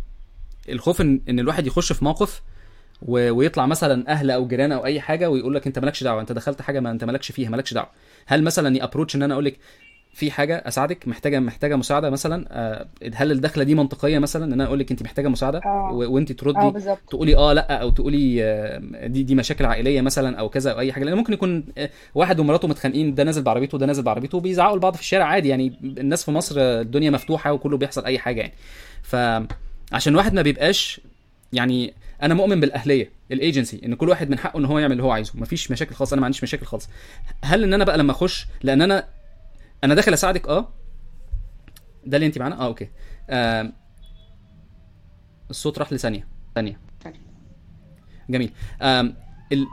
الخوف 0.69 1.01
ان 1.01 1.21
إن 1.29 1.39
الواحد 1.39 1.67
يخش 1.67 1.93
في 1.93 2.03
موقف 2.05 2.41
و- 3.01 3.31
ويطلع 3.31 3.65
مثلا 3.65 4.07
أهل 4.11 4.31
أو 4.31 4.47
جيران 4.47 4.71
أو 4.71 4.85
أي 4.85 5.01
حاجة 5.01 5.29
ويقول 5.29 5.55
لك 5.55 5.67
أنت 5.67 5.79
مالكش 5.79 6.03
دعوة 6.03 6.21
أنت 6.21 6.31
دخلت 6.31 6.61
حاجة 6.61 6.79
ما 6.79 6.91
أنت 6.91 7.03
مالكش 7.03 7.31
فيها 7.31 7.49
مالكش 7.49 7.73
دعوة. 7.73 7.89
هل 8.25 8.43
مثلا 8.43 8.83
ابروتش 8.83 9.15
إن 9.15 9.23
أنا 9.23 9.33
أقول 9.33 9.45
لك 9.45 9.57
في 10.13 10.31
حاجة 10.31 10.63
أساعدك 10.67 11.07
محتاجة 11.07 11.39
محتاجة 11.39 11.75
مساعدة 11.75 12.09
مثلا؟ 12.09 12.45
آه، 12.51 12.87
هل 13.15 13.31
الدخلة 13.31 13.63
دي 13.63 13.75
منطقية 13.75 14.19
مثلا 14.19 14.45
إن 14.45 14.53
أنا 14.53 14.65
أقول 14.65 14.79
لك 14.79 14.91
أنت 14.91 15.03
محتاجة 15.03 15.27
مساعدة؟ 15.27 15.61
آه. 15.65 15.91
و- 15.93 16.11
وأنت 16.13 16.31
تردي 16.31 16.69
بالظبط. 16.71 16.99
تقولي 17.09 17.35
آه 17.35 17.53
لأ 17.53 17.81
أو 17.81 17.89
تقولي 17.89 18.43
آه، 18.43 19.07
دي 19.07 19.23
دي 19.23 19.35
مشاكل 19.35 19.65
عائلية 19.65 20.01
مثلا 20.01 20.39
أو 20.39 20.49
كذا 20.49 20.71
أو 20.71 20.79
أي 20.79 20.93
حاجة. 20.93 21.03
لأن 21.03 21.15
ممكن 21.17 21.33
يكون 21.33 21.63
آه، 21.77 21.89
واحد 22.15 22.39
ومراته 22.39 22.67
متخانقين 22.67 23.15
ده 23.15 23.23
نازل 23.23 23.41
بعربيته 23.41 23.75
وده 23.75 23.85
نازل 23.85 24.03
بعربيته 24.03 24.37
وبيزعقوا 24.37 24.77
لبعض 24.77 24.93
في 24.95 25.01
الشارع 25.01 25.25
عادي. 25.25 25.49
يعني 25.49 25.73
الناس 25.83 26.23
في 26.25 26.31
مصر 26.31 26.55
آه، 26.59 26.81
الدنيا 26.81 27.09
مفتوحة 27.09 27.51
وكله 27.53 27.77
بيحصل 27.77 28.05
أي 28.05 28.19
حاجة 28.19 28.39
يعني. 28.41 28.53
فعشان 29.03 30.13
الواحد 30.13 30.33
ما 30.33 30.41
بيبقاش 30.41 31.01
يعني 31.53 31.93
أنا 32.23 32.33
مؤمن 32.33 32.59
بالاهليه 32.59 33.11
الايجنسي 33.31 33.81
ان 33.85 33.95
كل 33.95 34.09
واحد 34.09 34.29
من 34.29 34.37
حقه 34.39 34.59
ان 34.59 34.65
هو 34.65 34.79
يعمل 34.79 34.91
اللي 34.91 35.03
هو 35.03 35.11
عايزه 35.11 35.31
مفيش 35.35 35.71
مشاكل 35.71 35.95
خالص 35.95 36.13
أنا 36.13 36.21
ما 36.21 36.25
عنديش 36.25 36.43
مشاكل 36.43 36.65
خالص. 36.65 36.89
هل 37.43 37.63
ان 37.63 37.73
أنا 37.73 37.83
بقى 37.83 37.97
لما 37.97 38.11
اخش 38.11 38.47
لأن 38.63 38.81
أنا 38.81 39.07
أنا 39.83 39.93
داخل 39.95 40.13
اساعدك 40.13 40.47
آه؟ 40.47 40.73
ده 42.05 42.17
اللي 42.17 42.27
انت 42.27 42.37
معانا؟ 42.37 42.61
آه 42.61 42.65
okay. 42.65 42.89
آه 43.29 43.71
الصوت 45.49 45.79
راح 45.79 45.93
لثانية. 45.93 46.27
ثانية. 46.55 46.79
جميل. 48.29 48.51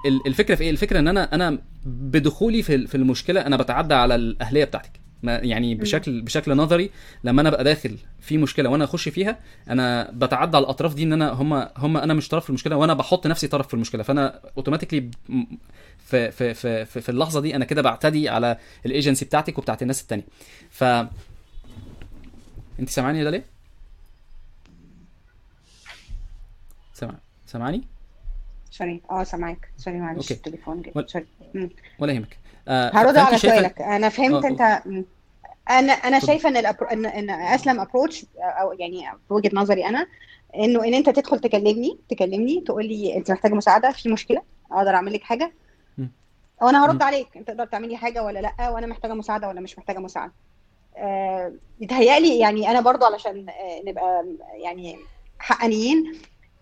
ال- 0.06 0.26
الفكرة 0.26 0.54
في 0.54 0.64
إيه؟ 0.64 0.70
الفكرة 0.70 0.98
ان 0.98 1.08
أنا 1.08 1.34
أنا 1.34 1.58
بدخولي 1.86 2.62
في 2.62 2.94
المشكلة 2.94 3.40
أنا 3.46 3.56
بتعدى 3.56 3.94
على 3.94 4.14
الاهلية 4.14 4.64
بتاعتك. 4.64 5.01
ما 5.22 5.36
يعني 5.36 5.74
بشكل 5.74 6.22
بشكل 6.22 6.56
نظري 6.56 6.90
لما 7.24 7.40
أنا 7.40 7.48
ابقى 7.48 7.64
داخل 7.64 7.98
في 8.20 8.38
مشكلة 8.38 8.68
وأنا 8.70 8.84
أخش 8.84 9.08
فيها 9.08 9.38
أنا 9.70 10.10
بتعدى 10.12 10.56
على 10.56 10.64
الأطراف 10.64 10.94
دي 10.94 11.02
إن 11.02 11.12
أنا 11.12 11.30
هم 11.32 11.52
هم 11.76 11.96
أنا 11.96 12.14
مش 12.14 12.28
طرف 12.28 12.42
في 12.44 12.50
المشكلة 12.50 12.76
وأنا 12.76 12.94
بحط 12.94 13.26
نفسي 13.26 13.48
طرف 13.48 13.68
في 13.68 13.74
المشكلة 13.74 14.02
فأنا 14.02 14.40
automatically 14.56 15.10
في 16.06 16.30
في 16.30 16.54
في 16.54 16.84
في, 16.84 17.00
في 17.00 17.08
اللحظة 17.08 17.40
دي 17.40 17.56
أنا 17.56 17.64
كده 17.64 17.82
بعتدي 17.82 18.28
على 18.28 18.56
الايجنسي 18.86 19.24
بتاعتك 19.24 19.58
وبتاعت 19.58 19.82
الناس 19.82 20.02
التانية 20.02 20.24
ف 20.70 20.84
أنت 22.80 22.88
سامعاني 22.88 23.24
ده 23.24 23.30
ليه؟ 23.30 23.44
سامع 26.94 27.14
سامعاني؟ 27.46 27.82
sorry 28.70 29.00
آه 29.10 29.24
سامعاك 29.24 29.68
sorry 29.78 29.98
معلش. 29.98 30.32
التليفون 30.32 30.82
جه 30.82 30.92
ولا- 30.94 31.06
sorry. 31.06 31.26
ولا 31.98 32.12
يهمك 32.12 32.36
آه 32.68 32.90
هرد 32.94 33.16
على 33.16 33.36
شايفة- 33.38 33.40
سؤالك 33.40 33.80
أنا 33.82 34.08
فهمت 34.08 34.44
آه، 34.44 34.48
أنت. 34.48 34.82
أنا 35.70 35.92
أنا. 35.92 36.18
شايفة 36.18 36.48
إن 36.48 36.56
ال 36.56 36.60
appro... 36.60 36.86
ان 36.86 37.06
إن 37.06 37.30
أسلم 37.30 37.80
approach 37.80 38.26
أو 38.38 38.72
يعني 38.72 39.02
في 39.28 39.34
وجهة 39.34 39.50
نظري 39.54 39.86
أنا 39.86 40.06
إنه 40.56 40.84
إن 40.84 40.94
أنت 40.94 41.10
تدخل 41.10 41.38
تكلمني 41.38 41.98
تكلمني 42.08 42.60
تقول 42.60 42.86
لي 42.86 43.16
أنت 43.16 43.30
محتاجة 43.30 43.54
مساعدة 43.54 43.92
في 43.92 44.08
مشكلة 44.08 44.42
أقدر 44.72 44.94
أعمل 44.94 45.12
لك 45.12 45.22
حاجة. 45.22 45.52
وأنا 46.62 46.84
هرد. 46.86 47.02
عليك 47.02 47.36
أنت 47.36 47.48
تقدر 47.48 47.64
تعملي 47.66 47.96
حاجة 47.96 48.22
ولا 48.22 48.38
لأ 48.38 48.70
وأنا 48.70 48.86
محتاجة 48.86 49.14
مساعدة 49.14 49.48
ولا 49.48 49.60
مش 49.60 49.78
محتاجة 49.78 49.98
مساعدة 49.98 50.32
يتهيألي 51.80 52.38
يعني 52.38 52.70
أنا 52.70 52.80
برضو 52.80 53.04
علشان 53.04 53.48
آه، 53.48 53.82
نبقى 53.86 54.24
يعني 54.54 54.96
حقانيين 55.38 56.12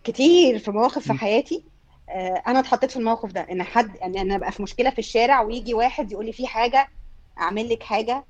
كتير 0.05 0.59
في 0.59 0.71
مواقف 0.71 0.99
في. 1.13 1.13
حياتي 1.19 1.65
آه، 2.09 2.43
أنا 2.47 2.59
اتحطيت 2.59 2.91
في 2.91 2.97
الموقف 2.97 3.33
ده 3.33 3.41
إن 3.41 3.63
حد 3.63 3.97
إن 3.97 4.17
أنا 4.17 4.37
أبقى 4.37 4.53
في 4.53 4.63
مشكلة 4.63 4.91
في 4.91 4.99
الشارع 4.99 5.41
ويجي 5.41 5.75
واحد 5.75 6.13
يقول 6.13 6.27
لي 6.27 6.33
في 6.33 6.47
حاجة 6.47 6.89
أعمل 7.39 7.69
لك 7.69 7.83
حاجة. 7.83 8.25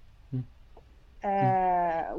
آه 1.24 2.14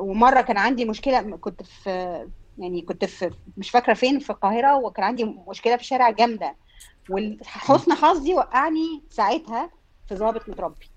ومرة 0.00 0.40
كان 0.40 0.56
عندي 0.56 0.84
مشكلة 0.84 1.20
كنت 1.36 1.62
في 1.62 2.26
يعني 2.58 2.82
كنت 2.82 3.04
في 3.04 3.30
مش 3.56 3.70
فاكرة 3.70 3.94
فين 3.94 4.18
في 4.18 4.30
القاهرة 4.30 4.76
وكان 4.76 5.04
عندي 5.04 5.24
مشكلة 5.24 5.76
في 5.76 5.82
الشارع 5.82 6.10
جامدة. 6.10 6.56
وحسن 7.10 7.92
حظي 7.92 8.34
وقعني 8.34 9.02
ساعتها 9.10 9.70
في 10.08 10.14
ضابط 10.14 10.48
متربي. 10.48 10.90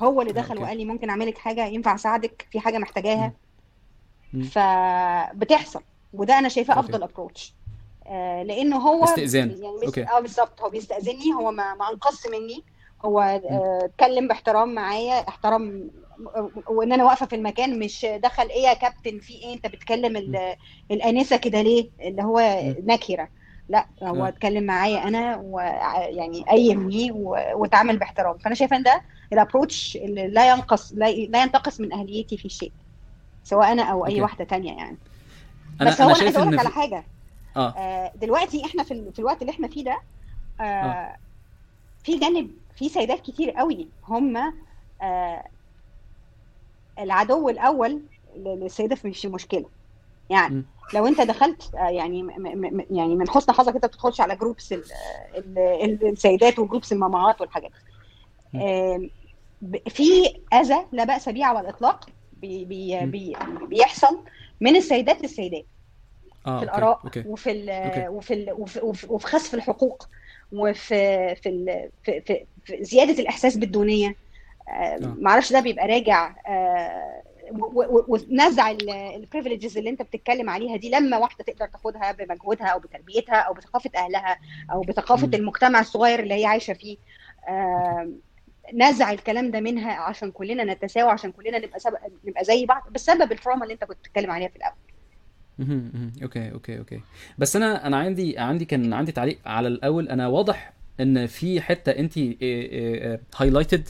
هو 0.00 0.20
اللي 0.20 0.32
دخل. 0.32 0.62
وقال 0.62 0.76
لي 0.76 0.84
ممكن 0.84 1.10
اعمل 1.10 1.26
لك 1.26 1.38
حاجة 1.38 1.66
ينفع 1.66 1.94
أساعدك؟ 1.94 2.46
في 2.50 2.60
حاجة 2.60 2.78
محتاجاها. 2.78 3.32
فبتحصل 4.50 5.82
وده 6.12 6.38
أنا 6.38 6.48
شايفاه. 6.48 6.78
أفضل 6.78 7.02
ابروتش 7.02 7.54
آه 8.06 8.42
لأنه 8.42 8.76
هو 8.76 9.04
استئذان. 9.04 9.50
يعني. 9.96 10.10
آه 10.10 10.20
بالظبط. 10.20 10.60
هو 10.60 10.68
بيستاذني 10.70 11.34
هو 11.34 11.50
ما 11.50 11.74
ما 11.74 11.90
انقص 11.90 12.26
مني. 12.26 12.64
هو 13.04 13.20
آه، 13.20 13.78
اتكلم 13.84 14.28
باحترام 14.28 14.74
معايا 14.74 15.28
احترام 15.28 15.90
وإن 16.68 16.92
أنا 16.92 17.04
واقفة 17.04 17.26
في 17.26 17.36
المكان 17.36 17.78
مش 17.78 18.06
دخل 18.22 18.48
إيه 18.48 18.62
يا 18.62 18.74
كابتن 18.74 19.18
في 19.20 19.32
إيه 19.32 19.54
أنت 19.54 19.66
بتكلم 19.66 20.16
ال- 20.16 20.56
الأنسة 20.90 21.36
كده 21.36 21.62
ليه 21.62 21.88
اللي 22.00 22.22
هو 22.22 22.62
نكرة 22.84 23.28
لا 23.68 23.86
هو 24.02 24.24
آه. 24.24 24.28
اتكلم 24.28 24.64
معايا 24.64 25.08
أنا 25.08 25.36
ويعني 25.36 26.42
قيمني 26.50 27.10
واتعامل 27.54 27.98
باحترام 27.98 28.38
فأنا 28.38 28.54
شايفة 28.54 28.76
إن 28.76 28.82
ده 28.82 29.02
ال 29.32 29.39
approach 29.39 29.96
اللي 29.96 30.28
لا 30.28 30.50
ينقص 30.52 30.92
لا, 30.92 31.08
ينتقص 31.08 31.80
من 31.80 31.92
أهليتي 31.92 32.36
في 32.36 32.48
شيء 32.48 32.72
سواء 33.44 33.72
أنا 33.72 33.82
أو 33.82 34.06
أي 34.06 34.10
okay. 34.10 34.22
واحدة 34.22 34.44
تانية 34.44 34.72
يعني 34.76 34.96
أنا 35.80 35.90
بس 35.90 36.00
هو 36.00 36.08
أنا 36.10 36.18
عايزة 36.18 36.24
شايف 36.24 36.38
أقول 36.38 36.52
لك 36.52 36.58
على. 36.60 36.68
حاجة 36.68 37.04
آه 37.56 37.68
آه، 37.70 38.12
دلوقتي 38.16 38.64
إحنا 38.64 38.82
في 38.82 38.94
ال- 38.94 39.12
في 39.12 39.18
الوقت 39.18 39.40
اللي 39.42 39.50
إحنا 39.52 39.68
فيه 39.68 39.84
ده 39.84 39.98
آه، 40.60 40.62
آه. 40.62 41.16
في 42.04 42.18
جانب 42.18 42.50
في 42.76 42.88
سيدات 42.88 43.20
كتير 43.20 43.50
قوي 43.50 43.88
هم 44.04 44.36
آه، 45.02 45.44
العدو 46.98 47.48
الأول 47.48 48.00
للسيدة 48.36 48.94
في 48.94 49.12
في 49.12 49.28
مشكلة 49.28 49.64
يعني 50.30 50.54
م. 50.54 50.64
لو 50.94 51.06
أنت 51.06 51.20
دخلت 51.20 51.74
آه، 51.74 51.88
يعني 51.88 52.26
يعني 52.90 53.16
من 53.16 53.28
حسن 53.28 53.52
حظك 53.52 53.74
أنت 53.74 53.86
بتدخلش 53.86 54.20
على 54.20 54.36
groups 54.36 54.72
ال- 54.72 54.82
ال- 55.36 55.58
ال- 55.58 56.06
السيدات 56.08 56.58
و 56.58 56.63
groups 56.63 56.92
المامهات 56.92 57.40
والحاجات 57.40 57.70
ب- 59.62 59.88
في 59.88 60.02
أذى 60.52 60.86
لا 60.92 61.04
بأس 61.04 61.28
به 61.28 61.44
على 61.44 61.60
الإطلاق 61.60 62.06
بي 62.32 62.64
بي. 62.64 63.06
بي 63.06 63.36
بيحصل 63.66 64.24
من 64.60 64.76
السيدات 64.76 65.22
للسيدات 65.22 65.66
آه 66.46 66.58
في 66.58 66.64
الآراء 66.64 67.00
وفي 67.26 67.50
ال 67.50 67.70
okay. 67.70 68.08
وفي 68.08 68.34
ال 68.34 68.52
وفي, 68.52 68.80
وفي, 69.08 69.26
خسف 69.26 69.54
الحقوق 69.54 70.08
وفي 70.52 71.34
في, 71.34 71.88
في, 72.02 72.22
في, 72.26 72.46
في 72.64 72.84
زيادة 72.84 73.22
الإحساس 73.22 73.56
بالدونية 73.56 74.08
آه، 74.08 74.10
آه. 74.10 74.14
معرفش 75.00 75.52
ده 75.52 75.60
بيبقى 75.60 75.86
راجع 75.88 76.34
آه، 76.46 77.22
ونزع 78.08 78.70
ال 79.16 79.22
privileges 79.22 79.78
اللي 79.78 79.90
انت 79.90 80.02
بتتكلم 80.02 80.50
عليها 80.50 80.76
دي 80.76 80.90
لما 80.90 81.18
واحدة 81.18 81.44
تقدر 81.44 81.66
تاخدها 81.66 82.12
بمجهودها 82.12 82.66
أو 82.66 82.78
بتربيتها 82.78 83.36
أو 83.36 83.54
بثقافة 83.54 83.90
أهلها 83.96 84.38
أو 84.72 84.80
بثقافة 84.80 85.26
مم. 85.26 85.34
المجتمع 85.34 85.80
الصغير 85.80 86.20
اللي 86.20 86.34
هي 86.34 86.46
عايشة 86.46 86.72
فيه. 86.72 86.96
آه، 87.48 88.08
نزع 88.74 89.12
الكلام 89.12 89.50
ده 89.50 89.60
منها 89.60 89.92
عشان 89.92 90.30
كلنا 90.30 90.64
نتساوى 90.64 91.10
عشان 91.10 91.32
كلنا 91.32 91.58
نبقى 91.58 91.80
سب... 91.80 91.94
نبقى 92.24 92.44
زي 92.44 92.66
بعض 92.66 92.82
بسبب 92.92 93.32
ال 93.32 93.36
trauma 93.36 93.62
اللي 93.62 93.74
انت 93.74 93.84
كنت 93.84 93.98
بتتكلم 93.98 94.30
عليها 94.30 94.48
في 94.48 94.56
الأول. 94.56 94.74
okay 96.22 96.52
okay 96.52 96.78
okay. 96.78 97.00
بس 97.38 97.56
أنا 97.56 97.86
أنا 97.86 97.96
عندي 97.96 98.38
عندي 98.38 98.64
كان 98.64 98.92
عندي 98.92 99.12
تعليق 99.12 99.38
على 99.46 99.68
الأول. 99.68 100.08
أنا 100.08 100.28
واضح 100.28 100.72
إن 101.00 101.26
في 101.26 101.60
حتة 101.60 101.90
انت 101.92 102.18
highlighted 103.36 103.88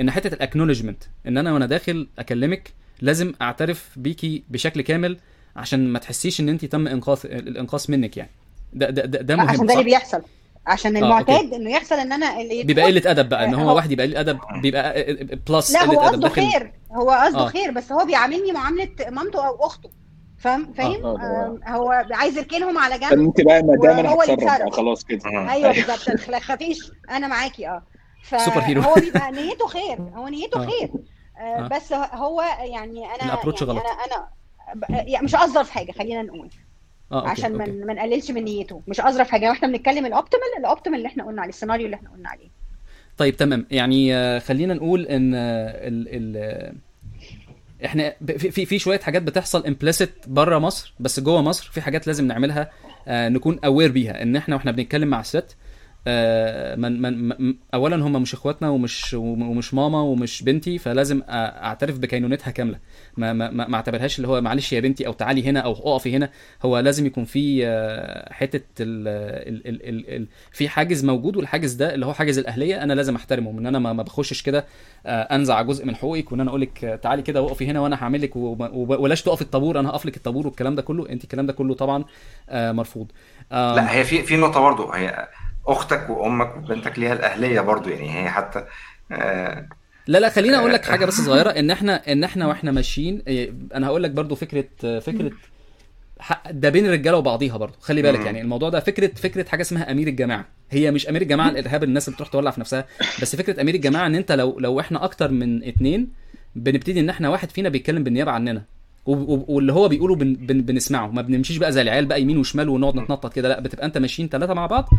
إن 0.00 0.10
حتة 0.10 0.34
ال 0.34 0.38
acknowledgment 0.38 1.02
إن 1.26 1.38
أنا 1.38 1.52
وأنا 1.52 1.66
داخل 1.66 2.08
أكلمك 2.18 2.72
لازم 3.00 3.32
أعترف 3.42 3.88
بيكي 3.96 4.42
بشكل 4.50 4.80
كامل 4.80 5.18
عشان 5.56 5.88
ما 5.88 5.98
تحسيش 5.98 6.40
إن 6.40 6.48
انت 6.48 6.64
تم 6.64 6.88
انقاذ 6.88 7.18
الإنقاص 7.24 7.90
منك 7.90 8.16
يعني. 8.16 8.30
ده 8.72 8.90
ده 8.90 9.04
ده, 9.04 9.20
ده 9.22 9.36
مهم 9.36 9.48
عشان 9.48 9.66
ده 9.66 9.72
اللي؟ 9.72 9.84
بيحصل. 9.84 10.22
عشان 10.66 10.96
آه، 10.96 11.00
المعتاد 11.00 11.54
إنه 11.54 11.70
يحصل 11.70 11.94
إن 11.94 12.12
أنا 12.12 12.40
اللي 12.40 12.62
بيبقى 12.62 12.84
قلة 12.84 13.10
أدب 13.10 13.28
بقى 13.28 13.44
إن 13.44 13.54
هو 13.54 13.68
هو- 13.70 13.76
واحد 13.76 13.90
يبقى 13.92 14.06
قلة 14.06 14.20
أدب 14.20 14.38
بيبقى 14.62 15.04
بس 15.48 15.72
لا 15.72 15.84
هو 15.84 16.00
قصده 16.00 16.16
داخل. 16.28 16.34
خير. 16.50 16.72
هو 16.92 17.10
قصده 17.10 17.38
آه. 17.40 17.48
خير 17.48 17.70
بس 17.70 17.92
هو 17.92 18.04
بيعاملني 18.04 18.52
معاملة 18.52 18.88
مامته 19.10 19.46
أو 19.48 19.66
أخته. 19.66 19.90
فاهم؟ 20.38 20.72
فاهم؟ 20.72 21.04
آه، 21.06 21.18
آه. 21.20 21.58
آه. 21.66 21.70
هو 21.70 22.04
عايز 22.10 22.38
يركنهم 22.38 22.78
على 22.78 22.98
جنب 22.98 23.10
فأنت 23.10 23.40
بقى 23.40 23.62
ما 23.62 23.76
دام 23.82 23.98
أنا 23.98 24.14
هتصرف 24.14 24.72
خلاص 24.74 25.04
كده. 25.04 25.52
أيوه 25.52 25.72
بالظبط. 25.72 26.28
ما 26.30 26.38
تخافيش 26.38 26.78
أنا 27.10 27.28
معاكي 27.28 27.68
آه. 27.68 27.82
super 28.22 28.60
hero. 28.60 28.82
فهو 28.82 28.94
بيبقى 28.94 29.32
نيته 29.42 29.66
خير 29.66 29.98
هو 30.00 30.28
نيته 30.28 30.62
آه. 30.62 30.66
خير 30.66 30.90
آه 31.36 31.40
آه. 31.40 31.68
بس 31.68 31.92
هو 31.92 32.42
يعني 32.60 33.06
أنا 33.06 33.24
ال 33.24 33.28
approach 33.28 33.62
يعني 33.62 33.72
غلط. 33.72 33.82
أنا 33.82 34.04
أنا 34.04 35.02
يعني 35.02 35.24
مش 35.24 35.34
أظرف 35.34 35.70
حاجة 35.70 35.92
خلينا 35.92 36.22
نقول 36.22 36.48
okay 37.12 37.28
عشان 37.28 37.52
ما 37.52 37.66
ما 37.66 37.94
نقللش 37.94 38.30
من 38.30 38.44
نيته 38.44 38.82
مش 38.88 39.00
أظرف 39.00 39.30
حاجة 39.30 39.48
وإحنا 39.48 39.68
بنتكلم 39.68 40.06
ال 40.06 40.11
optimal 40.11 40.44
ال 40.58 40.63
optimal 40.63 40.98
اللي 40.98 41.08
إحنا 41.08 41.24
قلنا 41.24 41.42
عليه 41.42 41.52
السيناريو 41.52 41.86
اللي 41.86 41.96
إحنا 41.96 42.10
قلنا 42.10 42.28
عليه 42.28 42.48
طيب 43.18 43.36
تمام 43.36 43.66
يعني 43.70 44.14
آه، 44.14 44.38
خلينا 44.38 44.74
نقول 44.74 45.06
إن 45.06 45.34
آه، 45.34 45.38
ال 45.88 46.08
ال 46.08 46.36
آه، 46.36 46.72
إحنا 47.84 48.14
في 48.26 48.66
في 48.66 48.78
شوية 48.78 48.98
حاجات 49.00 49.22
بتحصل 49.22 49.66
implicit 49.66 50.10
بره 50.26 50.58
مصر 50.58 50.94
بس 51.00 51.20
جوه 51.20 51.42
مصر 51.42 51.70
في 51.72 51.80
حاجات 51.80 52.06
لازم 52.06 52.26
نعملها 52.26 52.70
آه، 53.08 53.28
نكون 53.28 53.58
aware 53.64 53.92
بيها 53.92 54.22
إن 54.22 54.36
إحنا 54.36 54.54
وإحنا 54.54 54.72
بنتكلم 54.72 55.08
مع 55.08 55.20
الست 55.20 55.36
آه، 55.36 55.67
من 56.76 57.02
من 57.02 57.28
من 57.28 57.54
اولا 57.74 57.96
هم 57.96 58.22
مش 58.22 58.34
إخواتنا 58.34 58.68
ومش 58.70 59.14
ومش 59.14 59.74
ماما 59.74 60.00
ومش 60.00 60.42
بنتي 60.42 60.78
فلازم 60.78 61.22
أعترف 61.28 61.98
بكينونتها 61.98 62.50
كاملة. 62.50 62.78
ما 63.16 63.32
ما 63.32 63.50
ما 63.50 63.74
أعتبرهاش 63.74 64.16
اللي 64.16 64.28
هو 64.28 64.40
معلش 64.40 64.72
يا 64.72 64.80
بنتي 64.80 65.06
أو 65.06 65.12
تعالي 65.12 65.46
هنا 65.48 65.60
أو 65.60 65.72
اقفي 65.72 66.16
هنا. 66.16 66.30
هو 66.64 66.78
لازم 66.78 67.06
يكون 67.06 67.24
في 67.24 67.66
آه، 67.66 68.32
حتة 68.32 68.60
ال 68.80 69.08
ال 69.48 69.68
ال 69.68 69.88
ال 69.88 70.14
ال 70.16 70.26
في 70.52 70.68
حاجز 70.68 71.04
موجود 71.04 71.36
والحاجز 71.36 71.72
ده 71.72 71.94
اللي 71.94 72.06
هو 72.06 72.12
حاجز 72.14 72.38
الأهلية 72.38 72.82
أنا 72.82 72.92
لازم 72.92 73.16
احترمه 73.16 73.50
إن 73.50 73.66
أنا 73.66 73.78
ما 73.78 73.92
بخشش 74.02 74.42
كده 74.42 74.64
آه، 75.06 75.22
أنزع 75.22 75.62
جزء 75.62 75.86
من 75.86 75.96
حقوقك 75.96 76.32
وإن 76.32 76.40
أنا 76.40 76.50
أقول 76.50 76.60
لك 76.60 76.84
آه، 76.84 76.96
تعالي 76.96 77.22
كده 77.22 77.42
وقفي 77.42 77.66
هنا 77.66 77.80
وأنا 77.80 77.96
هعمل 78.02 78.22
لك 78.22 78.36
وما- 78.36 78.70
وب- 78.70 79.00
ولاش 79.00 79.22
تقفي 79.22 79.42
الطابور 79.42 79.80
أنا 79.80 79.88
هقف 79.90 80.06
لك 80.06 80.16
الطابور 80.16 80.46
والكلام 80.46 80.74
ده 80.74 80.82
كله. 80.82 81.08
أنت 81.08 81.24
الكلام 81.24 81.46
ده 81.46 81.52
كله 81.52 81.74
طبعا 81.74 82.04
آه، 82.48 82.72
مرفوض. 82.72 83.06
لا 83.50 83.92
هي 83.94 84.04
في 84.04 84.22
في 84.22 84.36
نقطة 84.36 84.60
برضو 84.60 84.90
هي 84.92 85.28
أختك 85.68 86.10
وأمك 86.10 86.56
وبنتك 86.56 86.98
ليها 86.98 87.12
الأهلية 87.12 87.60
برضو 87.60 87.88
يعني 87.88 88.10
هي 88.24 88.30
حتى 88.30 88.64
آه 89.12 89.68
لا 90.06 90.18
لا 90.18 90.28
خليني 90.28 90.56
أقول 90.56 90.72
لك 90.72 90.84
حاجة 90.84 91.04
بس 91.06 91.14
صغيرة. 91.20 91.50
إن 91.60 91.70
إحنا 91.70 92.12
إن 92.12 92.24
إحنا 92.24 92.46
وإحنا 92.46 92.70
ماشيين 92.72 93.22
إيه، 93.26 93.52
أنا 93.74 93.86
هقول 93.86 94.02
لك 94.02 94.10
برضو 94.10 94.34
فكرة 94.34 94.98
فكرة 95.00 95.30
ده 96.50 96.68
بين 96.68 96.86
الرجالة 96.86 97.16
وبعضيها 97.16 97.56
برضو. 97.56 97.74
خلي 97.80 98.02
بالك. 98.02 98.26
يعني 98.26 98.40
الموضوع 98.40 98.68
ده 98.68 98.80
فكرة 98.80 99.10
فكرة 99.16 99.48
حاجة 99.48 99.60
اسمها 99.60 99.90
أمير 99.92 100.08
الجماعة. 100.08 100.44
هي 100.70 100.90
مش 100.90 101.08
أمير 101.08 101.22
الجماعة 101.22 101.48
الارهاب 101.48 101.84
الناس 101.84 102.08
اللي 102.08 102.14
بتروح 102.14 102.28
تولع 102.28 102.50
في 102.50 102.60
نفسها 102.60 102.84
بس 103.22 103.36
فكرة 103.36 103.60
أمير 103.60 103.74
الجماعة 103.74 104.06
إن 104.06 104.14
أنت 104.14 104.32
لو 104.32 104.58
لو 104.60 104.80
إحنا 104.80 105.04
أكتر 105.04 105.30
من 105.30 105.64
اتنين 105.64 106.08
بنبتدي 106.56 107.00
إن 107.00 107.10
إحنا 107.10 107.28
واحد 107.28 107.50
فينا 107.50 107.68
بيتكلم 107.68 108.04
بالنيابة 108.04 108.30
عننا. 108.32 108.62
واللي 109.06 109.72
هو 109.72 109.88
بيقوله 109.88 110.14
بن 110.16 110.34
بن 110.34 110.60
بنسمعه. 110.60 111.06
ما 111.06 111.22
بنمشيش 111.22 111.56
بقى 111.56 111.72
زي 111.72 111.82
العيال 111.82 112.06
بقى 112.06 112.22
يمين 112.22 112.38
وشمال 112.38 112.68
ونقعد 112.68 112.96
نتنطط 112.96 113.32
كده. 113.32 113.48
لا 113.48 113.60
بتبقى 113.60 113.86
أنت 113.86 113.98
ماشيين 113.98 114.28
ثلاثة 114.28 114.54
مع 114.54 114.66
بعض 114.66 114.88
آه، 114.92 114.96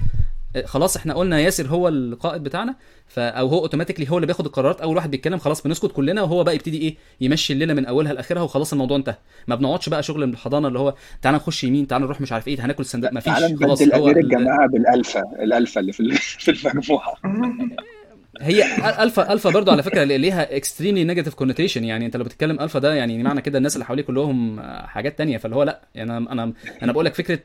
خلاص 0.66 0.98
إحنا 0.98 1.14
قلنا 1.14 1.40
ياسر 1.40 1.68
هو 1.68 1.88
القائد 1.88 2.44
بتاعنا 2.44 2.76
ف 3.08 3.20
أو 3.20 3.48
هو 3.48 3.60
اوتوماتيكلي 3.60 4.10
هو 4.12 4.18
اللي 4.18 4.26
بياخد 4.28 4.46
القرارات 4.46 4.82
أول 4.82 4.96
واحد 4.96 5.12
بيتكلم 5.12 5.38
خلاص 5.40 5.62
بنسكت 5.64 5.92
كلنا 5.92 6.22
وهو 6.22 6.44
بقى 6.44 6.56
يبتدي 6.56 6.78
إيه 6.82 6.96
يمشي 7.22 7.54
الليلة 7.54 7.74
من 7.74 7.86
أولها 7.86 8.14
لآخرها 8.14 8.42
وخلاص 8.42 8.72
الموضوع 8.74 8.98
انتهى. 8.98 9.16
ما 9.48 9.56
بنقعدش 9.56 9.90
بقى 9.90 10.04
شغل 10.04 10.24
الحضانة 10.24 10.68
اللي 10.68 10.80
هو 10.80 10.94
تعالى 11.22 11.38
نخش 11.38 11.64
يمين 11.64 11.88
تعالى 11.88 12.06
نروح 12.06 12.22
مش 12.22 12.32
عارف 12.32 12.48
إيه 12.48 12.66
هناكل 12.66 12.86
سندوتش 12.86 13.14
ما 13.14 13.20
فيش 13.20 13.34
خلاص 13.34 13.82
هو 13.82 14.10
الجماعة 14.10 14.68
بال 14.68 14.84
alpha 14.84 15.24
ال 15.42 15.48
alpha 15.48 15.82
اللي 15.82 15.92
في 15.94 16.04
في 16.44 16.52
المجموعة. 16.52 17.14
هي 18.42 18.64
alpha 19.04 19.34
alpha 19.34 19.50
برضو 19.50 19.72
على 19.72 19.84
فكرة 19.84 20.04
ليها 20.04 20.56
extremely 20.56 21.04
negative 21.04 21.34
connotation 21.34 21.84
يعني 21.84 22.06
انت 22.06 22.18
لو 22.18 22.24
بتتكلم 22.24 22.60
ألفا 22.60 22.80
ده 22.80 22.94
يعني 22.94 23.24
معنى 23.24 23.42
كده 23.42 23.58
الناس 23.58 23.76
اللي 23.76 23.86
حواليه 23.86 24.04
كلهم 24.04 24.60
حاجات 24.86 25.18
تانية. 25.18 25.38
فاللي 25.38 25.56
هو 25.56 25.64
لا 25.64 25.82
يعني 25.96 26.18
أنا 26.18 26.32
أنا 26.32 26.54
أنا 26.84 26.92
بقول 26.92 27.06
لك 27.06 27.14
فكرة 27.16 27.40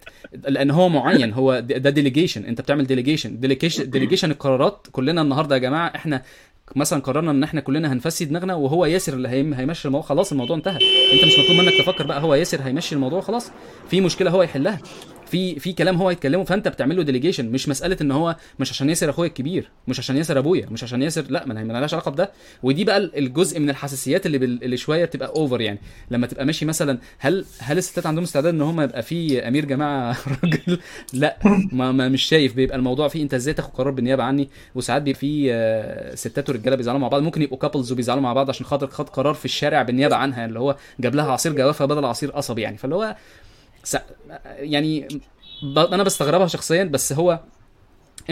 لأن 0.49 0.71
هو 0.71 0.89
معين 0.89 1.33
هو 1.33 1.61
ده 1.61 1.91
delegation 1.91 2.45
انت 2.45 2.61
بتعمل 2.61 2.87
delegation 2.87 3.41
delegation 3.91 4.31
القرارات 4.31 4.87
كلنا 4.93 5.23
النهارده 5.23 5.55
يا 5.55 5.61
جماعة 5.61 5.93
إحنا 5.95 6.23
مثلا 6.77 7.01
قررنا 7.03 7.31
إن 7.31 7.43
إحنا 7.43 7.61
كلنا 7.61 7.93
هنفصل 7.93 8.25
دماغنا 8.25 8.55
وهو 8.55 8.87
ياسر 8.87 9.13
اللي 9.13 9.29
هيم- 9.29 9.55
هيمشي 9.55 9.89
الموضوع. 9.89 10.09
خلاص 10.09 10.33
الموضوع 10.33 10.57
انتهى. 10.57 10.79
انت 11.13 11.25
مش 11.25 11.39
مطلوب 11.39 11.59
منك 11.59 11.73
تفكر 11.79 12.07
بقى 12.07 12.23
هو 12.23 12.35
ياسر 12.35 12.61
هيمشي 12.63 12.95
الموضوع 12.95 13.21
خلاص. 13.21 13.51
في 13.91 14.01
مشكلة 14.01 14.31
هو 14.31 14.43
يحلها. 14.43 14.79
في 15.35 15.61
في 15.61 15.73
كلام 15.73 15.97
هو 15.97 16.11
يتكلمه 16.11 16.45
فأنت 16.45 16.69
بتعمل 16.69 16.97
له 16.97 17.03
delegation 17.03 17.51
مش 17.51 17.69
مسألة 17.69 17.97
إن 18.01 18.11
هو 18.11 18.37
مش 18.59 18.71
عشان 18.71 18.89
ياسر 18.89 19.11
أخويا 19.11 19.29
الكبير 19.29 19.71
مش 19.89 19.99
عشان 19.99 20.17
ياسر 20.17 20.39
أبويا 20.39 20.67
مش 20.71 20.85
عشان 20.85 21.03
ياسر 21.03 21.25
لأ 21.29 21.47
ما 21.47 21.73
لهاش 21.73 21.95
علاقة 21.95 22.11
بده. 22.11 22.31
ودي 22.63 22.85
بقى 22.85 22.99
الجزء 22.99 23.61
من 23.61 23.71
الحساسيات 23.71 24.27
اللي 24.27 24.39
بال... 24.39 24.65
اللي 24.65 24.77
شوية 24.77 25.05
بتبقى 25.05 25.29
over 25.29 25.61
يعني. 25.61 25.79
لما 26.11 26.27
تبقى 26.27 26.45
ماشي 26.47 26.65
مثلا 26.65 26.99
هل 27.19 27.45
هل 27.59 27.79
الستات 27.79 28.07
عندهم 28.07 28.25
استعداد 28.25 28.55
إن 28.55 28.61
هم 28.63 28.81
يبقى 28.81 29.03
في 29.03 29.49
أمير 29.49 29.65
جماعة 29.65 30.17
راجل؟ 30.43 30.79
لأ 31.13 31.39
ما, 31.73 31.93
ما 31.93 32.09
مش 32.09 32.23
شايف. 32.23 32.55
بيبقى 32.55 32.77
الموضوع 32.77 33.09
فيه 33.09 33.23
أنت 33.23 33.35
إزاي 33.35 33.55
تاخد 33.55 33.71
قرار 33.71 33.91
بالنيابة 33.91 34.23
عني؟ 34.23 34.49
وساعات 34.75 35.03
بيبقى 35.03 35.21
في 35.21 35.53
آه، 35.53 36.15
ستات 36.15 36.51
ورجالة 36.51 36.77
بيزعلوا 36.77 37.01
مع 37.01 37.09
بعض. 37.09 37.23
ممكن 37.23 37.43
يبقوا 37.43 37.59
كابلز 37.59 37.93
وبيزعلوا 37.93 38.23
مع 38.23 38.33
بعض 38.33 38.49
عشان 38.49 38.67
خاطر 38.67 38.87
خد 38.87 39.09
قرار 39.09 39.35
في 39.35 39.45
الشارع 39.45 39.83
بالنيابة 39.83 40.17
عنها 40.17 40.45
اللي 40.47 40.59
هو 40.59 40.77
جاب 41.01 41.15
لها 41.15 41.33
عصير 41.33 41.53
جوافة 41.53 41.85
بدل 41.85 42.05
عصير 42.05 42.31
قصب 42.31 42.59
يعني. 42.59 42.79
فاللي 42.79 42.95
هو. 42.95 43.17
يعني 44.47 45.09
ب... 45.63 45.79
أنا 45.79 46.03
بستغربها 46.03 46.47
شخصيا 46.47 46.85
بس 46.85 47.13
هو 47.13 47.41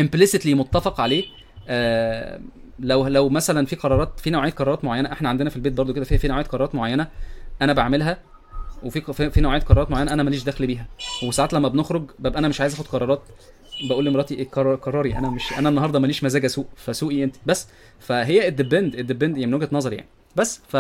implicitly 0.01 0.47
متفق 0.47 1.01
عليه. 1.01 1.25
آه 1.69 2.41
لو 2.79 3.07
لو 3.07 3.29
مثلا 3.29 3.67
في 3.67 3.77
قرارات 3.77 4.21
في 4.21 4.31
نوعية 4.31 4.51
قرارات 4.51 4.85
معينة 4.85 5.13
إحنا 5.13 5.29
عندنا 5.29 5.51
في 5.51 5.57
البيت 5.57 5.73
برضو 5.73 5.93
كده 5.95 6.05
في 6.05 6.19
في 6.19 6.29
نوعية 6.29 6.45
قرارات 6.45 6.75
معينة 6.75 7.09
أنا 7.63 7.73
بعملها 7.73 8.19
وفي 8.83 9.31
في, 9.31 9.41
نوعية 9.41 9.61
قرارات 9.61 9.91
معينة 9.91 10.13
أنا 10.13 10.23
ماليش 10.23 10.45
دخل 10.45 10.67
بيها. 10.67 10.87
وساعات 11.25 11.53
لما 11.53 11.69
بنخرج 11.69 12.11
ببقى 12.19 12.39
أنا 12.39 12.49
مش 12.49 12.61
عايز 12.61 12.75
آخد 12.75 12.87
قرارات 12.87 13.23
بقول 13.89 14.05
لمراتي 14.05 14.45
قرار 14.45 14.75
قراري 14.75 15.17
أنا 15.19 15.31
مش 15.31 15.53
أنا 15.59 15.69
النهارده 15.69 15.99
ماليش 15.99 16.25
مزاج 16.25 16.45
أسوق 16.45 16.67
فسوقي 16.77 17.25
أنت. 17.25 17.37
بس 17.47 17.69
فهي 18.01 18.49
ال 18.49 18.55
depend 18.55 18.95
ال 18.95 19.01
depend 19.01 19.37
يعني 19.39 19.47
من 19.47 19.55
وجهة 19.55 19.69
نظري 19.73 19.97
يعني. 19.97 20.09
بس 20.37 20.61
ف 20.69 20.77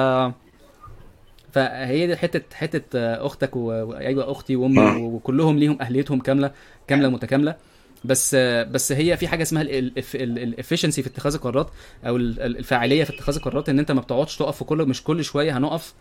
فهي 1.53 2.07
دي 2.07 2.17
حتة 2.17 2.43
حتة 2.57 2.99
آه، 2.99 3.27
أختك 3.27 3.57
و- 3.57 3.61
وايوه 3.61 4.31
أختي 4.33 4.57
وأمي 4.57 4.81
آه. 4.81 4.97
وكلهم 4.99 5.59
ليهم 5.59 5.79
أهليتهم 5.81 6.21
كاملة 6.21 6.51
كاملة 6.89 7.09
متكاملة. 7.09 7.55
بس 8.05 8.35
آه، 8.39 8.63
بس 8.63 8.93
هي 8.93 9.17
في 9.17 9.29
حاجة 9.29 9.43
اسمها 9.43 9.63
ال 10.15 10.23
efficiency 10.23 11.03
في 11.03 11.09
اتخاذ 11.09 11.35
القرارات 11.35 11.71
أو 12.07 12.17
ال- 12.17 12.41
ال- 12.43 12.57
الفاعلية 12.59 13.05
في 13.05 13.15
اتخاذ 13.15 13.35
القرارات 13.37 13.69
إن 13.69 13.79
أنت 13.79 13.93
ما 13.93 14.01
بتقعدش 14.01 14.37
تقف 14.37 14.57
في 14.57 14.65
كل 14.65 14.79
مش 14.79 15.03
كل 15.05 15.25
شوية 15.25 15.59
هنقف 15.59 15.95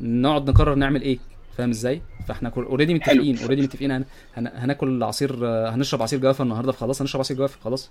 نقعد 0.00 0.50
نقرر 0.50 0.74
نعمل 0.74 1.02
إيه. 1.02 1.18
فاهم 1.58 1.70
إزاي؟ 1.70 2.02
فإحنا 2.28 2.52
already 2.56 2.94
متفقين 2.94 3.38
already 3.38 3.62
متفقين. 3.62 3.90
هن... 3.90 4.04
هن... 4.36 4.50
هناكل 4.54 5.02
عصير 5.02 5.46
هنشرب 5.46 6.02
عصير 6.02 6.18
جوافة 6.18 6.44
النهارده 6.44 6.72
فخلاص 6.72 7.00
هنشرب 7.00 7.20
عصير 7.20 7.36
جوافة 7.36 7.58
خلاص. 7.60 7.90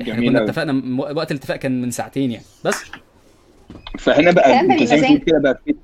إحنا 0.00 0.14
كنا. 0.14 0.44
اتفقنا 0.44 1.02
وقت 1.02 1.30
الاتفاق 1.30 1.56
كان 1.56 1.82
من 1.82 1.90
ساعتين 1.90 2.30
يعني. 2.32 2.44
بس. 2.64 2.76
فهنا 3.98 4.30
بقى 4.30 4.60
كده 5.26 5.38
بقى 5.38 5.60
في 5.64 5.74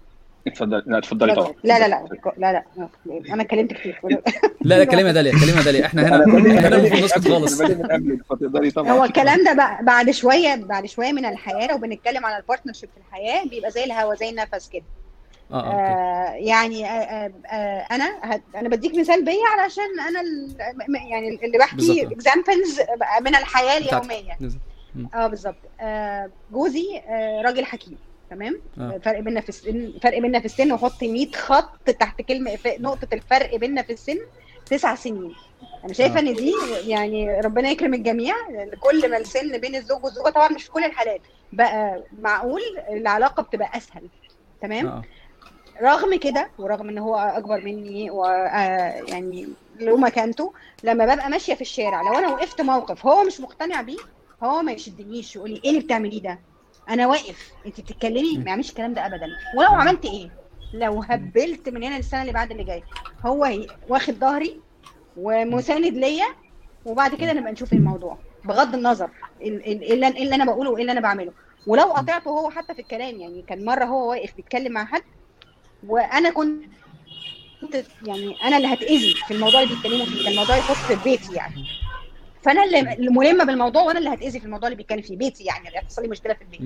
اتفضلي 0.47 0.83
لا 0.87 0.99
اتفضلي 0.99 1.35
طبعا. 1.35 1.53
لا 1.65 1.79
لا 1.79 1.89
لا 1.89 2.05
لا 2.39 2.53
لا 2.53 2.65
أنا 3.35 3.43
اتكلمت 3.43 3.73
كتير 3.73 4.01
لا 4.63 4.79
لا 4.79 4.85
كلمه 4.85 5.13
داليا 5.13 5.33
كلمه 5.33 5.63
داليا. 5.65 5.87
إحنا 5.87 6.03
هنا 6.09 6.25
هنا 6.25 6.77
المفروض 6.77 7.05
نسكت 7.05 7.29
خالص. 7.29 7.63
فتقدري 8.31 8.71
طبعا 8.71 8.93
هو 8.93 9.05
الكلام 9.05 9.45
ده 9.45 9.53
بقى 9.53 9.85
بعد 9.85 10.11
شوية 10.11 10.55
بعد 10.55 10.87
شوية 10.87 11.13
من 11.13 11.25
الحياة 11.25 11.67
لو 11.67 11.79
بنتكلم 11.79 12.27
على 12.27 12.37
ال 12.37 12.41
partnership 12.41 12.89
في 12.95 12.97
الحياة 13.09 13.45
بيبقى 13.45 13.71
زي 13.71 13.85
الهوا 13.85 14.15
زي 14.15 14.29
النفس 14.31 14.69
كده. 14.69 14.83
آه 15.53 15.55
آه 15.55 15.67
okay. 15.67 15.83
آه 15.83 16.47
يعني 16.49 16.87
آه 16.87 16.89
آه 16.89 17.33
آه 17.47 17.87
أنا 17.95 18.13
هت- 18.23 18.43
أنا 18.57 18.69
بديك 18.69 18.95
مثال 18.95 19.25
بيا 19.25 19.49
علشان 19.59 20.01
أنا 20.09 20.21
ال- 20.21 20.57
يعني 21.11 21.29
اللي 21.45 21.59
بحكي. 21.59 22.03
examples 22.03 22.81
من 23.21 23.37
الحياة. 23.37 23.79
اليومية. 23.79 24.37
بالظبط. 24.41 24.61
آه 25.15 25.27
بالظبط. 25.27 25.57
آه 25.81 26.31
جوزي 26.53 27.01
آه 27.09 27.43
راجل 27.43 27.65
حكيم. 27.65 27.99
تمام؟ 28.35 28.61
آه. 28.79 28.99
فرق 29.05 29.21
بيننا 29.21 29.41
في 29.41 29.49
السن 29.49 29.93
فرق 30.03 30.19
بيننا 30.19 30.39
في 30.41 30.45
السن 30.47 30.73
وحط 30.73 31.03
100 31.03 31.33
خط 31.33 31.91
تحت 31.91 32.23
كلمة 32.23 32.59
نقطة 32.67 33.09
الفرق 33.13 33.57
بيننا 33.57 33.83
في 33.83 33.93
السن 33.93 34.19
تسع 34.67 34.95
سنين. 34.95 35.35
أنا 35.85 35.93
شايفة 35.93 36.17
آه. 36.17 36.21
إن 36.21 36.35
دي 36.35 36.55
يعني 36.87 37.41
ربنا 37.41 37.71
يكرم 37.71 37.95
الجميع 37.95 38.35
كل 38.81 39.11
ما 39.11 39.17
السن 39.17 39.59
بين 39.59 39.75
الزوج 39.77 40.05
والزوجة 40.05 40.31
طبعا 40.31 40.49
مش 40.49 40.65
في 40.65 40.71
كل 40.71 40.85
الحالات. 40.85 41.21
بقى 41.53 42.03
معقول 42.21 42.61
العلاقة 42.91 43.43
بتبقى 43.43 43.77
أسهل. 43.77 44.03
تمام؟ 44.63 44.87
آه. 44.87 45.03
رغم 45.83 46.19
كده 46.19 46.51
ورغم 46.59 46.89
إن 46.89 46.99
هو 46.99 47.17
أكبر 47.17 47.61
مني 47.61 48.11
و 48.11 48.25
آه، 48.25 49.03
يعني 49.09 49.49
له 49.81 49.97
مكانته 49.97 50.53
لما 50.85 51.05
ببقى 51.15 51.31
ماشية 51.31 51.55
في 51.55 51.61
الشارع 51.61 52.03
لو 52.03 52.19
أنا 52.19 52.29
وقفت 52.29 52.61
موقف 52.61 53.07
هو 53.07 53.25
مش 53.25 53.41
مقتنع 53.41 53.83
بيه 53.83 53.99
هو 54.43 54.63
ما 54.63 54.73
يشدنيش 54.73 55.37
يقول 55.37 55.51
لي 55.51 55.61
إيه 55.65 55.71
اللي 55.71 55.81
بتعمليه 55.81 56.23
ده؟ 56.23 56.39
أنا 56.89 57.07
واقف. 57.07 57.51
أنت 57.67 57.81
بتتكلمي؟ 57.81 58.39
ما 58.39 58.45
يعملش 58.51 58.71
الكلام 58.71 58.95
ده 58.95 59.07
ابدا. 59.07 59.27
ولو 59.57 59.69
عملت 59.69 60.05
إيه؟ 60.05 60.31
لو 60.75 61.03
هبلت 61.03 61.69
من 61.69 61.83
هنا 61.85 61.97
للسنة 61.97 62.21
اللي 62.23 62.33
بعد 62.33 62.51
اللي 62.51 62.65
جاية 62.65 62.83
هو 63.27 63.49
واخد 63.89 64.15
ظهري 64.15 64.61
ومساند 65.17 65.95
ليا 65.95 66.27
وبعد 66.85 67.15
كده 67.15 67.33
نبقى 67.33 67.53
نشوف 67.53 67.73
إيه 67.73 67.79
الموضوع. 67.79 68.19
بغض 68.45 68.75
النظر 68.75 69.11
ال- 69.43 69.67
ال- 69.73 69.83
إيه 69.83 69.93
اللي 69.95 70.07
إيه 70.07 70.23
اللي 70.23 70.35
أنا 70.35 70.45
بقوله 70.45 70.71
وإيه 70.71 70.81
اللي 70.83 70.93
أنا 70.93 71.01
بعمله. 71.01 71.33
ولو 71.67 71.85
قطعته 71.85 72.29
هو 72.31 72.51
حتى 72.51 72.75
في 72.75 72.81
الكلام 72.81 73.21
يعني 73.21 73.43
كان 73.43 73.65
مرة 73.65 73.85
هو 73.85 74.11
واقف 74.11 74.35
بيتكلم 74.37 74.73
مع 74.73 74.85
حد 74.85 75.03
وأنا 75.87 76.31
كنت 76.31 76.65
كنت 77.61 77.85
يعني 78.07 78.37
أنا 78.45 78.57
اللي 78.57 78.75
هتأذي 78.75 79.15
في 79.29 79.35
الموضوع 79.35 79.63
اللي 79.63 79.75
بيتكلموا 79.75 80.07
فيه. 80.07 80.23
كان 80.25 80.33
الموضوع 80.33 80.57
يخص 80.57 80.93
بيتي 81.05 81.33
يعني. 81.35 81.65
فأنا 82.43 82.65
اللي 82.65 83.11
ملمة 83.11 83.45
بالموضوع 83.45 83.83
وأنا 83.83 83.99
اللي 83.99 84.11
هتأذي 84.15 84.39
في 84.41 84.45
الموضوع 84.47 84.69
اللي 84.69 84.77
بيتكلم 84.77 85.03
فيه 85.03 85.17
بيتي 85.17 85.45
يعني 85.45 85.69
اللي 85.69 85.79
هيحصل 85.79 86.03
لي 86.03 86.09
مشكلة 86.09 86.35
في 86.35 86.43
البيت. 86.43 86.61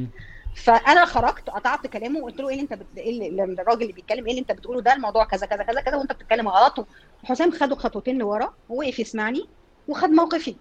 فأنا 0.56 1.04
خرجت 1.04 1.50
قطعت 1.50 1.86
كلامه 1.86 2.20
وقلت 2.20 2.40
له 2.40 2.48
إيه 2.48 2.54
اللي 2.54 2.62
أنت 2.62 2.72
بت... 2.74 2.86
إيه 2.98 3.28
اللي 3.28 3.44
الراجل 3.44 3.82
اللي 3.82 3.92
بيتكلم 3.92 4.24
إيه 4.24 4.30
اللي 4.30 4.40
أنت 4.40 4.52
بتقوله 4.52 4.80
ده؟ 4.80 4.92
الموضوع 4.92 5.24
كذا 5.24 5.46
كذا 5.46 5.62
كذا 5.62 5.80
كذا 5.80 5.96
وأنت 5.96 6.12
بتتكلم 6.12 6.48
غلط. 6.48 6.86
وحسام 7.24 7.50
خده 7.50 7.76
خطوتين 7.76 8.18
لورا 8.18 8.54
ووقف 8.68 8.98
يسمعني 8.98 9.48
وخد 9.88 10.10
موقفي. 10.10 10.56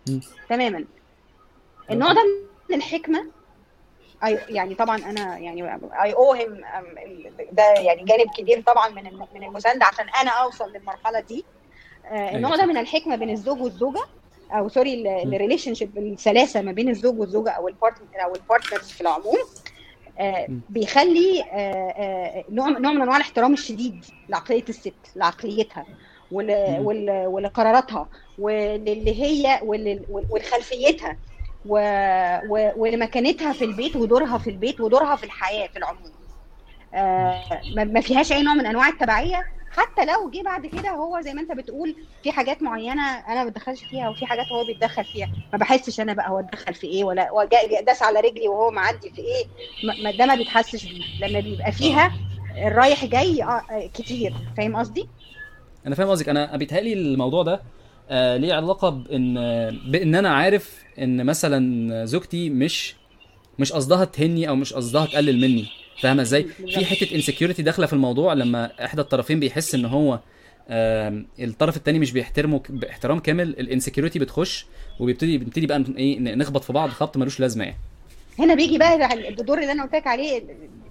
تماما. 0.49 0.85
النوع 1.91 2.13
ده 2.13 2.21
من 2.69 2.75
الحكمة 2.75 3.25
يعني 4.49 4.75
طبعا 4.75 4.97
أنا 4.97 5.37
يعني 5.37 5.73
I 6.03 6.13
owe 6.13 6.37
him 6.37 6.61
ده 7.51 7.63
يعني 7.63 8.03
جانب 8.03 8.27
كبير 8.37 8.61
طبعا 8.61 8.89
من 8.89 9.03
من 9.33 9.43
المساندة 9.43 9.85
عشان 9.85 10.09
أنا 10.21 10.31
أوصل 10.31 10.71
للمرحلة 10.73 11.19
دي. 11.19 11.45
آه، 12.05 12.35
النوع 12.35 12.55
ده 12.55 12.65
من 12.65 12.77
الحكمة 12.77 13.15
بين 13.15 13.29
الزوج 13.29 13.61
والزوجة 13.61 14.03
أو 14.51 14.69
sorry 14.69 15.23
ال 15.23 15.73
relationship 15.73 15.97
السلاسة 15.97 16.61
ما 16.61 16.71
بين 16.71 16.89
الزوج 16.89 17.19
والزوجة 17.19 17.49
أو 17.49 17.67
ال 17.67 17.72
partner 17.72 18.07
أو 18.23 18.35
ال 18.35 18.41
partners 18.41 18.91
في 18.91 19.01
العموم 19.01 19.37
آه،. 20.19 20.47
بيخلي 20.69 21.41
آه، 21.51 21.89
آه، 21.97 22.43
نوع 22.49 22.69
نوع 22.69 22.91
من 22.91 23.01
أنواع 23.01 23.17
الاحترام 23.17 23.53
الشديد 23.53 24.05
لعقلية 24.29 24.63
الست 24.69 24.93
لعقليتها 25.15 25.85
ولقراراتها 26.31 28.07
وللي 28.39 29.21
هي 29.23 29.59
ول- 29.63 30.05
ول- 30.09 30.25
ولخلفيتها 30.29 31.17
ولمكانتها 32.77 33.53
في 33.53 33.65
البيت 33.65 33.95
ودورها 33.95 34.37
في 34.37 34.49
البيت 34.49 34.81
ودورها 34.81 35.15
في 35.15 35.23
الحياة 35.23 35.67
في 35.67 35.77
العموم. 35.77 36.11
آه، 36.93 37.61
ما 37.75 38.01
فيهاش 38.01 38.31
أي 38.31 38.43
نوع 38.43 38.53
من 38.53 38.65
أنواع 38.65 38.87
التبعية 38.87 39.45
حتى 39.75 40.05
لو 40.05 40.29
جه 40.29 40.41
بعد 40.41 40.65
كده 40.65 40.89
هو 40.89 41.21
زي 41.21 41.33
ما 41.33 41.41
انت 41.41 41.51
بتقول 41.51 41.95
في 42.23 42.31
حاجات 42.31 42.63
معينة 42.63 43.01
أنا 43.01 43.43
ما 43.43 43.49
بتدخلش 43.49 43.83
فيها 43.83 44.09
وفي 44.09 44.25
حاجات 44.25 44.45
هو 44.51 44.65
بيتدخل 44.65 45.03
فيها. 45.05 45.29
ما 45.53 45.59
بحسش 45.59 45.99
أنا 45.99 46.13
بقى 46.13 46.29
هو 46.29 46.39
اتدخل 46.39 46.73
في 46.73 46.87
إيه 46.87 47.03
ولا 47.03 47.29
داس 47.85 48.03
على 48.03 48.19
رجلي 48.19 48.47
وهو 48.47 48.71
معدي 48.71 49.09
في 49.09 49.21
إيه. 49.21 49.45
ما- 50.03 50.11
ده 50.11 50.25
ما 50.25 50.35
بيتحسش 50.35 50.85
بيه. 50.85 51.27
لما 51.27 51.39
بيبقى 51.39 51.71
فيها 51.71 52.13
الرايح 52.67 53.05
جاي 53.05 53.43
آه، 53.43 53.47
آه، 53.71 53.89
كتير. 53.93 54.33
فاهم 54.57 54.75
قصدي؟ 54.75 55.07
أنا 55.87 55.95
فاهم 55.95 56.09
قصدك. 56.09 56.29
أنا 56.29 56.57
بيتهيألي 56.57 56.93
الموضوع 56.93 57.43
ده 57.43 57.61
آه 58.09 58.37
ليه 58.37 58.53
علاقة 58.53 58.89
بإن 58.89 59.33
بإن 59.91 60.15
أنا 60.15 60.29
عارف 60.29 60.83
إن 60.99 61.25
مثلا 61.25 62.05
زوجتي 62.05 62.49
مش 62.49 62.95
مش 63.59 63.73
قصدها 63.73 64.05
تهني 64.05 64.49
أو 64.49 64.55
مش 64.55 64.73
قصدها 64.73 65.05
تقلل 65.05 65.41
مني. 65.41 65.65
فاهمة 66.01 66.21
إزاي. 66.21 66.43
في 66.43 66.85
حتة 66.85 67.15
insecurity 67.15 67.61
داخلة 67.63 67.85
في 67.85 67.93
الموضوع 67.93 68.33
لما 68.33 68.85
إحدى 68.85 69.01
الطرفين 69.01 69.39
بيحس 69.39 69.75
إن 69.75 69.85
هو 69.85 70.19
الطرف 71.39 71.77
التاني 71.77 71.99
مش 71.99 72.11
بيحترمه 72.11 72.61
باحترام 72.69 73.19
كامل 73.19 73.49
ال 73.49 73.56
insecurity 73.56 74.19
بتخش 74.19 74.65
وبيبتدي 74.99 75.37
بنبتدي 75.37 75.65
بقى 75.67 75.83
إيه 75.97 76.19
نخبط 76.19 76.63
في 76.63 76.73
بعض 76.73 76.89
خبط 76.89 77.17
ملوش 77.17 77.39
لازمة 77.39 77.63
يعني. 77.63 77.77
هنا 78.39 78.55
بيجي 78.55 78.77
بقى 78.77 79.29
الدور 79.29 79.59
اللي 79.59 79.71
أنا 79.71 79.83
قلت 79.83 79.95
لك 79.95 80.07
عليه 80.07 80.43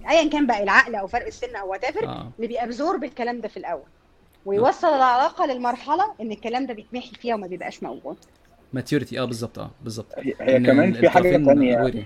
ايا 0.09 0.29
كان 0.29 0.47
بقى 0.47 0.63
العقل 0.63 0.95
أو 0.95 1.07
فرق 1.07 1.25
السن 1.25 1.55
أو 1.55 1.71
وات 1.71 1.83
آه. 1.83 2.31
اللي 2.37 2.47
بي 2.47 2.61
absorb 2.61 3.03
الكلام 3.03 3.41
ده 3.41 3.47
في 3.47 3.57
الأول. 3.57 3.83
ويوصل 4.45 4.87
العلاقة 4.87 5.45
للمرحلة 5.45 6.03
إن 6.21 6.31
الكلام 6.31 6.65
ده 6.65 6.73
بيتمحي 6.73 7.11
فيها 7.21 7.35
وما 7.35 7.47
بيبقاش 7.47 7.83
موجود. 7.83 8.17
maturity 8.73 9.19
آه 9.19 9.25
بالظبط 9.25 9.59
آه 9.59 9.71
بالظبط. 9.83 10.07
هي 10.39 10.59
كمان 10.59 10.93
في 10.93 11.09
حاجة 11.09 11.27
يعني. 11.27 12.05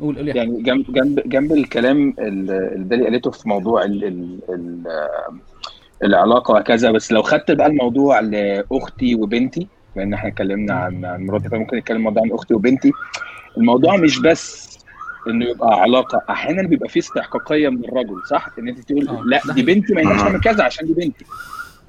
قول 0.00 0.16
قول 0.16 0.28
يعني 0.36 0.62
جنب 0.62 0.92
جنب 0.92 1.20
جنب 1.28 1.52
الكلام 1.52 2.14
اللي 2.18 2.84
داليا 2.84 3.04
قالته 3.04 3.30
في 3.30 3.48
موضوع 3.48 3.84
ال 3.84 4.04
ال 4.04 4.38
ال 4.48 4.82
العلاقة 6.04 6.54
وكذا 6.54 6.90
بس 6.90 7.12
لو 7.12 7.22
خدت 7.22 7.50
بقى 7.50 7.66
الموضوع 7.66 8.20
لأختي 8.20 9.14
وبنتي 9.14 9.68
بما 9.94 10.04
ان 10.04 10.14
إحنا 10.14 10.28
اتكلمنا 10.30 10.74
عن 10.74 11.04
عن 11.04 11.26
مراتي 11.26 11.48
فممكن 11.48 11.76
نتكلم 11.76 11.96
الموضوع 11.96 12.22
عن 12.22 12.32
أختي 12.32 12.54
وبنتي. 12.54 12.92
الموضوع 13.58 13.96
مش 13.96 14.18
بس 14.18 14.78
إنه 15.28 15.44
يبقى 15.44 15.80
علاقة 15.80 16.22
أحيانا 16.30 16.62
بيبقى 16.68 16.88
فيه 16.88 17.00
استحقاقية 17.00 17.68
من 17.68 17.84
الرجل 17.84 18.22
صح؟ 18.30 18.48
إن 18.58 18.68
أنت 18.68 18.78
تقول 18.78 19.08
آه، 19.08 19.22
لأ 19.26 19.40
دي. 19.54 19.62
بنتي 19.62 19.94
ما 19.94 20.00
ينفعش 20.00 20.20
آه. 20.20 20.24
تعمل 20.24 20.40
كذا 20.40 20.64
عشان 20.64 20.86
دي 20.86 20.92
بنتي. 20.94 21.24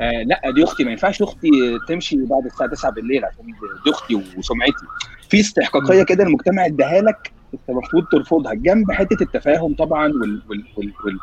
آه 0.01 0.23
لأ 0.23 0.41
دي 0.55 0.63
أختي. 0.63 0.84
ما 0.84 0.91
ينفعش 0.91 1.21
أختي 1.21 1.49
تمشي 1.88 2.15
بعد 2.25 2.45
الساعة 2.45 2.69
9 2.69 2.91
بالليل 2.91 3.25
عشان 3.25 3.45
دي 3.85 3.91
أختي 3.91 4.15
وسمعتي. 4.38 4.85
في 5.30 5.39
استحقاقية 5.39 6.03
كده 6.03 6.23
المجتمع 6.23 6.65
اداها 6.65 7.01
لك 7.01 7.31
انت 7.53 7.69
المفروض 7.69 8.05
ترفضها 8.11 8.53
جنب 8.53 8.91
حتة 8.91 9.23
التفاهم 9.23 9.75
طبعا 9.75 10.07
وال 10.07 10.41
وال 10.49 10.63
وال, 10.77 10.93
وال 11.05 11.19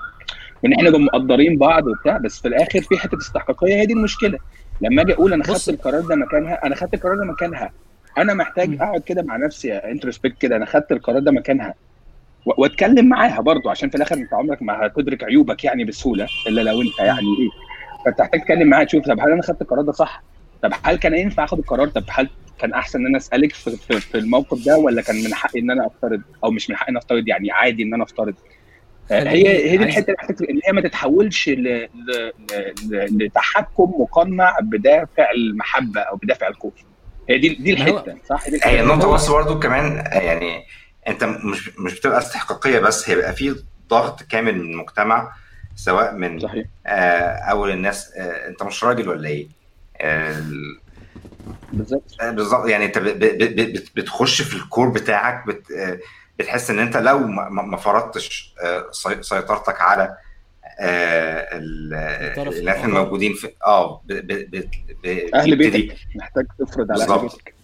وان 0.64 0.72
إحنا 0.72 0.90
مقدرين 0.90 1.58
بعض 1.58 1.86
وبتاع 1.86 2.18
بس 2.18 2.40
في 2.40 2.48
الآخر 2.48 2.80
في 2.80 2.98
حتة 2.98 3.18
استحقاقية 3.18 3.74
هي 3.74 3.86
دي 3.86 3.92
المشكلة 3.92 4.38
لما 4.80 5.02
آجي 5.02 5.14
أقول 5.14 5.32
أنا. 5.32 5.44
خدت 5.44 5.68
القرار 5.68 6.00
ده 6.00 6.16
مكانها 6.16 6.66
أنا 6.66 6.74
خدت 6.74 6.94
القرار 6.94 7.16
ده 7.18 7.24
مكانها 7.24 7.70
أنا 8.18 8.34
محتاج. 8.34 8.74
أقعد 8.80 9.00
كده 9.00 9.22
مع 9.22 9.36
نفسي 9.36 9.72
انتروسبكت 9.72 10.38
كده 10.40 10.56
أنا 10.56 10.66
خدت 10.66 10.92
القرار 10.92 11.18
ده 11.18 11.30
مكانها 11.32 11.74
وأتكلم 12.46 13.08
معاها 13.08 13.40
برضو 13.40 13.68
عشان 13.68 13.88
في 13.90 13.94
الآخر 13.96 14.14
أنت 14.14 14.34
عمرك 14.34 14.62
ما 14.62 14.86
هتدرك 14.86 15.24
عيوبك 15.24 15.64
يعني 15.64 15.84
بسهولة 15.84 16.26
إلا 16.48 16.60
لو 16.60 16.82
أنت 16.82 16.98
يعني 16.98 17.18
إيه 17.40 17.48
فتحتاج 18.12 18.40
تتكلم 18.40 18.68
معاها 18.68 18.84
تشوف 18.84 19.04
طب 19.04 19.20
هل 19.20 19.30
أنا 19.32 19.42
خدت 19.42 19.62
القرار 19.62 19.82
ده 19.82 19.92
صح؟ 19.92 20.22
طب 20.62 20.70
هل 20.82 20.96
كان 20.96 21.14
ينفع 21.14 21.44
أخد 21.44 21.58
القرار؟ 21.58 21.88
طب 21.88 22.02
هل 22.08 22.28
كان 22.60 22.72
أحسن 22.72 22.98
إن 23.00 23.06
أنا 23.06 23.16
أسألك 23.18 23.52
في, 23.52 23.76
في, 23.76 24.00
في 24.00 24.18
الموقف 24.18 24.64
ده 24.66 24.76
ولا 24.78 25.02
كان 25.02 25.16
من 25.24 25.34
حقي 25.34 25.60
إن 25.60 25.70
أنا 25.70 25.86
أفترض؟ 25.86 26.20
أو 26.44 26.50
مش 26.50 26.70
من 26.70 26.76
حقي 26.76 26.90
إن 26.90 26.96
أفترض 26.96 27.28
يعني 27.28 27.50
عادي 27.50 27.82
إن 27.82 27.94
أنا 27.94 28.04
أفترض. 28.04 28.34
آه، 29.10 29.28
هي 29.28 29.70
هي 29.70 29.76
دي 29.76 29.84
الحتة 29.84 30.14
اللي 30.40 30.60
هي 30.68 30.72
ما 30.72 30.80
تتحولش 30.80 31.48
ل... 31.48 31.62
ل... 31.62 31.88
ل... 32.88 33.24
لتحكم 33.24 33.92
مقنع 34.00 34.56
بدافع 34.62 35.30
المحبة 35.30 36.00
أو 36.00 36.16
بدافع 36.16 36.48
الخوف. 36.48 36.72
هي 37.28 37.38
دي 37.38 37.48
دي 37.48 37.72
الحتة 37.72 38.14
صح؟ 38.28 38.48
دي 38.48 38.56
الحتة. 38.56 38.70
هي 38.70 38.80
النقطة 38.80 39.06
هو- 39.06 39.14
بس 39.14 39.28
برضه 39.28 39.60
كمان 39.60 40.04
يعني 40.12 40.64
أنت 41.08 41.24
مش 41.24 41.70
مش 41.78 42.00
بتبقى 42.00 42.18
استحقاقية 42.18 42.78
بس 42.78 43.10
هيبقى 43.10 43.32
في 43.32 43.56
ضغط 43.88 44.22
كامل 44.22 44.54
من 44.54 44.70
المجتمع 44.70 45.32
سواء 45.76 46.14
من 46.14 46.38
صحيح. 46.40 46.66
آه، 46.86 47.30
أول 47.50 47.70
الناس 47.70 48.12
آه، 48.16 48.48
أنت 48.48 48.62
مش 48.62 48.84
راجل 48.84 49.08
ولا 49.08 49.28
إيه؟ 49.28 49.48
آه، 50.00 50.42
بالظبط 51.72 52.16
آه، 52.20 52.30
بالظبط 52.30 52.68
يعني 52.68 52.84
انت 52.84 52.98
بتخش 53.96 54.42
في 54.42 54.54
الكور 54.56 54.88
بتاعك 54.88 55.46
بت 55.46 55.70
آه، 55.70 55.98
بتحس 56.38 56.70
ان 56.70 56.78
انت 56.78 56.96
لو 56.96 57.18
ما 57.50 57.76
فرضتش 57.76 58.54
آه، 58.64 58.86
سي- 58.92 59.22
سيطرتك 59.22 59.80
على 59.80 60.16
ال- 60.80 61.94
الطرف 61.94 62.46
الناس 62.58 62.58
الآخر. 62.76 62.84
الموجودين 62.88 63.34
في 63.34 63.50
آه 63.66 64.00
ب- 64.06 64.12
ب- 64.12 64.50
ب- 64.50 64.68
ب- 65.04 65.34
أهل 65.34 65.56
بيتك 65.56 65.96
محتاج 66.14 66.46
تفرض 66.58 66.92
على 66.92 67.02
أهل 67.02 67.08
بالظبط. 67.08 67.32
بيتك. 67.36 67.54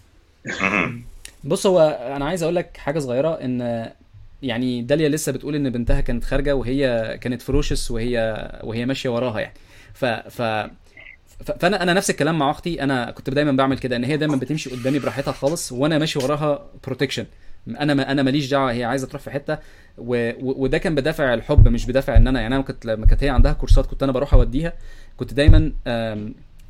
بص 1.43 1.65
هو 1.67 1.79
أنا 2.15 2.25
عايز 2.25 2.43
أقول 2.43 2.55
لك 2.55 2.77
حاجة 2.77 2.99
صغيرة 2.99 3.33
إن 3.33 3.89
يعني 4.41 4.81
داليا 4.81 5.09
لسه 5.09 5.31
بتقول 5.31 5.55
إن 5.55 5.69
بنتها 5.69 6.01
كانت 6.01 6.23
خارجة 6.23 6.55
وهي 6.55 7.17
كانت 7.21 7.41
ferocious 7.41 7.91
وهي 7.91 8.47
وهي 8.63 8.85
ماشية 8.85 9.09
وراها 9.09 9.39
يعني 9.39 9.53
ف 9.93 10.05
ف- 10.05 10.69
فانا 11.45 11.83
أنا 11.83 11.93
نفس 11.93 12.09
الكلام 12.09 12.39
مع 12.39 12.51
أختي. 12.51 12.83
أنا 12.83 13.11
كنت 13.11 13.29
دايما 13.29 13.51
بعمل 13.51 13.77
كده 13.77 13.95
إن 13.95 14.03
هي 14.03 14.17
دايما 14.17 14.35
بتمشي 14.35 14.69
قدامي 14.69 14.99
براحتها 14.99 15.31
خالص 15.31 15.71
وأنا 15.71 15.97
ماشي 15.97 16.19
وراها 16.19 16.65
protection 16.85 17.25
أنا 17.67 17.93
ما 17.93 18.11
أنا 18.11 18.23
ماليش 18.23 18.49
دعوة 18.49 18.71
هي 18.71 18.83
عايزة 18.83 19.07
تروح 19.07 19.21
في 19.21 19.31
حتة 19.31 19.57
و... 19.97 20.31
وده 20.63 20.77
كان 20.77 20.95
بدافع 20.95 21.33
الحب 21.33 21.67
مش 21.67 21.85
بدافع 21.85 22.17
إن 22.17 22.27
أنا 22.27 22.41
يعني 22.41 22.55
أنا 22.55 22.63
كنت 22.63 22.85
لما 22.85 23.05
كانت 23.05 23.23
هي 23.23 23.29
عندها 23.29 23.53
كورسات 23.53 23.85
كنت 23.85 24.03
أنا 24.03 24.11
بروح 24.11 24.33
أوديها. 24.33 24.73
كنت 25.17 25.33
دايما 25.33 25.71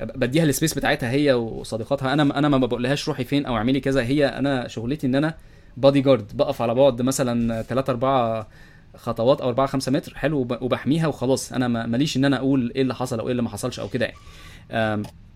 بديها 0.02 0.44
ال 0.44 0.49
space 0.49 0.74
بتاعتها 0.74 1.12
هي 1.12 1.34
وصديقاتها. 1.34 2.14
أنا 2.14 2.38
أنا 2.40 2.50
ما 2.50 2.58
بقولهاش 2.58 3.08
روحي 3.08 3.24
فين 3.24 3.46
أو 3.46 3.56
اعملي 3.58 3.80
كذا. 3.80 4.02
هي 4.04 4.26
أنا 4.26 4.68
شغلتي 4.68 5.08
إن 5.08 5.16
أنا 5.16 5.34
بادي 5.78 6.02
جارد 6.02 6.38
بقف 6.38 6.62
على 6.62 6.76
بعد 6.76 7.02
مثلا 7.02 7.62
3 7.62 7.92
4 7.92 8.48
خطوات 8.96 9.42
أو 9.42 9.50
4 9.50 9.68
5 9.68 9.92
متر 9.92 10.14
حلو 10.16 10.38
وب- 10.40 10.62
وبحميها 10.62 11.08
وخلاص. 11.08 11.54
أنا 11.54 11.68
ما- 11.68 11.86
ماليش 11.86 12.18
إن 12.18 12.26
أنا 12.26 12.38
أقول 12.38 12.72
إيه 12.76 12.82
اللي 12.82 12.96
حصل 12.96 13.20
أو 13.20 13.26
إيه 13.26 13.32
اللي 13.32 13.42
ما 13.44 13.50
حصلش 13.50 13.80
أو 13.80 13.88
كده 13.90 14.06
يعني. 14.06 14.18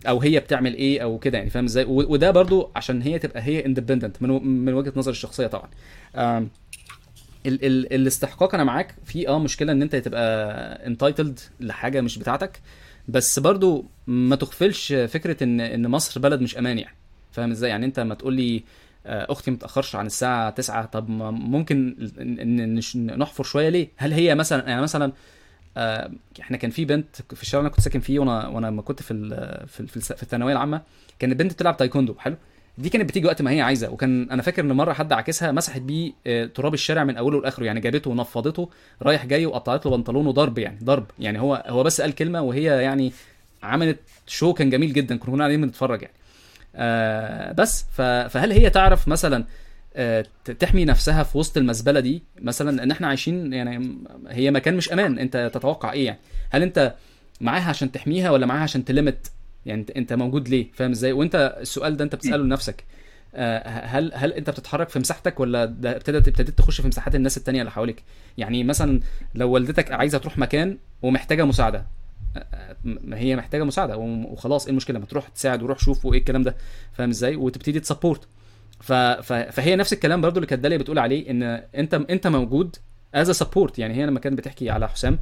أو 0.07 0.19
هي 0.21 0.39
بتعمل 0.39 0.73
إيه 0.73 1.03
أو 1.03 1.17
كده 1.19 1.37
يعني 1.37 1.49
فاهم 1.49 1.65
إزاي؟ 1.65 1.85
وده 1.87 2.31
برضو 2.31 2.71
عشان 2.75 3.01
هي 3.01 3.19
تبقى 3.19 3.41
هي 3.41 3.65
independent 3.65 4.21
من 4.21 4.29
من 4.65 4.73
وجهة 4.73 4.93
نظر 4.95 5.11
الشخصية 5.11 5.47
طبعا. 5.47 5.69
ال 7.45 7.65
ال 7.65 7.93
الاستحقاق 7.93 8.55
أنا 8.55 8.63
معاك 8.63 8.95
في 9.05 9.27
آه 9.27 9.39
مشكلة 9.39 9.71
إن 9.71 9.81
أنت 9.81 9.95
تبقى 9.95 10.25
انتايتلد 10.87 11.39
لحاجة 11.59 12.01
مش 12.01 12.17
بتاعتك 12.17 12.61
بس 13.07 13.39
برضو 13.39 13.85
ما 14.07 14.35
تغفلش 14.35 14.93
فكرة 14.93 15.43
إن 15.43 15.61
إن 15.61 15.87
مصر 15.87 16.19
بلد 16.19 16.41
مش 16.41 16.57
أمان 16.57 16.79
يعني 16.79 16.95
فاهم 17.31 17.51
إزاي؟ 17.51 17.69
يعني 17.69 17.85
أنت 17.85 17.99
ما 17.99 18.15
تقول 18.15 18.33
لي 18.33 18.63
آه، 19.05 19.31
أختي 19.31 19.51
متاخرش 19.51 19.95
عن 19.95 20.05
الساعة 20.05 20.49
9 20.49 20.85
طب 20.85 21.09
ممكن 21.09 21.95
نحفر 22.95 23.43
شوية 23.43 23.69
ليه؟ 23.69 23.89
هل 23.97 24.13
هي 24.13 24.35
مثلا 24.35 24.69
يعني 24.69 24.81
مثلا 24.81 25.11
آه 25.77 26.11
إحنا 26.41 26.57
كان 26.57 26.71
في 26.71 26.85
بنت 26.85 27.15
في 27.33 27.41
الشارع 27.41 27.59
اللي 27.59 27.67
أنا 27.67 27.75
كنت 27.75 27.83
ساكن 27.85 27.99
فيه 27.99 28.19
وأنا 28.19 28.47
وأنا 28.47 28.67
لما 28.67 28.81
كنت 28.81 29.01
في 29.01 29.13
في 29.67 29.87
في 29.87 30.23
الثانوية 30.23 30.53
العامة 30.53 30.81
كانت 31.19 31.39
بنت 31.39 31.53
بتلعب 31.53 31.77
تايكوندو 31.77 32.15
حلو؟ 32.19 32.35
دي 32.77 32.89
كانت 32.89 33.09
بتيجي 33.09 33.27
وقت 33.27 33.41
ما 33.41 33.51
هي 33.51 33.61
عايزة 33.61 33.89
وكان 33.89 34.31
أنا 34.31 34.41
فاكر 34.41 34.61
إن 34.63 34.71
مرة 34.71 34.93
حد 34.93 35.13
عاكسها 35.13 35.51
مسحت 35.51 35.81
بيه 35.81 36.11
آه، 36.27 36.45
تراب 36.45 36.73
الشارع 36.73 37.03
من 37.03 37.17
أوله 37.17 37.41
لآخره 37.41 37.65
يعني 37.65 37.79
جابته 37.79 38.11
ونفضته 38.11 38.69
رايح 39.01 39.25
جاي 39.25 39.45
وقطعت 39.45 39.85
له 39.85 39.97
بنطلونه 39.97 40.31
ضرب 40.31 40.57
يعني 40.57 40.79
ضرب. 40.83 41.05
يعني 41.19 41.39
هو 41.39 41.63
هو 41.67 41.83
بس 41.83 42.01
قال 42.01 42.15
كلمة 42.15 42.41
وهي 42.41 42.63
يعني 42.63 43.13
عملت 43.63 43.99
شو 44.27 44.53
كان 44.53 44.69
جميل 44.69 44.93
جدا 44.93 45.17
كنا 45.17 45.37
قاعدين 45.37 45.61
بنتفرج 45.61 46.01
يعني. 46.01 46.13
آه 46.75 47.51
بس 47.51 47.85
فهل 48.29 48.51
هي 48.51 48.69
تعرف 48.69 49.07
مثلا 49.07 49.37
آه، 49.37 49.45
تحمي 50.59 50.85
نفسها 50.85 51.23
في 51.23 51.37
وسط 51.37 51.57
المزبله 51.57 51.99
دي 51.99 52.23
مثلا 52.41 52.83
ان 52.83 52.91
إحنا 52.91 53.07
عايشين 53.07 53.53
يعني 53.53 53.97
هي 54.27 54.51
مكان 54.51 54.75
مش 54.77 54.91
أمان. 54.93 55.19
أنت 55.19 55.51
تتوقع 55.53 55.91
إيه 55.93 56.05
يعني؟ 56.05 56.19
هل 56.49 56.61
أنت 56.61 56.95
معاها 57.41 57.69
عشان 57.69 57.91
تحميها 57.91 58.31
ولا 58.31 58.45
معاها 58.45 58.63
عشان 58.63 58.85
تلمت؟ 58.85 59.31
يعني 59.65 59.85
أنت- 59.97 60.13
موجود 60.13 60.49
ليه؟ 60.49 60.67
فاهم 60.73 60.91
إزاي؟ 60.91 61.11
وأنت 61.11 61.57
السؤال 61.61 61.97
ده 61.97 62.03
أنت 62.05 62.15
بتسأله 62.15 62.43
لنفسك. 62.43 62.83
آه، 63.35 63.67
هل 63.69 64.11
هل 64.15 64.33
أنت 64.33 64.49
بتتحرك 64.49 64.89
في 64.89 64.99
مساحتك 64.99 65.39
ولا 65.39 65.63
ابتدت 65.63 66.27
ابتديت 66.27 66.57
تخش 66.57 66.81
في 66.81 66.87
مساحات 66.87 67.15
الناس 67.15 67.37
التانية 67.37 67.59
اللي 67.59 67.71
حواليك؟ 67.71 68.03
يعني 68.37 68.63
مثلا 68.63 68.99
لو 69.35 69.49
والدتك 69.51 69.91
عايزة 69.91 70.17
تروح 70.17 70.37
مكان 70.37 70.77
ومحتاجة 71.01 71.45
مساعدة 71.45 71.85
آه، 72.37 72.75
هي 73.13 73.35
محتاجة 73.35 73.63
مساعدة 73.63 73.97
وخلاص 73.97 74.63
إيه 74.65 74.71
المشكلة؟ 74.71 74.99
ما 74.99 75.05
تروح 75.05 75.27
تساعد 75.27 75.63
وروح 75.63 75.79
شوف 75.79 76.05
وإيه 76.05 76.19
الكلام 76.19 76.43
ده؟ 76.43 76.55
فاهم 76.93 77.09
إزاي؟ 77.09 77.35
وتبتدي 77.35 77.79
تسبورت. 77.79 78.27
ف... 78.81 78.93
ف... 78.93 79.33
فهي 79.33 79.75
نفس 79.75 79.93
الكلام 79.93 80.21
برضو 80.21 80.35
اللي 80.35 80.47
كانت 80.47 80.63
داليا 80.63 80.77
بتقول 80.77 80.99
عليه 80.99 81.29
إن 81.29 81.43
أنت 81.75 81.93
أنت 81.93 82.27
موجود 82.27 82.75
as 83.15 83.31
support 83.31 83.79
يعني 83.79 83.93
هي 83.93 84.05
لما 84.05 84.19
كانت 84.19 84.37
بتحكي 84.37 84.69
على 84.69 84.89
حسام 84.89 85.19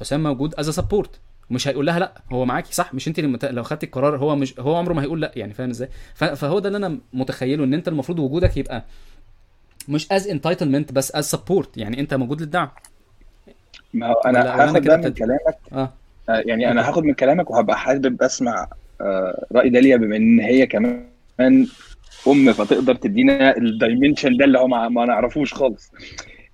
حسام 0.00 0.22
موجود 0.22 0.54
as 0.54 0.70
support 0.70 1.20
ومش 1.50 1.68
هيقول 1.68 1.86
لها 1.86 1.98
لا 1.98 2.22
هو 2.32 2.44
معاكي 2.44 2.74
صح 2.74 2.94
مش 2.94 3.08
أنت 3.08 3.18
اللي 3.18 3.30
مت... 3.30 3.44
لو 3.44 3.62
خدتي 3.62 3.86
القرار 3.86 4.16
هو 4.16 4.36
مش 4.36 4.60
هو 4.60 4.76
عمره 4.76 4.92
ما 4.92 5.02
هيقول 5.02 5.20
لا 5.20 5.32
يعني 5.36 5.54
فاهم 5.54 5.70
إزاي؟ 5.70 5.88
ف... 6.14 6.24
فهو 6.24 6.58
ده 6.58 6.68
اللي 6.68 6.86
أنا 6.86 6.98
متخيله 7.12 7.64
إن 7.64 7.74
أنت 7.74 7.88
المفروض 7.88 8.18
وجودك 8.18 8.56
يبقى 8.56 8.84
مش 9.88 10.12
as 10.12 10.28
entitlement 10.28 10.92
بس 10.92 11.10
as 11.14 11.24
support 11.30 11.76
يعني 11.76 12.00
أنت 12.00 12.14
موجود 12.14 12.40
للدعم. 12.40 12.68
ما 13.94 14.06
هو 14.06 14.12
أنا 14.12 14.64
هاخد 14.64 14.82
ده 14.82 14.96
من؟ 14.96 15.12
كلامك 15.12 15.56
آه. 15.72 15.92
آه، 16.28 16.42
يعني 16.46 16.70
أنا 16.70 16.88
هاخد 16.88 17.04
من 17.04 17.14
كلامك 17.14 17.50
وهبقى 17.50 17.78
حابب 17.78 18.22
أسمع 18.22 18.68
آه، 19.00 19.46
رأي 19.52 19.70
داليا 19.70 19.96
بما 19.96 20.16
إن 20.16 20.40
هي 20.40 20.66
كمان 20.66 21.66
أم 22.28 22.52
فتقدر 22.52 22.94
تدينا 22.94 23.56
ال 23.56 23.64
dimension 23.64 24.36
ده 24.36 24.44
اللي 24.44 24.58
هو 24.58 24.66
ما 24.68 25.04
نعرفوش 25.04 25.54
خالص. 25.54 25.92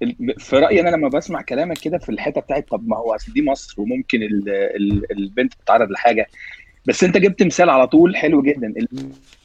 ال- 0.02 0.34
في 0.38 0.56
رأيي 0.56 0.80
أنا 0.80 0.88
لما 0.96 1.08
بسمع 1.08 1.42
كلامك 1.42 1.78
كده 1.78 1.98
في 1.98 2.08
الحتة 2.08 2.40
بتاعت 2.40 2.68
طب 2.68 2.88
ما 2.88 2.96
هو 2.96 3.14
أصل 3.14 3.32
دي 3.32 3.42
مصر 3.42 3.80
وممكن 3.80 4.22
ال 4.22 4.48
ال 4.48 5.12
البنت 5.12 5.54
تتعرض 5.54 5.90
لحاجة. 5.90 6.26
بس 6.86 7.04
أنت 7.04 7.16
جبت 7.16 7.42
مثال 7.42 7.70
على 7.70 7.86
طول 7.86 8.16
حلو 8.16 8.42
جدا. 8.42 8.74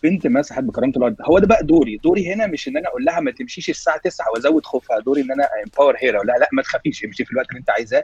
البنت 0.04 0.28
مسحت 0.28 0.64
بكرامة 0.64 0.94
الأرض 0.98 1.16
هو 1.22 1.40
ده 1.40 1.48
بقى 1.48 1.64
دوري. 1.64 1.98
دوري 1.98 2.34
هنا 2.34 2.48
مش 2.48 2.68
إن 2.68 2.78
أنا 2.78 2.88
أقول 2.88 3.06
لها 3.06 3.20
ما 3.20 3.32
تمشيش 3.32 3.70
الساعة 3.70 3.98
9 3.98 4.26
وأزود 4.34 4.66
خوفها. 4.66 5.00
دوري 5.00 5.22
إن 5.22 5.32
أنا 5.32 5.44
empower 5.66 5.96
her 6.00 6.14
لا 6.24 6.34
لا 6.40 6.50
ما 6.54 6.62
تخافيش. 6.62 7.06
امشي 7.06 7.26
في 7.26 7.32
الوقت 7.32 7.50
اللي 7.50 7.60
أنت 7.60 7.70
عايزاه. 7.70 8.04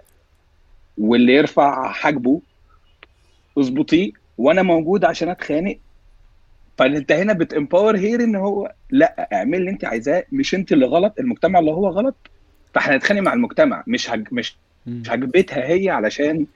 واللي 0.97 1.33
يرفع 1.33 1.91
حاجبه 1.91 2.41
اظبطيه. 3.57 4.11
وأنا 4.37 4.61
موجود 4.63 5.05
عشان 5.05 5.29
أتخانق. 5.29 5.77
فانت 6.77 7.11
هنا 7.11 7.33
بت 7.33 7.48
empower 7.48 7.97
her 7.97 8.23
ان 8.23 8.35
هو 8.35 8.73
لا 8.89 9.29
اعمل 9.33 9.57
اللي 9.57 9.69
انت 9.71 9.85
عايزاه 9.85 10.23
مش 10.31 10.55
انت 10.55 10.71
اللي 10.71 10.85
غلط 10.85 11.19
المجتمع 11.19 11.59
اللي 11.59 11.71
هو 11.71 11.87
غلط 11.87 12.15
فاحنا 12.73 12.97
نتخانق 12.97 13.21
مع 13.21 13.33
المجتمع 13.33 13.83
مش 13.87 14.09
هج... 14.11 14.27
مش. 14.31 14.57
مش 14.87 15.09
هكبتها 15.11 15.67
هي 15.67 15.89
علشان 15.89 16.47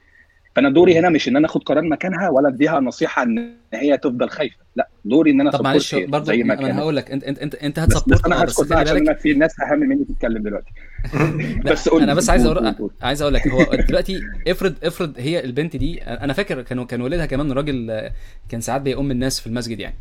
فانا 0.56 0.70
دوري 0.70 1.00
هنا 1.00 1.10
مش 1.10 1.28
ان 1.28 1.36
أنا 1.38 1.46
اخد 1.48 1.64
قرار 1.64 1.82
مكانها 1.84 2.30
ولا 2.30 2.50
اديها 2.50 2.80
نصيحة 2.80 3.24
ان 3.24 3.54
هي 3.74 3.98
تفضل 3.98 4.30
خايفة. 4.30 4.56
لا 4.76 4.88
دوري 5.06 5.32
ان 5.32 5.42
أنا 5.42 5.52
طب 5.52 5.64
معلش 5.64 5.96
برضه 5.96 6.26
زي 6.26 6.44
ما 6.44 6.54
أنا 6.54 6.80
هقول 6.80 6.96
لك 6.96 7.12
أنت 7.12 7.24
أنت 7.24 7.40
أنت, 7.40 7.56
أنت 7.56 7.80
بس 7.80 7.86
هت 7.98 8.04
support 8.04 8.26
أنا 8.26 8.42
أه 8.42 8.46
بس 8.46 8.52
هسكت 8.60 8.70
بقى 8.70 8.80
خلي 8.86 8.90
عشان 8.92 9.08
أنا 9.10 9.14
في 9.18 9.34
ناس 9.34 9.52
أهم 9.62 9.80
مني 9.80 10.06
تتكلم 10.06 10.44
دلوقتي. 10.44 10.72
بس 11.72 11.90
قول 11.90 12.02
أنا 12.04 12.14
بس 12.14 12.30
عايز 12.30 12.48
قول- 12.48 12.58
أقول 12.58 12.68
قول- 12.68 12.78
قول. 12.78 12.92
عايز 13.02 13.22
أقول 13.22 13.34
لك 13.34 13.48
هو 13.48 13.64
دلوقتي 13.90 14.22
افرض 14.48 14.74
افرض 14.84 15.14
هي 15.18 15.44
البنت 15.46 15.76
دي 15.76 16.02
أنا 16.04 16.34
فاكر 16.34 16.62
كانوا 16.62 16.86
كان 16.86 17.02
والدها 17.02 17.26
كمان 17.26 17.52
راجل 17.52 18.10
كان 18.50 18.62
ساعات 18.62 18.82
بيؤم 18.82 19.12
الناس 19.12 19.40
في 19.40 19.48
المسجد 19.48 19.80
يعني. 19.80 19.96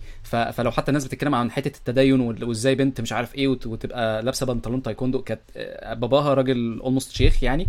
فلو 0.53 0.71
حتى 0.71 0.89
الناس 0.89 1.05
بتتكلم 1.05 1.35
عن 1.35 1.51
حتة 1.51 1.79
التدين 1.79 2.21
وإزاي 2.21 2.75
بنت 2.75 3.01
مش 3.01 3.13
عارف 3.13 3.35
إيه 3.35 3.49
وت- 3.49 3.67
وتبقى 3.67 4.23
لابسة 4.23 4.47
بنطلون 4.47 4.83
تايكوندو 4.83 5.23
كانت 5.23 5.41
آه، 5.57 5.95
باباها 5.95 6.35
راجل 6.35 6.81
almost 6.83 7.13
شيخ 7.13 7.43
يعني. 7.45 7.67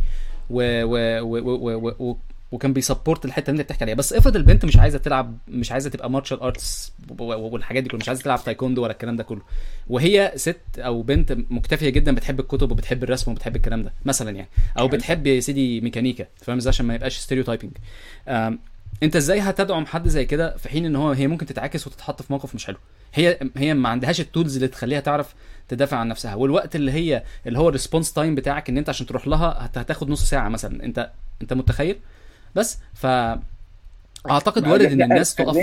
و 0.50 0.84
و 0.84 1.22
و 1.22 1.78
و 1.78 1.94
و 2.00 2.18
وكان 2.52 2.74
بي 2.74 2.85
support 2.85 3.26
الحتة 3.26 3.50
اللي 3.50 3.62
انت 3.62 3.66
بتحكي 3.68 3.84
عليها. 3.84 3.96
بس 3.96 4.14
افرض 4.14 4.36
البنت 4.36 4.66
مش 4.66 4.78
عايزة 4.78 4.98
تلعب 4.98 5.38
مش 5.48 5.72
عايزة 5.72 5.90
تبقى 5.90 6.10
martial 6.10 6.40
arts 6.42 6.94
والحاجات 7.20 7.84
دي 7.84 7.90
كلها 7.90 8.00
مش 8.02 8.08
عايزة 8.08 8.24
تلعب 8.24 8.44
تايكوندو 8.44 8.84
ولا 8.84 8.92
الكلام 8.92 9.16
ده 9.16 9.24
كله. 9.24 9.42
وهي 9.88 10.32
ست 10.36 10.58
أو 10.78 11.02
بنت 11.02 11.38
مكتفية 11.50 11.90
جدا 11.90 12.16
بتحب 12.16 12.40
الكتب 12.40 12.72
وبتحب 12.72 13.04
الرسم 13.04 13.32
وبتحب 13.32 13.56
الكلام 13.56 13.82
ده 13.82 13.94
مثلا 14.06 14.32
يعني. 14.32 14.50
أو 14.80 14.88
بتحب 14.88 15.28
يا 15.28 15.40
سيدي 15.40 15.82
ميكانيكا 15.82 16.26
فاهم؟ 16.42 16.58
إزاي 16.58 16.70
عشان 16.70 16.86
ما 16.86 16.96
يبقاش 16.96 17.18
stereotyping 17.18 17.72
انت 19.04 19.16
إزاي 19.16 19.40
هتدعم 19.40 19.86
حد 19.86 20.08
زي 20.08 20.26
كده 20.26 20.58
في 20.58 20.70
حين 20.70 20.86
ان 20.86 20.96
هو 20.96 21.12
هي 21.12 21.28
ممكن 21.28 21.46
تتعاكس 21.46 21.88
وتتحط 21.88 22.22
في 22.22 22.34
موقف 22.34 22.56
مش 22.56 22.66
حلو؟ 22.66 22.78
هي 23.14 23.40
هي 23.58 23.74
ما 23.74 23.90
عندهاش 23.90 24.22
ال 24.22 24.28
tools 24.28 24.56
اللي 24.56 24.68
تخليها 24.68 25.00
تعرف 25.00 25.34
تدافع 25.68 25.98
عن 25.98 26.08
نفسها. 26.08 26.36
والوقت 26.36 26.76
اللي 26.76 26.92
هي 26.92 27.24
اللي 27.48 27.60
هو 27.60 27.68
ال 27.70 27.75
response 27.75 28.14
time 28.14 28.36
بتاعك 28.36 28.70
إن 28.70 28.78
انت 28.78 28.90
عشان 28.90 29.08
تروح 29.08 29.28
لها 29.28 29.66
هت- 29.66 29.78
هتاخد 29.78 30.10
نص 30.10 30.30
ساعة 30.30 30.50
مثلا. 30.50 30.84
انت 30.84 31.12
انت 31.42 31.54
متخيل؟ 31.54 32.00
بس 32.56 32.80
ف 32.94 33.06
أعتقد 34.30 34.68
وارد 34.68 34.82
إن 34.82 34.98
ده 34.98 35.04
الناس 35.06 35.36
تقف 35.36 35.58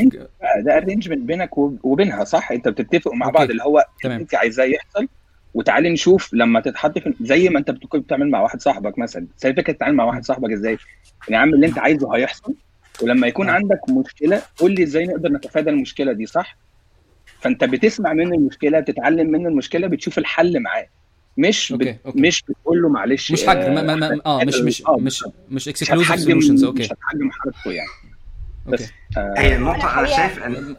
ده 0.64 0.76
arrangement 0.76 1.18
بينك 1.20 1.58
وب- 1.58 1.78
وبينها 1.84 2.24
صح 2.24 2.52
أنت 2.52 2.68
بتتفقوا 2.68 3.16
مع 3.16 3.26
okay. 3.26 3.38
بعض 3.38 3.50
اللي 3.50 3.62
هو 3.62 3.84
تمام. 4.02 4.20
أنت 4.20 4.34
عايزاه 4.34 4.64
يحصل 4.64 5.08
وتعالي 5.54 5.90
نشوف 5.90 6.34
لما 6.34 6.60
تتحط 6.60 6.98
في 6.98 7.14
زي 7.20 7.48
ما 7.48 7.58
أنت 7.58 7.70
بتكون 7.70 8.00
بتعمل 8.00 8.30
مع 8.30 8.40
واحد 8.40 8.60
صاحبك 8.60 8.98
مثلا 8.98 9.26
زي 9.38 9.52
فكرة 9.54 9.72
تتعامل 9.72 9.94
مع 9.96 10.04
واحد 10.04 10.24
صاحبك 10.24 10.52
إزاي 10.52 10.78
يا 11.30 11.36
عم 11.38 11.54
اللي 11.54 11.66
أنت 11.66 11.78
عايزه 11.78 12.16
هيحصل 12.16 12.54
ولما 13.02 13.26
يكون 13.26 13.48
آه. 13.48 13.52
عندك 13.52 13.80
مشكلة 13.90 14.42
قول 14.58 14.72
لي 14.74 14.82
إزاي 14.82 15.04
نقدر 15.06 15.28
نتفادى 15.32 15.70
المشكلة 15.70 16.12
دي 16.12 16.26
صح 16.26 16.56
فأنت 17.40 17.64
بتسمع 17.64 18.12
منه 18.12 18.34
المشكلة 18.34 18.80
بتتعلم 18.80 19.30
منه 19.30 19.48
المشكلة 19.48 19.86
بتشوف 19.86 20.18
الحل 20.18 20.60
معاه 20.60 20.86
مش 21.38 21.72
okay، 21.72 21.84
بت... 21.92 22.00
okay. 22.06 22.20
مش 22.20 22.42
بتقول 22.48 22.82
له 22.82 22.88
معلش 22.88 23.32
مش 23.32 23.46
حجر 23.46 23.70
ما 23.70 23.82
ما 23.82 23.94
ما 23.94 24.20
آه 24.26 24.44
مش 24.44 24.54
مش 24.60 24.82
آه، 24.86 24.96
مش 24.96 25.22
مش 25.22 25.28
مش 25.50 25.68
exclusive 25.68 26.20
solutions 26.20 26.64
okay. 26.64 26.78
مش 26.82 26.86
هتحجم 26.92 27.30
حركته 27.30 27.70
يعني. 27.72 27.88
okay. 28.66 28.82
بس 28.84 28.90
آه 29.16 29.34
هي 29.38 29.56
النقطة 29.56 29.98
أنا 30.00 30.06
الحقيقة- 30.08 30.16
شايف 30.16 30.42
إن 30.42 30.76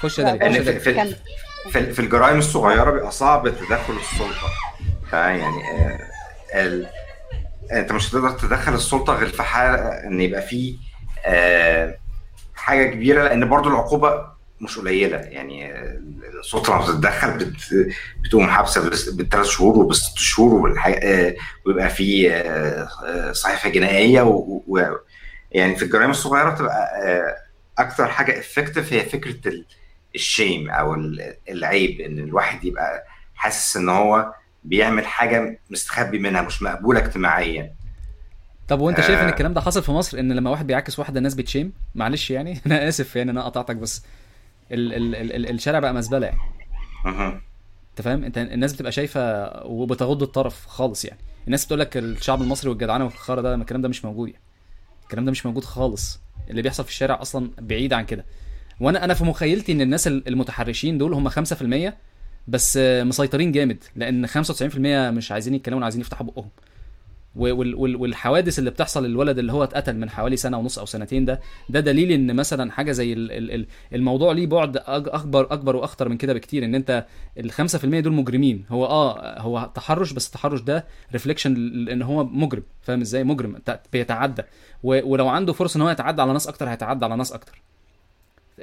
خش 0.00 0.18
يا 0.18 0.62
في, 0.62 0.80
في. 0.80 1.14
في, 1.70 1.92
في 1.92 1.98
الجرائم 1.98 2.38
الصغيرة 2.38 2.90
بيبقى 2.90 3.10
صعب 3.12 3.48
تدخل 3.48 3.94
السلطة. 3.96 4.48
تمام 5.12 5.38
يعني 5.38 5.56
آه، 5.70 5.98
ال... 6.54 6.86
أنت 7.72 7.92
مش 7.92 8.08
هتقدر 8.10 8.30
تدخل 8.30 8.74
السلطة 8.74 9.12
غير 9.14 9.28
في 9.28 9.42
حالة 9.42 9.78
إن 9.78 10.20
يبقى 10.20 10.42
في 10.42 10.76
آه، 11.26 11.94
حاجة 12.54 12.90
كبيرة 12.90 13.24
لأن 13.24 13.48
برضو 13.48 13.68
العقوبة 13.68 14.37
مش 14.60 14.78
قليلة. 14.78 15.16
يعني 15.16 15.72
السلطة 16.40 16.72
لما 16.72 16.82
بتتدخل 16.86 17.38
بت... 17.38 17.56
بتقوم 18.24 18.46
حابسة 18.46 18.80
بال- 18.80 19.16
بالثلاث 19.16 19.46
شهور 19.46 19.78
وبالست 19.78 20.18
شهور 20.18 20.80
آه، 20.86 21.34
ويبقى 21.66 21.88
في 21.90 22.32
آه، 22.34 22.88
آه، 23.06 23.32
صحيفة 23.32 23.68
جنائية 23.68 24.22
و... 24.22 24.62
و... 24.66 24.80
يعني 25.52 25.76
في 25.76 25.82
الجرائم 25.84 26.10
الصغيرة 26.10 26.50
تبقى 26.54 26.88
آه، 27.04 27.36
أكتر 27.82 28.06
حاجة 28.06 28.38
افكتيف 28.38 28.92
هي 28.92 29.00
فكرة 29.00 29.48
ال... 29.48 29.64
الشيم 30.14 30.70
أو 30.70 30.94
ال- 30.94 31.34
العيب 31.50 32.00
إن 32.00 32.18
الواحد 32.18 32.64
يبقى 32.64 33.04
حاسس 33.34 33.76
إن 33.76 33.88
هو 33.88 34.32
بيعمل 34.64 35.06
حاجة 35.06 35.58
مستخبي 35.70 36.18
منها 36.18 36.42
مش 36.42 36.62
مقبولة 36.62 37.00
اجتماعيا. 37.00 37.72
طب 38.68 38.80
وأنت 38.80 39.00
شايف 39.00 39.20
إن. 39.20 39.28
الكلام 39.28 39.54
ده 39.54 39.60
حاصل 39.60 39.82
في 39.82 39.90
مصر؟ 39.92 40.18
إن 40.18 40.32
لما 40.32 40.50
واحد 40.50 40.66
بيعكس 40.66 40.98
واحدة 40.98 41.18
الناس 41.18 41.34
بتشيم 41.34 41.72
معلش 41.94 42.30
يعني 42.30 42.60
أنا 42.66 42.88
آسف 42.88 43.16
يعني 43.16 43.30
أنا 43.30 43.44
قطعتك 43.44 43.76
بس. 43.76 44.02
ال 44.72 44.92
ال 44.94 45.14
ال 45.14 45.32
ال 45.32 45.50
الشارع 45.50 45.78
بقى 45.78 45.94
مزبلة 45.94 46.26
يعني. 46.26 46.38
مهم. 47.04 47.40
أنت 47.90 48.02
فاهم؟ 48.02 48.24
أنت 48.24 48.38
الناس 48.38 48.72
بتبقى 48.72 48.92
شايفة 48.92 49.50
وبتغض 49.66 50.22
الطرف 50.22 50.66
خالص 50.66 51.04
يعني. 51.04 51.20
الناس 51.46 51.64
بتقول 51.64 51.80
لك 51.80 51.96
الشعب 51.96 52.42
المصري 52.42 52.70
والجدعنه 52.70 53.04
والخرا 53.04 53.40
ده 53.42 53.54
الكلام 53.54 53.82
ده 53.82 53.88
مش 53.88 54.04
موجود 54.04 54.28
يعني. 54.28 54.40
الكلام 55.02 55.24
ده 55.24 55.30
مش 55.30 55.46
موجود 55.46 55.64
خالص. 55.64 56.20
اللي 56.50 56.62
بيحصل 56.62 56.84
في 56.84 56.90
الشارع 56.90 57.22
أصلا 57.22 57.50
بعيد 57.58 57.92
عن 57.92 58.04
كده. 58.04 58.24
وأنا 58.80 59.04
أنا 59.04 59.14
في 59.14 59.24
مخيلتي 59.24 59.72
إن 59.72 59.80
الناس 59.80 60.06
المتحرشين 60.06 60.98
دول 60.98 61.12
هم 61.12 61.28
5% 61.28 61.92
بس 62.48 62.76
مسيطرين 62.82 63.52
جامد 63.52 63.84
لأن 63.96 64.26
95% 64.28 64.32
مش 65.16 65.32
عايزين 65.32 65.54
يتكلموا 65.54 65.82
عايزين 65.84 66.00
يفتحوا 66.00 66.26
بقهم. 66.26 66.48
والحوادث 67.38 68.58
اللي 68.58 68.70
بتحصل 68.70 69.06
للولد 69.06 69.38
اللي 69.38 69.52
هو 69.52 69.64
اتقتل 69.64 69.96
من 69.96 70.10
حوالي 70.10 70.36
سنة 70.36 70.58
ونص 70.58 70.78
أو 70.78 70.86
سنتين 70.86 71.24
ده 71.24 71.40
ده 71.68 71.80
دليل 71.80 72.12
إن 72.12 72.36
مثلا 72.36 72.70
حاجة 72.72 72.92
زي 72.92 73.12
ال- 73.12 73.32
ال- 73.32 73.50
ال- 73.50 73.66
الموضوع 73.94 74.32
ليه 74.32 74.46
بعد 74.46 74.76
أكبر 74.86 75.52
أكبر 75.52 75.76
وأخطر 75.76 76.08
من 76.08 76.16
كده 76.16 76.32
بكتير 76.32 76.64
إن 76.64 76.74
أنت 76.74 77.06
ال 77.38 77.50
5% 77.52 78.00
دول 78.00 78.12
مجرمين. 78.12 78.64
هو 78.70 78.86
آه 78.86 79.40
هو 79.40 79.70
تحرش 79.74 80.12
بس 80.12 80.26
التحرش 80.26 80.60
ده 80.60 80.84
ريفليكشن 81.12 81.54
إن 81.88 82.02
هو 82.02 82.24
مجرم. 82.24 82.62
فاهم 82.82 83.00
إزاي؟ 83.00 83.24
مجرم. 83.24 83.56
بيتعدى. 83.92 84.42
ولو 84.82 85.28
عنده 85.28 85.52
فرصة 85.52 85.76
إن 85.78 85.82
هو 85.82 85.90
يتعدى 85.90 86.22
على 86.22 86.32
ناس 86.32 86.48
أكتر 86.48 86.68
هيتعدى 86.68 87.04
على 87.04 87.16
ناس 87.16 87.32
أكتر. 87.32 87.62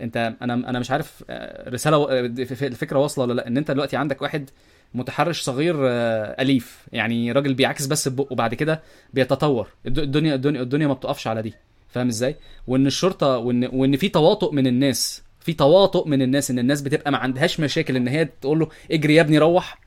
أنت 0.02 0.34
أنا 0.42 0.54
أنا 0.54 0.80
مش 0.80 0.92
عارف 0.92 1.24
آه، 1.30 1.70
رسالة 1.70 1.98
آه، 2.12 2.20
الفكرة 2.62 3.00
واصلة 3.00 3.26
ولا 3.26 3.34
لأ. 3.34 3.48
إن 3.48 3.58
أنت 3.58 3.72
دلوقتي 3.72 3.98
عندك 3.98 4.22
واحد 4.22 4.50
متحرش 4.96 5.42
صغير 5.42 5.76
آه، 5.90 6.42
أليف. 6.42 6.86
يعني 6.92 7.32
راجل 7.32 7.54
بيعكس 7.54 7.86
بس 7.86 8.08
ببقه 8.08 8.28
وبعد 8.32 8.54
كده 8.54 8.82
بيتطور. 9.14 9.68
الد- 9.86 10.00
الدنيا 10.00 10.36
الدنيا 10.36 10.62
الدنيا 10.62 10.88
ما 10.88 10.94
بتقفش 10.94 11.28
على 11.28 11.42
دي. 11.42 11.54
فاهم 11.90 12.08
إزاي؟ 12.08 12.36
وإن 12.68 12.88
الشرطة 12.88 13.38
وإن 13.38 13.70
وإن 13.74 13.98
في 13.98 14.10
تواطؤ 14.10 14.52
من 14.54 14.68
الناس 14.68 15.24
في 15.40 15.54
تواطؤ 15.54 16.08
من 16.08 16.22
الناس 16.22 16.52
إن 16.52 16.60
الناس 16.60 16.82
بتبقى 16.82 17.12
ما 17.12 17.18
عندهاش 17.18 17.60
مشاكل 17.60 17.96
إن 17.96 18.08
هي 18.08 18.26
تقول 18.42 18.60
له 18.60 18.68
اجري 18.92 19.16
يا 19.16 19.22
ابني 19.22 19.38
روح. 19.38 19.80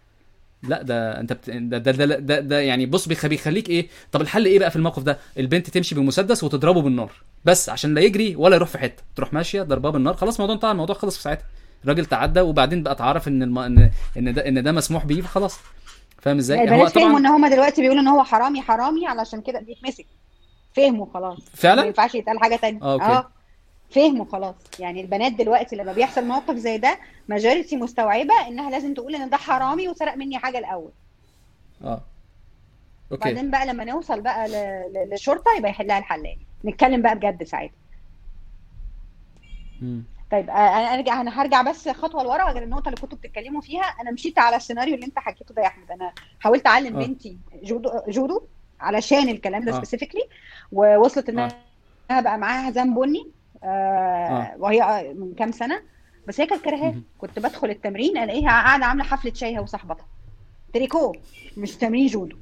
لا 0.63 0.83
ده 0.83 1.21
أنت 1.21 1.33
بت... 1.33 1.51
ده, 1.51 1.79
ده, 1.79 1.93
ده, 1.93 2.19
ده, 2.19 2.41
ده 2.41 2.61
يعني 2.61 2.87
بص 2.87 3.09
بيخ- 3.09 3.27
بيخليك 3.27 3.69
إيه؟ 3.69 3.87
طب 4.13 4.21
الحل 4.21 4.47
إيه 4.47 4.59
بقى 4.59 4.71
في 4.71 4.77
الموقف 4.77 5.03
ده؟ 5.03 5.19
البنت 5.39 5.71
تمشي 5.71 5.95
بمسدس 5.95 6.45
وتضربه 6.45 6.83
بالنار. 6.83 7.13
بس 7.45 7.69
عشان 7.69 7.95
لا 7.95 8.01
يجري 8.01 8.37
ولا 8.37 8.57
يروح 8.57 8.69
في 8.69 8.79
حتة. 8.79 9.03
تروح 9.17 9.33
ماشية 9.33 9.63
ضرباه 9.63 9.91
بالنار 9.91 10.15
خلاص 10.15 10.35
الموضوع 10.35 10.55
انتهى 10.55 10.71
الموضوع 10.71 10.97
خلص 10.97 11.17
في 11.17 11.23
ساعتها. 11.23 11.45
الراجل 11.85 12.07
تعدى 12.07 12.41
وبعدين 12.41 12.83
بقى 12.83 12.93
اتعرف 12.93 13.29
ان 13.29 13.43
الم... 13.43 13.59
ان 13.59 13.91
ان 14.17 14.35
ده 14.35 14.49
ان 14.49 14.63
ده 14.63 14.73
مسموح 14.73 15.07
بيه 15.07 15.23
فخلاص. 15.23 15.59
فاهم 16.23 16.37
إزاي؟ 16.39 16.63
البنات 16.65 16.89
فهموا 16.89 17.19
ان 17.19 17.27
هم 17.27 17.47
دلوقتي 17.47 17.83
بيقولوا 17.83 18.03
ان 18.03 18.09
هو 18.09 18.25
حرامي 18.25 18.63
حرامي 18.63 19.07
علشان 19.07 19.41
كده 19.41 19.61
بيتمسك. 19.61 20.07
فهموا 20.77 21.07
خلاص. 21.15 21.39
فعلا؟ 21.55 21.81
ما 21.83 21.87
ينفعش 21.87 22.15
يتقال 22.15 22.41
حاجة 22.41 22.61
آه، 22.83 22.93
أوكي. 22.93 23.05
آه. 23.05 23.31
فهموا 23.91 24.25
خلاص. 24.25 24.55
يعني 24.79 25.01
البنات 25.01 25.33
دلوقتي 25.33 25.77
لما 25.77 25.93
بيحصل 25.93 26.25
موقف 26.25 26.55
زي 26.57 26.79
ده 26.79 26.99
majority 27.29 27.77
مستوعبة 27.77 28.49
إنها 28.49 28.71
لازم 28.71 28.95
تقول 28.95 29.15
إن 29.15 29.31
ده 29.31 29.37
حرامي 29.37 29.89
وسرق 29.89 30.15
مني 30.15 30.39
حاجة 30.39 30.59
الأول. 30.59 30.91
آه. 31.85 32.01
okay. 33.13 33.31
وبعدين 33.31 33.51
بقى 33.51 33.67
لما 33.67 33.85
نوصل 33.85 34.21
بقى 34.21 34.49
ل- 34.49 34.93
ل- 34.93 35.11
للشرطه 35.11 35.51
يبقى 35.59 35.71
يحلها 35.71 35.99
الحلال. 35.99 36.37
نتكلم 36.65 37.03
بقى 37.03 37.15
بجد 37.15 37.45
ساعتها. 37.45 37.75
طيب 40.31 40.51
آه، 40.51 40.53
أنا 40.53 40.95
أرجع 40.95 41.21
أنا 41.21 41.43
هرجع 41.43 41.63
بس 41.63 41.89
خطوة 41.89 42.23
لورا 42.23 42.53
غير 42.53 42.63
النقطة 42.63 42.89
اللي 42.89 43.01
كنتوا 43.01 43.19
بتتكلموا 43.19 43.61
فيها 43.61 43.83
أنا 43.83 44.11
مشيت 44.11 44.39
على 44.39 44.57
السيناريو 44.57 44.95
اللي 44.95 45.07
أنت 45.07 45.19
حكيته 45.19 45.55
ده 45.55 45.63
يا 45.63 45.67
أحمد 45.67 45.91
أنا 45.91 46.13
حاولت 46.41 46.67
أعلم 46.67 46.97
آه. 46.97 47.07
بنتي 47.07 47.39
جودو 47.63 47.91
جودو 48.09 48.43
علشان 48.81 49.29
الكلام 49.29 49.65
ده 49.65 49.73
آه. 49.73 49.77
specifically 49.77 50.23
ووصلت 50.73 51.29
إنها 51.29 51.49
آه. 52.11 52.21
بقى 52.21 52.39
معاها 52.39 52.67
حزام 52.67 52.95
بني 52.95 53.31
آه 53.65 53.67
آه. 53.67 54.55
وهي 54.59 55.13
من 55.17 55.35
كام 55.35 55.53
سنة 55.53 55.83
بس 56.29 56.41
هي 56.41 56.47
كانت 56.47 56.65
كرهاه. 56.65 56.95
كنت 57.19 57.39
بدخل 57.39 57.71
التمرين 57.71 58.19
ألاقيها 58.19 58.49
قاعدة 58.49 58.85
عاملة 58.85 59.05
حفلة 59.05 59.33
شاي 59.35 59.55
هي 59.55 59.59
وصاحبتها 59.59 60.07
تريكو 60.75 61.13
مش 61.57 61.77
تمرين 61.77 62.07
جودو 62.07 62.37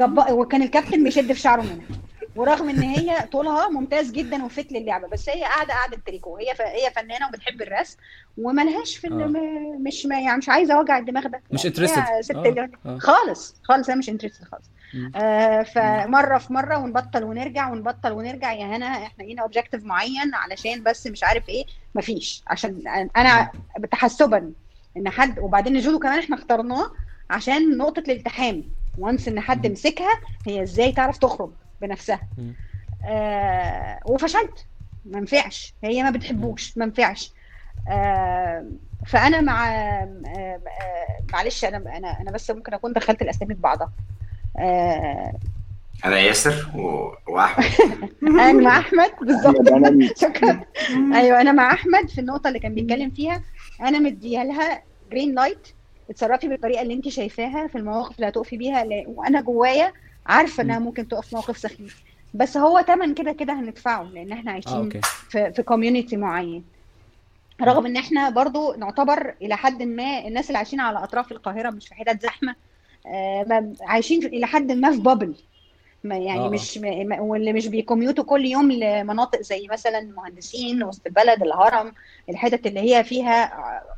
جب... 0.00 0.24
وكان 0.30 0.62
الكابتن 0.62 1.04
بيشد 1.04 1.32
في 1.32 1.40
شعره 1.40 1.62
منها 1.62 1.86
ورغم 2.36 2.68
إن 2.68 2.82
هي 2.82 3.20
طولها 3.32 3.68
ممتاز 3.68 4.10
جدا 4.10 4.44
وفت 4.44 4.72
للعبة 4.72 5.08
بس 5.08 5.28
هي 5.28 5.42
قاعدة 5.42 5.74
قاعدة 5.74 5.98
تريكو 6.06 6.36
هي 6.36 6.54
ف... 6.54 6.60
هي 6.60 6.90
فنانة 6.96 7.28
وبتحب 7.28 7.62
الرسم 7.62 7.98
وملهاش 8.38 8.96
في 8.96 9.06
ال... 9.06 9.22
آه. 9.22 9.78
مش 9.80 10.06
ما 10.06 10.20
يعني 10.20 10.38
مش 10.38 10.48
عايزة 10.48 10.74
اوجع 10.74 10.98
الدماغ 10.98 11.26
ده 11.26 11.40
مش 11.50 11.60
ست 12.20 12.30
آه. 12.36 12.68
آه. 12.86 12.98
خالص 12.98 13.56
خالص 13.62 13.88
أنا 13.88 13.98
مش 13.98 14.08
interested 14.08 14.44
خالص 14.44 14.70
مم. 14.94 15.12
آه 15.16 15.62
فمرة 15.62 16.38
في 16.38 16.52
مرة 16.52 16.78
ونبطل 16.78 17.24
ونرجع 17.24 17.70
ونبطل 17.70 18.12
ونرجع 18.12 18.52
يا 18.52 18.76
هنا 18.76 18.86
إحنا 18.86 19.24
لينا 19.24 19.42
objective 19.42 19.84
معين 19.84 20.34
علشان 20.34 20.82
بس 20.82 21.06
مش 21.06 21.24
عارف 21.24 21.48
إيه 21.48 21.64
مفيش 21.94 22.42
عشان 22.46 22.82
أنا 23.16 23.50
تحسبا 23.90 24.52
إن 24.96 25.08
حد 25.08 25.38
وبعدين 25.38 25.76
الجودو 25.76 25.98
كمان 25.98 26.18
إحنا 26.18 26.36
اخترناه 26.36 26.90
عشان 27.30 27.76
نقطة 27.78 28.00
الالتحام 28.00 28.64
وانس 28.98 29.28
إن 29.28 29.40
حد. 29.40 29.66
مسكها 29.66 30.20
هي 30.46 30.62
إزاي 30.62 30.92
تعرف 30.92 31.18
تخرج 31.18 31.50
بنفسها. 31.86 32.20
آه 33.04 34.00
وفشلت. 34.06 34.66
ما 35.04 35.20
نفعش 35.20 35.74
هي 35.84 36.02
ما 36.02 36.10
بتحبوش. 36.10 36.78
ما 36.78 36.86
نفعش 36.86 37.32
آه 37.88 38.66
فأنا 39.06 39.40
مع 39.40 39.74
آه 39.74 40.20
آه 40.26 40.60
معلش 41.32 41.64
أنا 41.64 41.96
أنا 41.96 42.20
أنا 42.20 42.30
بس 42.30 42.50
ممكن 42.50 42.74
أكون 42.74 42.92
دخلت 42.92 43.22
الأسامي 43.22 43.54
في 43.54 43.60
بعضها. 43.60 43.92
آه 44.58 45.32
أنا 46.04 46.18
ياسر 46.18 46.70
و... 46.74 47.12
وأحمد. 47.32 47.64
أنا 48.22 48.52
مع 48.52 48.78
أحمد 48.78 49.10
بالظبط. 49.20 49.56
شكرا. 50.16 50.60
أيوه 51.14 51.40
أنا 51.40 51.52
مع 51.52 51.72
أحمد 51.72 52.08
في 52.10 52.20
النقطة 52.20 52.48
اللي 52.48 52.58
كان 52.58 52.74
بيتكلم 52.74 53.10
فيها. 53.10 53.40
أنا 53.80 53.98
مديها 53.98 54.44
لها 54.44 54.82
green 55.10 55.34
light 55.34 55.68
اتصرفي 56.10 56.48
بالطريقة 56.48 56.82
اللي 56.82 56.94
أنت 56.94 57.08
شايفاها 57.08 57.66
في 57.66 57.78
المواقف 57.78 58.16
اللي 58.16 58.28
هتقفي 58.28 58.56
بيها 58.56 58.84
وأنا 59.06 59.40
جوايا 59.40 59.92
عارفة 60.26 60.62
إنها 60.62 60.78
ممكن 60.78 61.08
تقف 61.08 61.34
موقف 61.34 61.58
سخيف. 61.58 62.02
بس 62.34 62.56
هو 62.56 62.80
تمن 62.80 63.14
كده 63.14 63.32
كده 63.32 63.52
هندفعه 63.52 64.02
لأن 64.02 64.32
إحنا 64.32 64.50
آه 64.50 64.54
عايشين 64.54 64.72
okay. 64.72 65.00
في 65.30 65.52
في 65.52 65.62
community 65.62 66.16
معين. 66.16 66.64
رغم 67.62 67.86
إن 67.86 67.96
إحنا 67.96 68.30
برضو 68.30 68.74
نعتبر 68.74 69.34
إلى 69.42 69.56
حد 69.56 69.82
ما 69.82 70.18
الناس 70.26 70.46
اللي 70.46 70.58
عايشين 70.58 70.80
على 70.80 71.04
أطراف 71.04 71.32
القاهرة 71.32 71.70
مش 71.70 71.88
في 71.88 71.94
حتت 71.94 72.22
زحمة 72.22 72.54
آه، 73.06 73.72
عايشين 73.80 74.20
في- 74.20 74.26
إلى 74.26 74.46
حد 74.46 74.72
ما 74.72 74.90
في 74.90 75.00
bubble 75.00 75.34
ما 76.04 76.16
يعني 76.16 76.40
آه، 76.40 76.46
آه. 76.46 76.50
مش 76.50 76.78
ما- 76.78 77.04
ما- 77.04 77.20
واللي 77.20 77.52
مش 77.52 77.66
بي 77.66 77.78
commute 77.78 78.18
وا 78.18 78.24
كل 78.24 78.44
يوم 78.44 78.72
لمناطق 78.72 79.40
زي 79.42 79.66
مثلا 79.72 80.00
مهندسين 80.00 80.82
وسط 80.84 81.06
البلد 81.06 81.42
الهرم 81.42 81.92
الحتت 82.30 82.66
اللي 82.66 82.80
هي 82.80 83.04
فيها 83.04 83.52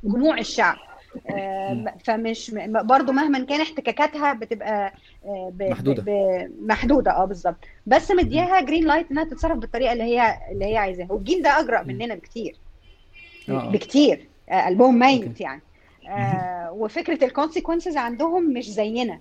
جموع 0.04 0.38
الشعب. 0.38 0.76
آه، 0.76 0.95
فمش 2.04 2.50
م- 2.54 2.86
برضو 2.86 3.12
مهما 3.12 3.44
كان 3.44 3.60
احتكاكاتها 3.60 4.32
بتبقى 4.32 4.92
آه، 5.24 5.50
ب- 5.54 5.62
محدودة. 5.62 6.02
ب- 6.06 6.50
محدودة. 6.66 7.10
آه 7.10 7.24
بالظبط. 7.24 7.56
بس 7.86 8.10
مديها 8.10 8.60
green 8.60 8.84
light 8.86 9.10
إنها 9.10 9.24
تتصرف 9.24 9.58
بالطريقة 9.58 9.92
اللي 9.92 10.04
هي 10.04 10.38
اللي 10.52 10.64
هي 10.64 10.76
عايزاها. 10.76 11.12
والجيل 11.12 11.42
ده 11.42 11.60
أجرأ 11.60 11.82
مننا 11.82 12.14
بكتير. 12.14 12.56
آه، 13.48 13.52
آه. 13.52 13.70
بكتير. 13.70 14.28
آه، 14.48 14.66
قلبهم 14.66 14.98
ميت 14.98 15.24
okay. 15.26 15.42
يعني. 15.44 15.62
آه 16.08 16.72
وفكرة 16.72 17.24
ال 17.24 17.30
consequences 17.30 17.96
عندهم 17.96 18.52
مش 18.52 18.70
زينا. 18.70 19.20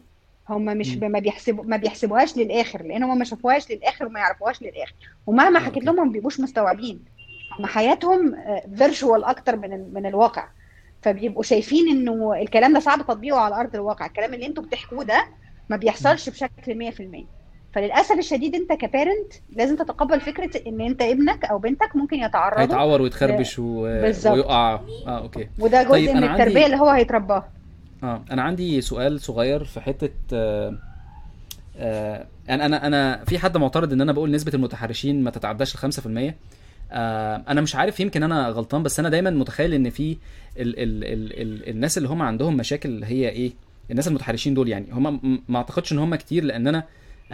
هم 0.50 0.66
مش. 0.66 0.98
ما 0.98 1.20
بيحسبوا 1.20 1.64
ما 1.64 1.78
بيحسبوهاش 1.78 2.38
للآخر 2.38 2.84
لأن 2.84 3.04
هم 3.04 3.18
ما 3.18 3.26
شافوهاش 3.26 3.72
للآخر 3.72 4.06
وما 4.06 4.20
يعرفوهاش 4.20 4.62
للآخر. 4.62 4.94
ومهما 5.28 5.60
آه، 5.60 5.64
حكيت. 5.64 5.84
لهم 5.84 5.96
ما 5.96 6.12
بيبقوش 6.12 6.40
مستوعبين. 6.40 7.00
هم 7.60 7.66
حياتهم 7.66 8.36
virtual 8.78 9.24
أكتر 9.24 9.56
من 9.56 9.94
من 9.94 10.06
الواقع. 10.06 10.48
فبيبقوا 11.06 11.44
شايفين 11.44 11.88
إنه 11.90 12.34
الكلام 12.42 12.74
ده 12.74 12.80
صعب 12.80 13.00
تطبيقه 13.02 13.40
على 13.40 13.56
أرض 13.56 13.76
الواقع. 13.76 14.06
الكلام 14.06 14.34
اللي 14.34 14.46
أنتوا 14.46 14.64
بتحكوه 14.64 15.04
ده 15.04 15.26
ما 15.70 15.78
بيحصلش 15.78 16.30
بشكل 16.30 16.92
100% 16.92 17.26
فللأسف 17.76 18.18
الشديد 18.20 18.56
أنت 18.56 18.74
ك 18.74 18.82
parent 18.82 19.34
لازم 19.56 19.76
تتقبل 19.76 20.22
فكرة 20.22 20.68
إن 20.68 20.82
أنت 20.82 21.02
ابنك 21.02 21.46
أو 21.46 21.58
بنتك 21.60 21.96
ممكن 21.96 22.18
يتعرضوا 22.18 22.62
هيتعور 22.64 23.02
ويتخربش 23.02 23.60
و... 23.60 23.64
ويقع. 23.82 24.74
آه 25.08 25.20
okay. 25.20 25.48
وده 25.60 25.84
جزء 25.84 25.92
طيب، 25.92 26.10
من 26.10 26.24
عندي- 26.24 26.44
التربية 26.44 26.66
اللي 26.66 26.78
هو 26.78 26.90
هيترباها 26.90 27.50
آه 28.04 28.22
أنا 28.32 28.42
عندي 28.42 28.82
سؤال 28.82 29.20
صغير 29.22 29.64
في 29.64 29.80
حتة 29.82 30.10
آه 30.34 30.78
آه 31.78 32.26
أنا 32.50 32.66
أنا 32.66 32.88
أنا 32.88 33.24
في 33.26 33.40
حد 33.40 33.58
معترض 33.58 33.94
إن 33.94 34.02
أنا 34.02 34.12
بقول 34.12 34.32
نسبة 34.32 34.52
المتحرشين 34.54 35.24
ما 35.24 35.32
تتعداش 35.32 35.86
ال 35.86 35.94
5% 35.94 36.34
آه 36.92 37.44
أنا 37.48 37.62
مش 37.62 37.76
عارف 37.76 38.00
يمكن 38.00 38.24
أنا 38.24 38.50
غلطان 38.50 38.84
بس 38.84 39.00
أنا 39.00 39.10
دايما 39.10 39.30
متخيل 39.30 39.74
إن 39.74 39.90
في 39.90 40.18
ال 40.58 40.80
ال 40.80 41.04
ال 41.04 41.42
ال 41.42 41.70
الناس 41.70 41.98
اللي 41.98 42.10
هم 42.10 42.22
عندهم 42.22 42.58
مشاكل 42.58 43.04
هي 43.04 43.30
إيه؟ 43.30 43.54
الناس 43.92 44.08
المتحرشين 44.08 44.54
دول 44.54 44.70
يعني. 44.70 44.86
هم 44.92 45.44
ما 45.50 45.58
أعتقدش 45.58 45.94
إن 45.94 46.00
هم 46.00 46.16
كتير 46.16 46.44
لأن 46.44 46.68
أنا 46.68 46.84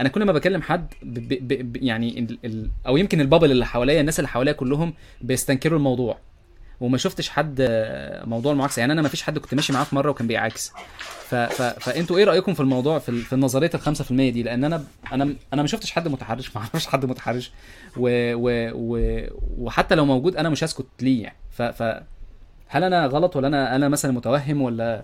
أنا 0.00 0.08
كل 0.08 0.24
ما 0.24 0.32
بكلم 0.32 0.62
حد 0.62 0.94
ب 1.02 1.18
ب 1.18 1.72
ب 1.72 1.76
يعني 1.76 2.18
ال 2.18 2.38
ال 2.44 2.70
أو 2.86 2.96
يمكن 2.96 3.20
البابل 3.20 3.50
اللي 3.50 3.66
حواليا 3.66 4.00
الناس 4.00 4.18
اللي 4.18 4.28
حواليا 4.28 4.52
كلهم 4.52 4.94
بيستنكروا 5.20 5.78
الموضوع. 5.78 6.18
وما 6.80 6.98
شفتش 6.98 7.28
حد 7.28 7.56
آه، 7.60 8.24
موضوع 8.26 8.52
المعاكسة. 8.52 8.80
يعني 8.80 8.92
أنا 8.92 9.02
ما 9.02 9.08
فيش 9.08 9.22
حد 9.22 9.38
كنت 9.38 9.54
ماشي 9.54 9.72
معاه 9.72 9.84
في 9.84 9.94
مرة 9.94 10.10
وكان 10.10 10.26
بيعاكس. 10.26 10.72
ف 11.32 11.34
ف 11.34 11.62
فانتوا 11.62 12.18
إيه 12.18 12.24
رأيكم 12.24 12.54
في 12.54 12.60
الموضوع 12.60 12.98
في, 12.98 13.20
في 13.20 13.36
نظرية 13.36 13.70
ال 13.74 13.96
5% 13.96 14.08
دي؟ 14.10 14.42
لأن 14.42 14.64
أنا 14.64 14.84
أنا 15.12 15.34
أنا 15.52 15.62
ما 15.62 15.68
شفتش 15.68 15.90
حد 15.92 16.08
متحرش 16.08 16.56
ما 16.56 16.60
أعرفش 16.62 16.86
حد 16.86 17.06
متحرش 17.06 17.52
و 17.96 18.34
و 18.34 18.70
و 18.74 19.20
وحتى 19.58 19.94
لو 19.94 20.04
موجود 20.04 20.36
أنا 20.36 20.48
مش 20.48 20.64
هسكت 20.64 20.86
ليه 21.00 21.22
يعني. 21.22 21.36
ف 21.50 21.62
ف 21.62 21.82
هل 22.66 22.84
أنا 22.84 23.06
غلط 23.06 23.36
ولا 23.36 23.48
أنا 23.48 23.76
أنا 23.76 23.88
مثلا 23.88 24.12
متوهم 24.12 24.62
ولا؟ 24.62 25.02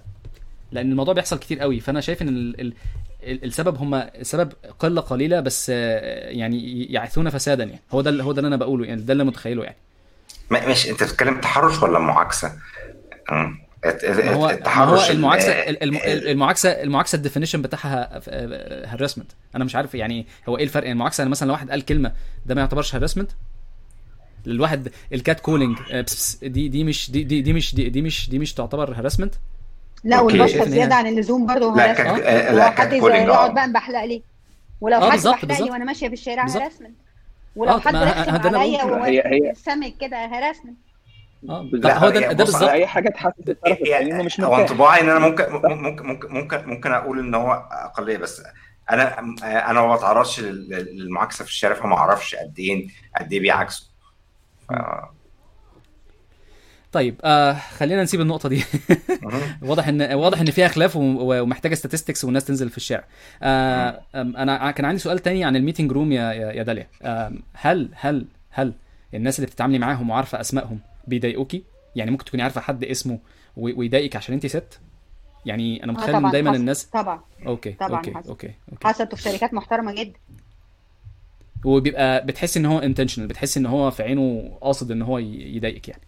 لأن 0.73 0.91
الموضوع 0.91 1.15
بيحصل 1.15 1.39
كتير 1.39 1.61
قوي. 1.61 1.81
فأنا 1.81 2.01
شايف 2.01 2.23
إن 2.23 2.29
ال... 2.29 2.61
ال... 2.61 2.73
ال- 3.23 3.45
السبب 3.45 3.77
هم 3.77 3.95
السبب 3.95 4.53
قلة 4.79 5.01
قليلة 5.01 5.41
بس 5.41 5.69
يعني 5.69 6.85
يعثون 6.93 7.31
فسادا 7.31 7.65
يعني. 7.65 7.81
هو 7.93 8.01
ده 8.01 8.23
هو 8.23 8.33
ده 8.33 8.39
اللي 8.39 8.49
أنا 8.49 8.57
بقوله 8.57 8.87
يعني 8.87 9.03
ده 9.03 9.13
اللي 9.13 9.25
متخيله 9.25 9.65
يعني. 9.65 9.77
ما- 10.51 10.67
ماشي. 10.67 10.91
أنت 10.91 11.03
بتتكلم 11.03 11.41
تحرش 11.41 11.83
ولا 11.83 11.99
معاكسة؟ 11.99 12.53
هو 13.87 14.47
هو 14.67 15.11
المعاكسه 15.11 15.53
ال- 15.53 15.69
ال- 15.69 15.83
الم- 15.83 15.97
ال- 15.97 16.29
المعاكسه 16.29 16.71
المعاكسة 16.71 17.17
ال 17.17 17.21
definition 17.21 17.63
بتاعها 17.63 18.21
harassment 18.95 19.33
أنا 19.57 19.65
مش 19.65 19.77
عارف 19.77 19.95
يعني 19.95 20.27
هو 20.49 20.59
إيه 20.59 20.65
الفرق؟ 20.65 20.89
المعاكسة 20.91 21.21
يعني 21.23 21.31
مثلا 21.31 21.47
لو 21.49 21.53
واحد 21.53 21.71
قال 21.71 21.85
كلمة 21.85 22.13
ده 22.47 22.55
ما 22.55 22.61
يعتبرش 22.61 22.95
harassment 22.95 23.31
الواحد 24.47 24.89
ال 25.13 25.20
cat 25.20 25.41
calling 25.41 25.79
دي 26.43 26.69
دي 26.69 26.85
مش 26.85 27.11
دي 27.11 27.23
دي, 27.25 27.41
دي 27.43 27.53
مش 27.53 27.75
دي, 27.75 27.89
دي 27.89 28.03
مش 28.03 28.31
دي 28.31 28.39
مش 28.39 28.55
تعتبر 28.55 28.95
harassment 28.95 29.35
لا. 30.05 30.21
والبص 30.21 30.69
زيادة 30.69 30.95
عن 30.95 31.07
اللزوم 31.07 31.47
برضه 31.47 31.73
harassment 31.83 32.23
آه، 32.23 32.51
لو 32.53 32.57
لا 32.59 32.71
حد 32.71 32.93
يقعد 32.93 33.55
بقى 33.55 33.69
مبحلق 33.69 34.05
لي. 34.05 34.23
ولو 34.81 35.01
حد 35.01 35.19
بحلق 35.19 35.61
لي 35.63 35.71
وأنا 35.71 35.85
ماشية 35.85 36.07
في 36.09 36.15
الشارع. 36.15 36.43
harassment 36.43 36.97
ولو 37.57 37.81
حد 37.81 37.95
رخم 37.95 37.97
أنا 37.97 38.59
عليا 38.59 39.51
وسامك 39.53 39.95
كده 40.01 40.17
هراسمنت 40.27 40.77
آه. 41.49 41.69
هو 41.85 42.11
ده 42.11 42.21
يعني 42.21 42.35
ده 42.35 42.45
بالظبط. 42.45 42.69
أي 42.71 42.87
حاجة 42.87 43.09
تحسس 43.09 43.35
الطرف 43.49 43.79
الثاني 43.81 44.13
إنه 44.13 44.23
مش 44.23 44.41
هو 44.41 44.57
انطباعي 44.57 45.01
إن 45.01 45.09
أنا 45.09 45.19
ممكن 45.19 45.45
ممكن 45.53 46.07
ممكن 46.07 46.29
ممكن 46.35 46.65
ممكن 46.67 46.93
أقول 46.93 47.19
إن 47.19 47.35
هو 47.35 47.53
أقلية 47.73 48.17
بس 48.17 48.43
أنا 48.91 49.19
أنا 49.43 49.83
ما 49.83 49.97
بتعرضش 49.97 50.41
لل- 50.41 50.69
للمعاكسة 50.97 51.45
في 51.45 51.51
الشارع 51.51 51.75
فما 51.75 51.97
أعرفش 51.97 52.35
قد 52.35 52.59
إيه 52.59 52.89
قد 53.21 53.33
إيه 53.33 53.41
بيعاكسوا. 53.41 53.87
ف... 54.69 54.73
طيب 56.93 57.21
آه 57.25 57.53
خلينا 57.53 58.03
نسيب 58.03 58.21
النقطة 58.21 58.49
دي. 58.49 58.65
واضح 59.63 59.89
إن 59.89 60.03
واضح 60.15 60.41
إن 60.41 60.51
فيها 60.51 60.69
خلاف 60.69 60.97
ومحتاجة 60.97 61.75
statistics 61.75 62.25
والناس 62.25 62.45
تنزل 62.45 62.71
في 62.71 62.77
الشارع. 62.77 63.05
آه 63.43 64.01
أنا 64.15 64.71
كان 64.71 64.85
عندي 64.85 64.99
سؤال 65.01 65.19
تاني 65.19 65.45
عن 65.45 65.57
ال 65.57 65.61
meeting 65.61 65.93
room 65.93 66.13
يا 66.13 66.33
يا 66.33 66.53
يا 66.53 66.63
داليا. 66.63 66.87
آم، 67.03 67.43
هل 67.55 67.91
هل 67.95 68.27
هل 68.51 68.73
الناس 69.15 69.39
اللي 69.39 69.47
بتتعاملي 69.47 69.79
معاهم 69.79 70.11
وعارفة 70.11 70.41
أسمائهم 70.41 70.81
بيضايقوكي؟ 71.09 71.65
يعني 71.97 72.11
ممكن 72.11 72.25
تكوني 72.25 72.43
عارفة 72.43 72.61
حد 72.61 72.85
اسمه 72.85 73.19
ويضايقك 73.57 74.17
عشان 74.17 74.35
انت 74.35 74.47
ست؟ 74.47 74.81
يعني 75.47 75.85
أنا 75.85 75.93
آه 75.93 75.95
متخيل 75.97 76.15
إن 76.15 76.31
دايما 76.31 76.51
حصل. 76.51 76.61
الناس 76.61 76.85
طبعا. 76.85 77.21
okay 77.47 77.73
طبعا 77.73 77.97
okay 77.99 78.15
حصل. 78.15 78.29
okay 78.29 78.55
okay. 78.73 78.89
حصلت 78.89 79.15
في 79.15 79.23
شركات 79.23 79.55
محترمة 79.55 79.95
جدا. 79.95 80.19
وبيبقى 81.65 82.27
بتحس 82.27 82.57
إن 82.57 82.67
هو 82.67 82.81
intentional 82.81 83.21
بتحس 83.21 83.57
إن 83.57 83.67
هو 83.67 83.91
في 83.91 84.03
عينه 84.03 84.59
قاصد 84.61 84.91
إن 84.91 85.03
هو 85.03 85.19
يضايقك 85.19 85.89
يعني. 85.89 86.03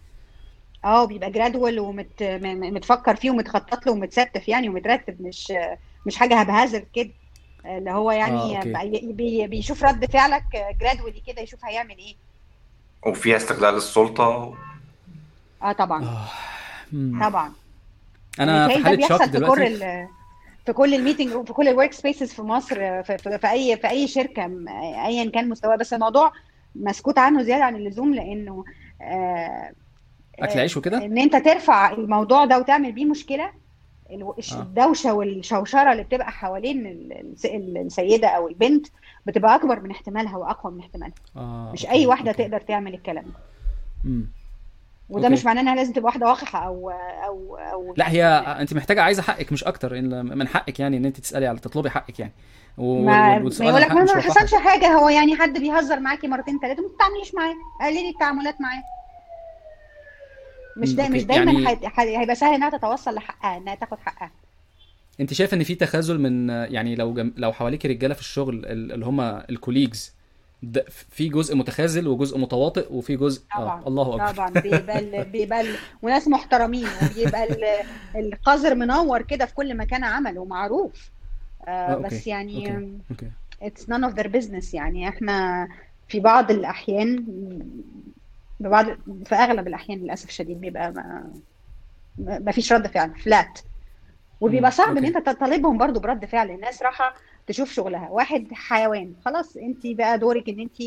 آه 0.85 1.05
بيبقى 1.05 1.31
gradual 1.31 1.79
ومتفكر 1.79 3.15
فيه 3.15 3.31
ومتخطط 3.31 3.85
له 3.85 3.91
ومتستف 3.91 4.47
يعني 4.49 4.69
ومترتب 4.69 5.21
مش 5.21 5.53
مش 6.07 6.15
حاجة 6.15 6.35
بهزر 6.35 6.85
كده. 6.93 7.09
اللي 7.65 7.91
هو 7.91 8.11
آه، 8.11 8.13
يعني. 8.13 8.73
بي- 8.89 9.11
بي- 9.13 9.47
بيشوف 9.47 9.83
رد 9.83 10.05
فعلك 10.11 10.43
gradually 10.81 11.21
كده 11.27 11.41
يشوف 11.41 11.65
هيعمل 11.65 11.97
إيه. 11.97 12.15
وفيها 13.07 13.37
استغلال 13.37 13.75
السلطة 13.75 14.53
آه 15.63 15.71
طبعا 15.71 16.03
آه. 16.03 16.27
طبعا 17.29 17.51
أنا 18.39 18.67
في 18.67 18.73
متهيألي 18.79 19.01
ده 19.01 19.07
حالة 19.07 19.17
شوك 19.17 19.29
بيحصل 19.29 19.31
في 19.31 19.39
كل 19.39 19.39
دلوقتي 19.79 20.07
في 20.65 20.73
كل 20.73 20.93
ال 20.93 20.99
meeting 20.99 21.45
في 21.47 21.53
كل 21.53 21.67
ال 21.67 21.72
work 21.72 21.93
spaces 21.93 22.33
في 22.33 22.41
مصر 22.41 23.03
في, 23.03 23.17
في, 23.17 23.37
في 23.37 23.49
اي 23.51 23.77
في 23.77 23.89
أي 23.89 24.07
شركة 24.07 24.43
ايا 25.05 25.29
كان 25.31 25.49
مستواه 25.49 25.75
بس 25.75 25.93
الموضوع 25.93 26.31
مسكوت 26.75 27.17
عنه 27.17 27.43
زيادة 27.43 27.63
عن 27.63 27.75
اللزوم 27.75 28.13
لأنه 28.13 28.63
آه 29.01 29.71
أكل 30.39 30.59
عيش 30.59 30.77
وكده 30.77 31.05
إن 31.05 31.17
أنت 31.17 31.35
ترفع 31.35 31.91
الموضوع 31.91 32.45
ده 32.45 32.59
وتعمل 32.59 32.91
بيه 32.91 33.05
مشكلة 33.05 33.51
آه. 34.11 34.61
الدوشة 34.61 35.13
والشوشرة 35.13 35.91
اللي 35.91 36.03
بتبقى 36.03 36.31
حوالين 36.31 36.85
ال- 36.87 37.13
الس- 37.33 37.45
السيدة 37.85 38.27
أو 38.27 38.47
البنت 38.47 38.87
بتبقى 39.25 39.55
أكبر 39.55 39.79
من 39.79 39.91
احتمالها 39.91 40.37
وأقوى 40.37 40.73
من 40.73 40.79
احتمالها 40.79 41.15
آه. 41.37 41.71
مش. 41.73 41.85
أي 41.85 42.05
واحدة 42.07 42.31
okay. 42.31 42.43
تقدر 42.43 42.61
تعمل 42.61 42.93
الكلام 42.93 43.25
ده. 43.25 43.39
وده 45.11 45.23
okay. 45.23 45.33
مش 45.33 45.45
معناه 45.45 45.61
إنها 45.61 45.75
لازم 45.75 45.93
تبقى 45.93 46.05
واحدة 46.05 46.27
وقحه 46.27 46.65
أو 46.67 46.89
أو 47.25 47.55
أو 47.57 47.93
لا 47.97 48.11
هي 48.11 48.25
أنت 48.59 48.73
محتاجة 48.73 49.01
عايزة 49.01 49.21
حقك 49.21 49.51
مش 49.51 49.63
أكتر 49.63 49.97
إن 49.99 50.37
من 50.37 50.47
حقك 50.47 50.79
يعني 50.79 50.97
إن 50.97 51.05
أنت 51.05 51.19
تسألي 51.19 51.47
على 51.47 51.59
تطلبي 51.59 51.89
حقك 51.89 52.19
يعني 52.19 52.31
و- 52.77 53.05
ما 53.05 53.35
يقول 53.61 53.81
لك 53.81 53.91
ما. 53.91 54.21
حصلش 54.21 54.55
حاجة 54.55 54.87
هو 54.87 55.09
يعني 55.09 55.35
حد 55.35 55.59
بيهزر 55.59 55.99
معاكي 55.99 56.27
مرتين 56.27 56.59
ثلاثة 56.59 56.81
ما 56.81 56.89
تتعامليش 56.95 57.35
معاه 57.35 57.53
قللي 57.87 58.09
التعاملات 58.09 58.61
معاه 58.61 58.83
مش 60.77 60.89
مم، 60.89 60.95
دا 60.95 61.03
okay. 61.03 61.13
مش 61.13 61.23
دايما 61.23 61.51
يعني- 61.51 61.67
هي- 61.67 61.91
هي- 61.97 62.17
هيبقى 62.19 62.35
سهل 62.35 62.53
إنها 62.53 62.69
تتوصل 62.69 63.15
لحقها 63.15 63.57
إنها 63.57 63.75
تاخد 63.75 63.97
حقها 63.99 64.31
أنت 65.19 65.33
شايف 65.33 65.53
إن 65.53 65.63
في 65.63 65.75
تخاذل 65.75 66.19
من 66.19 66.49
يعني 66.49 66.95
لو 66.95 67.13
جم... 67.13 67.33
لو 67.37 67.53
حواليك 67.53 67.85
رجالة 67.85 68.13
في 68.13 68.19
الشغل 68.19 68.55
ال- 68.65 68.91
اللي 68.91 69.05
هم 69.05 69.21
ال 69.21 69.29
colleagues 69.29 70.13
ده 70.63 70.85
في 71.09 71.29
جزء 71.29 71.55
متخاذل 71.55 72.07
وجزء 72.07 72.37
متواطئ 72.37 72.93
وفي 72.93 73.15
جزء 73.17 73.41
طبعا 73.55 73.81
آه 73.83 73.87
الله 73.87 74.15
أكبر. 74.15 74.33
طبعا. 74.33 74.49
بيبقى 74.49 74.99
ال- 74.99 75.23
بيبقى 75.31 75.61
ال- 75.61 75.75
وناس 76.01 76.27
محترمين 76.27 76.87
وبيبقى 77.11 77.43
ال- 77.43 77.85
القذر 78.15 78.75
منور 78.75 79.21
كده 79.21 79.45
في 79.45 79.53
كل 79.53 79.77
مكان 79.77 80.03
عمل 80.03 80.39
ومعروف. 80.39 81.09
آه، 81.67 81.69
آه 81.69 81.93
okay. 81.93 82.03
بس 82.15 82.27
يعني 82.27 82.71
okay 82.71 82.97
okay. 83.11 83.31
it's 83.63 83.83
none 83.85 84.11
of 84.11 84.15
their 84.15 84.27
business. 84.27 84.73
يعني 84.73 85.09
إحنا 85.09 85.67
في 86.07 86.19
بعض 86.19 86.51
الأحيان 86.51 87.25
ببعض 88.59 88.85
في 89.25 89.35
أغلب 89.35 89.67
الأحيان 89.67 89.99
للأسف 89.99 90.29
الشديد 90.29 90.61
بيبقى 90.61 90.91
ما 90.91 91.33
ما 92.17 92.51
فيش 92.51 92.73
رد 92.73 92.87
فعل 92.87 93.19
فلات 93.19 93.59
وبيبقى 94.41 94.71
صعب 94.71 94.97
إن 94.97 95.05
أوكي. 95.05 95.17
أنت 95.17 95.29
تطالبهم 95.29 95.77
برضو 95.77 95.99
برد 95.99 96.25
فعل. 96.25 96.49
الناس 96.51 96.81
راحة 96.83 97.13
تشوف 97.47 97.71
شغلها. 97.73 98.09
واحد 98.09 98.47
حيوان. 98.53 99.13
خلاص 99.25 99.57
انت 99.57 99.87
بقى 99.87 100.19
دورك 100.19 100.49
ان 100.49 100.59
انت 100.59 100.81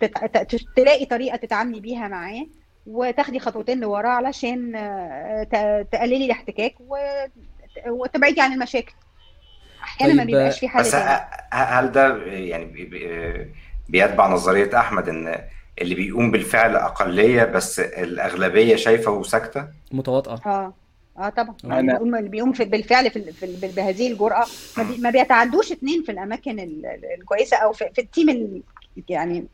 تت... 0.00 0.56
تلاقي 0.76 1.04
طريقة 1.06 1.36
تتعاملي 1.36 1.80
بيها 1.80 2.08
معاه 2.08 2.46
وتاخدي 2.86 3.38
خطوتين 3.38 3.80
لورا 3.80 4.08
علشان 4.08 4.76
آه، 4.76 5.42
ت- 5.42 5.86
تقللي 5.92 6.24
الاحتكاك 6.24 6.74
و... 6.80 6.96
وتبعدي 7.88 8.40
عن 8.40 8.52
المشاكل. 8.52 8.92
أحيانا 9.82 10.14
ما 10.14 10.18
طيب، 10.22 10.26
بيبقاش 10.26 10.60
في 10.60 10.68
حل 10.68 10.80
بس 10.80 10.90
تاني. 10.90 11.20
هل 11.52 11.92
ده 11.92 12.16
يعني 12.26 12.64
بي- 12.64 12.84
بي- 12.84 13.52
بيتبع 13.88 14.28
نظرية 14.28 14.78
أحمد 14.78 15.08
إن 15.08 15.38
اللي 15.82 15.94
بيقوم 15.94 16.30
بالفعل 16.30 16.76
أقلية 16.76 17.44
بس 17.44 17.80
الأغلبية 17.80 18.76
شايفة 18.76 19.10
وساكتة؟ 19.10 19.68
متواطئة. 19.92 20.40
آه. 20.46 20.74
آه 21.18 21.28
طبعا. 21.28 21.56
أنا- 21.64 22.00
اللي 22.00 22.28
بيقوم 22.28 22.52
في 22.52 22.64
بالفعل 22.64 23.10
في, 23.10 23.32
في 23.32 23.72
بهذه 23.76 24.12
الجرأة. 24.12 24.44
ما, 24.78 24.82
بي 24.82 24.98
ما 24.98 25.10
بيتعدوش 25.10 25.72
اتنين 25.72 26.02
في 26.02 26.12
الأماكن 26.12 26.60
ال- 26.60 26.86
ال- 26.86 27.04
الكويسة 27.20 27.56
أو 27.56 27.72
في, 27.72 27.90
في 27.94 28.00
ال 28.00 28.06
team 28.06 28.28
ال 28.28 28.62
يعني 29.08 29.46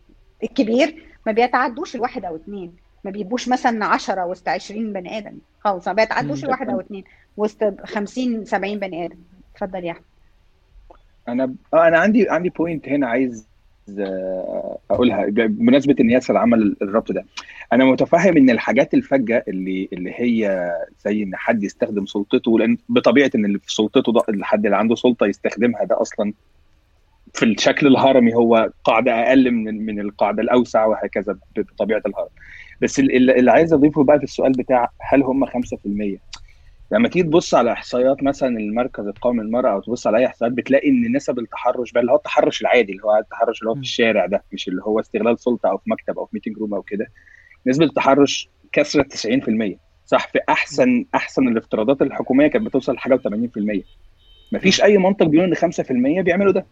الكبير. 0.42 1.04
ما 1.26 1.32
بيتعدوش 1.32 1.96
الواحد 1.96 2.24
أو 2.24 2.36
اتنين. 2.36 2.72
ما 3.04 3.10
بيبقوش 3.10 3.48
مثلا 3.48 3.84
10 3.86 4.26
وسط 4.26 4.48
20 4.48 4.92
بني 4.92 5.18
آدم. 5.18 5.38
خالص 5.60 5.88
ما 5.88 5.94
بيتعدوش. 5.94 6.44
الواحد 6.44 6.68
أو 6.70 6.80
اتنين. 6.80 7.04
وسط 7.36 7.64
50 7.84 8.44
70 8.44 8.78
بني 8.78 9.04
آدم. 9.06 9.16
اتفضل 9.54 9.84
يا 9.84 9.92
أحمد. 9.92 10.04
أنا 11.28 11.54
آه 11.74 11.88
أنا 11.88 11.98
عندي 11.98 12.28
عندي 12.30 12.48
بوينت 12.48 12.88
هنا 12.88 13.08
عايز 13.08 13.40
آه، 13.40 13.51
أقولها. 14.90 15.26
بمناسبة 15.26 15.96
إن 16.00 16.10
ياسر 16.10 16.36
عمل 16.36 16.76
الربط 16.82 17.12
ده 17.12 17.24
أنا 17.72 17.84
متفهم 17.84 18.36
إن 18.36 18.50
الحاجات 18.50 18.94
الفجة 18.94 19.44
اللي 19.48 19.88
اللي 19.92 20.12
هي 20.16 20.70
زي 21.04 21.22
إن 21.22 21.36
حد 21.36 21.64
يستخدم 21.64 22.06
سلطته 22.06 22.58
لأن 22.58 22.78
بطبيعة 22.88 23.30
إن 23.34 23.44
اللي 23.44 23.58
في 23.58 23.74
سلطته 23.74 24.12
ده 24.12 24.20
الحد 24.28 24.64
اللي 24.64 24.76
عنده 24.76 24.94
سلطة 24.94 25.26
يستخدمها 25.26 25.84
ده 25.84 26.00
أصلا 26.00 26.32
في 27.34 27.44
الشكل 27.44 27.86
الهرمي 27.86 28.34
هو 28.34 28.70
قاعدة 28.84 29.12
أقل 29.28 29.50
من 29.50 29.86
من 29.86 30.00
القاعدة 30.00 30.42
الأوسع 30.42 30.86
وهكذا 30.86 31.38
بطبيعة 31.56 32.02
الهرم. 32.06 32.28
بس 32.82 32.98
اللي 33.00 33.38
اللي 33.38 33.50
عايز 33.50 33.72
أضيفه 33.72 34.04
بقى 34.04 34.18
في 34.18 34.24
السؤال 34.24 34.52
بتاع 34.52 34.90
هل 35.00 35.22
هم 35.22 35.46
5% 35.46 35.50
لما 36.92 37.08
تيجي 37.08 37.22
تبص 37.24 37.54
على 37.54 37.72
إحصائيات 37.72 38.22
مثلا 38.22 38.48
المركز 38.58 39.06
القومي 39.06 39.42
للمرأة 39.42 39.72
أو 39.72 39.80
تبص 39.80 40.06
على 40.06 40.18
أي 40.18 40.26
إحصائيات 40.26 40.56
بتلاقي 40.56 40.88
إن 40.88 41.16
نسب 41.16 41.38
التحرش 41.38 41.92
بقى 41.92 42.00
اللي 42.00 42.12
هو 42.12 42.16
التحرش 42.16 42.60
العادي 42.62 42.92
اللي 42.92 43.02
هو 43.04 43.16
التحرش 43.18 43.60
اللي 43.60 43.70
هو 43.70 43.74
في. 43.74 43.80
الشارع 43.80 44.26
ده 44.26 44.44
مش 44.52 44.68
اللي 44.68 44.82
هو 44.82 45.00
استغلال 45.00 45.38
سلطة 45.40 45.68
أو 45.70 45.78
في 45.78 45.90
مكتب 45.90 46.18
أو 46.18 46.26
في 46.26 46.30
meeting 46.34 46.58
room 46.58 46.74
أو 46.74 46.82
كده. 46.82 47.06
نسبة 47.66 47.84
التحرش 47.84 48.48
كسرت 48.72 49.12
90% 49.12 49.78
صح 50.06 50.28
في 50.28 50.38
أحسن 50.48 51.04
أحسن 51.14 51.48
الافتراضات 51.48 52.02
الحكومية 52.02 52.46
كانت 52.46 52.66
بتوصل 52.66 52.94
لحاجة 52.94 53.14
و80% 53.16 53.80
مفيش 54.52 54.82
أي 54.82 54.98
منطق 54.98 55.26
بيقول 55.26 55.46
إن 55.48 55.72
5% 56.20 56.22
بيعملوا 56.22 56.52
ده. 56.52 56.66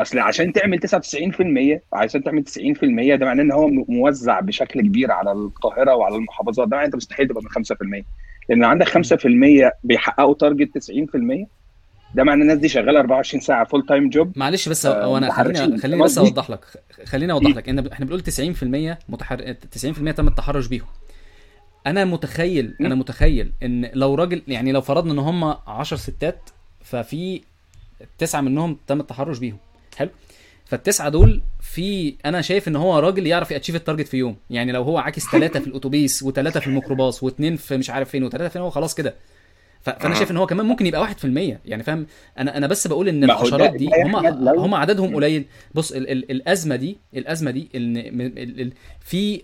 أصل 0.00 0.18
عشان 0.18 0.52
تعمل 0.52 0.78
99% 0.78 1.80
عشان 1.92 2.22
تعمل 2.22 2.44
90% 2.44 3.16
ده 3.16 3.26
معناه 3.26 3.42
إن 3.42 3.52
هو 3.52 3.68
موزع 3.88 4.40
بشكل 4.40 4.80
كبير 4.80 5.10
على 5.12 5.32
القاهرة 5.32 5.94
وعلى 5.94 6.16
المحافظات 6.16 6.68
ده 6.68 6.76
معناه 6.76 6.86
أنت 6.86 6.96
مستحيل 6.96 7.28
تبقى 7.28 7.42
من 7.42 7.64
5% 8.02 8.04
لأن 8.48 8.64
عندك 8.64 8.88
5% 8.88 9.70
بيحققوا 9.84 10.34
target 10.34 10.78
90% 10.78 11.46
ده 12.14 12.24
معناه 12.24 12.42
الناس 12.42 12.58
دي 12.58 12.68
شغالة 12.68 13.00
24 13.00 13.40
ساعة 13.40 13.64
full 13.64 13.86
time 13.86 14.08
job 14.08 14.32
معلش 14.38 14.68
بس 14.68 14.86
آه، 14.86 15.04
هو 15.04 15.16
أنا. 15.16 15.32
خليني 15.32 15.78
خليني 15.78 16.02
بس؟ 16.02 16.18
أوضح 16.18 16.50
لك. 16.50 16.64
خليني 17.04 17.32
أوضح 17.32 17.56
لك. 17.56 17.68
إن 17.68 17.86
إحنا 17.92 18.06
بنقول 18.06 18.22
90% 18.22 18.98
متحر 19.08 19.54
90% 19.54 20.12
تم 20.14 20.28
التحرش 20.28 20.66
بيهم. 20.66 20.86
أنا 21.86 22.04
متخيل 22.04 22.74
أنا 22.80 22.94
متخيل 22.94 23.52
إن 23.62 23.90
لو 23.94 24.14
راجل 24.14 24.42
يعني 24.48 24.72
لو 24.72 24.80
فرضنا 24.80 25.12
إن 25.12 25.18
هم 25.18 25.44
10 25.66 25.96
ستات 25.96 26.50
ففي 26.84 27.40
تسعة 28.18 28.40
منهم 28.40 28.76
تم 28.86 29.00
التحرش 29.00 29.38
بيهم. 29.38 29.56
فالتسعة 30.72 31.08
دول 31.08 31.40
في 31.60 32.14
أنا 32.24 32.40
شايف 32.40 32.68
إن 32.68 32.76
هو 32.76 32.98
راجل 32.98 33.26
يعرف 33.26 33.50
ي 33.50 33.53
achieve 33.53 33.76
ال 33.76 33.81
target 33.81 34.08
في 34.08 34.16
يوم. 34.16 34.36
يعني 34.50 34.72
لو 34.72 34.82
هو 34.82 34.98
عاكس 34.98 35.30
ثلاثة 35.32 35.60
في 35.60 35.66
الأتوبيس 35.66 36.22
وثلاثه 36.22 36.60
في 36.60 36.66
الميكروباص 36.66 37.22
واثنين 37.22 37.56
في 37.56 37.76
مش 37.76 37.90
عارف 37.90 38.08
فين 38.10 38.24
وثلاثه 38.24 38.48
فين 38.48 38.62
هو 38.62 38.70
خلاص 38.70 38.94
كده. 38.94 39.14
فأنا 39.82 40.14
آه. 40.14 40.18
شايف 40.18 40.30
إن 40.30 40.36
هو 40.36 40.46
كمان 40.46 40.66
ممكن 40.66 40.86
يبقى 40.86 41.00
1% 41.00 41.58
يعني 41.64 41.82
فاهم؟ 41.82 42.06
أنا 42.38 42.56
أنا 42.56 42.66
بس 42.66 42.86
بقول 42.86 43.08
إن 43.08 43.24
الحشرات 43.24 43.74
دي 43.74 43.90
هم 44.04 44.16
هم 44.58 44.74
عددهم 44.74 45.14
قليل. 45.14 45.44
بص 45.74 45.92
ال 45.92 46.10
ال 46.10 46.30
الأزمة 46.30 46.76
دي 46.76 46.98
الأزمة 47.16 47.50
دي 47.50 47.68
إن 47.74 47.96
ال 47.96 48.60
ال 48.60 48.72
في 49.00 49.42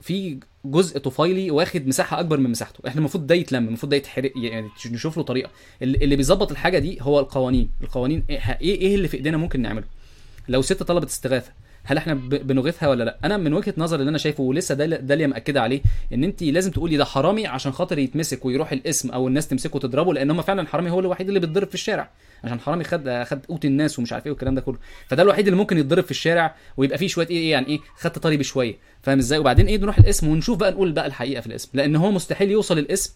في 0.00 0.38
جزء 0.64 0.98
طفيلي 0.98 1.50
واخد 1.50 1.86
مساحة 1.86 2.20
أكبر 2.20 2.38
من 2.38 2.50
مساحته. 2.50 2.88
إحنا 2.88 2.98
المفروض 2.98 3.26
ده 3.26 3.34
يتلم 3.34 3.66
المفروض 3.68 3.90
ده 3.90 3.96
يتحرق 3.96 4.32
يعني 4.36 4.68
نشوف 4.90 5.16
له 5.16 5.22
طريقة. 5.22 5.50
اللي 5.82 5.98
اللي 5.98 6.16
بيظبط 6.16 6.50
الحاجة 6.50 6.78
دي 6.78 6.98
هو 7.00 7.20
القوانين. 7.20 7.70
القوانين 7.82 8.24
إيه 8.30 8.58
إيه 8.60 8.80
إيه 8.80 8.94
اللي 8.94 9.08
في 9.08 9.16
إيدينا 9.16 9.36
ممكن 9.36 9.62
نعمله؟ 9.62 10.01
لو 10.48 10.62
ست 10.62 10.82
طلبت 10.82 11.08
استغاثة 11.08 11.52
هل 11.84 11.96
إحنا 11.96 12.14
بنغيثها 12.14 12.88
ولا 12.88 13.04
لا؟ 13.04 13.18
أنا 13.24 13.36
من 13.36 13.52
وجهة 13.54 13.74
نظري 13.78 14.00
اللي 14.00 14.10
أنا 14.10 14.18
شايفه 14.18 14.42
ولسه 14.42 14.74
داليا 14.74 14.98
داليا 14.98 15.26
مأكدة 15.26 15.62
عليه 15.62 15.80
إن 16.12 16.24
انت 16.24 16.42
لازم 16.42 16.70
تقولي 16.70 16.96
ده 16.96 17.04
حرامي 17.04 17.46
عشان 17.46 17.72
خاطر 17.72 17.98
يتمسك 17.98 18.44
ويروح 18.44 18.72
الاسم 18.72 19.10
أو 19.10 19.28
الناس 19.28 19.48
تمسكه 19.48 19.76
وتضربه 19.76 20.14
لأن 20.14 20.30
هم 20.30 20.42
فعلا 20.42 20.62
الحرامي 20.62 20.90
هو 20.90 21.00
الوحيد 21.00 21.28
اللي 21.28 21.40
بيتضرب 21.40 21.68
في 21.68 21.74
الشارع 21.74 22.10
عشان 22.44 22.60
حرامي 22.60 22.84
خد 22.84 23.22
خد 23.26 23.46
قوت 23.46 23.64
الناس 23.64 23.98
ومش 23.98 24.12
عارف 24.12 24.26
إيه 24.26 24.32
والكلام 24.32 24.54
ده 24.54 24.60
كله. 24.60 24.78
فده 25.08 25.22
الوحيد 25.22 25.46
اللي 25.46 25.56
ممكن 25.58 25.78
يتضرب 25.78 26.04
في 26.04 26.10
الشارع 26.10 26.54
ويبقى 26.76 26.98
فيه 26.98 27.08
شوية 27.08 27.26
إيه 27.30 27.36
إيه 27.38 27.50
يعني 27.52 27.66
إيه 27.66 27.80
خدت 27.96 28.18
طري 28.18 28.36
بشوية. 28.36 28.74
فاهم 29.02 29.18
إزاي؟ 29.18 29.38
وبعدين 29.38 29.66
إيه 29.66 29.78
نروح 29.78 29.98
الاسم 29.98 30.28
ونشوف 30.28 30.58
بقى 30.58 30.70
نقول 30.72 30.92
بقى 30.92 31.06
الحقيقة 31.06 31.40
في 31.40 31.46
الاسم 31.46 31.68
لأن 31.74 31.96
هو 31.96 32.10
مستحيل 32.10 32.50
يوصل 32.50 32.78
الاسم 32.78 33.12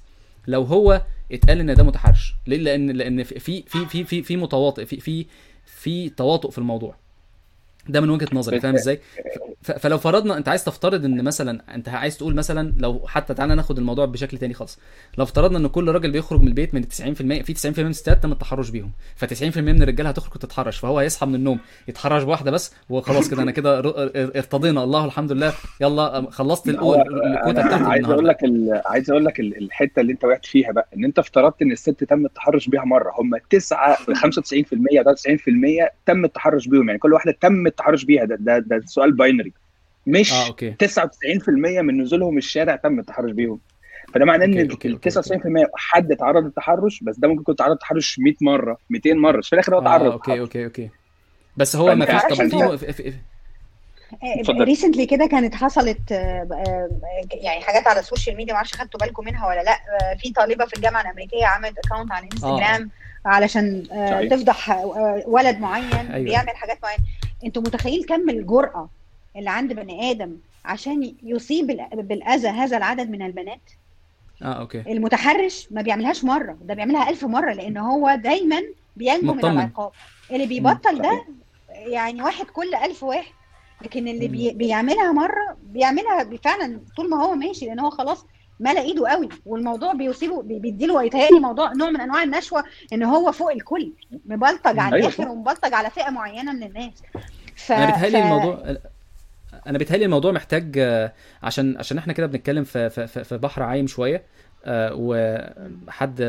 لو 0.46 0.62
هو 0.62 1.02
اتقال 1.32 1.60
إن 1.60 1.74
ده 1.74 1.82
متحرش. 1.84 2.34
ليه؟ 2.46 2.56
لأن 2.56 2.90
لأن 2.90 3.22
في 3.22 3.38
في 3.40 3.62
في 3.88 4.04
في 4.04 4.22
في 4.22 4.36
متواطئ 4.36 4.84
في 4.84 5.00
في 5.00 5.26
في 5.64 6.08
تواطؤ 6.08 6.50
في 6.50 6.58
الموضوع. 6.58 7.05
ده 7.88 8.00
من 8.00 8.10
وجهة 8.10 8.28
نظري 8.32 8.60
فاهم 8.60 8.74
إزاي 8.74 9.00
فلو 9.62 9.98
فرضنا 9.98 10.36
انت 10.38 10.48
عايز 10.48 10.64
تفترض 10.64 11.04
ان 11.04 11.24
مثلا 11.24 11.60
انت 11.74 11.88
عايز 11.88 12.18
تقول 12.18 12.34
مثلا 12.34 12.72
لو 12.78 13.02
حتى 13.06 13.34
تعالى 13.34 13.54
ناخد 13.54 13.78
الموضوع 13.78 14.04
بشكل 14.04 14.38
تاني 14.38 14.54
خالص 14.54 14.78
لو 15.18 15.24
افترضنا 15.24 15.58
ان 15.58 15.66
كل 15.66 15.90
راجل 15.90 16.10
بيخرج 16.10 16.40
من 16.40 16.48
البيت 16.48 16.74
من 16.74 16.82
90% 16.84 16.86
في 17.42 17.54
90% 17.74 17.78
من 17.78 17.86
الستات 17.90 18.22
تم 18.22 18.32
التحرش 18.32 18.70
بيهم 18.70 18.90
ف90% 19.24 19.56
من 19.58 19.82
الرجالة 19.82 20.08
هتخرج 20.08 20.38
تتحرش 20.40 20.78
فهو 20.78 20.98
هيصحى 20.98 21.26
من 21.26 21.34
النوم 21.34 21.58
يتحرش 21.88 22.22
بواحدة 22.22 22.50
بس 22.50 22.74
وخلاص 22.88 23.30
كده 23.30 23.42
أنا 23.42 23.50
كده 23.50 23.78
ارتضينا 24.36 24.84
الله 24.84 25.04
الحمد 25.04 25.32
لله 25.32 25.52
يلا 25.80 26.30
خلصت 26.30 26.68
الكوتا 26.68 27.50
بتاعتي 27.52 27.84
عايز 27.84 28.04
أقول 28.04 28.26
لك. 28.28 28.38
عايز 28.86 29.10
أقول 29.10 29.24
لك 29.24 29.40
ال- 29.40 29.56
الحتة 29.58 30.00
اللي 30.00 30.12
انت 30.12 30.24
وقعت 30.24 30.44
فيها 30.46 30.72
بقى 30.72 30.88
إن 30.96 31.04
انت 31.04 31.18
افترضت 31.18 31.62
إن 31.62 31.72
الست 31.72 32.04
تم 32.04 32.26
التحرش 32.26 32.68
بيها 32.68 32.84
مرة 32.84 33.12
هم 33.18 33.36
9 33.50 33.94
95% 33.96 33.98
أو 35.06 35.14
90% 35.14 35.90
تم 36.06 36.24
التحرش 36.24 36.68
بيهم 36.68 36.86
يعني 36.86 36.98
كل 36.98 37.12
واحدة 37.12 37.36
تم 37.40 37.66
التحرش 37.80 38.04
بيها 38.04 38.24
ده 38.24 38.36
ده, 38.40 38.58
ده 38.58 38.82
سؤال 38.86 39.12
binary 39.12 39.52
مش 40.06 40.32
آه 40.32 40.46
okay. 40.46 40.74
99% 40.84 41.48
من 41.82 42.02
نزولهم 42.02 42.38
الشارع 42.38 42.76
تم 42.76 42.98
التحرش 42.98 43.32
بيهم. 43.32 43.60
فده 44.14 44.24
معناه 44.24 44.44
إن 44.44 44.58
okay، 44.58 44.72
okay، 44.72 44.88
ال 44.88 44.92
okay، 44.92 45.10
99% 45.10 45.70
حد 45.76 46.12
اتعرض 46.12 46.44
للتحرش 46.44 47.00
بس 47.02 47.16
ده 47.18 47.28
ممكن 47.28 47.40
يكون 47.40 47.54
اتعرض 47.54 47.72
للتحرش 47.72 48.18
100 48.18 48.34
مرة 48.42 48.78
200 48.90 49.14
مرة 49.14 49.38
بس 49.38 49.46
في 49.46 49.52
الآخر 49.52 49.74
هو 49.74 49.78
آه 49.78 49.82
اتعرض. 49.82 50.12
okay 50.12 50.40
okay 50.40 50.64
okay. 50.64 50.90
بس 51.56 51.76
هو 51.76 51.94
ما 51.94 52.04
فيش 52.06 52.38
طب 52.38 52.76
في, 52.76 52.92
في, 52.92 52.92
في 53.02 53.12
اتفضل. 54.22 54.64
recently 54.64 55.06
كده 55.06 55.26
كانت 55.26 55.54
حصلت 55.54 56.12
آه، 56.12 56.48
آه، 56.52 56.88
يعني 57.30 57.60
حاجات 57.60 57.86
على 57.86 58.00
السوشيال 58.00 58.36
ميديا 58.36 58.54
معرفش 58.54 58.74
خدتوا 58.74 59.00
بالكم 59.00 59.24
منها 59.24 59.46
ولا 59.48 59.62
لأ 59.62 59.72
آه، 59.72 60.14
في 60.14 60.32
طالبة 60.32 60.66
في 60.66 60.76
الجامعة 60.76 61.00
الأمريكية 61.00 61.46
عملت 61.46 61.74
account 61.86 62.12
على 62.12 62.24
انستجرام 62.32 62.82
آه، 62.82 62.88
صحيح. 64.10 64.30
تفضح 64.30 64.70
آه، 64.70 65.22
ولد 65.26 65.58
معين 65.58 65.84
أيوة. 66.12 66.24
بيعمل 66.24 66.48
حاجات 66.56 66.78
معينة 66.82 67.02
أنتوا 67.44 67.62
متخيل 67.62 68.04
كم 68.04 68.30
الجرأة 68.30 68.88
اللي 69.36 69.50
عند 69.50 69.72
بني 69.72 70.10
آدم 70.10 70.36
عشان 70.64 71.14
يصيب 71.22 71.66
بال- 71.66 72.02
بالأذى 72.02 72.48
هذا 72.48 72.76
العدد 72.76 73.10
من 73.10 73.22
البنات 73.22 73.60
آه 74.42 74.52
okay 74.60 74.80
المتحرش 74.92 75.68
ما 75.70 75.82
بيعملهاش 75.82 76.24
مرة 76.24 76.58
ده 76.64 76.74
بيعملها 76.74 77.10
ألف 77.10 77.24
مرة 77.24 77.52
لأن 77.52 77.76
هو 77.76 78.14
دايما 78.22 78.62
بينجو 78.96 79.34
من. 79.34 79.44
العقاب 79.44 79.90
اللي 80.30 80.46
بيبطل 80.46 81.02
ده. 81.02 81.24
يعني 81.70 82.22
واحد 82.22 82.44
كل 82.46 82.74
ألف 82.74 83.02
واحد 83.02 83.32
لكن 83.82 84.08
اللي 84.08 84.28
بي 84.28 84.50
بيعملها 84.52 85.12
مرة 85.12 85.56
بيعملها 85.62 86.24
فعلا 86.44 86.80
طول 86.96 87.10
ما 87.10 87.24
هو 87.24 87.34
ماشي 87.34 87.66
لأن 87.66 87.80
هو 87.80 87.90
خلاص 87.90 88.26
ملأ 88.60 88.80
إيده 88.82 89.08
قوي 89.08 89.28
والموضوع 89.46 89.92
بيصيبه 89.92 90.42
بي- 90.42 90.58
بيديله 90.58 91.02
يتهيألي 91.04 91.40
موضوع 91.40 91.72
نوع 91.72 91.90
من 91.90 92.00
أنواع 92.00 92.22
النشوة 92.22 92.64
إن 92.92 93.02
هو 93.02 93.32
فوق 93.32 93.50
الكل 93.52 93.92
مبلطج 94.26 94.78
على 94.78 94.96
أيوة. 94.96 95.08
الآخر 95.08 95.28
ومبلطج 95.28 95.74
على 95.74 95.90
فئة 95.90 96.10
معينة 96.10 96.52
من 96.52 96.62
الناس. 96.62 96.92
ف... 97.56 97.72
أنا 97.72 97.86
بيتهيألي 97.86 98.18
ف- 98.18 98.22
الموضوع 98.24 98.76
أنا 99.66 99.78
بيتهيألي 99.78 100.04
الموضوع 100.04 100.32
محتاج 100.32 100.78
عشان 101.42 101.76
عشان 101.78 101.98
إحنا 101.98 102.12
كده 102.12 102.26
بنتكلم 102.26 102.64
في 102.64 102.90
في 102.90 103.24
في- 103.24 103.38
بحر 103.38 103.62
عايم 103.62 103.86
شوية 103.86 104.22
آه، 104.68 104.90
واحد 104.96 106.20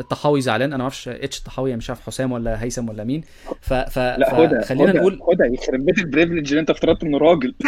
الطحاوي 0.00 0.40
زعلان 0.40 0.68
أنا 0.68 0.76
ما 0.76 0.82
أعرفش 0.82 1.08
H 1.08 1.38
الطحاوي 1.38 1.76
مش 1.76 1.90
عارف 1.90 2.06
حسام 2.06 2.32
ولا 2.32 2.62
هيثم 2.62 2.88
ولا 2.88 3.04
مين. 3.04 3.22
ف 3.60 3.72
ف 3.74 3.98
لا 3.98 4.34
هدى 4.44 4.62
خلينا 4.64 4.92
هدى- 4.92 4.96
نقول 4.96 5.20
هدى 5.32 5.54
يخرب 5.54 5.84
بيت 5.86 5.98
ال 5.98 6.03
privilege 6.03 6.48
اللي 6.48 6.60
أنت 6.60 6.70
افترضت 6.70 7.02
إنه 7.04 7.18
راجل. 7.18 7.54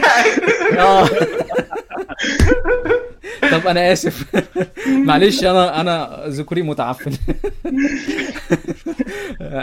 طب 3.53 3.67
أنا 3.67 3.93
آسف. 3.93 4.25
معلش 5.07 5.45
أنا 5.45 5.81
أنا 5.81 6.25
ذكوري 6.27 6.63
متعفن. 6.63 7.13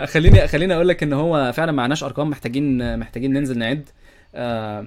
خليني 0.05 0.47
خليني 0.47 0.73
أقول 0.75 0.87
لك 0.87 1.03
إن 1.03 1.13
هو 1.13 1.51
فعلا 1.55 1.71
معناش 1.71 2.03
أرقام 2.03 2.29
محتاجين 2.29 2.99
محتاجين 2.99 3.33
ننزل 3.33 3.57
نعد. 3.57 3.89
آه، 4.35 4.85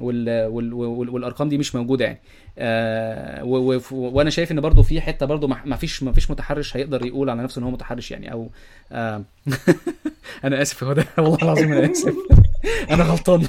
وال 0.00 0.46
وال 0.46 0.72
وال 0.74 1.08
والأرقام 1.10 1.48
دي 1.48 1.58
مش 1.58 1.74
موجودة 1.74 2.04
يعني. 2.04 2.20
آه، 2.58 3.44
وأنا 3.92 4.30
شايف 4.30 4.52
إن 4.52 4.60
برضو 4.60 4.82
في 4.82 5.00
حتة 5.00 5.26
برضو 5.26 5.46
ما 5.46 5.76
فيش 5.76 6.02
ما 6.02 6.12
فيش 6.12 6.30
متحرش 6.30 6.76
هيقدر 6.76 7.06
يقول 7.06 7.30
على 7.30 7.42
نفسه 7.42 7.58
إن 7.58 7.64
هو 7.64 7.70
متحرش 7.70 8.10
يعني 8.10 8.32
أو 8.32 8.50
آه، 8.92 9.24
أنا 10.44 10.62
آسف 10.62 10.82
يا 10.82 10.86
هدى 10.86 11.02
والله 11.18 11.38
العظيم 11.42 11.72
أنا 11.72 11.90
آسف. 11.92 12.14
أنا 12.90 13.04
غلطان. 13.04 13.46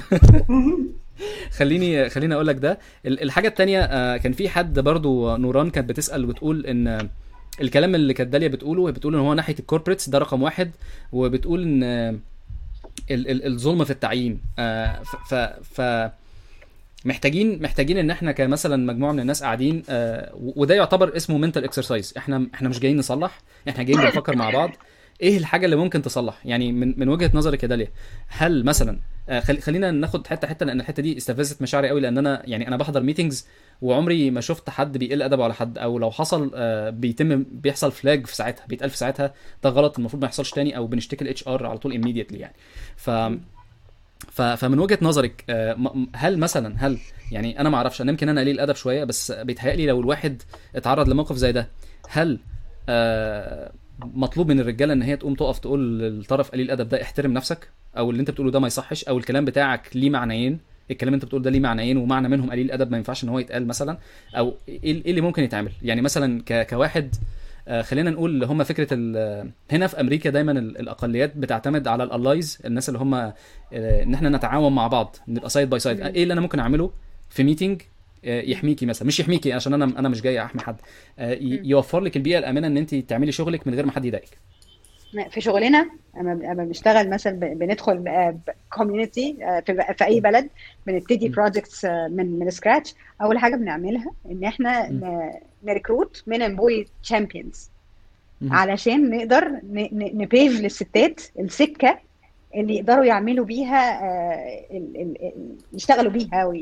خليني 1.58 2.08
خليني 2.10 2.34
أقول 2.34 2.46
لك 2.46 2.56
ده. 2.56 2.78
ال- 3.06 3.22
الحاجة 3.22 3.48
التانية 3.48 3.80
آه، 3.82 4.16
كان 4.16 4.32
في 4.32 4.48
حد 4.48 4.78
برضو 4.78 5.36
نوران 5.36 5.70
كانت 5.70 5.88
بتسأل 5.88 6.24
وبتقول 6.24 6.66
إن 6.66 7.08
الكلام 7.60 7.94
اللي 7.94 8.14
كانت 8.14 8.32
داليا 8.32 8.48
بتقوله 8.48 8.90
بتقول 8.90 9.14
إن 9.14 9.20
هو 9.20 9.34
ناحية 9.34 9.54
الكوربريتس 9.58 10.08
ده 10.08 10.18
رقم 10.18 10.42
واحد 10.42 10.70
وبتقول 11.12 11.62
إن 11.62 11.82
ال- 13.10 13.28
ال- 13.30 13.46
الظلم 13.46 13.84
في 13.84 13.90
التعيين. 13.90 14.40
آه، 14.58 15.02
ف 15.02 15.34
ف 15.80 16.10
محتاجين 17.04 17.62
محتاجين 17.62 17.98
إن 17.98 18.10
إحنا 18.10 18.32
كمثلا 18.32 18.76
مجموعة 18.92 19.12
من 19.12 19.20
الناس 19.20 19.42
قاعدين 19.42 19.82
آه، 19.88 20.32
وده 20.34 20.74
يعتبر 20.74 21.16
اسمه 21.16 21.38
mental 21.38 21.64
exercise 21.64 22.14
إحنا 22.16 22.46
إحنا 22.54 22.68
مش 22.68 22.80
جايين 22.80 22.96
نصلح 22.96 23.40
إحنا 23.68 23.82
جايين 23.82 24.00
بنفكر 24.02 24.36
مع 24.36 24.50
بعض. 24.50 24.70
إيه 25.22 25.38
الحاجة 25.38 25.64
اللي 25.64 25.76
ممكن 25.76 26.02
تصلح؟ 26.02 26.46
يعني 26.46 26.72
من 26.72 26.94
من 27.00 27.08
وجهة 27.08 27.30
نظرك 27.34 27.62
يا 27.62 27.68
داليا 27.68 27.88
هل 28.28 28.64
مثلا 28.64 28.98
خلينا 29.60 29.90
ناخد 29.90 30.26
حتة 30.26 30.48
حتة 30.48 30.66
لأن 30.66 30.80
الحتة 30.80 31.02
دي 31.02 31.16
استفزت 31.16 31.62
مشاعري 31.62 31.88
قوي 31.88 32.00
لأن 32.00 32.18
أنا 32.18 32.42
يعني 32.44 32.68
أنا 32.68 32.76
بحضر 32.76 33.02
meetings 33.02 33.46
وعمري 33.82 34.30
ما 34.30 34.40
شفت 34.40 34.70
حد 34.70 34.98
بيقل 34.98 35.22
ادبه 35.22 35.44
على 35.44 35.54
حد 35.54 35.78
أو 35.78 35.98
لو 35.98 36.10
حصل 36.10 36.50
آه، 36.54 36.90
بيتم 36.90 37.42
بيحصل 37.42 37.92
flag 37.92 38.26
في 38.26 38.36
ساعتها 38.36 38.66
بيتقال 38.66 38.90
في 38.90 38.96
ساعتها 38.96 39.34
ده 39.64 39.70
غلط 39.70 39.98
المفروض 39.98 40.22
ما 40.22 40.26
يحصلش 40.26 40.50
تاني 40.50 40.76
أو 40.76 40.86
بنشتكي 40.86 41.24
ال 41.24 41.48
HR 41.48 41.66
على 41.66 41.78
طول 41.78 41.92
immediately 42.02 42.34
يعني. 42.34 42.54
ف 42.96 43.10
فمن 44.32 44.78
وجهة 44.78 44.98
نظرك 45.02 45.44
آه، 45.50 46.06
هل 46.14 46.38
مثلا 46.38 46.86
هل 46.86 46.98
يعني 47.32 47.60
أنا 47.60 47.68
ما 47.68 47.76
أعرفش 47.76 48.00
أنا 48.02 48.10
يمكن 48.10 48.28
أنا 48.28 48.40
قليل 48.40 48.54
الادب 48.54 48.74
شوية 48.74 49.04
بس 49.04 49.32
بيتهيألي 49.32 49.86
لو 49.86 50.00
الواحد 50.00 50.42
اتعرض 50.76 51.08
لموقف 51.08 51.36
زي 51.36 51.52
ده 51.52 51.68
هل 52.08 52.38
آه، 52.88 53.72
مطلوب 53.98 54.48
من 54.48 54.60
الرجالة 54.60 54.92
إن 54.92 55.02
هي 55.02 55.16
تقوم 55.16 55.34
تقف 55.34 55.58
تقول 55.58 55.98
للطرف 55.98 56.50
قليل 56.50 56.66
الأدب 56.66 56.88
ده 56.88 57.02
احترم 57.02 57.32
نفسك 57.32 57.68
أو 57.98 58.10
اللي 58.10 58.20
أنت 58.20 58.30
بتقوله 58.30 58.50
ده 58.50 58.60
ما 58.60 58.66
يصحش 58.66 59.04
أو 59.04 59.18
الكلام 59.18 59.44
بتاعك 59.44 59.88
ليه 59.96 60.10
معنيين 60.10 60.58
الكلام 60.90 61.08
اللي 61.14 61.16
أنت 61.16 61.24
بتقوله 61.24 61.44
ده 61.44 61.50
ليه 61.50 61.60
معنيين 61.60 61.96
ومعنى 61.96 62.28
منهم 62.28 62.50
قليل 62.50 62.66
الأدب 62.66 62.90
ما 62.90 62.96
ينفعش 62.96 63.24
إن 63.24 63.28
هو 63.28 63.38
يتقال 63.38 63.66
مثلا 63.66 63.98
أو 64.36 64.54
إيه 64.68 64.82
إيه 64.84 65.10
اللي 65.10 65.20
ممكن 65.20 65.42
يتعمل؟ 65.42 65.72
يعني 65.82 66.02
مثلا 66.02 66.42
ك- 66.46 66.66
كواحد 66.70 67.14
آه، 67.68 67.82
خلينا 67.82 68.10
نقول 68.10 68.44
هم 68.44 68.64
فكرة 68.64 68.88
ال- 68.92 69.50
هنا 69.72 69.86
في 69.86 70.00
أمريكا 70.00 70.30
دايما 70.30 70.52
ال- 70.52 70.78
الأقليات 70.78 71.36
بتعتمد 71.36 71.88
على 71.88 72.04
الألايز 72.04 72.58
الناس 72.64 72.88
اللي 72.88 72.98
هم 73.00 73.14
آه، 73.14 73.32
إن 73.72 74.14
إحنا 74.14 74.28
نتعاون 74.28 74.72
مع 74.74 74.86
بعض 74.86 75.16
نبقى 75.28 75.50
side 75.50 75.70
by 75.70 75.80
side 75.80 76.00
إيه 76.00 76.22
اللي 76.22 76.32
أنا 76.32 76.40
ممكن 76.40 76.58
أعمله 76.58 76.90
في 77.30 77.44
meeting 77.44 77.82
يحميكي 78.24 78.86
مثلا 78.86 79.08
مش 79.08 79.20
يحميكي 79.20 79.52
عشان 79.52 79.74
أنا 79.74 79.84
أنا 79.84 80.08
مش 80.08 80.22
جاي 80.22 80.42
أحمي 80.44 80.60
حد 80.62 80.76
آه، 81.18 81.38
يوفر 81.40 82.00
لك 82.00 82.16
البيئة 82.16 82.38
الامنه 82.38 82.66
إن 82.66 82.76
انت 82.76 82.94
تعملي 82.94 83.32
شغلك 83.32 83.66
من 83.66 83.74
غير 83.74 83.86
ما 83.86 83.92
حد 83.92 84.04
يضايقك 84.04 84.38
في 85.30 85.40
شغلنا 85.40 85.90
أما 86.16 86.54
بنشتغل 86.64 87.10
مثلا 87.10 87.32
بندخل 87.54 88.04
community 88.72 89.36
في 89.66 89.94
في 89.98 90.04
أي 90.04 90.20
بلد 90.20 90.48
بنبتدي. 90.86 91.28
projects 91.28 91.84
من 91.84 92.38
من 92.38 92.50
scratch 92.50 92.94
أول 93.22 93.38
حاجة 93.38 93.56
بنعملها 93.56 94.12
إن 94.30 94.44
إحنا 94.44 94.90
م. 94.90 94.92
ن- 95.04 95.30
ن 95.64 95.71
recruit 95.71 96.22
men 96.26 96.42
and 96.42 96.56
boy 96.56 96.86
champions. 97.02 97.70
علشان 98.50 99.10
نقدر 99.10 99.60
ن 99.92 100.06
pave 100.06 100.60
للستات 100.60 101.20
السكة 101.38 101.98
اللي 102.56 102.74
يقدروا 102.76 103.04
يعملوا 103.04 103.44
بيها 103.44 104.04
آه، 104.04 104.80
يشتغلوا 105.72 106.12
بيها 106.12 106.52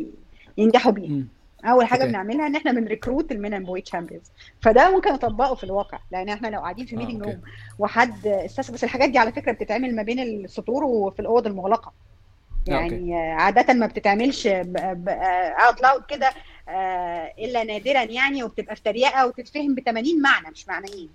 وينجحوا 0.58 0.92
بيها. 0.92 1.22
أول 1.64 1.86
حاجة 1.86 2.00
okay. 2.00 2.12
بنعملها 2.12 2.46
إن 2.46 2.56
إحنا 2.56 2.72
بن 2.72 2.86
recruit 2.86 3.32
ال 3.32 3.38
men 3.38 3.54
and 3.54 3.66
boy 3.66 3.80
champions 3.80 4.32
فده 4.62 4.90
ممكن 4.90 5.12
نطبقه 5.12 5.54
في 5.54 5.64
الواقع 5.64 5.98
لأن 6.12 6.28
إحنا 6.28 6.48
لو 6.48 6.60
قاعدين 6.60 6.86
في 6.86 6.96
meeting. 6.96 7.22
room 7.22 7.40
وحد 7.78 8.26
أستاذ 8.26 8.72
بس 8.72 8.84
الحاجات 8.84 9.10
دي 9.10 9.18
على 9.18 9.32
فكرة 9.32 9.52
بتتعمل 9.52 9.96
ما 9.96 10.02
بين 10.02 10.20
السطور 10.20 10.84
وفي 10.84 11.20
الأوض 11.20 11.46
المغلقة 11.46 11.92
آه،. 12.68 12.72
يعني 12.72 13.16
آه، 13.16 13.32
عادة 13.32 13.74
ما 13.74 13.86
بتتعملش 13.86 14.46
out 14.46 15.82
loud 15.82 16.02
كده 16.08 16.30
آه، 16.68 17.34
إلا 17.38 17.64
نادرا 17.64 18.02
يعني 18.02 18.42
وبتبقى 18.42 18.76
في 18.76 18.82
تريقة 18.82 19.26
وتتفهم 19.26 19.74
ب 19.74 19.80
80 19.80 20.22
معنى 20.22 20.50
مش 20.50 20.68
معنيين 20.68 21.10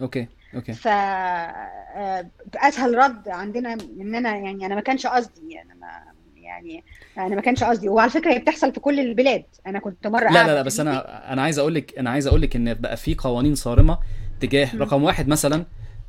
okay 0.00 0.28
okay 0.54 0.72
ف 0.72 0.88
آه، 0.88 2.26
أسهل 2.54 2.98
رد 2.98 3.28
عندنا 3.28 3.72
إن 3.72 4.14
أنا 4.14 4.36
يعني 4.36 4.66
أنا 4.66 4.74
ما 4.74 4.80
كانش 4.80 5.06
قصدي 5.06 5.62
أنا 5.62 5.74
ما 5.74 6.15
يعني 6.56 6.82
أنا 7.18 7.34
ما 7.34 7.40
كانش 7.40 7.64
قصدي. 7.64 7.88
وعلى 7.88 8.10
فكرة 8.10 8.32
هي 8.32 8.38
بتحصل 8.38 8.72
في 8.74 8.80
كل 8.80 9.00
البلاد. 9.00 9.44
أنا 9.66 9.78
كنت 9.78 10.06
مرة 10.06 10.32
لا 10.32 10.46
لا 10.46 10.54
لا 10.54 10.62
بس. 10.62 10.80
أنا 10.80 11.32
أنا 11.32 11.42
عايز 11.42 11.58
أقول 11.58 11.74
لك 11.74 11.98
أنا 11.98 12.10
عايز 12.10 12.26
أقول 12.26 12.42
لك 12.42 12.56
إن 12.56 12.74
بقى 12.74 12.96
في 12.96 13.14
قوانين 13.14 13.54
صارمة 13.54 13.98
تجاه 14.40 14.68
مم. 14.74 14.82
رقم 14.82 15.02
واحد 15.04 15.28
مثلا 15.28 15.64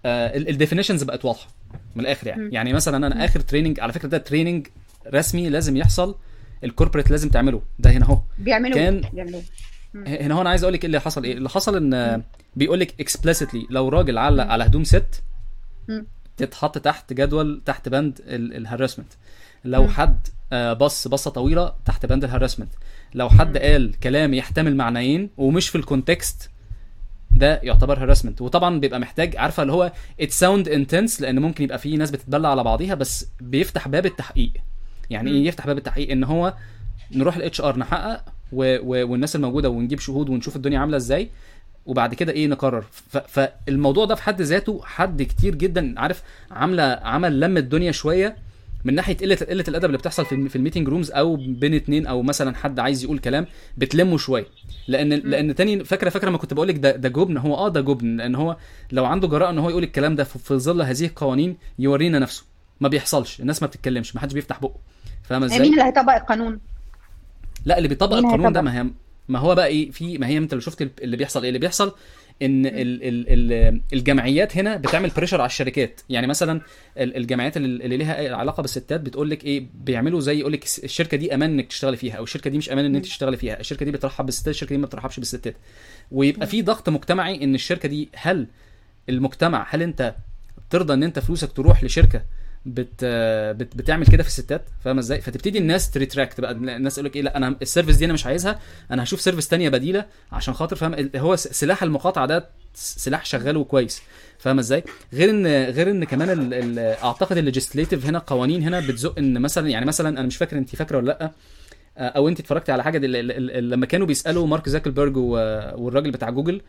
ال 0.06 0.14
definitions 0.14 1.04
بقت 1.04 1.26
واضحة 1.26 1.48
من 1.96 2.02
الآخر 2.02 2.28
يعني. 2.28 2.44
مم. 2.44 2.50
يعني 2.54 2.74
مثلا 2.74 3.08
أنا 3.08 3.26
آخر 3.26 3.40
training 3.40 3.80
على 3.80 3.94
فكرة 3.94 4.08
ده 4.08 4.18
training 4.18 4.68
رسمي 5.14 5.50
لازم 5.50 5.78
يحصل 5.78 6.16
ال 6.64 6.69
corporate 6.69 7.12
لازم 7.12 7.30
تعمله. 7.30 7.62
ده 7.80 7.90
هنا 7.92 8.06
أهو. 8.06 8.20
بيعملوا 8.40 8.76
كان- 8.76 9.02
بيعملوا 9.14 9.42
هنا 9.96 10.36
هو 10.36 10.42
أنا 10.42 10.50
عايز 10.50 10.64
أقول 10.64 10.74
لك 10.74 10.80
إيه 10.82 10.88
اللي 10.88 11.00
حصل 11.02 11.24
إيه. 11.24 11.34
اللي 11.34 11.50
حصل 11.50 11.78
إن 11.94 12.24
بيقول 12.56 12.80
لك 12.80 12.94
explicitly 13.00 13.68
لو 13.70 13.90
راجل 13.90 14.18
علق 14.18 14.46
على 14.46 14.64
هدوم 14.64 14.84
ست. 14.84 15.24
تتحط 16.38 16.78
تحت 16.78 17.14
جدول 17.14 17.62
تحت 17.66 17.90
بند 17.90 18.20
ال 18.28 18.35
harassment 18.35 19.08
لو. 19.66 19.88
حد 19.88 20.28
آه، 20.28 20.37
بص 20.54 21.08
بصة 21.08 21.32
طويلة 21.32 21.74
تحت 21.86 22.06
بند 22.06 22.24
ال 22.24 22.28
harassment. 22.28 22.70
لو 23.14 23.30
حد. 23.30 23.58
قال 23.58 24.00
كلام 24.00 24.34
يحتمل 24.34 24.76
معنيين 24.76 25.30
ومش 25.38 25.70
في 25.70 25.78
ال 25.78 25.87
context 25.87 26.50
ده 27.32 27.60
يعتبر 27.64 28.04
harassment 28.04 28.42
وطبعا 28.42 28.80
بيبقى 28.80 29.00
محتاج 29.00 29.36
عارفة 29.36 29.62
اللي 29.64 29.74
هو 29.74 29.92
it 30.22 30.32
sounds 30.32 30.68
intense 30.70 31.22
لأن 31.22 31.40
ممكن 31.40 31.64
يبقى 31.64 31.80
في 31.80 31.98
ناس 31.98 32.12
بتتبلى 32.12 32.48
على 32.48 32.64
بعضيها 32.64 32.96
بس 32.96 33.28
بيفتح 33.42 33.88
باب 33.88 34.06
التحقيق. 34.06 34.52
يعني. 35.10 35.32
إيه 35.32 35.46
يفتح 35.48 35.68
باب 35.68 35.78
التحقيق؟ 35.78 36.12
إن 36.12 36.24
هو 36.24 36.54
نروح 37.12 37.36
ال 37.36 37.62
HR 37.62 37.78
نحقق 37.80 38.24
و... 38.52 38.78
و... 38.82 39.08
والناس 39.12 39.36
الموجودة 39.36 39.70
ونجيب 39.70 40.00
شهود 40.00 40.30
ونشوف 40.30 40.56
الدنيا 40.56 40.80
عاملة 40.80 40.98
إزاي 40.98 41.30
وبعد 41.86 42.14
كده 42.14 42.32
إيه 42.32 42.48
نقرر. 42.48 42.82
ف... 42.92 43.18
فالموضوع 43.18 44.06
ده 44.06 44.16
في 44.16 44.24
حد 44.24 44.42
ذاته 44.42 44.82
حد 44.84 45.22
كتير 45.24 45.56
جدا 45.56 46.00
عارف 46.00 46.24
عاملة 46.52 46.84
عمل 46.84 47.40
لم 47.40 47.58
الدنيا 47.58 47.92
شوية 47.92 48.36
من 48.86 48.96
ناحية 48.96 49.18
قله 49.18 49.36
قلة 49.36 49.64
الأدب 49.68 49.86
اللي 49.86 49.98
بتحصل 49.98 50.26
في 50.26 50.50
في 50.50 50.56
ال 50.56 50.60
meeting 50.60 50.88
rooms 50.90 51.12
أو 51.12 51.36
بين 51.36 51.74
اتنين 51.74 52.08
أو 52.08 52.22
مثلا 52.22 52.56
حد 52.56 52.80
عايز 52.80 53.04
يقول 53.04 53.20
كلام 53.20 53.48
بتلمه 53.78 54.18
شوية. 54.18 54.46
لأن 54.88 55.10
لأن 55.10 55.56
تاني 55.56 55.84
فاكره 55.84 56.10
فاكرة 56.10 56.30
ما 56.30 56.38
كنت 56.38 56.54
بقول 56.54 56.68
لك 56.68 56.78
ده 56.78 56.96
ده 56.96 57.10
جبن؟ 57.10 57.38
هو 57.38 57.56
آه 57.56 57.70
ده 57.70 57.82
جبن 57.82 58.18
لأن 58.18 58.36
هو 58.36 58.58
لو 58.92 59.06
عنده 59.06 59.28
جراءه 59.28 59.50
إن 59.50 59.60
هو 59.60 59.70
يقول 59.70 59.84
الكلام 59.84 60.16
ده 60.16 60.24
في 60.24 60.54
ظل 60.58 60.82
هذه 60.82 61.06
القوانين 61.06 61.58
يورينا 61.80 62.20
نفسه. 62.20 62.44
ما 62.82 62.88
بيحصلش. 62.88 63.42
الناس 63.42 63.62
ما 63.62 63.68
بتتكلمش 63.68 64.16
ما 64.16 64.22
حدش 64.22 64.34
بيفتح 64.34 64.60
بقه. 64.62 64.76
فاهمة 65.24 65.46
إزاي؟ 65.46 65.60
مين 65.60 65.72
اللي 65.72 65.84
هيطبق 65.84 66.14
القانون؟ 66.14 66.60
لا 67.66 67.78
اللي 67.78 67.88
بيطبق 67.90 68.16
القانون 68.18 68.54
ده؟ 68.54 68.62
ما 68.62 68.82
هي 68.82 68.88
ما 69.30 69.40
هو 69.40 69.56
بقى 69.56 69.68
إيه؟ 69.68 69.92
في 69.92 70.18
ما 70.18 70.28
هي 70.28 70.38
أنت 70.38 70.54
لو 70.54 70.60
شفت 70.60 70.90
اللي 71.02 71.18
بيحصل 71.18 71.42
إيه؟ 71.42 71.50
اللي 71.50 71.60
بيحصل 71.60 71.94
إن 72.42 72.66
ال 72.66 72.74
ال 73.04 73.54
ال 73.54 73.82
الجمعيات 73.94 74.58
هنا 74.58 74.76
بتعمل 74.78 75.10
pressure 75.10 75.42
على 75.42 75.48
الشركات. 75.50 76.02
يعني 76.10 76.28
مثلا 76.28 76.62
ال- 76.98 77.18
الجمعيات 77.18 77.58
اللي 77.58 77.86
اللي 77.86 77.98
ليها 77.98 78.36
علاقة 78.36 78.62
بالستات 78.62 79.02
بتقول 79.02 79.30
لك 79.30 79.44
إيه 79.46 79.66
بيعملوا 79.74 80.20
زي 80.20 80.40
يقول 80.40 80.54
لك 80.54 80.64
الشركة 80.84 81.18
دي 81.18 81.34
أمان 81.34 81.50
إنك 81.54 81.68
تشتغلي 81.68 81.98
فيها 81.98 82.16
أو 82.16 82.24
الشركة 82.24 82.50
دي 82.50 82.58
مش 82.58 82.72
أمان 82.72 82.86
ان 82.86 82.96
انت 82.96 83.06
تشتغلي 83.06 83.38
فيها 83.38 83.60
الشركة 83.60 83.86
دي 83.86 83.92
بترحب 83.92 84.26
بالستات 84.26 84.54
الشركة 84.56 84.70
دي 84.70 84.78
ما 84.78 84.86
بترحبش 84.86 85.18
بالستات. 85.20 85.56
ويبقى 86.12 86.48
في 86.48 86.62
ضغط 86.62 86.90
مجتمعي 86.90 87.44
إن 87.44 87.56
الشركة 87.56 87.90
دي 87.90 88.10
هل 88.16 88.48
المجتمع 89.10 89.68
هل 89.70 89.82
أنت 89.82 90.16
ترضى 90.70 90.94
إن 90.94 91.04
أنت 91.04 91.20
فلوسك 91.20 91.52
تروح 91.52 91.84
لشركة 91.84 92.22
بت 92.68 93.06
بت 93.56 93.78
بتعمل 93.78 94.06
كده 94.06 94.24
في 94.24 94.30
الستات 94.30 94.62
فاهمة 94.84 95.00
إزاي؟ 95.00 95.22
فتبتدي 95.22 95.58
الناس 95.58 95.92
ت 95.92 95.98
retract 95.98 96.42
بقى 96.42 96.52
الناس 96.52 96.98
يقول 96.98 97.06
لك 97.06 97.16
إيه 97.16 97.22
لا 97.22 97.38
أنا 97.38 97.56
ال 97.62 97.66
service 97.66 97.96
دي 97.96 98.06
أنا 98.06 98.14
مش 98.14 98.26
عايزها 98.26 98.60
أنا 98.92 99.04
هشوف 99.04 99.22
service 99.22 99.48
تانية 99.48 99.70
بديلة 99.70 100.06
عشان 100.32 100.54
خاطر 100.54 100.76
فاهم 100.76 101.10
هو 101.16 101.36
سلاح 101.36 101.84
المقاطعة 101.84 102.26
ده 102.26 102.50
سلاح 102.74 103.26
شغال 103.26 103.58
وكويس 103.58 104.02
فاهمة 104.40 104.60
إزاي؟ 104.60 104.84
غير 105.14 105.30
إن 105.30 105.48
غير 105.48 105.90
إن 105.92 106.04
كمان 106.04 106.30
ال 106.30 106.54
ال 106.54 106.80
أعتقد 106.80 107.38
ال 107.38 107.44
legislative 107.44 108.06
هنا 108.06 108.20
قوانين 108.20 108.64
هنا 108.64 108.80
بتزق 108.80 109.18
إن 109.20 109.42
مثلا 109.42 109.70
يعني 109.70 109.86
مثلا 109.86 110.10
أنا 110.10 110.28
مش 110.28 110.38
فاكر 110.38 110.58
انت 110.58 110.76
فاكرة 110.76 110.98
ولا 110.98 111.06
لأ 111.08 111.32
أو 111.98 112.28
انت 112.28 112.40
اتفرجتي 112.40 112.72
على 112.72 112.84
حاجة 112.84 112.98
لما 113.60 113.86
كانوا 113.86 114.08
بيسألوا 114.08 114.48
مارك 114.48 114.70
زاكربرج 114.70 115.18
والراجل 115.18 116.12
بتاع 116.12 116.30
جوجل 116.30 116.62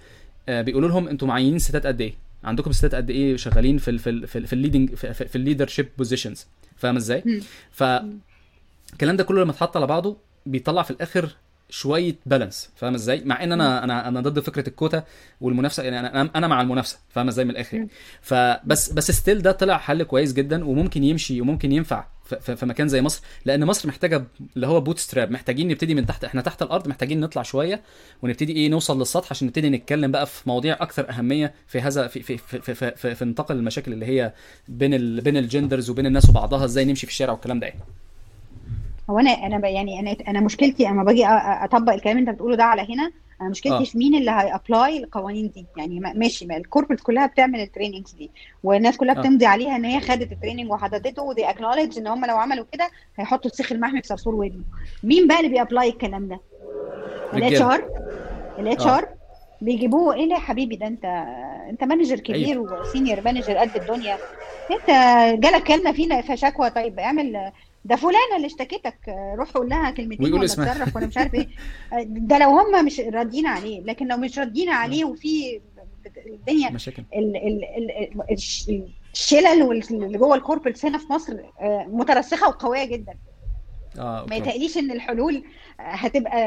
آه، 0.48 0.62
بيقولوا 0.62 0.88
لهم 0.88 1.08
أنتوا 1.08 1.28
معينين 1.28 1.58
ستات 1.58 1.86
قد 1.86 2.00
إيه؟ 2.00 2.14
عندكم 2.44 2.73
ستات 2.73 2.94
قد 2.94 3.10
إيه 3.10 3.36
شغالين 3.36 3.78
في 3.78 3.90
ال 3.90 3.98
في 3.98 4.10
ال 4.10 4.27
في, 4.27 4.39
ال 4.39 4.47
في 4.47 4.52
ال 4.52 4.58
leading 4.58 4.94
في, 4.94 5.15
في, 5.15 5.28
في 5.28 5.36
ال 5.36 5.41
leadership 5.41 5.89
positions 5.98 6.47
فاهم 6.77 6.97
إزاي. 6.97 7.43
ف 7.70 7.85
الكلام 8.93 9.16
ده 9.16 9.24
كله 9.24 9.43
لما 9.43 9.51
اتحط 9.51 9.77
على 9.77 9.86
بعضه 9.86 10.16
بيطلع 10.47 10.82
في 10.82 10.90
الآخر 10.90 11.36
شوية 11.70 12.15
balance 12.26 12.70
فاهم 12.77 12.94
إزاي؟ 12.94 13.23
مع 13.24 13.44
إن 13.44 13.52
أنا 13.52 13.85
أنا 13.85 14.09
أنا 14.09 14.20
ضد 14.20 14.40
فكرة 14.40 14.69
الكوتا 14.69 15.05
والمنافسة 15.40 15.82
يعني 15.82 15.98
أنا 15.98 16.31
أنا 16.36 16.47
مع 16.47 16.60
المنافسة. 16.60 16.98
فاهم 17.09 17.28
إزاي؟ 17.28 17.44
من 17.44 17.51
الآخر. 17.51 17.77
يعني. 17.77 17.89
فبس 18.23 18.93
بس 18.93 19.10
still 19.10 19.43
ده 19.43 19.52
طلع 19.52 19.78
حل 19.78 20.02
كويس 20.02 20.32
جدا 20.32 20.65
وممكن 20.65 21.05
يمشي 21.05 21.40
وممكن 21.40 21.73
ينفع. 21.73 22.05
في, 22.34 22.66
مكان 22.66 22.88
زي 22.88 23.02
مصر 23.02 23.22
لأن 23.44 23.64
مصر 23.64 23.88
محتاجة 23.88 24.24
اللي 24.56 24.66
هو 24.66 24.80
bootstrap 24.80 25.30
محتاجين 25.30 25.68
نبتدي 25.68 25.94
من 25.94 26.06
تحت 26.06 26.24
إحنا 26.24 26.42
تحت 26.42 26.62
الأرض 26.62 26.88
محتاجين 26.88 27.20
نطلع 27.20 27.42
شوية 27.42 27.80
ونبتدي 28.22 28.52
إيه 28.52 28.68
نوصل 28.68 28.98
للسطح 28.98 29.30
عشان 29.30 29.46
نبتدي 29.48 29.70
نتكلم 29.70 30.10
بقى 30.10 30.26
في 30.26 30.48
مواضيع 30.48 30.74
أكثر 30.74 31.10
أهمية 31.10 31.55
في 31.66 31.80
هذا 31.80 32.06
في 32.06 32.22
في 32.22 32.38
في 32.38 32.60
في, 32.60 32.74
في, 32.74 32.90
في, 32.96 33.14
في 33.14 33.24
نطاق 33.24 33.52
المشاكل 33.52 33.92
اللي 33.92 34.06
هي 34.06 34.32
بين 34.68 34.94
ال 34.94 35.20
بين 35.20 35.36
ال 35.36 35.43
genders 35.43 35.90
وبين 35.90 36.06
الناس 36.06 36.30
وبعضها 36.30 36.64
إزاي 36.64 36.84
نمشي 36.84 37.06
في 37.06 37.12
الشارع 37.12 37.32
والكلام 37.32 37.60
ده 37.60 37.66
يعني. 37.66 37.80
هو 39.10 39.18
أنا 39.18 39.30
أنا 39.30 39.68
يعني 39.68 40.00
أنا 40.00 40.16
أنا 40.28 40.40
مشكلتي 40.40 40.88
اما 40.88 41.05
باجي 41.05 41.26
أطبق 41.26 41.92
الكلام 41.92 42.18
اللي 42.18 42.30
أنت 42.30 42.36
بتقوله 42.36 42.56
ده 42.56 42.64
على 42.64 42.94
هنا 42.94 43.12
أنا 43.40 43.48
مشكلتي 43.51 43.77
آه. 43.77 43.85
في 43.85 43.98
مين 43.98 44.15
اللي 44.15 44.31
هي 44.30 44.50
apply 44.50 44.98
القوانين 44.98 45.51
دي. 45.51 45.66
يعني 45.77 46.01
ما- 46.01 46.12
ماشي 46.12 46.47
ما 46.47 46.56
ال 46.56 46.61
corporate 46.61 47.01
كلها 47.01 47.27
بتعمل 47.27 47.60
ال 47.60 47.66
trainings 47.66 48.12
دي. 48.12 48.31
والناس 48.65 48.97
كلها 48.97 49.15
آه. 49.16 49.20
بتمضي 49.20 49.47
عليها 49.47 49.77
إن 49.77 49.85
هي 49.85 50.01
خدت 50.01 50.32
ال 50.32 50.37
training 50.37 50.70
وحددته 50.70 51.23
و 51.22 51.28
they 51.28 51.51
acknowledge 51.51 51.98
إن 51.98 52.06
هم 52.06 52.24
لو 52.24 52.36
عملوا 52.36 52.65
كده 52.73 52.89
هيحطوا 53.16 53.51
السيخ 53.51 53.73
المحمي 53.73 54.01
في 54.02 54.06
صرصور 54.09 54.35
ودنه 54.35 54.65
مين 55.02 55.27
بقى 55.27 55.36
اللي 55.39 55.48
بي 55.51 55.61
apply 55.61 55.89
الكلام 55.89 56.28
ده؟ 56.28 56.40
الاتش. 57.35 57.62
ار 57.62 57.89
الاتش. 58.59 58.86
ار 58.86 59.09
بيجيبوه 59.60 60.15
إيه 60.15 60.28
يا 60.31 60.39
حبيبي؟ 60.39 60.77
ده 60.77 60.86
أنت 60.86 61.05
أنت 61.70 61.85
manager 61.85 62.18
كبير 62.20 62.60
و 62.60 62.69
senior 62.69 63.20
manager 63.20 63.56
قد 63.56 63.77
الدنيا. 63.77 64.19
أنت 64.70 64.86
جالك 65.44 65.62
كلمة 65.62 65.93
فينا 65.93 66.20
في 66.23 66.36
شكوى 66.36 66.70
طيب 66.70 66.98
اعمل 66.98 67.52
ده 67.89 67.97
فلانه 67.97 68.36
اللي 68.36 68.47
اشتكتك 68.47 68.98
روح 69.39 69.51
قول 69.51 69.69
لها 69.69 69.90
كلمتين 69.90 70.24
ويقول 70.24 70.40
ولا. 70.40 70.44
اتصرف 70.52 70.97
ولا 70.97 71.06
مش 71.06 71.16
عارف 71.19 71.35
إيه. 71.35 71.48
ده 72.06 72.39
لو 72.39 72.48
هم 72.59 72.85
مش 72.86 73.01
راضيين 73.01 73.47
عليه 73.47 73.81
لكن 73.81 74.06
لو 74.09 74.16
مش 74.16 74.39
راضيين 74.39 74.69
عليه 74.69 75.05
وفي 75.05 75.60
الدنيا 76.27 76.70
مشاكل. 76.70 77.02
ال 77.15 77.36
ال 77.36 77.65
ال 77.93 78.23
الش- 78.32 78.70
الشلل 79.15 79.62
واللي 79.62 80.19
جوه 80.19 80.35
ال 80.36 80.41
corporates 80.41 80.85
هنا 80.86 80.98
في 80.98 81.12
مصر 81.12 81.36
آه، 81.60 81.86
مترسخة 81.90 82.48
وقوية 82.48 82.85
جدا. 82.85 83.15
آه 83.98 84.27
ما. 84.31 84.36
يتهيأليش 84.36 84.78
إن 84.78 84.90
الحلول 84.90 85.44
هتبقى 85.81 86.39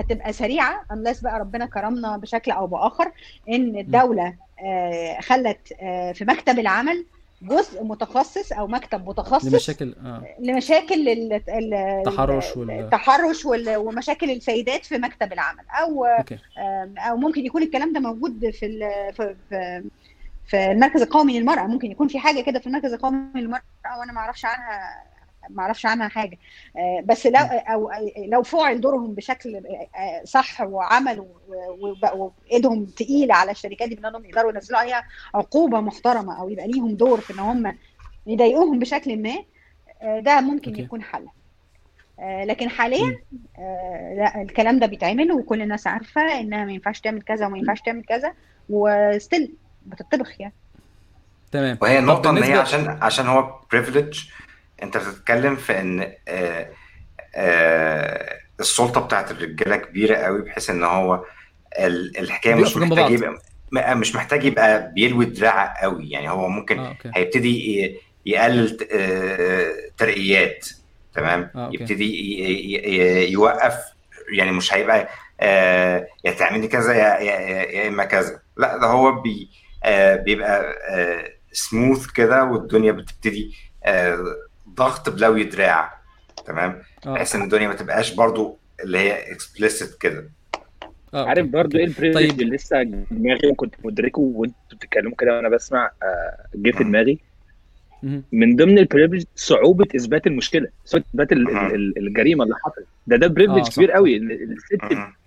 هتبقى 0.00 0.32
سريعة 0.32 0.84
unless 0.92 1.22
بقى 1.22 1.38
ربنا 1.40 1.66
كرمنا 1.66 2.16
بشكل 2.16 2.50
أو 2.50 2.66
بآخر 2.66 3.12
إن 3.48 3.78
الدولة 3.78 4.34
آه، 4.64 5.20
خلت 5.20 5.72
آه، 5.80 6.12
في 6.12 6.24
مكتب 6.24 6.58
العمل 6.58 7.06
جزء 7.42 7.84
متخصص 7.84 8.52
أو 8.52 8.66
مكتب 8.66 9.08
متخصص 9.08 9.44
لمشاكل 9.44 9.94
آه. 10.04 10.22
لمشاكل 10.38 11.08
ال- 11.08 11.32
ال- 11.48 11.74
التحرش 11.74 12.56
وال- 12.56 12.70
التحرش 12.70 13.44
وال- 13.44 13.76
ومشاكل 13.76 14.30
السيدات 14.30 14.86
في 14.86 14.98
مكتب 14.98 15.32
العمل 15.32 15.64
أو 15.70 16.04
أوكي. 16.04 16.38
آم، 16.58 16.94
أو 16.98 17.16
ممكن 17.16 17.46
يكون 17.46 17.62
الكلام 17.62 17.92
ده 17.92 18.00
موجود 18.00 18.50
في 18.50 18.66
ال- 18.66 19.14
في 19.14 19.36
في 19.48 19.84
في 20.46 20.70
المركز 20.72 21.02
القومي 21.02 21.38
للمرأة. 21.40 21.66
ممكن 21.66 21.90
يكون 21.90 22.08
في 22.08 22.18
حاجة 22.18 22.40
كده 22.40 22.58
في 22.58 22.66
المركز 22.66 22.92
القومي 22.92 23.18
للمرأة 23.40 23.62
وأنا 24.00 24.12
ما 24.12 24.18
أعرفش 24.20 24.44
عنها 24.44 25.02
ما 25.50 25.62
أعرفش 25.62 25.86
عنها 25.86 26.08
حاجة. 26.08 26.38
آه، 26.76 27.02
بس 27.04 27.26
لو 27.26 27.40
أو 27.42 27.90
لو 28.28 28.42
فعل 28.42 28.80
دورهم 28.80 29.14
بشكل 29.14 29.56
آه، 29.56 30.24
صح 30.24 30.60
وعملوا 30.60 31.26
و- 31.48 31.88
وبقوا 31.90 32.30
إيدهم 32.52 32.84
تقيلة 32.84 33.34
على 33.34 33.50
الشركات 33.50 33.88
دي 33.88 33.94
بأنهم 33.94 34.24
يقدروا 34.24 34.52
ينزلوا 34.52 34.78
عليها 34.80 35.04
عقوبة 35.34 35.80
محترمة 35.80 36.40
أو 36.40 36.48
يبقى 36.48 36.68
ليهم 36.68 36.94
دور 36.94 37.20
في 37.20 37.32
إن 37.32 37.38
هم 37.38 37.76
يضايقوهم 38.26 38.78
بشكل 38.78 39.22
ما 39.22 39.34
آه، 40.02 40.20
ده 40.20 40.40
ممكن 40.40 40.70
أوكي. 40.70 40.82
يكون 40.82 41.02
حل. 41.02 41.26
لكن 42.44 42.68
حاليا 42.68 43.18
لا 44.16 44.42
الكلام 44.42 44.78
ده 44.78 44.86
بيتعمل 44.86 45.32
وكل 45.32 45.62
الناس 45.62 45.86
عارفة 45.86 46.40
إنها 46.40 46.64
ما 46.64 46.72
ينفعش 46.72 47.00
تعمل 47.00 47.22
كذا 47.22 47.46
وما 47.46 47.58
ينفعش 47.58 47.80
تعمل 47.80 48.04
كذا 48.04 48.34
وستيل 48.70 49.54
بتطبخ 49.86 50.40
يعني. 50.40 50.52
تمام. 51.52 51.78
وهي 51.82 51.96
طب 51.96 52.02
النقطة 52.02 52.30
إن 52.30 52.42
هي 52.42 52.52
عشان 52.58 52.98
عشان 53.02 53.26
هو 53.26 53.54
privilege 53.72 54.24
أنت 54.82 54.96
بتتكلم 54.96 55.56
في 55.56 55.80
إن 55.80 56.12
آه 56.28 56.68
آه 57.34 58.38
السلطة 58.60 59.00
بتاعت 59.00 59.30
الرجالة 59.30 59.76
كبيرة 59.76 60.16
قوي 60.16 60.42
بحيث 60.42 60.70
إن 60.70 60.84
هو 60.84 61.24
ال- 61.78 62.18
الحكاية 62.18 62.54
مش 62.54 62.76
محتاج 62.76 63.10
يبقى 63.10 63.38
م- 63.72 63.98
مش 63.98 64.14
محتاج 64.14 64.44
يبقى 64.44 64.92
بيلوي 64.94 65.24
دراع 65.24 65.80
قوي. 65.82 66.10
يعني 66.10 66.30
هو 66.30 66.48
ممكن 66.48 66.78
okay. 66.78 67.10
هيبتدي 67.14 67.98
يقلل 68.26 68.78
آه، 68.92 69.72
ترقيات 69.98 70.68
تمام؟ 71.14 71.50
okay. 71.56 71.76
يبتدي 71.76 73.32
يوقف 73.32 73.74
يعني 74.36 74.52
مش 74.52 74.74
هيبقى 74.74 75.08
آه، 75.40 76.06
يا 76.24 76.32
تعملي 76.32 76.68
كذا 76.68 76.92
يا 76.94 77.18
يا 77.20 77.88
إما 77.88 78.04
كذا. 78.04 78.40
لا 78.56 78.76
ده 78.76 78.86
هو 78.86 79.12
بي 79.20 79.50
آه، 79.84 80.16
بيبقى 80.16 80.74
سموث 81.52 82.06
كده 82.06 82.44
والدنيا 82.44 82.92
بتبتدي 82.92 83.54
آه، 83.84 84.24
ضغط 84.74 85.10
بلوي 85.10 85.44
دراع 85.44 85.94
تمام؟ 86.46 86.82
آه. 87.06 87.14
بحيث 87.14 87.34
إن 87.34 87.42
الدنيا 87.42 87.68
ما 87.68 87.74
تبقاش 87.74 88.14
برضو 88.14 88.58
اللي 88.84 88.98
هي 88.98 89.32
explicit 89.32 89.94
كده. 90.00 90.30
آه 91.14 91.26
عارف 91.28 91.38
okay 91.38 91.50
برضو 91.52 91.78
إيه 91.78 91.84
ال 91.84 91.89
privilege 91.89 92.30
طيب. 92.30 92.40
اللي 92.40 92.56
لسه 92.56 92.82
دماغي 93.10 93.48
وكنت 93.50 93.74
مدركه 93.84 94.20
وانتوا 94.20 94.56
بتتكلموا 94.76 95.16
كده 95.18 95.36
وأنا 95.36 95.48
بسمع 95.48 95.90
آه، 96.02 96.46
جه 96.54 96.70
في. 96.70 96.84
دماغي. 96.84 97.18
من 98.32 98.56
ضمن 98.56 98.78
ال 98.78 98.83
privilege 98.83 99.24
صعوبة 99.36 99.86
إثبات 99.96 100.26
المشكلة 100.26 100.68
صعوبة 100.84 101.06
إثبات 101.08 101.32
ال- 101.32 101.48
ال- 101.48 101.54
مهم. 101.54 101.74
ال- 101.74 101.98
الجريمة 101.98 102.44
اللي 102.44 102.54
حصلت. 102.64 102.86
ده 103.06 103.16
ده 103.16 103.26
privilege 103.26 103.68
كبير 103.68 103.90
قوي. 103.92 104.16
الست. 104.16 104.78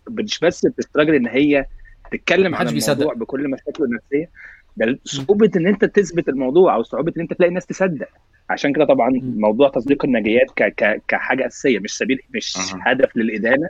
مش 0.10 0.40
بس 0.40 0.66
بتستراجل 0.66 1.16
إن 1.16 1.28
هي 1.28 1.66
تتكلم 2.12 2.56
عن 2.56 2.66
بيصدق. 2.68 2.92
الموضوع 2.94 3.14
بكل 3.14 3.48
مشاكله 3.50 3.86
النفسية. 3.86 4.30
ده. 4.78 5.00
صعوبة 5.06 5.52
إن 5.56 5.68
أنت 5.68 5.86
تثبت 5.86 6.30
الموضوع 6.30 6.76
أو 6.76 6.84
صعوبة 6.84 7.14
إن 7.18 7.22
أنت 7.22 7.34
تلاقي 7.34 7.50
الناس 7.50 7.66
تصدق 7.66 8.08
عشان 8.50 8.74
كده 8.74 8.86
طبعا. 8.86 9.12
موضوع 9.24 9.70
تصديق 9.70 10.06
الناجيات 10.06 10.52
ك 10.56 10.64
ك 10.64 11.02
كحاجة 11.08 11.48
أساسية 11.48 11.80
مش 11.80 11.98
سبيل 11.98 12.20
مش 12.36 12.58
مهم. 12.58 12.82
هدف 12.86 13.18
للإدانة 13.18 13.68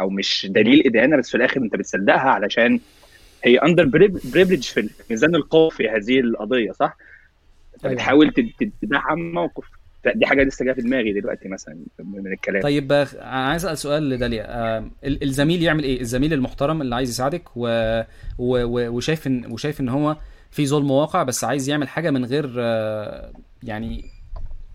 أو 0.00 0.10
مش 0.10 0.46
دليل 0.50 0.82
إدانة 0.86 1.16
بس 1.16 1.30
في 1.30 1.36
الآخر 1.36 1.60
أنت 1.60 1.76
بتصدقها 1.76 2.30
علشان 2.30 2.80
هي 3.44 3.58
underprivileged 3.58 4.62
في 4.62 4.88
ميزان 5.10 5.34
القوة 5.34 5.68
في 5.70 5.88
هذه 5.88 6.20
القضية 6.20 6.72
صح؟ 6.72 6.96
فبتحاول 7.80 8.30
تد- 8.32 8.70
تدعم 8.82 9.32
موقف 9.32 9.64
دي 10.14 10.26
حاجة 10.26 10.42
لسه 10.42 10.64
جاية 10.64 10.74
في 10.74 10.80
دماغي 10.82 11.12
دلوقتي 11.12 11.48
مثلا 11.48 11.76
من 11.98 12.32
الكلام 12.32 12.62
طيب 12.62 12.92
آه، 12.92 13.02
أنا 13.14 13.48
عايز 13.48 13.64
أسأل 13.66 13.78
سؤال 13.78 14.10
لداليا 14.10 14.44
آه، 14.48 14.90
ال- 15.04 15.22
الزميل 15.22 15.62
يعمل 15.62 15.82
إيه 15.84 16.00
الزميل 16.00 16.32
المحترم 16.32 16.82
اللي 16.82 16.94
عايز 16.94 17.08
يساعدك 17.10 17.42
و... 17.56 17.66
و... 18.38 18.64
و... 18.64 18.88
وشايف 18.96 19.26
ان 19.26 19.52
وشايف 19.52 19.80
إن 19.80 19.88
هو 19.88 20.16
في 20.54 20.66
ظلم 20.66 20.90
واقع 20.90 21.22
بس 21.22 21.44
عايز 21.44 21.68
يعمل 21.68 21.88
حاجة 21.88 22.10
من 22.10 22.24
غير 22.24 22.54
آه، 22.58 23.32
يعني 23.62 24.04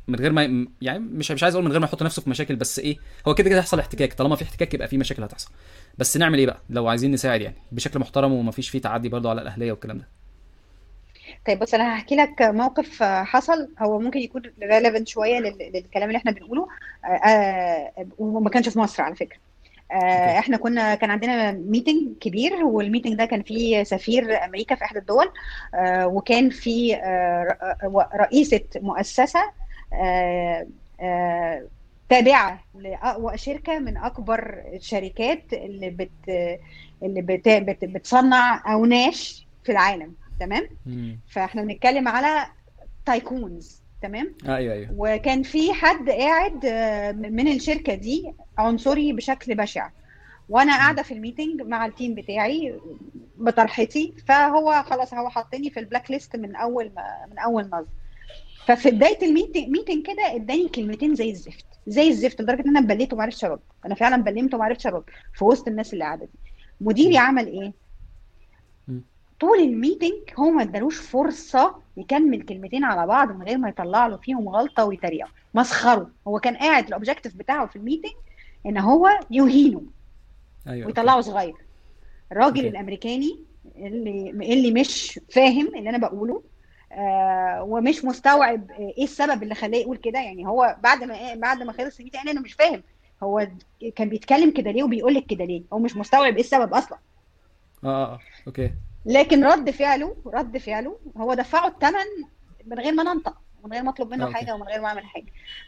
من 0.08 0.16
غير 0.20 0.32
ما 0.32 0.68
يعني 0.82 1.00
مش 1.00 1.32
مش 1.32 1.44
عايز 1.44 1.56
أقول 1.56 1.66
من 1.66 1.72
غير 1.72 1.80
ما 1.80 1.86
يحط 1.86 2.04
نفسه 2.04 2.22
في 2.22 2.30
مشاكل 2.30 2.56
بس 2.56 2.80
إيه 2.80 2.98
هو 3.28 3.36
كده 3.36 3.50
كده 3.50 3.58
هيحصل 3.60 3.80
احتكاك. 3.80 4.14
طالما 4.14 4.36
في 4.36 4.44
احتكاك 4.44 4.74
يبقى 4.74 4.88
في 4.88 4.98
مشاكل 4.98 5.24
هتحصل. 5.24 5.52
بس 5.98 6.18
نعمل 6.18 6.40
إيه 6.40 6.46
بقى؟ 6.46 6.62
لو 6.70 6.88
عايزين 6.88 7.12
نساعد 7.12 7.42
يعني 7.42 7.56
بشكل 7.72 8.00
محترم 8.00 8.32
ومفيش 8.34 8.70
فيه 8.70 8.82
تعدي 8.82 9.10
برضه 9.10 9.30
على 9.30 9.42
الأهلية 9.42 9.72
والكلام 9.72 9.98
ده. 9.98 10.08
طيب 11.48 11.60
بص 11.60 11.74
أنا 11.74 11.96
هحكي 11.96 12.16
لك 12.16 12.42
موقف 12.42 13.04
حصل 13.04 13.70
هو 13.80 14.00
ممكن 14.00 14.20
يكون 14.20 14.42
ريليفنت 14.64 15.08
شوية 15.08 15.40
لل- 15.40 15.72
للكلام 15.74 16.08
اللي 16.10 16.18
إحنا 16.18 16.32
بنقوله. 16.32 16.68
آه، 17.06 17.08
آه، 17.08 18.06
وما 18.20 18.50
كانش 18.50 18.70
في 18.70 18.80
مصر 18.80 19.04
على 19.04 19.16
فكرة. 19.16 19.38
آه، 19.92 20.40
إحنا 20.40 20.58
كنا 20.58 20.96
كان 20.96 21.12
عندنا 21.12 21.52
meeting 21.52 22.18
كبير 22.22 22.54
وال 22.64 22.75
meeting 22.75 23.14
ده 23.16 23.26
كان 23.26 23.44
فيه 23.44 23.84
سفير 23.84 24.46
أمريكا 24.46 24.76
في 24.76 24.84
إحدى 24.84 25.00
الدول 25.00 25.32
آه، 25.76 26.08
وكان 26.08 26.50
فيه 26.50 26.96
آه، 26.96 27.78
رئيسة 28.16 28.62
مؤسسة 28.76 29.40
آه، 29.94 30.68
آه، 31.02 31.68
تابعة 32.10 32.64
لأقوى 32.76 33.38
شركة 33.38 33.80
من 33.80 33.98
أكبر 33.98 34.64
الشركات 34.74 35.54
اللي 35.54 35.90
بت 35.90 36.30
اللي 37.04 37.22
بت 37.22 37.50
بت 37.50 37.86
بتصنع 37.86 38.74
أوناش 38.74 39.48
في 39.64 39.72
العالم 39.72 40.16
تمام؟ 40.40 40.70
مم. 40.86 41.20
فاحنا 41.32 41.62
بنتكلم 41.62 42.08
على 42.08 42.48
tycoons. 43.06 43.79
تمام 44.02 44.36
أيوه 44.48 44.74
أيوه 44.74 44.90
وكان 44.98 45.44
في 45.44 45.74
حد 45.74 46.10
قاعد 46.10 46.66
آه، 46.66 47.12
من 47.12 47.48
الشركة 47.48 47.96
دي 47.96 48.34
عنصري 48.58 49.14
بشكل 49.14 49.56
بشع 49.56 49.90
وأنا. 50.50 50.78
قاعدة 50.78 51.04
في 51.04 51.14
ال 51.14 51.20
meeting 51.20 51.62
مع 51.62 51.86
ال 51.86 51.92
team 51.92 52.16
بتاعي 52.16 52.80
بطرحتي 53.38 54.14
فهو 54.28 54.84
خلاص 54.84 55.14
هو 55.14 55.30
حطني 55.30 55.70
في 55.70 55.80
ال 55.80 56.12
blacklist 56.12 56.36
من 56.36 56.56
أول 56.56 56.92
ما 56.96 57.26
من 57.32 57.40
أول 57.40 57.64
نظر 57.66 57.86
ففي 58.66 58.92
بداية 58.92 59.26
ال 59.28 59.33
meeting 59.33 59.68
meeting 59.70 60.06
كده 60.08 60.36
اداني 60.36 60.68
كلمتين 60.68 61.16
زي 61.16 61.30
الزفت 61.30 61.66
زي 61.88 62.08
الزفت 62.08 62.42
لدرجة 62.42 62.62
إن 62.62 62.78
أنا 62.78 62.88
بلمت 62.88 63.14
وما 63.14 63.24
عرفتش 63.24 63.46
أرد 63.46 63.60
أنا 63.86 63.96
فعلا 63.96 64.24
بلمت 64.24 64.54
وما 64.54 64.66
عرفتش 64.66 64.88
أرد 64.88 65.04
في 65.34 65.44
وسط 65.46 65.68
الناس 65.68 65.94
اللي 65.94 66.04
قاعدة 66.04 66.26
دي 66.26 66.32
مديري. 66.82 67.18
عمل 67.18 67.48
إيه. 67.48 67.74
طول 69.40 69.60
ال 69.60 69.66
meeting 69.67 70.14
هو 70.40 70.50
ما 70.50 70.64
ادالوش 70.64 70.98
فرصة 70.98 71.76
يكمل 71.98 72.42
كلمتين 72.42 72.84
على 72.84 73.08
بعض 73.08 73.32
من 73.32 73.44
غير 73.44 73.58
ما 73.58 73.70
يطلع 73.70 74.08
له 74.08 74.18
فيهم 74.18 74.50
غلطة 74.50 74.86
ويتريقه 74.86 75.30
مسخرة. 75.54 76.10
هو 76.28 76.40
كان 76.40 76.58
قاعد 76.58 76.88
ال 76.88 76.93
objective 76.93 77.36
بتاعه 77.36 77.68
في 77.68 77.76
ال 77.76 77.80
meeting 77.80 78.12
إن 78.66 78.78
هو 78.78 79.10
يهينه. 79.32 79.82
أيوه 80.68 80.88
ويطلعه 80.88 81.22
صغير. 81.22 81.56
الراجل 82.32 82.58
okay. 82.58 82.70
الأمريكاني 82.70 83.40
اللي 83.76 84.30
اللي 84.54 84.72
مش 84.72 85.20
فاهم 85.32 85.68
اللي 85.76 85.90
أنا 85.90 85.98
بقوله 85.98 86.44
آه 86.92 87.64
ومش 87.64 88.06
مستوعب 88.06 88.72
إيه 88.72 89.04
السبب 89.04 89.44
اللي 89.44 89.56
خلاه 89.56 89.78
يقول 89.78 89.98
كده. 89.98 90.20
يعني 90.20 90.48
هو 90.48 90.78
بعد 90.84 91.04
ما 91.04 91.36
بعد 91.36 91.64
ما 91.64 91.72
خلص 91.74 91.98
ال 92.00 92.03
meeting 92.03 92.28
أنا 92.30 92.42
مش 92.42 92.54
فاهم. 92.54 92.84
هو 93.24 93.48
كان 93.96 94.10
بيتكلم 94.10 94.52
كده 94.52 94.72
ليه 94.72 94.84
وبيقول 94.84 95.14
لك 95.14 95.26
كده 95.26 95.46
ليه؟ 95.46 95.64
هو 95.74 95.80
مش 95.80 95.96
مستوعب 95.98 96.34
إيه 96.34 96.40
السبب 96.40 96.74
أصلا. 96.74 96.98
آه 97.84 97.88
آه 97.88 98.14
آه. 98.14 98.20
أوكي. 98.48 98.72
لكن 99.10 99.46
رد 99.46 99.70
فعله 99.70 100.16
رد 100.26 100.58
فعله 100.58 100.98
هو 101.18 101.34
دفعه 101.34 101.68
الثمن 101.68 102.26
من 102.66 102.80
غير 102.80 102.94
ما 102.94 103.04
ننطق 103.04 103.38
من 103.66 103.72
غير 103.74 103.84
ما 103.84 103.90
اطلب 103.90 104.12
منه 104.12 104.24
okay. 104.26 104.36
حاجة 104.36 104.56
ومن 104.56 104.64
غير 104.64 104.82
ما 104.82 104.88
اعمل 104.88 105.06
حاجة. 105.06 105.26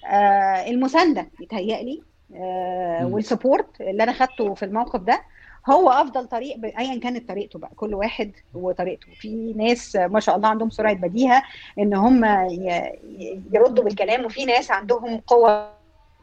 آه 0.08 0.70
المساندة 0.70 1.28
يتهيألي 1.40 2.02
آه. 2.36 3.06
وال 3.12 3.27
support 3.27 3.82
اللي 3.82 4.04
أنا 4.04 4.14
خدته 4.14 4.54
في 4.54 4.66
الموقف 4.66 5.00
ده 5.02 5.22
هو 5.70 5.90
أفضل 5.90 6.28
طريق 6.28 6.58
ايا 6.80 7.00
كانت 7.00 7.28
طريقته 7.30 7.60
بقى 7.60 7.72
كل 7.76 7.94
واحد 7.94 8.32
وطريقته. 8.54 9.08
في 9.20 9.54
ناس 9.58 9.96
ما 9.96 10.20
شاء 10.20 10.36
الله 10.36 10.48
عندهم 10.48 10.70
سرعة 10.70 10.94
بديهة 10.94 11.44
إن 11.80 11.94
هم 11.94 12.26
يردوا 13.54 13.84
بالكلام 13.84 14.26
وفي 14.26 14.46
ناس 14.46 14.72
عندهم 14.72 15.18
قوة 15.18 15.72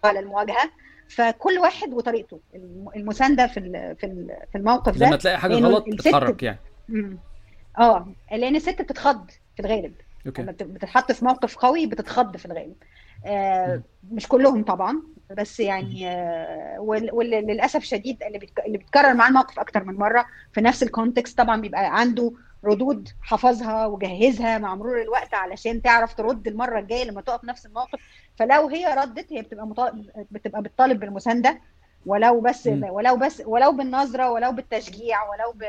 على 0.05 0.19
المواجهة. 0.20 0.70
فكل 1.09 1.59
واحد 1.59 1.95
وطريقته. 1.95 2.40
الم- 2.55 2.89
المساندة 2.97 3.47
في 3.47 3.55
في 4.01 4.07
ال- 4.07 4.36
في 4.53 4.59
الموقف 4.59 4.97
لما 4.97 5.11
ده 5.11 5.16
تلاقي 5.16 5.39
حاجة 5.39 5.55
غلط 5.55 5.89
الست 5.89 6.07
اتحرك 6.07 6.43
يعني. 6.43 6.59
آه 7.78 8.09
لأن 8.32 8.56
الست 8.56 8.82
بتتخض 8.82 9.31
في 9.56 9.60
الغالب. 9.60 9.94
okay. 10.27 10.43
لما 10.43 10.52
بت- 10.52 10.62
بتتحط 10.62 11.12
في 11.12 11.24
موقف 11.24 11.56
قوي 11.56 11.86
بتتخض 11.86 12.36
في 12.36 12.47
الغالب. 12.47 12.74
آه. 13.27 13.82
مش 14.10 14.28
كلهم 14.28 14.65
طبعا 14.65 15.02
بس 15.36 15.60
يعني 15.60 16.09
آه 16.10 16.81
وللاسف 17.12 17.85
شديد 17.85 18.23
اللي 18.23 18.40
اللي 18.66 18.78
بيتكرر 18.78 19.15
معاه 19.15 19.28
الموقف 19.28 19.59
أكتر 19.59 19.85
من 19.85 19.94
مرة. 19.94 20.27
في 20.52 20.60
نفس 20.60 20.82
ال 20.83 20.90
context 20.90 21.39
طبعا 21.39 21.60
بيبقى 21.60 22.01
عنده 22.01 22.32
ردود 22.65 23.09
حفظها 23.23 23.86
وجهزها 23.86 24.59
مع 24.59 24.74
مرور 24.74 25.02
الوقت 25.02 25.35
علشان 25.35 25.82
تعرف 25.82 26.15
ترد 26.15 26.47
المرة 26.48 26.78
الجاية 26.78 27.05
لما 27.05 27.20
تقف 27.20 27.44
نفس 27.44 27.66
الموقف. 27.66 28.01
فلو 28.36 28.69
هي 28.69 28.94
ردت 28.94 29.32
هي 29.32 29.43
بتبقى 29.43 29.66
مطالب 29.66 30.10
بتبقى 30.31 30.62
بتطالب 30.62 31.01
بالمساندة. 31.01 31.60
ولو 32.07 32.41
بس 32.41 32.66
مم. 32.66 32.85
ولو 32.91 33.16
بس 33.16 33.43
ولو 33.47 33.73
بالنظرة 33.73 34.31
ولو 34.31 34.53
بالتشجيع 34.53 35.19
ولو 35.31 35.53
ب 35.55 35.65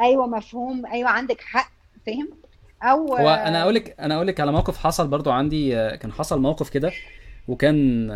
أيوه 0.00 0.26
مفهوم 0.26 0.86
أيوه 0.86 1.10
عندك 1.10 1.40
حق 1.40 1.70
فاهم 2.06 2.28
أو 2.82 3.14
هو 3.16 3.28
أنا 3.28 3.62
أقول 3.62 3.74
لك 3.74 3.94
أنا 4.00 4.14
أقول 4.16 4.26
لك 4.26 4.40
على 4.40 4.52
موقف 4.52 4.76
حصل 4.78 5.08
برضو 5.08 5.30
عندي 5.30 5.70
كان 5.96 6.12
حصل 6.12 6.40
موقف 6.40 6.70
كده 6.70 6.92
وكان 7.48 8.08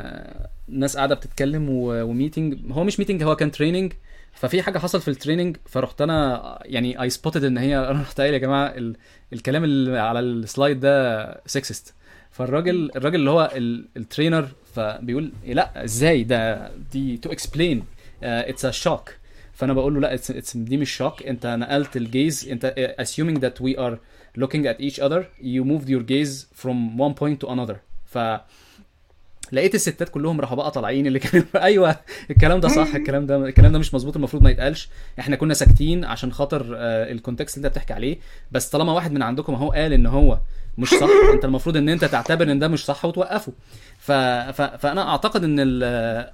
ناس 0.69 0.97
قاعدة 0.97 1.15
بتتكلم 1.15 1.71
و- 1.71 2.03
و 2.03 2.11
meeting 2.12 2.73
هو 2.73 2.85
مش 2.85 2.99
meeting 2.99 3.23
هو 3.23 3.37
كان 3.37 3.51
training 3.51 3.93
ففي 4.33 4.63
حاجة 4.63 4.79
حصل 4.79 5.01
في 5.01 5.09
ال 5.09 5.14
training 5.14 5.57
فرحت 5.67 6.01
أنا 6.01 6.59
يعني 6.65 7.03
I 7.03 7.11
spotted 7.11 7.45
إن 7.45 7.59
هي 7.59 7.79
أنا 7.79 7.91
رحت 8.03 8.21
قايل 8.21 8.35
يا 8.35 8.39
جماعة 8.39 8.67
ال... 8.69 8.97
الكلام 9.33 9.65
اللي 9.65 9.99
على 9.99 10.21
ال 10.21 10.31
slide 10.31 10.81
ده 10.81 11.43
sexist 11.47 11.95
فالراجل 12.31 12.91
الراجل 12.97 13.15
اللي 13.17 13.31
هو 13.31 13.51
ال- 13.57 13.89
الترينر 13.97 14.49
فبيقول 14.78 15.32
إيه 15.46 15.54
لا 15.54 15.84
ازاي 15.84 16.24
ده 16.24 16.72
دي 16.92 17.18
تو 17.18 17.32
اكسبلين 17.32 17.84
اتس 18.24 18.66
ا 18.66 18.72
شوك 18.72 19.14
فانا 19.54 19.74
بقول 19.74 19.94
له 19.94 20.00
لا 20.00 20.18
it's, 20.18 20.22
it's 20.34 20.58
دي 20.58 20.78
مش 20.78 20.92
شوك 20.96 21.24
انت 21.24 21.46
نقلت 21.46 21.98
الجيز 21.98 22.50
انت 22.50 22.96
assuming 23.02 23.40
that 23.40 23.64
we 23.66 23.78
are 23.80 23.98
looking 24.44 24.66
at 24.66 24.82
each 24.82 25.00
other 25.00 25.24
you 25.42 25.64
moved 25.64 25.88
your 25.90 26.04
gaze 26.04 26.46
from 26.64 26.98
one 27.00 27.14
point 27.14 27.46
to 27.46 27.50
another 27.52 27.76
ف 28.06 28.18
لقيت 29.53 29.75
الستات 29.75 30.09
كلهم 30.09 30.41
راحوا 30.41 30.57
بقى 30.57 30.71
طالعين 30.71 31.07
اللي 31.07 31.19
كانوا 31.19 31.47
أيوه 31.65 31.97
الكلام 32.31 32.61
ده 32.61 32.69
صح 32.69 32.95
الكلام 32.95 33.27
ده 33.27 33.37
الكلام 33.37 33.73
ده 33.73 33.79
مش 33.79 33.95
مظبوط 33.95 34.17
المفروض 34.17 34.43
ما 34.43 34.51
يتقالش. 34.51 34.89
إحنا 35.19 35.37
كنا 35.37 35.55
ساكتين 35.55 36.05
عشان 36.05 36.33
خاطر 36.33 36.67
آه، 36.77 37.13
ال 37.13 37.18
context 37.18 37.57
اللي 37.57 37.67
أنت 37.67 37.75
بتحكي 37.75 37.93
عليه. 37.93 38.19
بس 38.53 38.69
طالما 38.69 38.93
واحد 38.93 39.13
من 39.13 39.23
عندكم 39.23 39.55
أهو 39.55 39.71
قال 39.73 39.93
إن 39.93 40.07
هو 40.07 40.39
مش 40.79 40.89
صح 40.89 41.09
أنت 41.35 41.45
المفروض 41.45 41.77
إن 41.77 41.89
أنت 41.89 42.05
تعتبر 42.05 42.53
إن 42.53 42.59
ده 42.59 42.69
مش 42.69 42.85
صح 42.85 43.05
وتوقفه. 43.05 43.53
ف... 43.99 44.13
ف... 44.13 44.63
فأنا 44.63 45.09
أعتقد 45.09 45.45
إن 45.45 45.83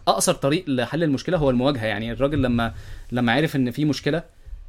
أقصر 0.09 0.35
طريق 0.35 0.65
لحل 0.69 1.03
المشكلة 1.03 1.39
هو 1.39 1.51
المواجهة. 1.51 1.87
يعني 1.87 2.13
الراجل 2.13 2.43
لما 2.43 2.73
لما 3.13 3.33
عرف 3.33 3.57
إن 3.57 3.71
في 3.71 3.85
مشكلة 3.85 4.23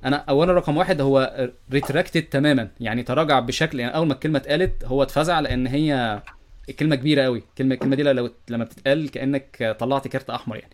أنا 0.06 0.16
اولا 0.30 0.54
رقم 0.54 0.78
واحد 0.78 1.02
هو 1.02 1.48
retracted 1.72 2.22
تماما. 2.22 2.68
يعني 2.80 3.04
تراجع 3.04 3.40
بشكل 3.40 3.80
يعني 3.80 3.96
أول 3.96 4.08
ما 4.08 4.14
الكلمة 4.14 4.40
اتقالت 4.40 4.84
هو 4.84 5.04
اتفزع 5.04 5.40
لأن 5.40 5.68
هي 5.68 6.22
الكلمة 6.70 6.96
كبيرة 6.96 7.24
قوي. 7.24 7.38
الكلمة 7.50 7.74
الكلمة 7.76 7.96
دي 7.96 8.04
لو 8.04 8.30
لما 8.50 8.64
بتتقال 8.64 9.10
كأنك 9.12 9.76
طلعت 9.80 10.08
كارت 10.08 10.30
أحمر 10.30 10.56
يعني. 10.56 10.74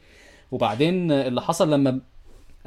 وبعدين 0.52 1.12
اللي 1.12 1.42
حصل 1.42 1.74
لما 1.74 2.00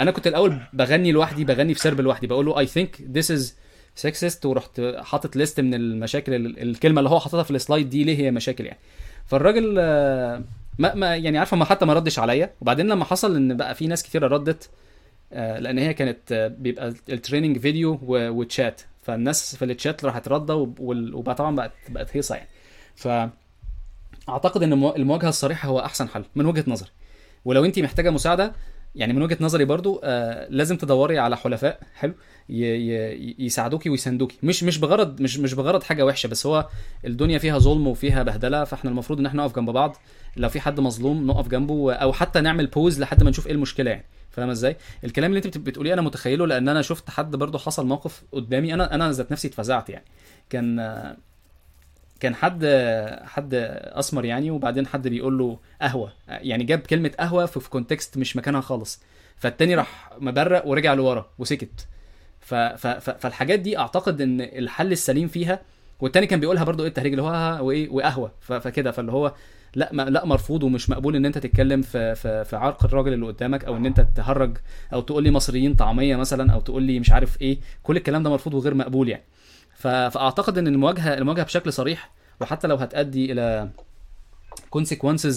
أنا 0.01 0.11
كنت 0.11 0.27
الأول 0.27 0.61
بغني 0.73 1.13
لوحدي 1.13 1.45
بغني 1.45 1.75
في 1.75 1.81
سرب 1.81 2.01
لوحدي. 2.01 2.27
بقول 2.27 2.47
له 2.47 2.59
I 2.59 2.67
think 2.67 3.01
this 3.13 3.31
is 3.31 3.57
sexist 3.95 4.47
ورحت 4.47 4.81
حاطط 4.81 5.37
list 5.37 5.61
من 5.61 5.75
المشاكل 5.75 6.35
ال- 6.35 6.63
الكلمة 6.63 6.99
اللي 6.99 7.11
هو 7.11 7.21
حاططها 7.21 7.43
في 7.43 7.51
ال 7.51 7.58
slide 7.58 7.91
دي 7.91 8.05
ليه 8.05 8.19
هي 8.19 8.31
مشاكل 8.31 8.65
يعني. 8.67 8.79
فالراجل 9.27 9.77
آه، 9.79 10.43
ما, 10.79 10.95
ما 10.95 11.17
يعني 11.17 11.39
عارفة 11.39 11.57
ما 11.57 11.65
حتى 11.65 11.85
ما 11.87 11.93
ردش 11.95 12.19
عليا. 12.19 12.51
وبعدين 12.61 12.87
لما 12.89 13.05
حصل 13.05 13.37
إن 13.37 13.57
بقى 13.57 13.75
في 13.75 13.87
ناس 13.87 14.03
كتيرة 14.03 14.27
ردت 14.27 14.71
آه، 15.33 15.59
لأن 15.59 15.79
هي 15.79 15.95
كانت 15.95 16.33
آه، 16.33 16.49
بيبقى 16.49 16.95
ال 17.09 17.14
training 17.14 17.59
video 17.59 17.99
و 18.09 18.23
chat 18.23 18.81
فالناس 19.03 19.57
في 19.57 19.65
التشات 19.65 20.05
راحت 20.05 20.29
ردة 20.29 20.55
طبعا 21.37 21.57
بقت 21.57 21.73
بقت 21.89 22.17
هيصة 22.17 22.35
يعني. 22.35 22.49
ف 22.97 23.09
اعتقد 24.29 24.63
إن 24.63 24.73
المو- 24.73 24.97
المواجهة 24.97 25.29
الصريحة 25.29 25.69
هو 25.69 25.79
أحسن 25.81 26.09
حل 26.09 26.25
من 26.35 26.47
وجهة 26.47 26.65
نظري. 26.67 26.91
ولو 27.45 27.65
انت 27.65 27.79
محتاجة 27.79 28.11
مساعدة 28.11 28.53
يعني 28.95 29.13
من 29.13 29.23
وجهة 29.23 29.37
نظري 29.41 29.65
برضو 29.65 30.01
آه 30.05 30.47
لازم 30.51 30.77
تدوري 30.77 31.19
على 31.19 31.37
حلفاء 31.37 31.81
حلو 31.95 32.15
يساعدوكي 33.39 33.91
ويساندوكي 33.91 34.37
مش 34.43 34.63
مش 34.65 34.79
بغرض 34.79 35.21
مش 35.21 35.39
مش 35.39 35.55
بغرض 35.55 35.83
حاجة 35.83 36.05
وحشة 36.07 36.27
بس 36.27 36.47
هو 36.47 36.69
الدنيا 37.05 37.39
فيها 37.39 37.59
ظلم 37.59 37.87
وفيها 37.87 38.23
بهدلة 38.23 38.65
فإحنا 38.65 38.91
المفروض 38.91 39.19
إن 39.21 39.27
إحنا 39.27 39.43
نقف 39.43 39.57
جنب 39.57 39.71
بعض. 39.71 39.97
لو 40.37 40.49
في 40.49 40.61
حد 40.61 40.81
مظلوم 40.81 41.27
نقف 41.27 41.49
جنبه 41.49 41.95
أو 41.95 42.13
حتى 42.13 42.41
نعمل 42.41 42.67
بوز 42.67 43.01
لحد 43.01 43.23
ما 43.23 43.31
نشوف 43.31 43.47
إيه 43.47 43.53
المشكلة 43.53 43.91
يعني. 43.91 44.05
فاهمة 44.31 44.53
إزاي؟ 44.53 44.77
الكلام 45.05 45.31
اللي 45.31 45.39
انت 45.39 45.47
بت- 45.47 45.67
بتقوليه 45.67 45.95
أنا 45.95 46.03
متخيله 46.03 46.47
لأن 46.47 46.69
أنا 46.69 46.83
شفت 46.83 47.11
حد 47.11 47.37
برضو 47.37 47.59
حصل 47.59 47.87
موقف 47.87 48.23
قدامي 48.33 48.75
أنا 48.75 48.95
أنا 48.95 49.13
ذات 49.13 49.33
نفسي 49.33 49.49
اتفزعت 49.49 49.91
يعني. 49.91 50.05
كان 50.51 50.79
آه، 50.79 51.17
كان 52.25 52.35
حد 52.35 52.67
حد 53.25 53.55
أسمر 53.85 54.25
يعني 54.25 54.51
وبعدين 54.51 54.87
حد 54.87 55.09
بيقول 55.09 55.39
له 55.39 55.59
قهوة. 55.83 56.13
يعني 56.29 56.65
جاب 56.65 56.79
كلمة 56.79 57.11
قهوة 57.19 57.47
في 57.47 57.71
context 57.71 58.19
مش 58.19 58.37
مكانها 58.37 58.61
خالص. 58.61 59.03
فالتاني 59.37 59.75
راح 59.75 60.13
مبرق 60.19 60.67
ورجع 60.67 60.95
لورا 60.95 61.27
وسكت. 61.39 61.87
ف 62.41 62.55
ف 62.55 62.87
ف 62.87 63.11
فالحاجات 63.11 63.61
دي 63.61 63.79
أعتقد 63.79 64.21
إن 64.21 64.41
الحل 64.41 64.93
السليم 64.93 65.29
فيها. 65.29 65.61
والتاني 66.01 66.27
كان 66.27 66.41
بيقولها 66.41 66.65
برضو 66.65 66.83
إيه 66.83 66.89
التهريج 66.89 67.13
اللي 67.13 67.23
هو 67.23 67.67
وإيه 67.67 67.89
وقهوة. 67.89 68.33
فكده. 68.41 68.91
فاللي 68.91 69.13
هو 69.13 69.35
لا 69.75 69.89
ما 69.93 70.03
لا 70.03 70.25
مرفوض 70.25 70.63
ومش 70.63 70.91
مقبول 70.91 71.17
إن 71.17 71.27
أنت 71.27 71.39
تتكلم 71.39 71.83
في 71.83 72.15
في 72.15 72.45
في 72.45 72.57
عرق 72.57 72.85
الراجل 72.85 73.13
اللي 73.13 73.27
قدامك 73.27 73.65
أو 73.65 73.77
إن 73.77 73.87
أنت 73.87 74.07
تهرج 74.17 74.57
أو 74.93 75.01
تقول 75.01 75.23
لي 75.23 75.31
مصريين 75.31 75.75
طعميه 75.75 76.17
مثلا 76.17 76.53
أو 76.53 76.61
تقول 76.61 76.83
لي 76.83 77.01
مش 77.01 77.11
عارف 77.13 77.43
إيه. 77.43 77.59
كل 77.83 77.97
الكلام 77.97 78.23
ده 78.23 78.31
مرفوض 78.31 78.55
وغير 78.55 78.75
مقبول 78.75 79.09
يعني. 79.09 79.25
فأعتقد 79.85 80.59
إن 80.59 80.67
المواجهه 80.67 81.15
المواجهة 81.15 81.45
بشكل 81.45 81.73
صريح 81.73 82.11
وحتى 82.41 82.67
لو 82.67 82.77
هتؤدي 82.77 83.33
إلى 83.33 83.69
consequences 84.79 85.37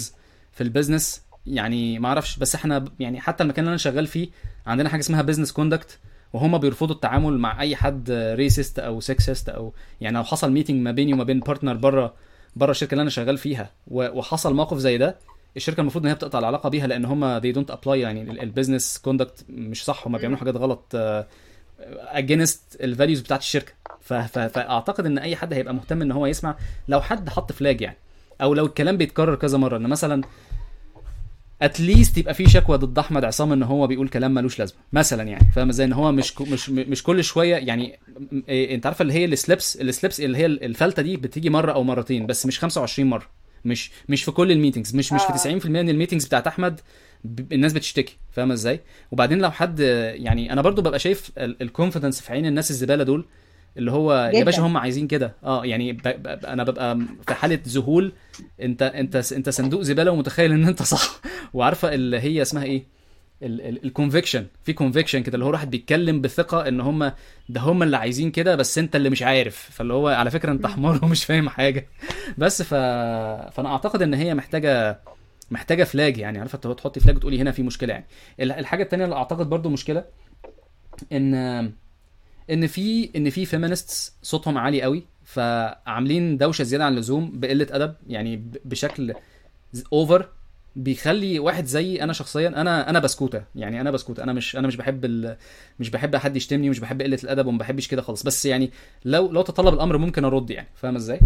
في 0.52 0.60
ال 0.60 0.67
business 0.67 1.22
يعني 1.46 1.98
ما 1.98 2.08
أعرفش 2.08 2.38
بس 2.38 2.54
إحنا 2.54 2.84
يعني 3.00 3.20
حتى 3.20 3.42
المكان 3.42 3.64
اللي 3.64 3.70
أنا 3.70 3.76
شغال 3.78 4.06
فيه 4.06 4.28
عندنا 4.66 4.88
حاجة 4.88 5.00
اسمها 5.00 5.22
business 5.22 5.52
conduct 5.52 5.98
وهم 6.32 6.58
بيرفضوا 6.58 6.94
التعامل 6.94 7.38
مع 7.38 7.60
أي 7.60 7.76
حد 7.76 8.10
racist 8.10 8.78
أو 8.78 9.00
sexist 9.00 9.48
أو 9.48 9.72
يعني 10.00 10.16
لو 10.16 10.24
حصل 10.24 10.52
meeting 10.52 10.82
ما 10.82 10.90
بيني 10.92 11.12
وما 11.12 11.24
بين 11.24 11.40
partner 11.40 11.74
بره 11.74 12.14
بره 12.56 12.70
الشركة 12.70 12.92
اللي 12.92 13.02
أنا 13.02 13.10
شغال 13.10 13.38
فيها 13.38 13.70
وحصل 13.86 14.54
موقف 14.54 14.76
زي 14.78 14.98
ده 14.98 15.16
الشركة 15.56 15.80
المفروض 15.80 16.04
إن 16.04 16.08
هي 16.08 16.14
بتقطع 16.14 16.38
العلاقة 16.38 16.68
بيها 16.68 16.86
لأن 16.86 17.04
هم 17.04 17.40
they 17.40 17.54
don't 17.54 17.74
apply 17.74 17.86
يعني 17.88 18.42
ال 18.42 18.48
business 18.48 18.98
conduct 18.98 19.44
مش 19.48 19.84
صح 19.84 20.06
هم 20.06 20.18
بيعملوا 20.18 20.38
حاجات 20.38 20.56
غلط 20.56 20.96
against 21.80 22.76
ال 22.80 22.86
values 22.86 23.20
بتاعت 23.20 23.40
الشركة. 23.40 23.72
فأعتقد 24.08 25.06
إن 25.06 25.18
أي 25.18 25.36
حد 25.36 25.52
هيبقى 25.52 25.74
مهتم 25.74 26.02
إن 26.02 26.12
هو 26.12 26.26
يسمع 26.26 26.56
لو 26.88 27.00
حد 27.00 27.28
حط 27.28 27.52
flag 27.52 27.80
يعني. 27.80 27.96
أو 28.42 28.54
لو 28.54 28.66
الكلام 28.66 28.96
بيتكرر 28.96 29.34
كذا 29.34 29.58
مرة 29.58 29.76
إن 29.76 29.86
مثلا 29.86 30.22
at 31.62 31.78
least 31.78 32.18
يبقى 32.18 32.34
في 32.34 32.48
شكوى 32.48 32.76
ضد 32.78 32.98
أحمد 32.98 33.24
عصام 33.24 33.52
إن 33.52 33.62
هو 33.62 33.86
بيقول 33.86 34.08
كلام 34.08 34.34
ملوش 34.34 34.58
لازمة 34.58 34.78
مثلا 34.92 35.22
يعني. 35.22 35.50
فاهم 35.54 35.68
إزاي؟ 35.68 35.86
إن 35.86 35.92
هو 35.92 36.12
مش 36.12 36.34
كو- 36.34 36.44
مش 36.44 36.70
مش 36.70 37.02
كل 37.02 37.24
شوية 37.24 37.56
يعني 37.56 37.98
إيه 38.48 38.74
أنت 38.74 38.86
عارفه 38.86 39.02
اللي 39.02 39.12
هي 39.12 39.24
ال 39.24 39.33
slips 39.33 39.76
ال 39.76 39.83
slips 39.83 40.20
اللي 40.20 40.38
هي 40.38 40.46
الفلتة 40.46 41.02
دي 41.02 41.16
بتيجي 41.16 41.50
مرة 41.50 41.72
أو 41.72 41.82
مرتين 41.82 42.26
بس 42.26 42.46
مش 42.46 42.58
25 42.58 43.08
مرة. 43.10 43.26
مش 43.64 43.90
مش 44.08 44.24
في 44.24 44.30
كل 44.30 44.52
ال 44.52 44.57
meetings 44.57 44.94
مش 44.96 45.12
مش 45.12 45.20
آه. 45.20 45.36
في 45.36 45.60
90% 45.60 45.66
من 45.66 45.88
ال 45.88 45.92
meetings 45.92 46.24
بتاعت 46.26 46.46
أحمد 46.46 46.80
الناس 47.52 47.72
بتشتكي. 47.72 48.16
فاهمه 48.32 48.54
إزاي؟ 48.54 48.80
وبعدين 49.10 49.38
لو 49.38 49.50
حد 49.50 49.80
يعني 50.14 50.52
أنا 50.52 50.62
برضو 50.62 50.82
ببقى 50.82 50.98
شايف 50.98 51.30
ال 51.38 51.45
confidence 51.45 52.20
في 52.20 52.32
عين 52.32 52.46
الناس 52.46 52.70
الزبالة 52.70 53.04
دول 53.04 53.24
اللي 53.78 53.90
هو 53.92 54.14
يا 54.14 54.30
جداً. 54.32 54.44
باشا 54.44 54.62
هم 54.62 54.76
عايزين 54.76 55.06
كده. 55.06 55.32
آه 55.44 55.64
يعني 55.66 55.92
ب... 55.92 56.02
ب... 56.02 56.26
أنا 56.46 56.64
ببقى 56.64 56.98
في 57.28 57.34
حالة 57.34 57.58
ذهول. 57.68 58.12
انت 58.62 58.82
أنت 58.82 59.32
أنت 59.32 59.48
صندوق 59.48 59.82
زبالة 59.82 60.10
ومتخيل 60.10 60.52
إن 60.52 60.64
أنت 60.64 60.82
صح. 60.94 61.20
وعارفة 61.54 61.94
اللي 61.94 62.20
هي 62.20 62.42
اسمها 62.42 62.64
إيه؟ 62.64 62.98
ال 63.42 63.52
conviction 63.52 64.46
في 64.64 64.72
conviction 64.72 65.22
كده 65.22 65.34
اللي 65.34 65.44
هو 65.44 65.50
واحد 65.50 65.70
بيتكلم 65.70 66.20
بثقة 66.20 66.68
إن 66.68 66.80
هم 66.80 67.12
ده 67.48 67.60
هم 67.60 67.82
اللي 67.82 67.96
عايزين 67.96 68.30
كده 68.30 68.56
بس 68.56 68.78
أنت 68.78 68.96
اللي 68.96 69.10
مش 69.10 69.22
عارف. 69.22 69.68
فاللي 69.72 69.92
هو 69.94 70.08
على 70.08 70.30
فكرة 70.30 70.52
أنت 70.52 70.66
حمار 70.66 71.00
ومش 71.04 71.24
فاهم 71.24 71.48
حاجة. 71.48 71.86
بس 72.38 72.62
ف... 72.62 72.74
فأنا 73.54 73.68
أعتقد 73.68 74.02
إن 74.02 74.14
هي 74.14 74.34
محتاجه 74.34 75.00
محتاجة 75.50 75.84
flag 75.84 76.18
يعني. 76.18 76.38
عارفة 76.38 76.58
تحط- 76.58 76.78
تحطي 76.78 77.00
فلاج 77.00 77.16
وتقولي 77.16 77.40
هنا 77.40 77.50
في 77.52 77.62
مشكلة 77.62 77.92
يعني. 77.92 78.06
ال- 78.40 78.52
الحاجة 78.52 78.82
التانية 78.82 79.04
اللي 79.04 79.16
أعتقد 79.16 79.48
برضو 79.50 79.68
مشكلة 79.68 80.04
إن 81.12 81.72
إن 82.50 82.66
في 82.66 83.10
إن 83.16 83.30
في 83.30 83.44
feminists 83.44 84.16
صوتهم 84.22 84.58
عالي 84.58 84.82
قوي 84.82 85.06
فعاملين 85.24 86.36
دوشة 86.36 86.62
زيادة 86.62 86.84
عن 86.84 86.92
اللزوم 86.92 87.40
بقلة 87.40 87.66
أدب 87.70 87.94
يعني 88.06 88.50
بشكل 88.64 89.14
over 89.92 90.28
بيخلي 90.78 91.38
واحد 91.38 91.64
زيي 91.64 92.02
أنا 92.02 92.12
شخصيا 92.12 92.48
أنا 92.48 92.90
أنا 92.90 92.98
بسكوتة. 92.98 93.42
يعني 93.54 93.80
أنا 93.80 93.90
بسكوتة. 93.90 94.22
أنا 94.22 94.32
مش 94.32 94.56
أنا 94.56 94.66
مش 94.66 94.76
بحب 94.76 95.04
ال... 95.04 95.36
مش 95.80 95.90
بحب 95.90 96.16
حد 96.16 96.36
يشتمني 96.36 96.68
ومش 96.68 96.78
بحب 96.80 97.02
قلة 97.02 97.18
الأدب 97.24 97.46
وما 97.46 97.58
بحبش 97.58 97.88
كده 97.88 98.02
خالص. 98.02 98.22
بس 98.22 98.46
يعني 98.46 98.70
لو 99.04 99.32
لو 99.32 99.42
تطلب 99.42 99.74
الأمر 99.74 99.98
ممكن 99.98 100.24
أرد 100.24 100.50
يعني. 100.50 100.68
فاهم 100.74 100.96
إزاي؟ 100.96 101.20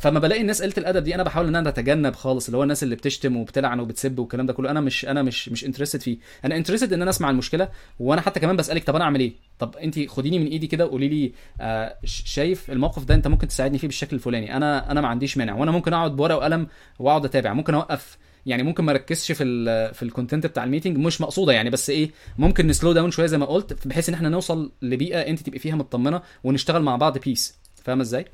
فما 0.00 0.20
بلاقي 0.20 0.40
الناس 0.40 0.62
قلة 0.62 0.72
الأدب 0.78 1.04
دي 1.04 1.14
أنا 1.14 1.22
بحاول 1.22 1.46
إن 1.46 1.56
أنا 1.56 1.68
أتجنب 1.68 2.14
خالص 2.14 2.46
اللي 2.46 2.58
هو 2.58 2.62
الناس 2.62 2.82
اللي 2.82 2.94
بتشتم 2.96 3.36
وبتلعن 3.36 3.80
وبتسب 3.80 4.18
والكلام 4.18 4.46
ده 4.46 4.52
كله. 4.52 4.70
أنا 4.70 4.80
مش 4.80 5.06
أنا 5.06 5.22
مش 5.22 5.48
مش 5.48 5.64
interested 5.64 6.00
فيه. 6.00 6.18
أنا 6.44 6.56
interested 6.56 6.92
إن 6.92 7.02
أنا 7.02 7.10
أسمع 7.10 7.30
المشكلة 7.30 7.68
وأنا 8.00 8.20
حتى 8.20 8.40
كمان 8.40 8.56
بسألك 8.56 8.84
طب 8.84 8.96
أنا 8.96 9.04
أعمل 9.04 9.20
إيه؟ 9.20 9.32
طب 9.58 9.76
انت 9.76 10.08
خديني 10.08 10.38
من 10.38 10.46
إيدي 10.46 10.66
كده 10.66 10.86
وقولي 10.86 11.08
لي 11.08 11.32
آه 11.60 11.96
شايف 12.04 12.70
الموقف 12.70 13.04
ده 13.04 13.14
أنت 13.14 13.28
ممكن 13.28 13.48
تساعدني 13.48 13.78
فيه 13.78 13.86
بالشكل 13.88 14.16
الفلاني. 14.16 14.56
أنا 14.56 14.90
أنا 14.90 15.00
ما 15.00 15.08
عنديش 15.08 15.36
مانع. 15.38 15.54
وأنا 15.54 15.70
ممكن 15.70 15.92
أقعد 15.92 16.16
بورقة 16.16 16.36
وقلم 16.36 16.66
وأقعد 16.98 17.24
أتابع. 17.24 17.52
ممكن 17.52 17.74
أوقف 17.74 18.18
يعني 18.46 18.62
ممكن 18.62 18.84
ما 18.84 18.92
اركزش 18.92 19.32
في 19.32 19.44
ال 19.44 19.94
في 19.94 20.02
ال 20.02 20.07
content 20.07 20.46
بتاع 20.46 20.64
ال 20.64 20.68
meeting 20.68 20.98
مش 20.98 21.20
مقصودة 21.20 21.52
يعني 21.52 21.70
بس 21.70 21.90
إيه 21.90 22.10
ممكن 22.38 22.66
ن 22.66 22.71
slow 22.71 22.92
down 22.92 23.10
شوية 23.10 23.26
زي 23.26 23.38
ما 23.38 23.46
قلت 23.46 23.86
بحيث 23.86 24.08
إن 24.08 24.14
إحنا 24.14 24.28
نوصل 24.28 24.72
لبيئة 24.82 25.18
أنت 25.20 25.40
تبقي 25.40 25.58
فيها 25.58 25.76
مطمنة 25.76 26.22
ونشتغل 26.44 26.82
مع 26.82 26.96
بعض 26.96 27.18
peace 27.18 27.58
فاهم 27.84 28.00
إزاي؟ 28.00 28.24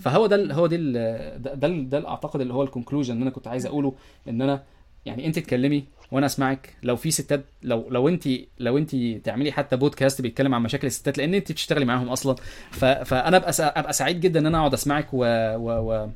فهو 0.00 0.26
ده 0.26 0.54
هو 0.54 0.66
دي 0.66 0.76
ده 0.76 1.54
ده, 1.68 2.08
أعتقد 2.08 2.40
اللي 2.40 2.54
هو 2.54 2.62
ال 2.62 2.66
conclusion 2.66 3.12
اللي 3.14 3.22
أنا 3.22 3.30
كنت 3.30 3.46
عايز 3.48 3.66
أقوله 3.66 3.94
إن 4.28 4.42
أنا 4.42 4.62
يعني 5.06 5.26
أنت 5.26 5.38
تتكلمي 5.38 5.84
وأنا 6.12 6.26
أسمعك. 6.26 6.76
لو 6.82 6.96
في 6.96 7.10
ستات 7.10 7.44
لو 7.62 7.86
لو 7.90 8.08
انت 8.08 8.28
لو 8.58 8.78
أنت 8.78 8.96
تعملي 9.24 9.52
حتى 9.52 9.76
بودكاست 9.76 10.22
بيتكلم 10.22 10.54
عن 10.54 10.62
مشاكل 10.62 10.86
الستات 10.86 11.18
لأن 11.18 11.34
أنت 11.34 11.52
بتشتغلي 11.52 11.84
معاهم 11.84 12.08
أصلا. 12.08 12.36
فأنا 12.70 13.36
أبقى 13.36 13.52
أبقى 13.60 13.92
سعيد 13.92 14.20
جدا 14.20 14.40
إن 14.40 14.46
أنا 14.46 14.58
أقعد 14.58 14.72
أسمعك 14.72 15.08
و, 15.12 15.18
و, 15.56 15.92
و 15.92 16.08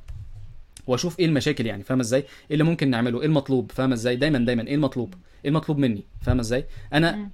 واشوف 0.91 1.19
إيه 1.21 1.27
المشاكل 1.27 1.67
يعني 1.67 1.83
فاهم 1.83 2.01
إزاي؟ 2.01 2.21
إيه 2.21 2.27
اللي 2.51 2.65
ممكن 2.65 2.91
نعمله؟ 2.91 3.21
إيه 3.21 3.27
المطلوب؟ 3.27 3.73
فاهم 3.73 3.93
إزاي؟ 3.93 4.17
دايما 4.17 4.39
دايما. 4.39 4.67
إيه 4.67 4.75
المطلوب؟ 4.75 5.15
إيه 5.45 5.51
المطلوب 5.51 5.79
مني؟ 5.79 6.05
فاهم 6.23 6.39
إزاي؟ 6.41 6.65
أنا 6.93 7.29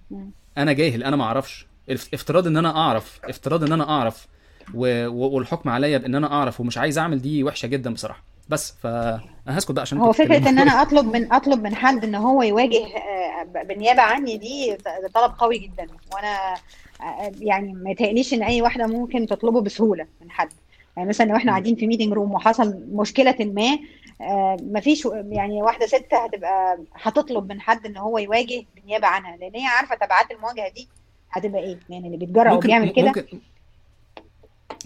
أنا 0.59 0.73
جاهل 0.73 1.03
أنا 1.05 1.17
ما 1.17 1.25
أعرفش 1.25 1.67
اف- 1.91 2.09
افتراض 2.15 2.47
ان 2.47 2.57
أنا 2.57 2.77
اعرف 2.77 3.21
افتراض 3.25 3.65
ان 3.65 3.73
أنا 3.73 3.89
اعرف 3.91 4.27
و... 4.75 5.09
والحكم 5.11 5.69
عليا 5.71 5.99
بان 5.99 6.15
أنا 6.15 6.33
اعرف 6.33 6.61
ومش 6.61 6.79
عايز 6.79 6.99
اعمل 6.99 7.23
دي 7.23 7.45
وحشة 7.45 7.67
جدا 7.67 7.93
بصراحة. 7.93 8.23
بس 8.49 8.75
فانا 8.83 9.21
هسكت 9.49 9.73
بقى 9.73 9.83
عشان 9.83 9.99
هو 9.99 10.13
فكرة 10.13 10.37
إن. 10.49 10.59
أنا 10.59 10.83
أطلب 10.83 11.07
من 11.17 11.33
أطلب 11.33 11.63
من 11.63 11.75
حد 11.75 12.05
إن 12.05 12.15
هو 12.15 12.43
يواجه 12.43 12.85
آه، 12.87 13.63
بالنيابة 13.63 14.03
عني 14.03 14.37
دي 14.37 14.77
طلب 15.15 15.33
قوي 15.39 15.59
جدا. 15.59 15.87
وأنا 16.15 16.55
آه، 17.01 17.33
يعني 17.41 17.73
ما 17.73 17.91
يتهيأليش 17.91 18.35
إن 18.35 18.43
أي 18.43 18.63
واحدة 18.63 18.87
ممكن 18.87 19.27
تطلبه 19.27 19.61
بسهولة 19.61 20.07
من 20.21 20.31
حد. 20.31 20.49
يعني 20.97 21.09
مثلا 21.09 21.27
لو 21.27 21.37
إحنا 21.37 21.51
قاعدين 21.53 21.77
في 21.77 21.87
meeting 21.87 22.13
room 22.13 22.33
وحصل 22.33 22.85
مشكلة 22.93 23.37
ما 23.41 23.79
آه، 24.21 24.57
مفيش 24.63 25.09
يعني 25.29 25.63
واحدة 25.63 25.87
ست 25.87 26.15
هتبقى 26.15 26.79
هتطلب 26.95 27.53
من 27.53 27.61
حد 27.61 27.87
إن 27.87 27.97
هو 27.97 28.19
يواجه 28.19 28.65
بالنيابه 28.75 29.07
عنها 29.07 29.37
لأن 29.37 29.55
هي 29.55 29.67
عارفة 29.67 29.95
تبعات 29.95 30.31
المواجهة 30.31 30.69
دي 30.69 30.89
هتبقى 31.31 31.61
إيه 31.61 31.79
يعني 31.89 32.07
اللي 32.07 32.17
بيتجرأ 32.17 32.53
وبيعمل 32.53 32.91
كده 32.91 33.07
ممكن 33.07 33.41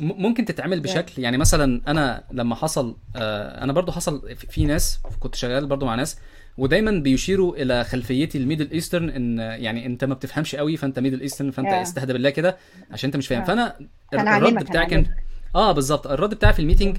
ممكن 0.00 0.44
تتعمل 0.44 0.80
بشكل 0.80 1.22
يعني 1.22 1.38
مثلا 1.38 1.80
أنا 1.88 2.24
لما 2.30 2.54
حصل 2.54 2.96
آه، 3.16 3.64
أنا 3.64 3.72
برضو 3.72 3.92
حصل 3.92 4.36
في 4.36 4.64
ناس 4.64 5.00
كنت 5.20 5.34
شغال 5.34 5.66
برضو 5.66 5.86
مع 5.86 5.94
ناس 5.94 6.18
ودايما 6.58 6.90
بيشيروا 6.90 7.56
إلى 7.56 7.84
خلفيتي 7.84 8.38
ال 8.38 8.43
Middle 8.43 8.70
Eastern 8.70 9.10
إن 9.10 9.38
يعني 9.38 9.86
أنت 9.86 10.04
ما 10.04 10.14
بتفهمش 10.14 10.56
قوي 10.56 10.76
فأنت 10.76 10.98
Middle 10.98 11.20
Eastern 11.20 11.50
فأنت 11.50 11.68
آه. 11.68 11.82
استهدى 11.82 12.12
بالله 12.12 12.30
كده 12.30 12.56
عشان 12.90 13.08
أنت 13.08 13.16
مش 13.16 13.28
فاهم 13.28 13.40
آه. 13.40 13.44
فأنا 13.44 13.76
الرد 14.14 14.64
بتاعي 14.64 14.86
كان. 14.86 15.06
آه 15.54 15.72
بالظبط. 15.72 16.06
الرد 16.06 16.34
بتاعي 16.34 16.52
في 16.52 16.58
ال 16.58 16.63
meeting 16.63 16.96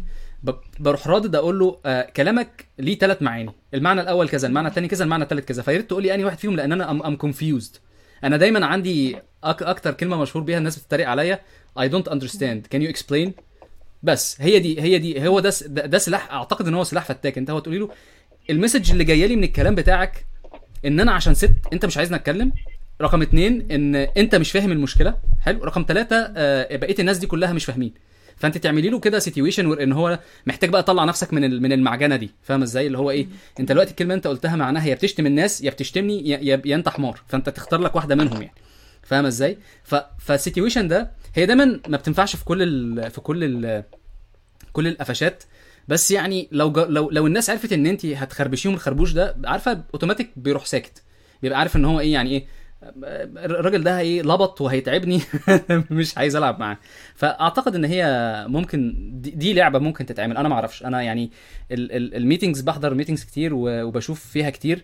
بروح 0.79 1.07
رادد 1.07 1.35
أقول 1.35 1.59
له 1.59 1.79
آه 1.85 2.01
كلامك 2.01 2.65
ليه 2.79 2.97
ثلاث 2.97 3.21
معاني. 3.21 3.51
المعنى 3.73 4.01
الأول 4.01 4.29
كذا 4.29 4.47
المعنى 4.47 4.67
الثاني 4.67 4.87
كذا 4.87 5.03
المعنى 5.03 5.23
الثالث 5.23 5.45
كذا. 5.45 5.61
فيا 5.61 5.77
ريت 5.77 5.89
تقول 5.89 6.03
لي 6.03 6.13
أنهي 6.13 6.25
واحد 6.25 6.37
فيهم 6.37 6.55
لأن 6.55 6.71
أنا 6.71 6.91
I'm 6.91 7.15
confused 7.15 7.75
أنا 8.23 8.37
دايما 8.37 8.65
عندي 8.65 9.17
أك 9.43 9.63
أكتر 9.63 9.93
كلمة 9.93 10.17
مشهور 10.17 10.43
بيها 10.43 10.57
الناس 10.57 10.79
بتتريق 10.79 11.07
عليا 11.09 11.39
I 11.79 11.83
don't 11.83 12.11
understand. 12.11 12.75
Can 12.75 12.81
you 12.81 12.95
explain 12.95 13.29
بس 14.03 14.41
هي 14.41 14.59
دي 14.59 14.81
هي 14.81 14.97
دي 14.97 15.27
هو 15.27 15.39
ده 15.39 15.53
ده, 15.65 15.85
ده 15.85 15.97
سلاح 15.97 16.31
أعتقد 16.31 16.67
إن 16.67 16.73
هو 16.73 16.83
سلاح 16.83 17.05
فتاك. 17.05 17.37
أنت 17.37 17.49
هو 17.49 17.59
تقولي 17.59 17.79
له 17.79 17.89
ال 18.49 18.55
message 18.55 18.91
اللي 18.91 19.03
جاية 19.03 19.25
لي 19.25 19.35
من 19.35 19.43
الكلام 19.43 19.75
بتاعك 19.75 20.25
إن 20.85 20.99
أنا 20.99 21.11
عشان 21.11 21.33
ست 21.33 21.53
أنت 21.73 21.85
مش 21.85 21.97
عايزني 21.97 22.15
أتكلم. 22.15 22.51
رقم 23.01 23.21
اتنين 23.21 23.71
إن 23.71 23.95
أنت 23.95 24.35
مش 24.35 24.51
فاهم 24.51 24.71
المشكلة. 24.71 25.17
حلو. 25.41 25.63
رقم 25.63 25.85
ثلاثة 25.87 26.33
آه 26.35 26.75
بقية 26.75 26.95
الناس 26.99 27.17
دي 27.17 27.27
كلها 27.27 27.53
مش 27.53 27.65
فاهمين. 27.65 27.93
فانت 28.41 28.57
تعملي 28.57 28.89
له 28.89 28.99
كده 28.99 29.19
situation 29.19 29.79
إن 29.81 29.91
هو 29.91 30.19
محتاج 30.45 30.69
بقى 30.69 30.79
يطلع 30.81 31.05
نفسك 31.05 31.33
من 31.33 31.61
من 31.61 31.71
المعجنة 31.71 32.15
دي. 32.15 32.31
فاهم 32.43 32.61
إزاي؟ 32.61 32.87
اللي 32.87 32.97
هو 32.97 33.11
إيه؟ 33.11 33.27
أنت 33.59 33.69
دلوقتي 33.71 33.91
الكلمة 33.91 34.13
أنت 34.13 34.27
قلتها 34.27 34.55
معناها 34.55 34.87
يا 34.87 34.95
بتشتم 34.95 35.25
الناس 35.25 35.61
يا 35.61 35.69
بتشتمني 35.69 36.29
يا, 36.29 36.37
يا, 36.37 36.61
يا 36.65 36.75
أنت 36.75 36.89
حمار. 36.89 37.21
فأنت 37.27 37.49
تختار 37.49 37.79
لك 37.79 37.95
واحدة 37.95 38.15
منهم 38.15 38.41
يعني. 38.41 38.53
فاهم 39.03 39.25
إزاي؟ 39.25 39.57
ف 39.83 39.95
فال 40.19 40.32
situation 40.32 40.87
ده 40.87 41.11
هي 41.35 41.45
دايما 41.45 41.79
ما 41.87 41.97
بتنفعش 41.97 42.35
في 42.35 42.45
كل 42.45 42.61
ال... 42.61 43.11
في 43.11 43.21
كل 43.21 43.43
ال... 43.43 43.83
كل 44.73 44.87
القفشات. 44.87 45.43
بس 45.87 46.11
يعني 46.11 46.47
لو 46.51 46.71
ج... 46.71 46.79
لو 46.79 47.09
لو 47.09 47.27
الناس 47.27 47.49
عرفت 47.49 47.73
إن 47.73 47.85
أنت 47.85 48.05
هتخربشيهم 48.05 48.73
الخربوش 48.73 49.11
ده 49.13 49.35
عارفة 49.45 49.83
اوتوماتيك 49.93 50.29
بيروح 50.35 50.65
ساكت. 50.65 51.03
بيبقى 51.41 51.59
عارف 51.59 51.75
إن 51.75 51.85
هو 51.85 51.99
إيه 51.99 52.13
يعني 52.13 52.29
إيه؟ 52.29 52.45
الراجل 52.83 53.83
ده 53.83 53.99
إيه 53.99 54.21
لبط 54.21 54.61
وهيتعبني. 54.61 55.21
مش 55.91 56.17
عايز 56.17 56.35
ألعب 56.35 56.59
معاه. 56.59 56.77
فأعتقد 57.15 57.75
إن 57.75 57.85
هي 57.85 58.05
ممكن 58.47 58.95
دي, 59.21 59.53
لعبة 59.53 59.79
ممكن 59.79 60.05
تتعمل. 60.05 60.37
أنا 60.37 60.49
ما 60.49 60.55
أعرفش. 60.55 60.83
أنا 60.85 61.01
يعني 61.01 61.31
ال- 61.71 61.91
ال- 61.91 62.15
ال 62.15 62.20
meetings 62.20 62.61
بحضر 62.61 62.93
meetings 62.93 63.23
كتير 63.23 63.51
وبشوف 63.53 64.25
فيها 64.25 64.49
كتير. 64.49 64.83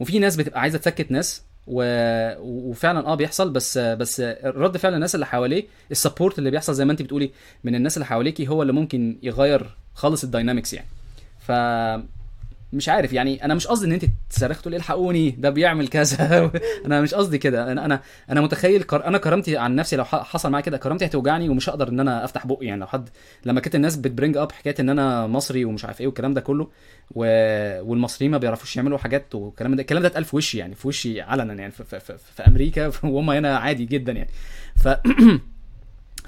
وفي 0.00 0.18
ناس 0.18 0.36
بتبقى 0.36 0.60
عايزة 0.60 0.78
تسكت 0.78 1.10
ناس. 1.10 1.42
وفعلا 1.66 3.06
آه 3.06 3.14
بيحصل. 3.14 3.50
بس 3.50 3.78
بس 3.78 4.20
رد 4.44 4.76
فعل 4.76 4.94
الناس 4.94 5.14
اللي 5.14 5.26
حواليه 5.26 5.64
ال 5.90 5.96
support 5.96 6.38
اللي 6.38 6.50
بيحصل 6.50 6.74
زي 6.74 6.84
ما 6.84 6.92
أنت 6.92 7.02
بتقولي 7.02 7.30
من 7.64 7.74
الناس 7.74 7.96
اللي 7.96 8.06
حواليكي 8.06 8.48
هو 8.48 8.62
اللي 8.62 8.72
ممكن 8.72 9.18
يغير 9.22 9.66
خالص 9.94 10.24
ال 10.24 10.30
dynamics 10.30 10.74
يعني. 10.74 10.88
ف 11.40 11.52
مش 12.72 12.88
عارف 12.88 13.12
يعني 13.12 13.44
أنا 13.44 13.54
مش 13.54 13.66
قصدي 13.66 13.86
إن 13.86 13.92
أنت 13.92 14.04
تصرخ 14.30 14.60
تقول 14.62 14.74
الحقوني؟ 14.74 15.30
ده 15.30 15.50
بيعمل 15.50 15.88
كذا. 15.88 16.50
أنا 16.86 17.00
مش 17.00 17.14
قصدي 17.14 17.38
كده. 17.38 17.72
أنا 17.72 17.84
أنا 17.84 18.00
أنا 18.30 18.40
متخيل 18.40 18.82
كر... 18.82 19.06
أنا 19.06 19.18
كرامتي 19.18 19.56
عن 19.56 19.74
نفسي 19.76 19.96
لو 19.96 20.04
حصل 20.04 20.50
معايا 20.50 20.64
كده 20.64 20.76
كرامتي 20.78 21.04
هتوجعني 21.06 21.48
ومش 21.48 21.68
هقدر 21.68 21.88
إن 21.88 22.00
أنا 22.00 22.24
أفتح 22.24 22.46
بقي. 22.46 22.66
يعني 22.66 22.80
لو 22.80 22.86
حد 22.86 23.08
لما 23.44 23.60
كانت 23.60 23.74
الناس 23.74 23.96
بت 23.96 24.07
bring 24.07 24.36
up 24.36 24.52
حكاية 24.52 24.74
إن 24.80 24.88
أنا 24.90 25.26
مصري 25.26 25.64
ومش 25.64 25.84
عارف 25.84 26.00
إيه 26.00 26.06
والكلام 26.06 26.34
ده 26.34 26.40
كله 26.40 26.68
و... 27.14 27.24
والمصريين 27.82 28.30
ما 28.32 28.38
بيعرفوش 28.38 28.76
يعملوا 28.76 28.98
حاجات 28.98 29.34
والكلام 29.34 29.74
ده 29.74 29.80
الكلام 29.82 30.02
ده 30.02 30.08
اتقال 30.08 30.24
في 30.24 30.36
وشي 30.36 30.58
يعني 30.58 30.74
في 30.74 30.88
وشي 30.88 31.20
علنا 31.20 31.54
يعني 31.54 31.72
في, 31.72 31.84
في, 31.84 32.00
في, 32.00 32.18
في 32.36 32.42
أمريكا 32.46 32.86
وهم 33.04 33.30
هنا 33.30 33.56
عادي 33.58 33.84
جدا 33.84 34.12
يعني. 34.12 34.30
ف 34.76 34.88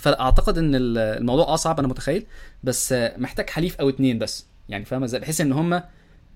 فأعتقد 0.01 0.59
إن 0.59 0.75
ال- 0.75 0.99
الموضوع 0.99 1.45
آه 1.45 1.57
صعب 1.57 1.79
أنا 1.79 1.89
متخيل 1.89 2.27
بس 2.65 2.95
محتاج 3.17 3.51
حليف 3.51 3.77
أو 3.81 3.89
اتنين 3.89 4.19
بس. 4.19 4.47
يعني 4.69 4.85
فاهمة 4.85 5.05
إزاي؟ 5.05 5.21
بحيث 5.21 5.41
إن 5.41 5.53
هم 5.53 5.83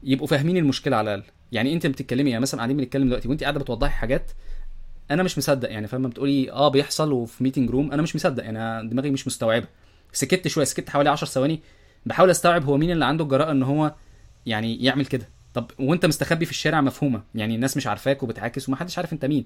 يبقوا 0.04 0.26
فاهمين 0.26 0.56
المشكلة 0.56 0.96
على 0.96 1.14
الأقل. 1.14 1.30
يعني 1.52 1.72
انت 1.74 1.86
بتتكلمي 1.86 2.30
يعني 2.30 2.42
مثلا 2.42 2.58
قاعدين 2.58 2.76
بنتكلم 2.76 3.06
دلوقتي 3.06 3.28
وانت 3.28 3.42
قاعدة 3.42 3.60
بتوضحي 3.60 3.90
حاجات 3.94 4.30
أنا 5.10 5.22
مش 5.22 5.38
مصدق. 5.38 5.70
يعني 5.70 5.86
فاهمة؟ 5.86 6.08
بتقولي 6.08 6.50
آه 6.52 6.68
بيحصل 6.68 7.12
وفي 7.12 7.44
meeting 7.44 7.70
room 7.70 7.92
أنا 7.92 8.02
مش 8.02 8.16
مصدق. 8.16 8.44
يعني 8.44 8.58
أنا 8.58 8.88
دماغي 8.90 9.10
مش 9.10 9.26
مستوعبة. 9.26 9.66
سكت 10.12 10.48
شوية 10.48 10.64
سكت 10.64 10.90
حوالي 10.90 11.10
10 11.10 11.26
ثواني. 11.28 11.60
بحاول 12.06 12.30
أستوعب 12.30 12.64
هو 12.64 12.76
مين 12.76 12.90
اللي 12.90 13.04
عنده 13.04 13.24
الجراءة 13.24 13.50
إن 13.50 13.62
هو 13.62 13.94
يعني 14.46 14.84
يعمل 14.84 15.06
كده. 15.06 15.28
طب 15.54 15.70
وأنت 15.78 16.06
مستخبي 16.06 16.44
في 16.44 16.50
الشارع 16.50 16.80
مفهومة. 16.80 17.22
يعني 17.34 17.54
الناس 17.54 17.76
مش 17.76 17.86
عارفاك 17.86 18.22
وبتعاكس 18.22 18.68
ومحدش 18.68 18.98
عارف 18.98 19.12
أنت 19.12 19.24
مين. 19.24 19.44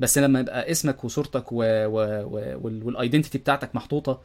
بس 0.00 0.18
لما 0.18 0.40
يبقى 0.40 0.70
اسمك 0.70 1.04
وصورتك 1.04 1.52
و... 1.52 1.56
و... 1.62 2.22
و... 2.24 2.58
وال 2.84 2.95
identity 2.95 3.38
بتاعتك 3.38 3.74
محطوطة 3.74 4.20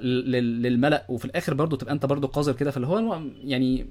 لل- 0.00 0.62
للملأ 0.62 1.04
وفي 1.08 1.24
الآخر 1.24 1.54
برضو 1.54 1.76
تبقى 1.76 1.94
أنت 1.94 2.06
برضو 2.06 2.26
قذر 2.26 2.52
كده. 2.52 2.70
فاللي 2.70 2.86
هو 2.86 3.20
يعني 3.44 3.86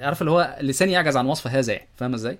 عارف 0.00 0.20
اللي 0.20 0.30
هو 0.30 0.56
لساني 0.60 0.92
يعجز 0.92 1.16
عن 1.16 1.26
وصف 1.26 1.46
هذا 1.46 1.72
يعني 1.72 1.88
فاهم 1.96 2.14
إزاي؟ 2.14 2.38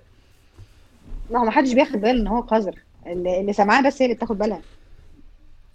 ما 1.31 1.39
هو 1.39 1.45
ما 1.45 1.51
حدش 1.51 1.73
بياخد 1.73 2.01
باله 2.01 2.21
إن 2.21 2.27
هو 2.27 2.41
قذر 2.41 2.75
اللي 3.07 3.39
اللي 3.39 3.53
سامعاه 3.53 3.81
بس 3.81 4.01
هي 4.01 4.05
اللي 4.05 4.15
بتاخد 4.15 4.37
بالها 4.37 4.61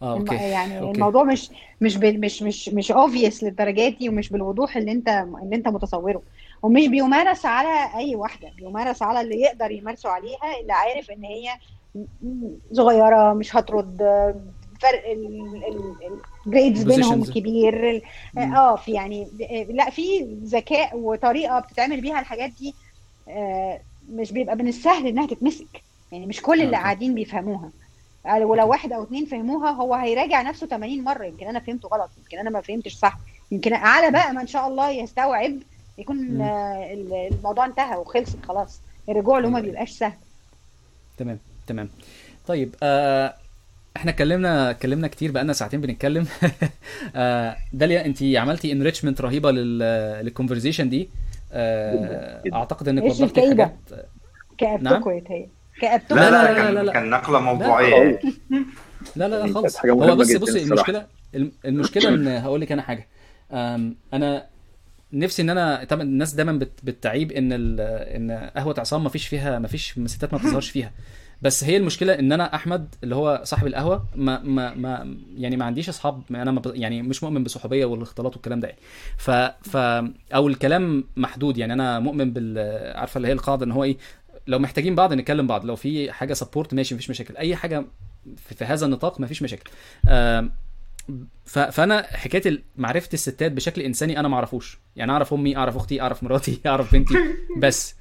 آه 0.02 0.12
okay 0.12 0.35
يعني 0.35 0.81
okay. 0.81 0.95
الموضوع 0.94 1.23
مش 1.23 1.51
مش 1.81 1.97
مش 1.97 2.43
مش 2.43 2.69
مش 2.69 2.93
obvious 2.93 3.45
للدرجات 3.44 3.93
دي 3.98 4.09
ومش 4.09 4.28
بالوضوح 4.28 4.77
اللي 4.77 4.93
انت 4.93 5.09
اللي 5.43 5.56
أنت 5.56 5.69
متصوره 5.69 6.23
ومش 6.62 6.86
بيمارس 6.86 7.47
على 7.47 7.98
أي 7.98 8.15
واحدة 8.15 8.51
بيمارس 8.56 9.02
على 9.02 9.20
اللي 9.20 9.40
يقدر 9.40 9.70
يمارسه 9.70 10.11
عليها 10.11 10.61
اللي 10.61 10.73
عارف 10.73 11.11
إن 11.11 11.24
هي 11.24 11.48
صغيرة 12.73 13.32
مش 13.32 13.56
هترد 13.56 13.98
فرق 14.81 15.02
ال 16.47 16.52
grades 16.52 16.83
بينهم. 16.83 17.25
كبير 17.25 18.03
مم. 18.35 18.55
آه 18.57 18.77
في 18.77 18.93
يعني 18.93 19.29
لا 19.71 19.91
في 19.91 20.21
ذكاء 20.45 20.97
وطريقة 20.97 21.61
بتتعمل 21.61 22.01
بيها 22.01 22.21
الحاجات 22.21 22.51
دي 22.51 22.75
آه، 23.29 23.81
مش 24.11 24.33
بيبقى 24.33 24.57
من 24.57 24.69
السهل 24.69 25.07
إنها 25.07 25.27
تتمسك 25.27 25.83
يعني 26.12 26.27
مش 26.27 26.43
كل 26.43 26.62
اللي. 26.62 26.77
قاعدين 26.77 27.15
بيفهموها 27.15 27.71
ولو 28.27 28.69
واحد 28.69 28.93
أو 28.93 29.03
اتنين 29.03 29.25
فهموها 29.27 29.71
هو 29.71 29.95
هيراجع 29.95 30.43
نفسه 30.43 30.66
80 30.66 31.05
مرة 31.05 31.25
يمكن 31.25 31.47
أنا 31.47 31.59
فهمته 31.61 31.89
غلط 31.89 32.11
يمكن 32.19 32.39
أنا 32.39 32.51
ما 32.51 32.61
فهمتش 32.61 32.95
صح 32.95 33.19
يمكن 33.51 33.75
على 33.75 34.11
بقى 34.11 34.33
ما 34.33 34.41
إن 34.41 34.47
شاء 34.47 34.69
الله 34.69 34.91
يستوعب 34.91 35.59
يكون. 35.99 36.41
آه، 36.41 36.93
الموضوع 37.33 37.65
انتهى 37.66 37.97
وخلص 37.97 38.37
خلاص 38.49 38.81
الرجوع 39.09 39.39
له 39.39 39.49
ما 39.49 39.57
أيوة. 39.59 39.69
بيبقاش 39.69 39.91
سهل 39.91 40.12
تمام 41.19 41.39
تمام 41.66 41.89
طيب 42.47 42.75
آه 42.83 43.35
إحنا 43.97 44.11
اتكلمنا 44.11 44.71
اتكلمنا 44.71 45.09
كتير 45.09 45.33
بقالنا 45.33 45.53
ساعتين 45.53 45.81
بنتكلم 45.81 46.27
آه 47.16 47.57
داليا 47.73 48.07
انت 48.07 48.23
عملتي 48.23 48.73
enrichment 48.73 49.21
رهيبة 49.21 49.51
لل 49.51 49.79
لل 50.25 50.34
conversation 50.34 50.89
دي 50.89 51.09
آه. 51.53 52.43
اعتقد 52.53 52.89
انك 52.89 53.03
إيش 53.03 53.21
وضحتي؟ 53.21 53.49
حاجات 53.51 53.77
كأبتكم 54.59 55.11
يا 55.11 55.25
هي 55.31 55.47
كأبتكم 55.81 56.15
لا 56.16 56.31
لا, 56.31 56.43
لا، 56.45 56.53
لا، 56.53 56.55
كان, 56.65 56.75
لا، 56.75 56.81
لا. 56.83 56.93
كان 56.93 57.11
نقلة 57.11 57.41
موضوعية. 57.41 58.21
لا 59.16 59.29
لا 59.29 59.47
لا 59.47 59.53
خالص 59.55 59.87
هو 59.87 59.97
مهمة 59.99 60.15
بص 60.15 60.29
جداً 60.29 60.39
بص 60.39 60.49
الصراحة. 60.49 60.66
المشكلة 60.73 61.07
الم- 61.35 61.53
المشكلة 61.65 62.09
ان 62.09 62.29
هقول 62.29 62.61
لك 62.61 62.73
أنا 62.73 62.83
حاجة 62.83 63.09
أنا 64.12 64.47
نفسي 65.12 65.43
إن 65.43 65.51
أنا 65.51 65.85
طبعا 65.85 66.03
الناس 66.03 66.35
دايما 66.35 66.53
بت- 66.53 66.81
بتعيب 66.85 67.33
إن 67.33 67.53
ال- 67.53 67.81
إن 68.16 68.51
قهوة 68.57 68.75
عصام 68.79 69.03
ما 69.05 69.09
فيش 69.09 69.27
فيها 69.29 69.59
ما 69.59 69.69
فيش 69.69 69.99
ستات 70.07 70.33
ما 70.33 70.39
بتظهرش 70.39 70.71
فيها 70.71 70.93
بس 71.45 71.65
هي 71.65 71.77
المشكلة 71.77 72.12
إن 72.19 72.33
أنا 72.33 72.55
أحمد 72.55 72.95
اللي 73.05 73.15
هو 73.16 73.41
صاحب 73.45 73.66
القهوة 73.66 74.07
ما 74.16 74.41
ما 74.43 74.75
ما 74.75 75.16
يعني 75.37 75.57
ما 75.57 75.65
عنديش 75.65 75.89
أصحاب 75.89 76.23
أنا 76.31 76.51
ما 76.51 76.62
يعني 76.66 77.03
مش 77.03 77.23
مؤمن 77.23 77.43
بالصحوبيه 77.43 77.85
والاختلاط 77.85 78.35
والكلام 78.35 78.61
ده. 78.61 78.69
يعني 78.69 78.81
ف 79.16 79.31
ف 79.71 79.77
أو 80.35 80.49
الكلام 80.49 81.05
محدود 81.16 81.59
يعني 81.59 81.73
أنا 81.73 81.99
مؤمن 81.99 82.33
بال 82.33 82.59
عارفة 82.97 83.16
اللي 83.19 83.29
هي 83.29 83.33
القاعدة 83.33 83.65
إن 83.66 83.73
هو 83.73 83.85
إيه 83.85 83.97
لو 84.47 84.59
محتاجين 84.59 84.95
بعض 84.95 85.12
نتكلم 85.12 85.47
بعض 85.47 85.65
لو 85.65 85.77
في 85.77 86.12
حاجة 86.12 86.35
سبورت 86.35 86.75
ماشي 86.75 86.95
مفيش 86.95 87.11
مشاكل. 87.11 87.37
أي 87.37 87.57
حاجة 87.57 87.85
في, 88.37 88.65
هذا 88.65 88.87
النطاق 88.87 89.21
مفيش 89.21 89.43
مشاكل. 89.43 89.71
ف- 91.45 91.59
فأنا 91.59 92.03
حكاية 92.16 92.62
معرفة 92.77 93.09
الستات 93.15 93.53
بشكل 93.53 93.83
إنساني 93.83 94.21
أنا 94.21 94.29
ما 94.29 94.35
أعرفوش. 94.37 94.79
يعني 94.97 95.12
أعرف 95.12 95.35
أمي 95.35 95.57
أعرف 95.57 95.77
أختي 95.77 96.01
أعرف 96.01 96.23
مراتي 96.23 96.61
أعرف 96.66 96.93
بنتي. 96.93 97.15
بس 97.59 97.95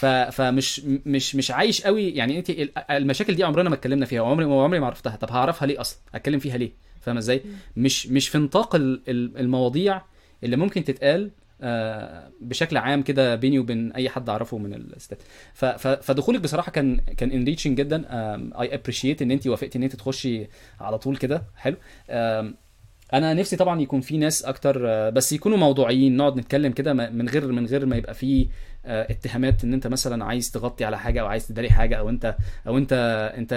ف... 0.00 0.06
فمش 0.06 0.80
مش 1.06 1.36
مش 1.36 1.50
عايش 1.50 1.82
قوي. 1.82 2.10
يعني 2.10 2.38
انت 2.38 2.50
ال- 2.50 2.78
المشاكل 2.90 3.34
دي 3.34 3.44
عمرنا 3.44 3.68
ما 3.68 3.74
اتكلمنا 3.74 4.06
فيها 4.06 4.20
وعمري 4.22 4.44
وعمري 4.46 4.80
ما 4.80 4.86
عرفتها. 4.86 5.16
طب 5.16 5.30
هعرفها 5.30 5.66
ليه 5.66 5.80
أصلا؟ 5.80 5.98
أتكلم 6.14 6.38
فيها 6.38 6.56
ليه؟ 6.56 6.72
فاهم 7.00 7.16
إزاي؟ 7.16 7.42
مش 7.76 8.06
مش 8.06 8.28
في 8.28 8.38
نطاق 8.38 8.74
ال- 8.74 9.02
ال- 9.08 9.38
المواضيع 9.38 10.02
اللي 10.44 10.56
ممكن 10.56 10.84
تتقال 10.84 11.30
آه، 11.62 12.30
بشكل 12.40 12.76
عام 12.76 13.02
كده 13.02 13.34
بيني 13.34 13.58
وبين 13.58 13.92
أي 13.92 14.08
حد 14.08 14.28
أعرفه 14.28 14.58
من 14.58 14.88
ف- 15.54 15.64
فدخولك 15.88 16.40
بصراحة 16.40 16.72
كان 16.72 16.96
كان 16.96 17.30
enriching 17.30 17.78
جدا. 17.78 18.04
I 18.60 18.74
appreciate 18.74 19.22
إن 19.22 19.30
أنت 19.30 19.46
وافقتي 19.46 19.78
إن 19.78 19.82
أنت 19.82 19.96
تخشي 19.96 20.46
على 20.80 20.98
طول 20.98 21.16
كده. 21.16 21.42
حلو. 21.56 21.76
أنا 23.12 23.34
نفسي 23.34 23.56
طبعا 23.56 23.80
يكون 23.80 24.00
في 24.00 24.18
ناس 24.18 24.44
أكتر 24.44 24.82
آه، 24.88 25.10
بس 25.10 25.32
يكونوا 25.32 25.58
موضوعيين. 25.58 26.16
نقعد 26.16 26.36
نتكلم 26.36 26.72
كده 26.72 26.92
من 26.92 27.28
غير 27.28 27.46
من 27.46 27.66
غير 27.66 27.86
ما 27.86 27.96
يبقى 27.96 28.14
فيه 28.14 28.46
اتهامات 28.84 29.64
إن 29.64 29.72
أنت 29.74 29.86
مثلا 29.86 30.24
عايز 30.24 30.50
تغطي 30.50 30.84
على 30.84 30.98
حاجة 30.98 31.20
أو 31.20 31.26
عايز 31.26 31.48
تداري 31.48 31.70
حاجة 31.70 31.94
أو 31.94 32.08
انت 32.08 32.36
أو 32.66 32.78
انت 32.78 32.92
أنت 33.36 33.52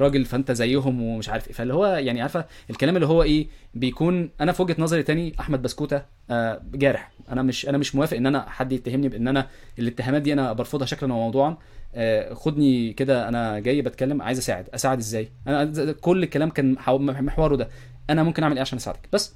راجل 0.00 0.24
فأنت 0.24 0.52
زيهم 0.52 1.02
ومش 1.02 1.28
عارف 1.28 1.46
إيه. 1.48 1.52
فاللي 1.54 1.74
هو 1.74 1.86
يعني 1.86 2.22
عارفة 2.22 2.44
الكلام 2.70 2.96
اللي 2.96 3.06
هو 3.06 3.22
إيه 3.22 3.46
بيكون 3.74 4.30
أنا 4.40 4.52
في 4.52 4.62
وجهة 4.62 4.76
نظري 4.78 5.02
تاني 5.02 5.32
أحمد 5.40 5.62
بسكوتة 5.62 6.02
آه، 6.30 6.60
جارح. 6.74 7.10
أنا 7.32 7.42
مش 7.42 7.68
أنا 7.68 7.78
مش 7.78 7.94
موافق 7.94 8.16
إن 8.16 8.26
أنا 8.26 8.50
حد 8.50 8.72
يتهمني 8.72 9.08
بإن 9.08 9.28
أنا 9.28 9.46
الاتهامات 9.78 10.22
دي 10.22 10.32
أنا 10.32 10.52
برفضها 10.52 10.86
شكلا 10.86 11.14
وموضوعا. 11.14 11.56
آه، 11.94 12.34
خدني 12.34 12.92
كده 12.92 13.28
أنا 13.28 13.58
جاي 13.58 13.82
بتكلم 13.82 14.22
عايز 14.22 14.38
أساعد. 14.38 14.68
أساعد 14.74 14.98
إزاي؟ 14.98 15.28
أنا 15.48 15.92
كل 15.92 16.22
الكلام 16.22 16.50
كان 16.50 16.78
حو- 16.78 16.98
محوره 16.98 17.56
ده. 17.56 17.68
أنا 18.10 18.22
ممكن 18.22 18.42
أعمل 18.42 18.54
إيه 18.54 18.60
عشان 18.60 18.78
أساعدك؟ 18.78 19.08
بس 19.12 19.34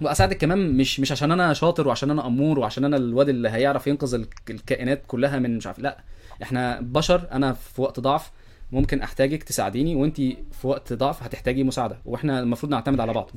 واساعدك 0.00 0.36
كمان 0.38 0.76
مش 0.76 1.00
مش 1.00 1.12
عشان 1.12 1.32
أنا 1.32 1.52
شاطر 1.52 1.88
وعشان 1.88 2.10
أنا 2.10 2.26
امور 2.26 2.58
وعشان 2.58 2.84
أنا 2.84 2.96
الواد 2.96 3.28
اللي 3.28 3.48
هيعرف 3.48 3.86
ينقذ 3.86 4.14
الك- 4.14 4.50
الكائنات 4.50 5.02
كلها 5.06 5.38
من 5.38 5.56
مش 5.56 5.66
عارف 5.66 5.78
لا. 5.78 5.98
إحنا 6.42 6.80
بشر 6.80 7.28
أنا 7.32 7.52
في 7.52 7.82
وقت 7.82 8.00
ضعف 8.00 8.30
ممكن 8.72 9.00
احتاجك 9.02 9.42
تساعديني 9.42 9.94
وانت 9.94 10.16
في 10.16 10.36
وقت 10.66 10.92
ضعف 10.92 11.22
هتحتاجي 11.22 11.64
مساعدة 11.64 11.98
وإحنا 12.04 12.40
المفروض 12.40 12.72
نعتمد 12.72 13.00
على 13.00 13.12
بعض. 13.12 13.30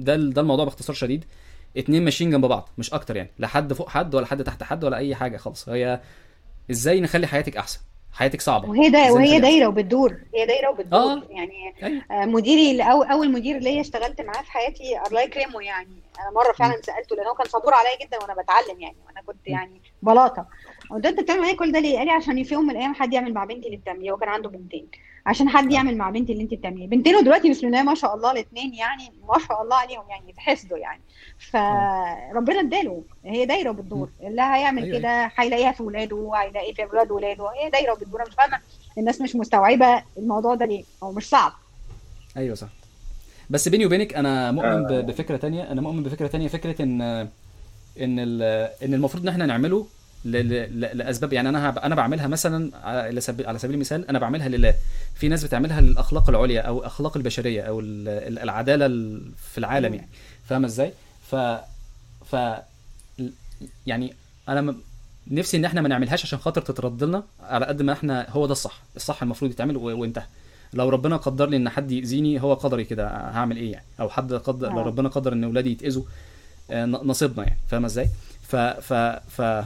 ده 0.00 0.16
ده 0.16 0.40
الموضوع 0.40 0.64
باختصار 0.64 0.96
شديد. 0.96 1.24
اتنين 1.76 2.04
ماشيين 2.04 2.30
جنب 2.30 2.46
بعض 2.46 2.68
مش 2.78 2.92
أكتر 2.94 3.16
يعني. 3.16 3.30
لا 3.38 3.46
حد 3.46 3.72
فوق 3.72 3.88
حد 3.88 4.14
ولا 4.14 4.26
حد 4.26 4.44
تحت 4.44 4.62
حد 4.62 4.84
ولا 4.84 4.96
اي 4.96 5.14
حاجة 5.14 5.36
خالص. 5.36 5.68
هي 5.68 6.00
إزاي 6.70 7.00
نخلي 7.00 7.26
حياتك 7.26 7.56
احسن؟ 7.56 7.80
حياتك 8.18 8.40
صعبة. 8.40 8.68
وهي 8.70 8.90
دا 8.90 9.10
وهي 9.10 9.40
دايرة 9.40 9.66
وبتدور. 9.66 10.16
هي 10.34 10.46
دايرة 10.46 10.70
وبتدور. 10.70 11.00
آه. 11.00 11.22
يعني 11.30 11.74
أيوة. 11.82 12.02
آه، 12.10 12.24
مديري 12.24 12.70
اللي 12.70 12.82
أو 12.82 13.02
أول 13.02 13.32
مدير 13.32 13.58
ليا 13.58 13.80
اشتغلت 13.80 14.20
معاه 14.20 14.42
في 14.42 14.52
حياتي 14.52 15.00
الله 15.06 15.20
يكرمه 15.20 15.62
يعني. 15.62 16.02
أنا 16.20 16.30
مرة 16.30 16.52
فعلا 16.52 16.80
سألته 16.82 17.16
لأن 17.16 17.26
هو 17.26 17.34
كان 17.34 17.46
صبور 17.48 17.74
عليا 17.74 18.06
جدا 18.06 18.18
وأنا 18.22 18.42
بتعلم 18.42 18.80
يعني. 18.80 18.96
وأنا 19.06 19.20
كنت 19.26 19.46
يعني 19.48 19.80
بلاطة. 20.02 20.46
قلت 20.90 21.04
له 21.04 21.10
أنت 21.10 21.20
بتعمل 21.20 21.40
معايا 21.40 21.56
كل 21.56 21.72
ده 21.72 21.78
ليه؟ 21.78 21.98
قال 21.98 22.06
لي 22.06 22.12
عشان 22.12 22.44
في 22.44 22.54
يوم 22.54 22.64
من 22.64 22.70
الأيام 22.70 22.94
حد 22.94 23.12
يعمل 23.12 23.34
مع 23.34 23.44
بنتي 23.44 23.66
اللي 23.66 23.76
بتعمليه 23.76 24.10
هو 24.10 24.16
كان 24.16 24.28
عنده 24.28 24.48
بنتين. 24.48 24.88
عشان 25.26 25.48
حد 25.48 25.72
يعمل 25.72 25.96
مع 25.96 26.10
بنتي 26.10 26.32
اللي 26.32 26.42
انت 26.44 26.54
بتعمليه. 26.54 26.86
بنتين 26.86 27.16
ودلوقتي 27.16 27.50
بسم 27.50 27.66
الله 27.66 27.82
ما 27.82 27.94
شاء 27.94 28.14
الله 28.14 28.32
الاثنين 28.32 28.74
يعني 28.74 29.12
ما 29.28 29.38
شاء 29.48 29.62
الله 29.62 29.76
عليهم 29.76 30.02
يعني 30.10 30.30
يتحسدوا 30.30 30.78
يعني. 30.78 31.00
فربنا 31.50 32.60
اداله. 32.60 33.02
هي 33.24 33.46
دايرة 33.46 33.70
وبتدور 33.70 34.08
اللي 34.22 34.42
هيعمل 34.42 34.82
أيوة. 34.82 34.98
كده 34.98 35.32
هيلاقيها 35.36 35.72
في 35.72 35.82
ولاده 35.82 36.32
هيلاقي 36.34 36.74
في 36.74 36.84
أولاد 36.84 37.10
ولاده. 37.10 37.44
هي 37.50 37.70
دايرة 37.70 37.98
أنا 38.16 38.24
مش 38.28 38.34
فاهمة. 38.34 38.58
الناس 38.98 39.20
مش 39.20 39.36
مستوعبة 39.36 40.02
الموضوع 40.18 40.54
ده 40.54 40.66
ليه. 40.66 40.84
هو 41.02 41.12
مش 41.12 41.28
صعب. 41.28 41.52
أيوه 42.36 42.54
صح. 42.54 42.68
بس 43.50 43.68
بيني 43.68 43.86
وبينك 43.86 44.14
أنا 44.14 44.50
مؤمن 44.52 44.92
آه. 44.92 45.00
بفكرة 45.00 45.36
تانية. 45.36 45.72
أنا 45.72 45.80
مؤمن 45.80 46.02
بفكرة 46.02 46.26
تانية. 46.26 46.48
فكرة 46.48 46.82
إن 46.82 47.00
إن 47.02 48.18
ال- 48.18 48.42
إن 48.84 48.94
المفروض 48.94 49.22
إن 49.22 49.28
إحنا 49.28 49.46
نعمله 49.46 49.86
لأسباب 50.24 51.32
يعني 51.32 51.48
أنا 51.48 51.86
أنا 51.86 51.94
بعملها 51.94 52.26
مثلا 52.26 52.70
على 52.88 53.20
سبيل 53.20 53.46
على 53.46 53.58
سبيل 53.58 53.74
المثال 53.74 54.08
أنا 54.08 54.18
بعملها 54.18 54.48
لله. 54.48 54.74
في 55.14 55.28
ناس 55.28 55.44
بتعملها 55.44 55.80
للأخلاق 55.80 56.28
العليا 56.28 56.60
أو 56.60 56.86
أخلاق 56.86 57.16
البشرية 57.16 57.62
أو 57.62 57.80
ال- 57.80 58.08
ال- 58.08 58.38
العدالة 58.38 58.86
ال- 58.86 59.32
في 59.52 59.58
العالم 59.58 59.94
يعني. 59.94 60.08
فاهمة 60.48 60.66
إزاي؟ 60.66 60.92
ف 61.30 61.34
ف 62.30 62.36
يعني 63.86 64.14
أنا 64.48 64.60
م- 64.60 64.76
نفسي 65.30 65.56
إن 65.56 65.64
إحنا 65.64 65.80
ما 65.80 65.88
نعملهاش 65.88 66.24
عشان 66.24 66.38
خاطر 66.38 66.60
تترد 66.62 67.04
لنا 67.04 67.22
على 67.42 67.66
قد 67.66 67.82
ما 67.82 67.92
إحنا 67.92 68.26
هو 68.30 68.46
ده 68.46 68.52
الصح. 68.52 68.82
الصح 68.96 69.22
المفروض 69.22 69.50
يتعمل 69.50 69.76
وانتهى. 69.76 70.24
لو 70.74 70.88
ربنا 70.88 71.16
قدر 71.16 71.48
لي 71.48 71.56
إن 71.56 71.68
حد 71.68 71.90
يأذيني 71.92 72.42
هو 72.42 72.54
قدري 72.54 72.84
كده 72.84 73.08
هعمل 73.08 73.56
إيه 73.56 73.72
يعني؟ 73.72 73.84
أو 74.00 74.08
حد 74.08 74.32
قدر 74.32 74.70
لو 74.72 74.78
آه. 74.80 74.82
ربنا 74.84 75.08
قدر 75.08 75.32
إن 75.32 75.44
اولادي 75.44 75.72
يتأذوا 75.72 76.02
آه، 76.70 76.84
نصيبنا 76.86 77.44
يعني. 77.46 77.58
فاهمة 77.68 77.86
إزاي؟ 77.86 78.08
ف 78.48 78.56
ف 78.56 78.92
ف 79.28 79.64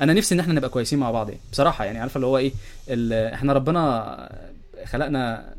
أنا 0.00 0.12
نفسي 0.12 0.34
إن 0.34 0.40
إحنا 0.40 0.54
نبقى 0.54 0.70
كويسين 0.70 0.98
مع 0.98 1.10
بعض 1.10 1.28
يعني 1.28 1.40
بصراحة 1.52 1.84
يعني 1.84 1.98
عارفة 1.98 2.16
اللي 2.16 2.26
هو 2.26 2.38
إيه 2.38 2.52
إحنا 3.34 3.52
ربنا 3.52 4.28
خلقنا 4.84 5.54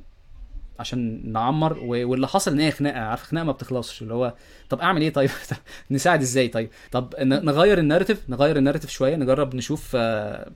عشان 0.80 1.32
نعمر 1.32 1.80
واللي 1.80 2.28
حصل 2.28 2.52
إن 2.52 2.60
هي 2.60 2.72
خناقة 2.72 3.00
عارف 3.00 3.24
خناقة 3.24 3.46
ما 3.46 3.52
بتخلصش 3.52 4.02
اللي 4.02 4.14
هو 4.14 4.34
طب 4.70 4.80
أعمل 4.80 5.02
إيه 5.02 5.14
طيب؟ 5.14 5.30
نساعد 5.92 6.22
إزاي 6.22 6.48
طيب؟ 6.48 6.70
طب 6.92 7.14
نغير 7.22 7.78
الناريتيف 7.78 8.30
نغير 8.30 8.58
الناريتيف 8.58 8.90
شوية 8.90 9.16
نجرب 9.16 9.56
نشوف 9.56 9.92
آه، 9.96 10.52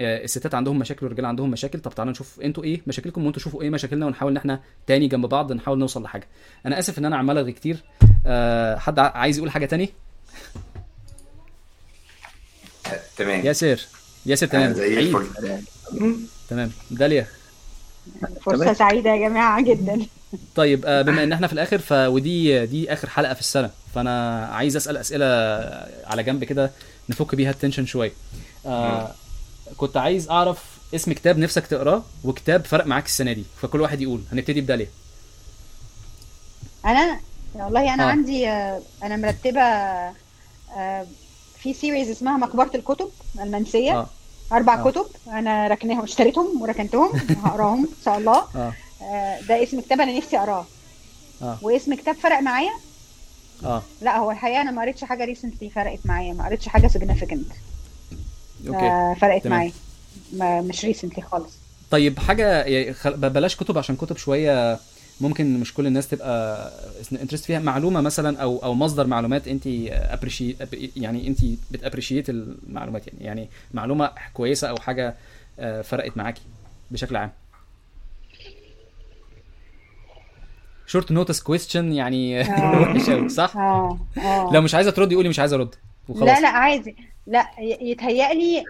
آه، 0.00 0.24
الستات 0.24 0.54
عندهم 0.54 0.78
مشاكل 0.78 1.06
والرجاله 1.06 1.28
عندهم 1.28 1.50
مشاكل 1.50 1.80
طب 1.80 1.94
تعالوا 1.94 2.12
نشوف 2.12 2.40
أنتوا 2.40 2.64
إيه 2.64 2.80
مشاكلكم 2.86 3.24
وأنتوا 3.24 3.42
شوفوا 3.42 3.62
إيه 3.62 3.70
مشاكلنا 3.70 4.06
ونحاول 4.06 4.32
إن 4.32 4.36
إحنا 4.36 4.60
تاني 4.86 5.08
جنب 5.08 5.26
بعض 5.26 5.52
نحاول 5.52 5.78
نوصل 5.78 6.02
لحاجة. 6.02 6.28
أنا 6.66 6.78
آسف 6.78 6.98
إن 6.98 7.04
أنا 7.04 7.16
عمال 7.16 7.38
أرغي 7.38 7.52
كتير 7.52 7.76
آه، 8.26 8.76
حد 8.76 8.98
عايز 8.98 9.38
يقول 9.38 9.50
حاجة 9.50 9.66
تاني؟ 9.66 9.90
تمام. 13.16 13.46
ياسر 13.46 13.80
ياسر 14.26 14.46
آه، 14.46 14.50
تمام 14.50 14.72
زي 14.72 14.96
عيد. 14.96 15.14
الفل. 15.16 15.26
تمام. 16.50 16.70
داليا. 16.90 17.26
فرصة 18.42 18.62
تمام. 18.62 18.74
سعيدة 18.74 19.10
يا 19.10 19.28
جماعة 19.28 19.62
جدا. 19.62 20.06
طيب 20.54 20.84
آه، 20.86 21.02
بما 21.02 21.22
إن 21.22 21.32
إحنا 21.32 21.46
في 21.46 21.52
الآخر 21.52 21.78
فودي 21.78 22.66
دي 22.66 22.92
آخر 22.92 23.08
حلقة 23.10 23.34
في 23.34 23.40
السنة. 23.40 23.70
فأنا 23.94 24.44
عايز 24.46 24.76
أسأل 24.76 24.96
أسئلة 24.96 25.26
على 26.06 26.22
جنب 26.22 26.44
كده 26.44 26.70
نفك 27.08 27.34
بيها 27.34 27.50
ال 27.50 27.55
tension 27.55 27.86
شوية. 27.86 28.12
آه 28.66 29.14
كنت 29.76 29.96
عايز 29.96 30.28
أعرف 30.30 30.64
اسم 30.94 31.12
كتاب 31.12 31.38
نفسك 31.38 31.66
تقراه 31.66 32.02
وكتاب 32.24 32.64
فرق 32.64 32.86
معاك 32.86 33.06
السنة 33.06 33.32
دي. 33.32 33.44
فكل 33.62 33.80
واحد 33.80 34.00
يقول. 34.00 34.20
هنبتدي 34.32 34.60
بداليا. 34.60 34.86
أنا؟ 36.84 37.20
والله 37.54 37.94
أنا 37.94 38.02
آه. 38.04 38.06
عندي 38.06 38.48
آه، 38.48 38.82
أنا 39.02 39.16
مرتبة 39.16 39.60
آه، 39.60 41.06
في 41.64 41.74
series 41.74 42.10
اسمها 42.10 42.36
مقبرة 42.36 42.70
الكتب 42.74 43.08
المنسيه 43.40 43.92
آه. 43.98 44.06
أربع 44.52 44.74
آه. 44.80 44.90
كتب 44.90 45.06
أنا 45.28 45.68
ركناهم 45.68 46.00
اشتريتهم 46.02 46.62
وركنتهم 46.62 47.08
هقراهم 47.44 47.78
إن 47.84 48.04
شاء 48.04 48.18
الله. 48.18 48.44
آه. 48.56 48.72
آه، 49.02 49.40
ده 49.48 49.62
اسم 49.62 49.80
كتاب 49.80 50.00
أنا 50.00 50.16
نفسي 50.16 50.38
أقراه. 50.38 50.66
آه. 51.42 51.58
واسم 51.62 51.94
كتاب 51.94 52.14
فرق 52.14 52.40
معايا؟ 52.40 52.70
آه. 53.64 53.82
لا 54.02 54.18
هو 54.18 54.30
الحقيقة 54.30 54.60
أنا 54.60 54.70
ما 54.70 54.82
قريتش 54.82 55.04
حاجة 55.04 55.24
recently 55.24 55.70
فرقت 55.70 55.98
معايا 56.04 56.32
ما 56.32 56.46
قريتش 56.46 56.68
حاجة 56.68 56.86
significant 56.88 57.46
okay. 58.68 59.20
فرقت 59.20 59.44
تمام. 59.44 59.72
معايا. 60.32 60.60
مش 60.62 60.84
recently 60.84 61.22
خالص. 61.22 61.52
طيب 61.90 62.18
حاجة 62.18 62.62
يعني 62.62 62.94
بلاش 63.06 63.56
كتب 63.56 63.78
عشان 63.78 63.96
كتب 63.96 64.16
شوية 64.16 64.78
ممكن 65.20 65.60
مش 65.60 65.74
كل 65.74 65.86
الناس 65.86 66.08
تبقى 66.08 66.70
interested 67.12 67.44
فيها. 67.44 67.58
معلومة 67.58 68.00
مثلا 68.00 68.38
أو 68.42 68.58
أو 68.64 68.74
مصدر 68.74 69.06
معلومات 69.06 69.48
انت 69.48 69.62
appreciate 69.90 70.56
يعني 70.96 71.26
انت 71.28 71.38
بت 71.70 71.80
appreciate 71.80 72.30
المعلومات 72.30 73.06
يعني. 73.06 73.24
يعني 73.24 73.48
معلومة 73.74 74.10
كويسة 74.34 74.68
أو 74.68 74.76
حاجة 74.76 75.14
آه، 75.58 75.82
فرقت 75.82 76.16
معاكي 76.16 76.42
بشكل 76.90 77.16
عام. 77.16 77.30
short 80.86 81.12
notice 81.12 81.42
question 81.42 81.92
يعني 81.92 82.40
آه. 82.40 82.80
وحش 82.82 83.10
قوي 83.10 83.28
صح؟ 83.28 83.56
آه 83.56 83.98
آه. 84.18 84.50
لو 84.52 84.60
مش 84.62 84.74
عايزة 84.74 84.90
تردي 84.90 85.14
قولي 85.14 85.28
مش 85.28 85.38
عايزة 85.38 85.56
أرد 85.56 85.74
وخلاص. 86.08 86.28
لا 86.28 86.40
لا 86.40 86.48
عادي. 86.48 86.96
لا 87.26 87.46
يتهيألي 87.60 88.58
آه 88.58 88.64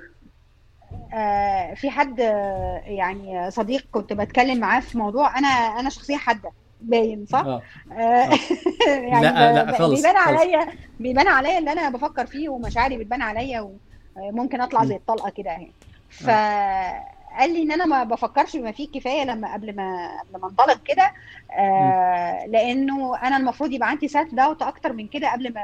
في 1.75 1.91
حد 1.91 2.21
آه، 2.21 2.83
يعني 2.87 3.51
صديق 3.51 3.87
كنت 3.91 4.13
بتكلم 4.13 4.61
معاه 4.61 4.81
في 4.81 4.99
موضوع 4.99 5.39
أنا 5.39 5.49
أنا 5.49 5.91
شخصية 5.91 6.17
حادة 6.17 6.51
باين 6.81 7.27
صح؟ 7.27 7.45
آه. 7.47 7.63
آه. 7.93 8.31
يعني 9.11 9.23
لا، 9.25 9.65
لا، 9.65 9.79
خالص، 9.79 10.01
بيبان. 10.03 10.17
عليا 10.17 10.69
بيبان 11.01 11.29
عليا 11.29 11.59
اللي 11.59 11.73
أنا 11.73 11.89
بفكر 11.89 12.27
فيه 12.27 12.49
ومشاعري 12.49 12.99
بتبان 12.99 13.23
عليا 13.23 13.71
وممكن 14.17 14.61
أطلع 14.61 14.85
زي 14.85 14.97
الطلقة 14.97 15.31
كده 15.31 15.51
اهي 15.51 15.71
فقال 16.11 17.53
لي 17.53 17.63
إن 17.63 17.73
أنا 17.73 17.87
ما 17.87 18.05
بفكرش 18.05 18.57
بما 18.57 18.73
فيه 18.73 18.85
الكفايه 18.87 19.25
لما 19.25 19.53
قبل 19.53 19.77
ما 19.77 20.09
قبل 20.21 20.41
ما 20.43 20.49
انطلق 20.49 20.83
كده 20.85 21.13
آه 21.59 22.47
لأنه 22.47 23.17
أنا 23.23 23.37
المفروض 23.37 23.73
يبقى 23.73 23.89
عندي 23.91 24.09
سيلف 24.09 24.35
داوت 24.35 24.63
أكتر 24.63 24.93
من 24.93 25.09
كده 25.09 25.33
قبل 25.33 25.55
ما 25.55 25.61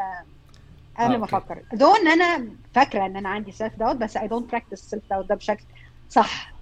قبل 1.01 1.15
آه، 1.15 1.19
ما. 1.19 1.25
أفكر 1.25 1.63
دون 1.73 1.97
ان 1.97 2.09
أنا 2.21 2.49
فاكرة 2.75 3.07
إن 3.07 3.17
أنا 3.17 3.29
عندي 3.29 3.53
self 3.53 3.77
doubt 3.77 3.97
بس 3.97 4.17
I 4.17 4.29
don't 4.29 4.51
practice 4.51 4.81
self 4.91 5.03
doubt 5.11 5.29
ده 5.29 5.35
بشكل 5.35 5.65
صح. 6.11 6.53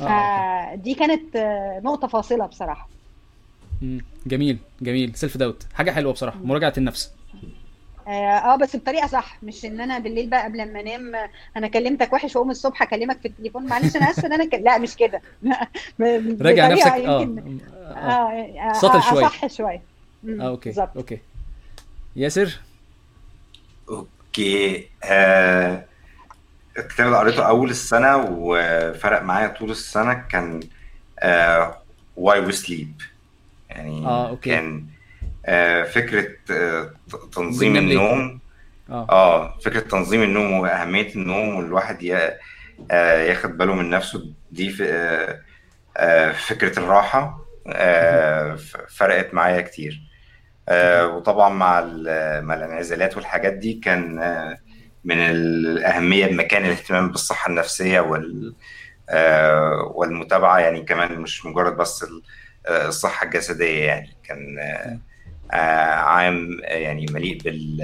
آه، 0.00 0.74
فدي 0.74 0.94
كانت 0.94 1.36
آه، 1.36 1.80
نقطة 1.84 2.08
فاصلة 2.08 2.46
بصراحة. 2.46 2.88
جميل 4.26 4.58
جميل. 4.82 5.14
self 5.14 5.36
doubt 5.36 5.66
حاجة 5.74 5.90
حلوة 5.90 6.12
بصراحة. 6.12 6.38
مراجعة 6.38 6.72
النفس. 6.78 7.12
آه 8.08 8.10
آه، 8.10 8.56
بس 8.56 8.76
بطريقة 8.76 9.06
صح. 9.06 9.38
مش 9.42 9.64
إن 9.64 9.80
أنا 9.80 9.98
بالليل 9.98 10.30
بقى 10.30 10.44
قبل 10.44 10.72
ما 10.72 10.80
أنام 10.80 11.14
آه، 11.14 11.28
أنا 11.56 11.68
كلمتك 11.68 12.12
وحش 12.12 12.36
وأقوم 12.36 12.50
الصبح 12.50 12.82
أكلمك 12.82 13.18
في 13.20 13.28
التليفون. 13.28 13.66
معلش 13.66 13.96
أنا 13.96 14.10
آسفة 14.10 14.26
إن 14.26 14.32
أنا 14.32 14.44
ك... 14.44 14.54
لا 14.54 14.78
مش 14.78 14.96
كده. 14.96 15.20
راجع 16.40 16.68
نفسك. 16.68 16.86
آه 16.86 17.20
يمكن 17.22 17.58
آه 17.74 17.94
آه. 17.94 18.70
آه، 18.70 18.72
سطل 18.72 18.98
آه، 18.98 19.00
شوية. 19.00 19.26
أصح 19.26 19.46
شوية. 19.46 19.82
آه، 20.28 20.48
okay 20.48 20.68
بالظبط. 20.68 20.96
okay. 20.96 21.18
ياسر؟ 22.16 22.60
okay 23.88 24.88
آه 25.04 25.84
الكتاب 26.78 27.06
اللي 27.06 27.18
قريته 27.18 27.48
أول 27.48 27.70
السنة 27.70 28.16
وفرق 28.30 29.22
معايا 29.22 29.48
طول 29.48 29.70
السنة 29.70 30.14
كان 30.14 30.60
آه 31.20 31.78
Why 32.16 32.40
We 32.40 32.52
Sleep 32.52 32.92
يعني 33.70 34.06
آه، 34.06 34.28
okay. 34.28 34.50
كان 34.50 34.86
آه، 35.46 35.82
فكرة 35.84 36.28
آه، 36.50 36.90
تنظيم؟ 37.32 37.76
النوم. 37.76 38.40
آه. 38.90 39.06
آه 39.10 39.58
فكرة 39.58 39.80
تنظيم 39.80 40.22
النوم 40.22 40.52
وأهمية 40.52 41.14
النوم 41.14 41.54
والواحد 41.56 42.02
ي- 42.02 42.16
آه، 42.90 43.22
ياخد 43.22 43.58
باله 43.58 43.74
من 43.74 43.90
نفسه. 43.90 44.26
دي 44.52 44.70
في 44.70 44.84
آه، 44.92 45.40
آه، 45.96 46.32
فكرة 46.32 46.78
الراحة 46.78 47.40
آه، 47.68 48.58
فرقت 48.96 49.34
معايا 49.34 49.60
كتير. 49.60 50.00
آه، 50.00 50.13
وطبعا 51.16 51.48
مع 51.48 51.80
مع 52.40 52.54
الانعزالات 52.54 53.16
والحاجات 53.16 53.52
دي 53.52 53.74
كان 53.74 54.18
آه، 54.18 54.58
من 55.04 55.16
الأهمية 55.18 56.26
بمكان 56.26 56.64
الاهتمام 56.64 57.10
بالصحة 57.10 57.50
النفسية 57.50 58.00
وال 58.00 58.54
آه، 59.10 59.92
والمتابعة 59.94 60.58
يعني 60.58 60.82
كمان 60.82 61.20
مش 61.20 61.46
مجرد 61.46 61.76
بس 61.76 62.02
ال- 62.02 62.22
آه، 62.66 62.88
الصحة 62.88 63.26
الجسدية 63.26 63.84
يعني. 63.84 64.08
كان 64.24 64.58
آه، 64.58 64.98
آه، 65.56 65.94
عام 65.94 66.60
آه، 66.64 66.66
يعني 66.74 67.06
مليء 67.10 67.42
بال 67.42 67.80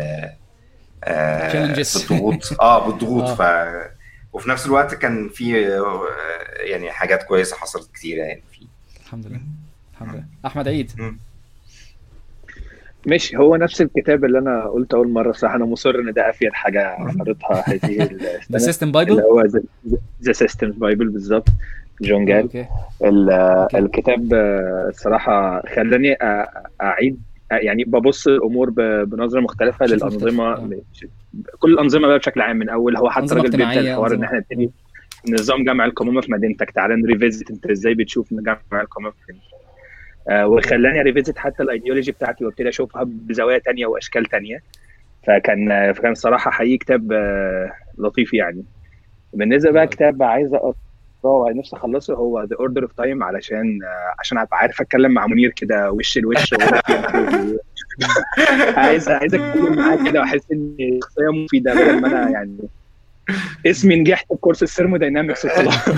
آه،. 1.04 1.74
بالضغوط. 1.74 2.60
آه 2.60 2.86
بالضغوط. 2.90 3.40
آه. 3.40 3.82
ف 3.84 3.90
وفي 4.32 4.50
نفس 4.50 4.66
الوقت 4.66 4.94
كان 4.94 5.28
في 5.28 5.68
آه، 5.78 6.02
يعني 6.60 6.90
حاجات 6.90 7.22
كويسة 7.22 7.56
حصلت 7.56 7.92
كتير 7.94 8.16
يعني 8.18 8.42
فيه 8.52 8.66
الحمد 9.04 9.26
لله. 9.26 9.40
الحمد 9.92 10.14
لله. 10.14 10.24
أحمد 10.46 10.68
عيد. 10.68 10.92
ماشي 13.06 13.36
هو 13.36 13.56
نفس 13.56 13.80
الكتاب 13.82 14.24
اللي 14.24 14.38
أنا 14.38 14.64
قلت 14.64 14.94
أول 14.94 15.08
مرة 15.08 15.32
صح 15.32 15.50
أنا 15.54 15.64
مصر 15.64 15.94
إن 15.94 16.12
ده 16.12 16.30
أفيد 16.30 16.52
حاجة 16.52 16.96
قريتها 17.20 17.64
هذه 17.66 18.10
The 18.52 18.58
System 18.58 18.86
اللي 18.90 18.92
Bible 18.92 19.20
هو 19.20 19.42
The 20.22 20.32
Systems 20.32 20.74
Bible 20.76 21.08
بالظبط 21.08 21.48
جون 22.02 22.24
جال 22.24 22.42
okay. 22.42 22.66
الكتاب 23.78 24.34
آه، 24.34 24.86
الصراحه 24.88 25.62
خلاني 25.74 26.14
أ- 26.14 26.48
أعيد 26.82 27.20
يعني 27.52 27.84
ببص 27.84 28.26
الأمور 28.28 28.70
بنظرة 29.04 29.40
مختلفة 29.40 29.86
للأنظمة 29.86 30.70
كل 31.58 31.72
الانظمه 31.72 32.08
بقى 32.08 32.18
بشكل 32.18 32.40
عام 32.40 32.56
من 32.56 32.68
أول 32.68 32.96
هو 32.96 33.10
حتى 33.10 33.24
الراجل 33.32 33.50
بيبدأ 33.50 33.80
الحوار 33.80 34.14
إن 34.14 34.24
إحنا 34.24 34.38
نبتدي 34.38 34.70
نظام 35.28 35.64
جمع 35.64 35.84
القمامة 35.84 36.20
في 36.20 36.32
مدينتك 36.32 36.70
تعالى 36.70 36.96
ن 36.96 37.03
revisit 37.03 37.50
أنت 37.50 37.66
إزاي 37.66 37.94
بتشوف 37.94 38.34
جمع 38.34 38.56
القمامة 38.80 39.10
في 39.10 39.16
مدينتك؟ 39.32 39.46
آه، 39.52 39.59
وخلاني 40.30 41.00
revisit 41.02 41.38
حتى 41.38 41.62
الأيديولوجي 41.62 42.12
بتاعتي 42.12 42.44
وابتدي 42.44 42.68
أشوفها 42.68 43.02
بزوايا 43.06 43.58
تانية 43.58 43.86
وأشكال 43.86 44.24
تانية. 44.24 44.62
فكان 45.26 45.72
آه، 45.72 45.92
فكان 45.92 46.14
صراحة 46.14 46.50
حقيقي 46.50 46.78
كتاب 46.78 47.12
آه، 47.12 47.72
لطيف 47.98 48.34
يعني. 48.34 48.64
بالنسبة 49.34 49.70
بقى 49.70 49.86
كتاب 49.86 50.22
عايز 50.22 50.54
أقرأه 50.54 50.74
ونفسي 51.24 51.76
أخلصه 51.76 52.14
هو 52.14 52.42
The 52.42 52.56
Order 52.56 52.82
of 52.82 52.92
Time 52.92 53.22
علشان 53.22 53.78
آه، 53.82 54.14
عشان 54.20 54.38
أبقى 54.38 54.58
عارف 54.58 54.80
أتكلم 54.80 55.12
مع 55.12 55.26
منير 55.26 55.50
كده 55.50 55.90
وش 55.90 56.18
لوش 56.18 56.54
عايز 58.76 59.08
عايز 59.08 59.34
أتكلم 59.34 59.76
معاه 59.76 60.10
كده 60.10 60.20
وأحس 60.20 60.52
إني 60.52 61.00
شخصية 61.02 61.32
مفيدة 61.44 61.74
بدل 61.74 62.00
ما 62.00 62.08
أنا 62.08 62.30
يعني 62.30 62.56
اسمي 63.66 63.96
نجحت 63.96 64.26
في 64.28 64.34
كورس 64.34 64.62
الثيرموداينامكس 64.62 65.44
وخلاص. 65.44 65.88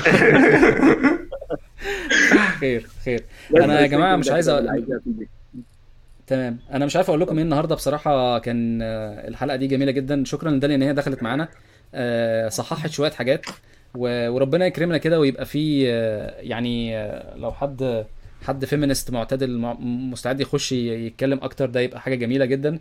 خير 2.60 2.86
خير. 3.04 3.24
أنا 3.56 3.80
يا 3.80 3.86
كده 3.86 4.16
مش 4.16 4.30
عايز 4.30 4.48
أفيدك. 4.48 5.28
تمام. 6.26 6.58
أنا 6.72 6.86
مش 6.86 6.96
عارف 6.96 7.08
أقول 7.08 7.20
لكم 7.20 7.36
إيه 7.36 7.44
النهارده 7.44 7.74
بصراحة. 7.74 8.38
كان 8.38 8.82
آه، 8.82 9.28
الحلقة 9.28 9.56
دي 9.56 9.66
جميلة 9.66 9.92
جدا. 9.92 10.24
شكرا 10.24 10.50
لداليا 10.50 10.76
إن 10.76 10.82
هي 10.82 10.92
دخلت 10.92 11.22
معانا. 11.22 11.48
آه، 11.94 12.48
صححت 12.48 12.90
شوية 12.90 13.10
حاجات 13.10 13.46
وربنا 13.94 14.66
يكرمنا 14.66 14.98
كده 14.98 15.20
ويبقى 15.20 15.46
في 15.46 15.90
آه، 15.92 16.40
يعني 16.40 17.02
لو 17.36 17.52
حد 17.52 18.04
حد 18.42 18.64
feminist 18.64 19.10
معتدل 19.10 19.58
مع- 19.58 19.76
مستعد 19.80 20.40
يخش 20.40 20.72
يتكلم 20.72 21.38
أكتر 21.42 21.66
ده 21.70 21.80
يبقى 21.80 22.00
حاجة 22.00 22.14
جميلة 22.14 22.44
جدا. 22.44 22.78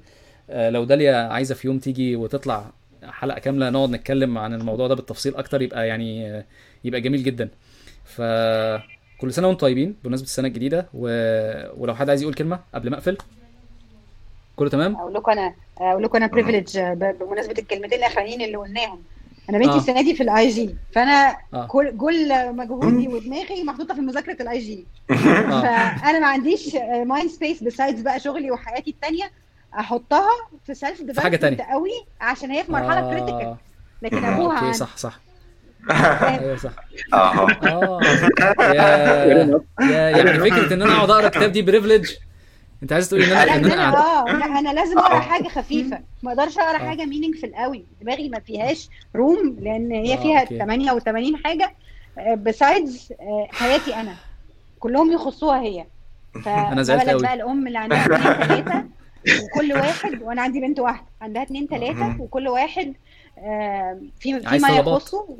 لو 0.49 0.83
داليا 0.83 1.15
عايزة 1.15 1.55
في 1.55 1.67
يوم 1.67 1.79
تيجي 1.79 2.15
وتطلع 2.15 2.71
حلقة 3.03 3.39
كاملة 3.39 3.69
نقعد 3.69 3.89
نتكلم 3.89 4.37
عن 4.37 4.53
الموضوع 4.53 4.87
ده 4.87 4.95
بالتفصيل 4.95 5.35
أكتر 5.35 5.61
يبقى 5.61 5.87
يعني 5.87 6.43
يبقى 6.83 7.01
جميل 7.01 7.23
جدا. 7.23 7.49
ف 8.15 8.21
كل 9.21 9.33
سنة 9.33 9.47
وأنتم 9.47 9.59
طيبين 9.59 9.95
بمناسبة 10.03 10.25
السنة 10.25 10.47
الجديدة 10.47 10.87
و... 10.93 11.07
ولو 11.77 11.95
حد 11.95 12.09
عايز 12.09 12.21
يقول 12.21 12.33
كلمة 12.33 12.59
قبل 12.75 12.89
ما 12.89 12.95
أقفل 12.97 13.17
كله 14.55 14.69
تمام 14.69 14.95
أقول 14.95 15.13
لكم 15.13 15.31
أنا 15.31 15.53
أقول 15.77 16.03
لكم 16.03 16.17
أنا 16.17 16.27
privilege 16.27 16.79
بمناسبة 16.79 17.55
الكلمتين 17.59 17.99
الأخرانيين 17.99 18.41
اللي 18.41 18.57
قلناهم 18.57 19.01
أنا 19.49 19.57
بنتي 19.57 19.71
آه. 19.71 19.77
السنة 19.77 20.01
دي 20.01 20.15
في 20.15 20.23
ال 20.23 20.49
IG 20.49 20.75
فأنا 20.91 21.37
آه. 21.53 21.67
كل 21.67 21.97
كل 21.97 22.55
مجهودي 22.55 23.07
ودماغي 23.07 23.63
محطوطة 23.63 23.93
في 23.95 24.01
مذاكرة 24.01 24.41
ال 24.41 24.59
IG 24.59 24.85
آه 25.11 25.95
فأنا 25.97 26.19
ما 26.19 26.27
عنديش 26.27 26.75
mind 27.05 27.29
space 27.29 27.63
besides 27.63 28.01
بقى 28.01 28.19
شغلي 28.19 28.51
وحياتي 28.51 28.89
التانية 28.89 29.31
أحطها 29.79 30.29
في 30.65 30.73
shelf 30.73 31.01
تانية. 31.35 31.63
قوي 31.63 31.91
عشان 32.21 32.51
هي 32.51 32.63
في 32.63 32.71
مرحلة 32.71 33.01
critical 33.01 33.45
آه. 33.45 33.57
لكن 34.01 34.23
آه، 34.23 34.35
أبوها 34.35 34.59
okay 34.59 34.73
صح 34.73 34.97
صح؟ 34.97 35.19
أيوه 35.89 36.55
صح 36.57 36.71
آه 37.13 37.47
آه 37.63 37.99
يا 39.81 40.09
يعني 40.09 40.39
فكرة 40.39 40.73
إن 40.73 40.81
أنا 40.81 40.93
أقعد 40.95 41.09
أقرأ 41.09 41.29
كتاب 41.29 41.51
دي 41.51 41.61
privilege 41.61 42.11
أنت 42.83 42.93
عايز 42.93 43.09
تقول 43.09 43.23
إن 43.23 43.31
أنا 43.31 43.55
إن 43.55 43.65
أنا 43.65 43.89
أنا 43.89 43.97
آه 43.97 44.59
أنا 44.59 44.73
لازم 44.73 44.97
أقرأ 44.99 45.15
آه. 45.17 45.19
حاجة 45.19 45.47
خفيفة 45.47 45.99
ما 46.23 46.31
أقدرش 46.31 46.57
أقرأ 46.57 46.75
آه. 46.75 46.87
حاجة 46.89 47.05
meaningful 47.05 47.55
قوي 47.55 47.85
دماغي 48.01 48.29
ما 48.29 48.39
فيهاش 48.39 48.89
room 49.15 49.57
لأن 49.61 49.91
هي 49.91 50.13
آه، 50.13 50.17
فيها 50.21 50.39
okay. 50.41 50.57
88 50.57 51.37
حاجة 51.45 51.71
besides 52.35 53.13
حياتي 53.51 53.95
أنا 53.95 54.15
كلهم 54.79 55.11
يخصوها 55.11 55.61
هي 55.61 55.85
أنا 56.47 56.83
زعلت 56.83 57.09
قوي. 57.09 57.21
بقى 57.21 57.33
الأم 57.33 57.67
اللي 57.67 57.77
عندها 57.79 58.05
اثنين 58.05 58.63
ثلاثة 58.63 58.85
وكل 59.43 59.73
واحد 59.73 60.21
وأنا 60.21 60.41
عندي 60.41 60.59
بنت 60.59 60.79
واحدة 60.79 61.05
عندها 61.21 61.43
اثنين 61.43 61.67
ثلاثة. 61.67 62.15
وكل 62.19 62.47
واحد 62.47 62.93
آه، 63.37 63.99
في 64.19 64.39
فيما 64.39 64.67
طلبات. 64.67 64.85
يخصه 64.87 65.17
آه، 65.17 65.37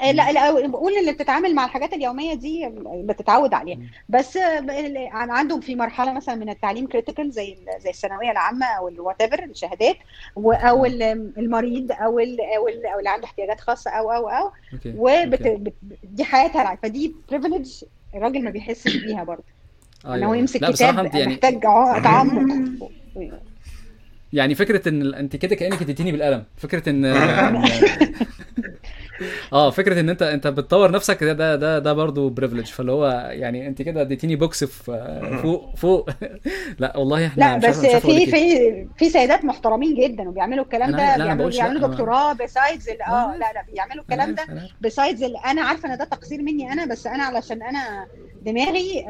لا 0.00 0.32
لا 0.32 0.66
بقول 0.66 0.92
اللي 0.92 1.12
بتتعامل 1.12 1.54
مع 1.54 1.64
الحاجات 1.64 1.92
اليومية 1.92 2.34
دي 2.34 2.68
بتتعود 2.86 3.54
عليها. 3.54 3.78
بس 4.08 4.36
آه، 4.36 4.66
عندهم 5.12 5.60
في 5.60 5.74
مرحلة 5.76 6.12
مثلا 6.12 6.34
من 6.34 6.48
التعليم 6.48 6.86
critical 6.86 7.30
زي 7.30 7.56
زي 7.78 7.90
الثانوية 7.90 8.30
العامة 8.30 8.66
أو 8.66 8.88
ال 8.88 9.20
whatever 9.22 9.44
الشهادات 9.44 9.96
أو 10.36 10.84
ال- 10.84 11.32
المريض 11.38 11.92
أو 11.92 11.98
أو 12.02 12.18
ال- 12.18 12.40
أو 12.86 12.98
اللي 12.98 13.10
عنده 13.10 13.24
احتياجات 13.24 13.60
خاصة 13.60 13.90
أو 13.90 14.10
أو 14.10 14.28
أو 14.28 14.50
okay. 14.72 14.94
وبت... 14.96 15.42
okay. 15.42 15.56
بت... 15.56 15.74
دي 16.04 16.24
حياتها 16.24 16.78
فدي 16.82 17.14
privilege 17.30 17.84
الراجل 18.14 18.44
ما 18.44 18.50
بيحسش 18.50 18.96
بيها 18.96 19.24
برضه. 19.24 19.44
إن 20.06 20.10
أيوة. 20.10 20.26
هو 20.26 20.34
يمسك 20.34 20.62
لا 20.62 20.70
كتاب 20.72 21.14
يعني 21.14 21.32
محتاج 21.32 21.60
تعمق. 22.02 22.90
يعني 24.32 24.54
فكرة 24.54 24.88
إن 24.88 25.14
أنت 25.14 25.36
كده 25.36 25.54
كأنك 25.56 25.82
اديتيني 25.82 26.12
بالقلم. 26.12 26.44
فكرة 26.56 26.88
إن 26.88 27.04
آه 29.52 29.70
فكرة 29.70 30.00
إن 30.00 30.08
انت 30.08 30.22
أنت 30.22 30.46
بتطور 30.46 30.90
نفسك 30.90 31.24
ده 31.24 31.32
ده 31.32 31.56
ده, 31.56 31.78
ده 31.78 31.92
برضه 31.92 32.30
privilege 32.30 32.66
فاللي 32.66 32.92
هو 32.92 33.28
يعني 33.32 33.66
أنت 33.68 33.82
كده 33.82 34.00
اديتيني 34.00 34.36
بوكس 34.36 34.64
في 34.64 35.38
فوق 35.42 35.76
فوق 35.76 36.10
لا 36.78 36.96
والله 36.96 37.26
إحنا 37.26 37.44
لا 37.58 37.68
بس 37.68 37.86
في. 37.86 38.26
في 38.26 38.86
في 38.98 39.10
سيدات 39.10 39.44
محترمين 39.44 39.94
جدا 39.94 40.28
وبيعملوا 40.28 40.64
الكلام 40.64 40.88
أنا 40.94 41.16
ده 41.16 41.24
بيعملوا 41.24 41.50
بيعملوا 41.50 41.88
دكتوراه 41.88 42.32
besides 42.32 42.88
آه. 42.88 43.36
لا 43.36 43.52
لا 43.52 43.64
بيعملوا 43.72 44.02
الكلام 44.02 44.34
ده. 44.34 44.44
besides 44.80 45.22
أنا 45.22 45.62
عارفة 45.62 45.92
إن 45.92 45.98
ده 45.98 46.04
تقصير 46.04 46.42
مني 46.42 46.72
أنا 46.72 46.84
بس 46.86 47.06
أنا 47.06 47.22
علشان 47.24 47.62
أنا 47.62 48.06
دماغي 48.42 49.04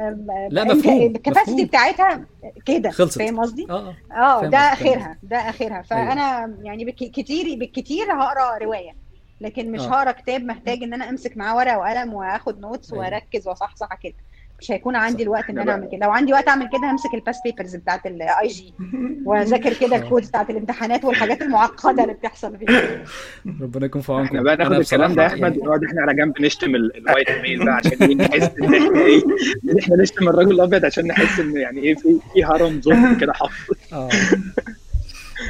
لا، 0.50 0.64
مفهوم، 0.64 1.02
ال 1.02 1.09
capacity. 1.09 1.64
بتاعتها 1.64 2.24
كده 2.66 2.90
خلصت. 2.90 3.18
فاهم 3.18 3.40
قصدي؟ 3.40 3.66
آه 3.70 3.94
آه 4.12 4.40
فاهم 4.40 4.50
ده 4.50 4.58
آخرها 4.58 5.18
ده 5.22 5.36
آخرها 5.36 5.82
فأنا 5.82 6.54
يعني 6.62 6.84
بالكتير 6.84 7.58
بالكتير 7.58 8.04
هقرأ 8.12 8.58
رواية 8.58 9.01
لكن 9.42 9.72
مش 9.72 9.80
آه. 9.80 9.88
هقرا 9.88 10.12
كتاب 10.12 10.44
محتاج 10.44 10.82
إن 10.82 10.94
أنا 10.94 11.08
أمسك 11.10 11.36
معاه 11.36 11.56
ورقة 11.56 11.78
وقلم 11.78 12.14
واخد 12.14 12.60
notes 12.60 12.92
أيوة. 12.92 13.04
وأركز 13.04 13.48
وأصحصح 13.48 13.88
كده 14.02 14.14
مش 14.60 14.70
هيكون 14.70 14.96
عندي. 14.96 15.22
الوقت 15.22 15.50
إن 15.50 15.58
أنا 15.58 15.72
أعمل 15.72 15.88
كده 15.92 16.06
لو 16.06 16.10
عندي 16.12 16.32
وقت 16.32 16.48
أعمل 16.48 16.68
كده 16.68 16.90
همسك 16.90 17.14
ال 17.14 17.20
past 17.20 17.40
papers 17.44 17.76
بتاعت 17.76 18.06
ال 18.06 18.48
IG 18.48 18.74
وأذاكر 19.26 19.74
كده 19.74 19.96
آه. 19.96 19.98
ال 19.98 20.03
codes 20.03 20.28
بتاعت 20.28 20.50
الامتحانات 20.50 21.04
والحاجات 21.04 21.42
المعقدة 21.42 22.02
اللي 22.02 22.14
بتحصل 22.14 22.58
فيها 22.58 23.04
ربنا 23.62 23.86
يكون 23.86 24.02
في 24.02 24.12
عونكم 24.12 24.26
إحنا 24.26 24.42
بقى 24.42 24.56
ناخد 24.56 24.72
الكلام 24.72 25.14
ده 25.14 25.22
يا 25.22 25.26
أحمد 25.28 25.40
يعني- 25.42 25.58
ونقعد 25.58 25.84
إحنا 25.84 26.02
على 26.02 26.14
جنب 26.14 26.40
نشتم 26.40 26.74
ال- 26.74 26.96
ال 26.96 27.02
white 27.02 27.30
male 27.30 27.64
بقى 27.64 27.74
عشان 27.74 27.98
إيه 28.02 28.14
نحس 28.14 28.50
إن 28.58 28.74
إحنا 28.74 29.00
إيه 29.00 29.22
إن 29.70 29.78
إحنا 29.78 29.96
نشتم 29.96 30.28
الراجل 30.28 30.50
الأبيض 30.50 30.84
عشان 30.84 31.06
نحس 31.06 31.40
إن 31.40 31.56
يعني 31.56 31.80
إيه 31.80 31.94
في 31.94 32.18
في 32.34 32.44
هرم 32.44 32.80
ظلم 32.80 33.18
كده 33.18 33.32
حاصل 33.32 33.52
آه 33.92 34.08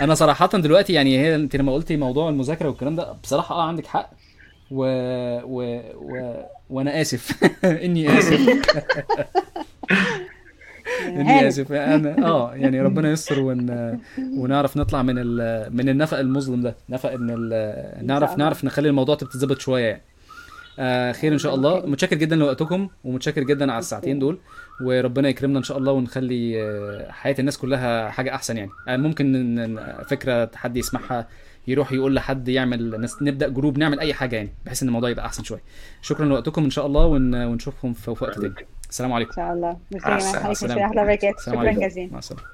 أنا 0.00 0.14
صراحة 0.14 0.46
دلوقتي 0.46 0.92
يعني 0.92 1.18
هي 1.18 1.34
انت 1.34 1.56
لما 1.56 1.72
قلتي 1.72 1.96
موضوع 1.96 2.28
المذاكرة 2.28 2.68
والكلام 2.68 2.96
ده 2.96 3.12
بصراحة 3.12 3.54
آه 3.54 3.62
عندك 3.62 3.86
حق. 3.86 4.10
و... 4.70 4.84
و... 5.44 5.80
و... 5.94 6.34
وأنا 6.70 7.00
آسف. 7.00 7.44
اني 7.84 8.18
آسف. 8.18 8.40
اني. 11.08 11.48
آسف. 11.48 11.72
أنا 11.72 12.26
آه 12.26 12.54
يعني 12.54 12.80
ربنا 12.80 13.10
يستر 13.10 13.40
ون... 13.40 13.98
ونعرف 14.36 14.76
نطلع 14.76 15.02
من 15.02 15.14
ال... 15.18 15.66
من 15.76 15.88
النفق 15.88 16.18
المظلم 16.18 16.62
ده. 16.62 16.76
نفق 16.88 17.10
ان 17.10 17.30
ال... 17.30 18.06
نعرف. 18.06 18.38
نعرف 18.38 18.64
نخلي 18.64 18.88
الموضوع 18.88 19.14
تتظبط 19.14 19.60
شوية 19.60 19.84
يعني. 19.86 20.02
آه 20.78 21.12
خير 21.12 21.32
إن 21.32 21.38
شاء 21.38 21.54
الله. 21.54 21.86
متشكر 21.86 22.16
جدا 22.16 22.36
لوقتكم 22.36 22.88
ومتشكر 23.04 23.42
جدا 23.42 23.72
على 23.72 23.78
الساعتين 23.78 24.18
دول. 24.18 24.38
وربنا 24.80 25.28
يكرمنا 25.28 25.58
إن 25.58 25.62
شاء 25.64 25.78
الله 25.78 25.92
ونخلي 25.92 26.62
آه، 26.62 27.10
حياة 27.12 27.36
الناس 27.38 27.58
كلها 27.58 28.10
حاجة 28.10 28.34
أحسن 28.34 28.56
يعني. 28.56 28.70
آه 28.88 28.96
ممكن 28.96 29.78
فكرة 30.08 30.50
حد 30.54 30.76
يسمعها 30.76 31.28
يروح 31.66 31.92
يقول 31.92 32.14
لحد 32.14 32.48
يعمل 32.48 33.06
نس- 33.08 33.22
نبدأ 33.22 33.48
جروب 33.48 33.78
نعمل 33.78 34.00
أي 34.00 34.14
حاجة 34.14 34.36
يعني 34.36 34.52
بحيث 34.66 34.82
إن 34.82 34.88
الموضوع 34.88 35.10
يبقى 35.10 35.26
أحسن 35.26 35.44
شوية. 35.44 35.62
شكرا 36.02 36.26
لوقتكم 36.26 36.64
إن 36.64 36.70
شاء 36.70 36.86
الله 36.86 37.06
ون- 37.06 37.44
ونشوفكم 37.44 37.92
في 37.92 38.10
وقت 38.10 38.38
تاني. 38.38 38.54
السلام 38.90 39.12
عليكم. 39.12 39.32
إن. 39.32 39.76
جماعة 39.92 40.12
عليكم 40.36 40.50
السلام. 40.50 40.78
أحلى 40.78 41.04
بركات 41.04 41.34
السلام 41.38 41.58
شكرا 41.58 41.88
جزيلا. 41.88 42.12
مع 42.12 42.18
السلامة. 42.18 42.44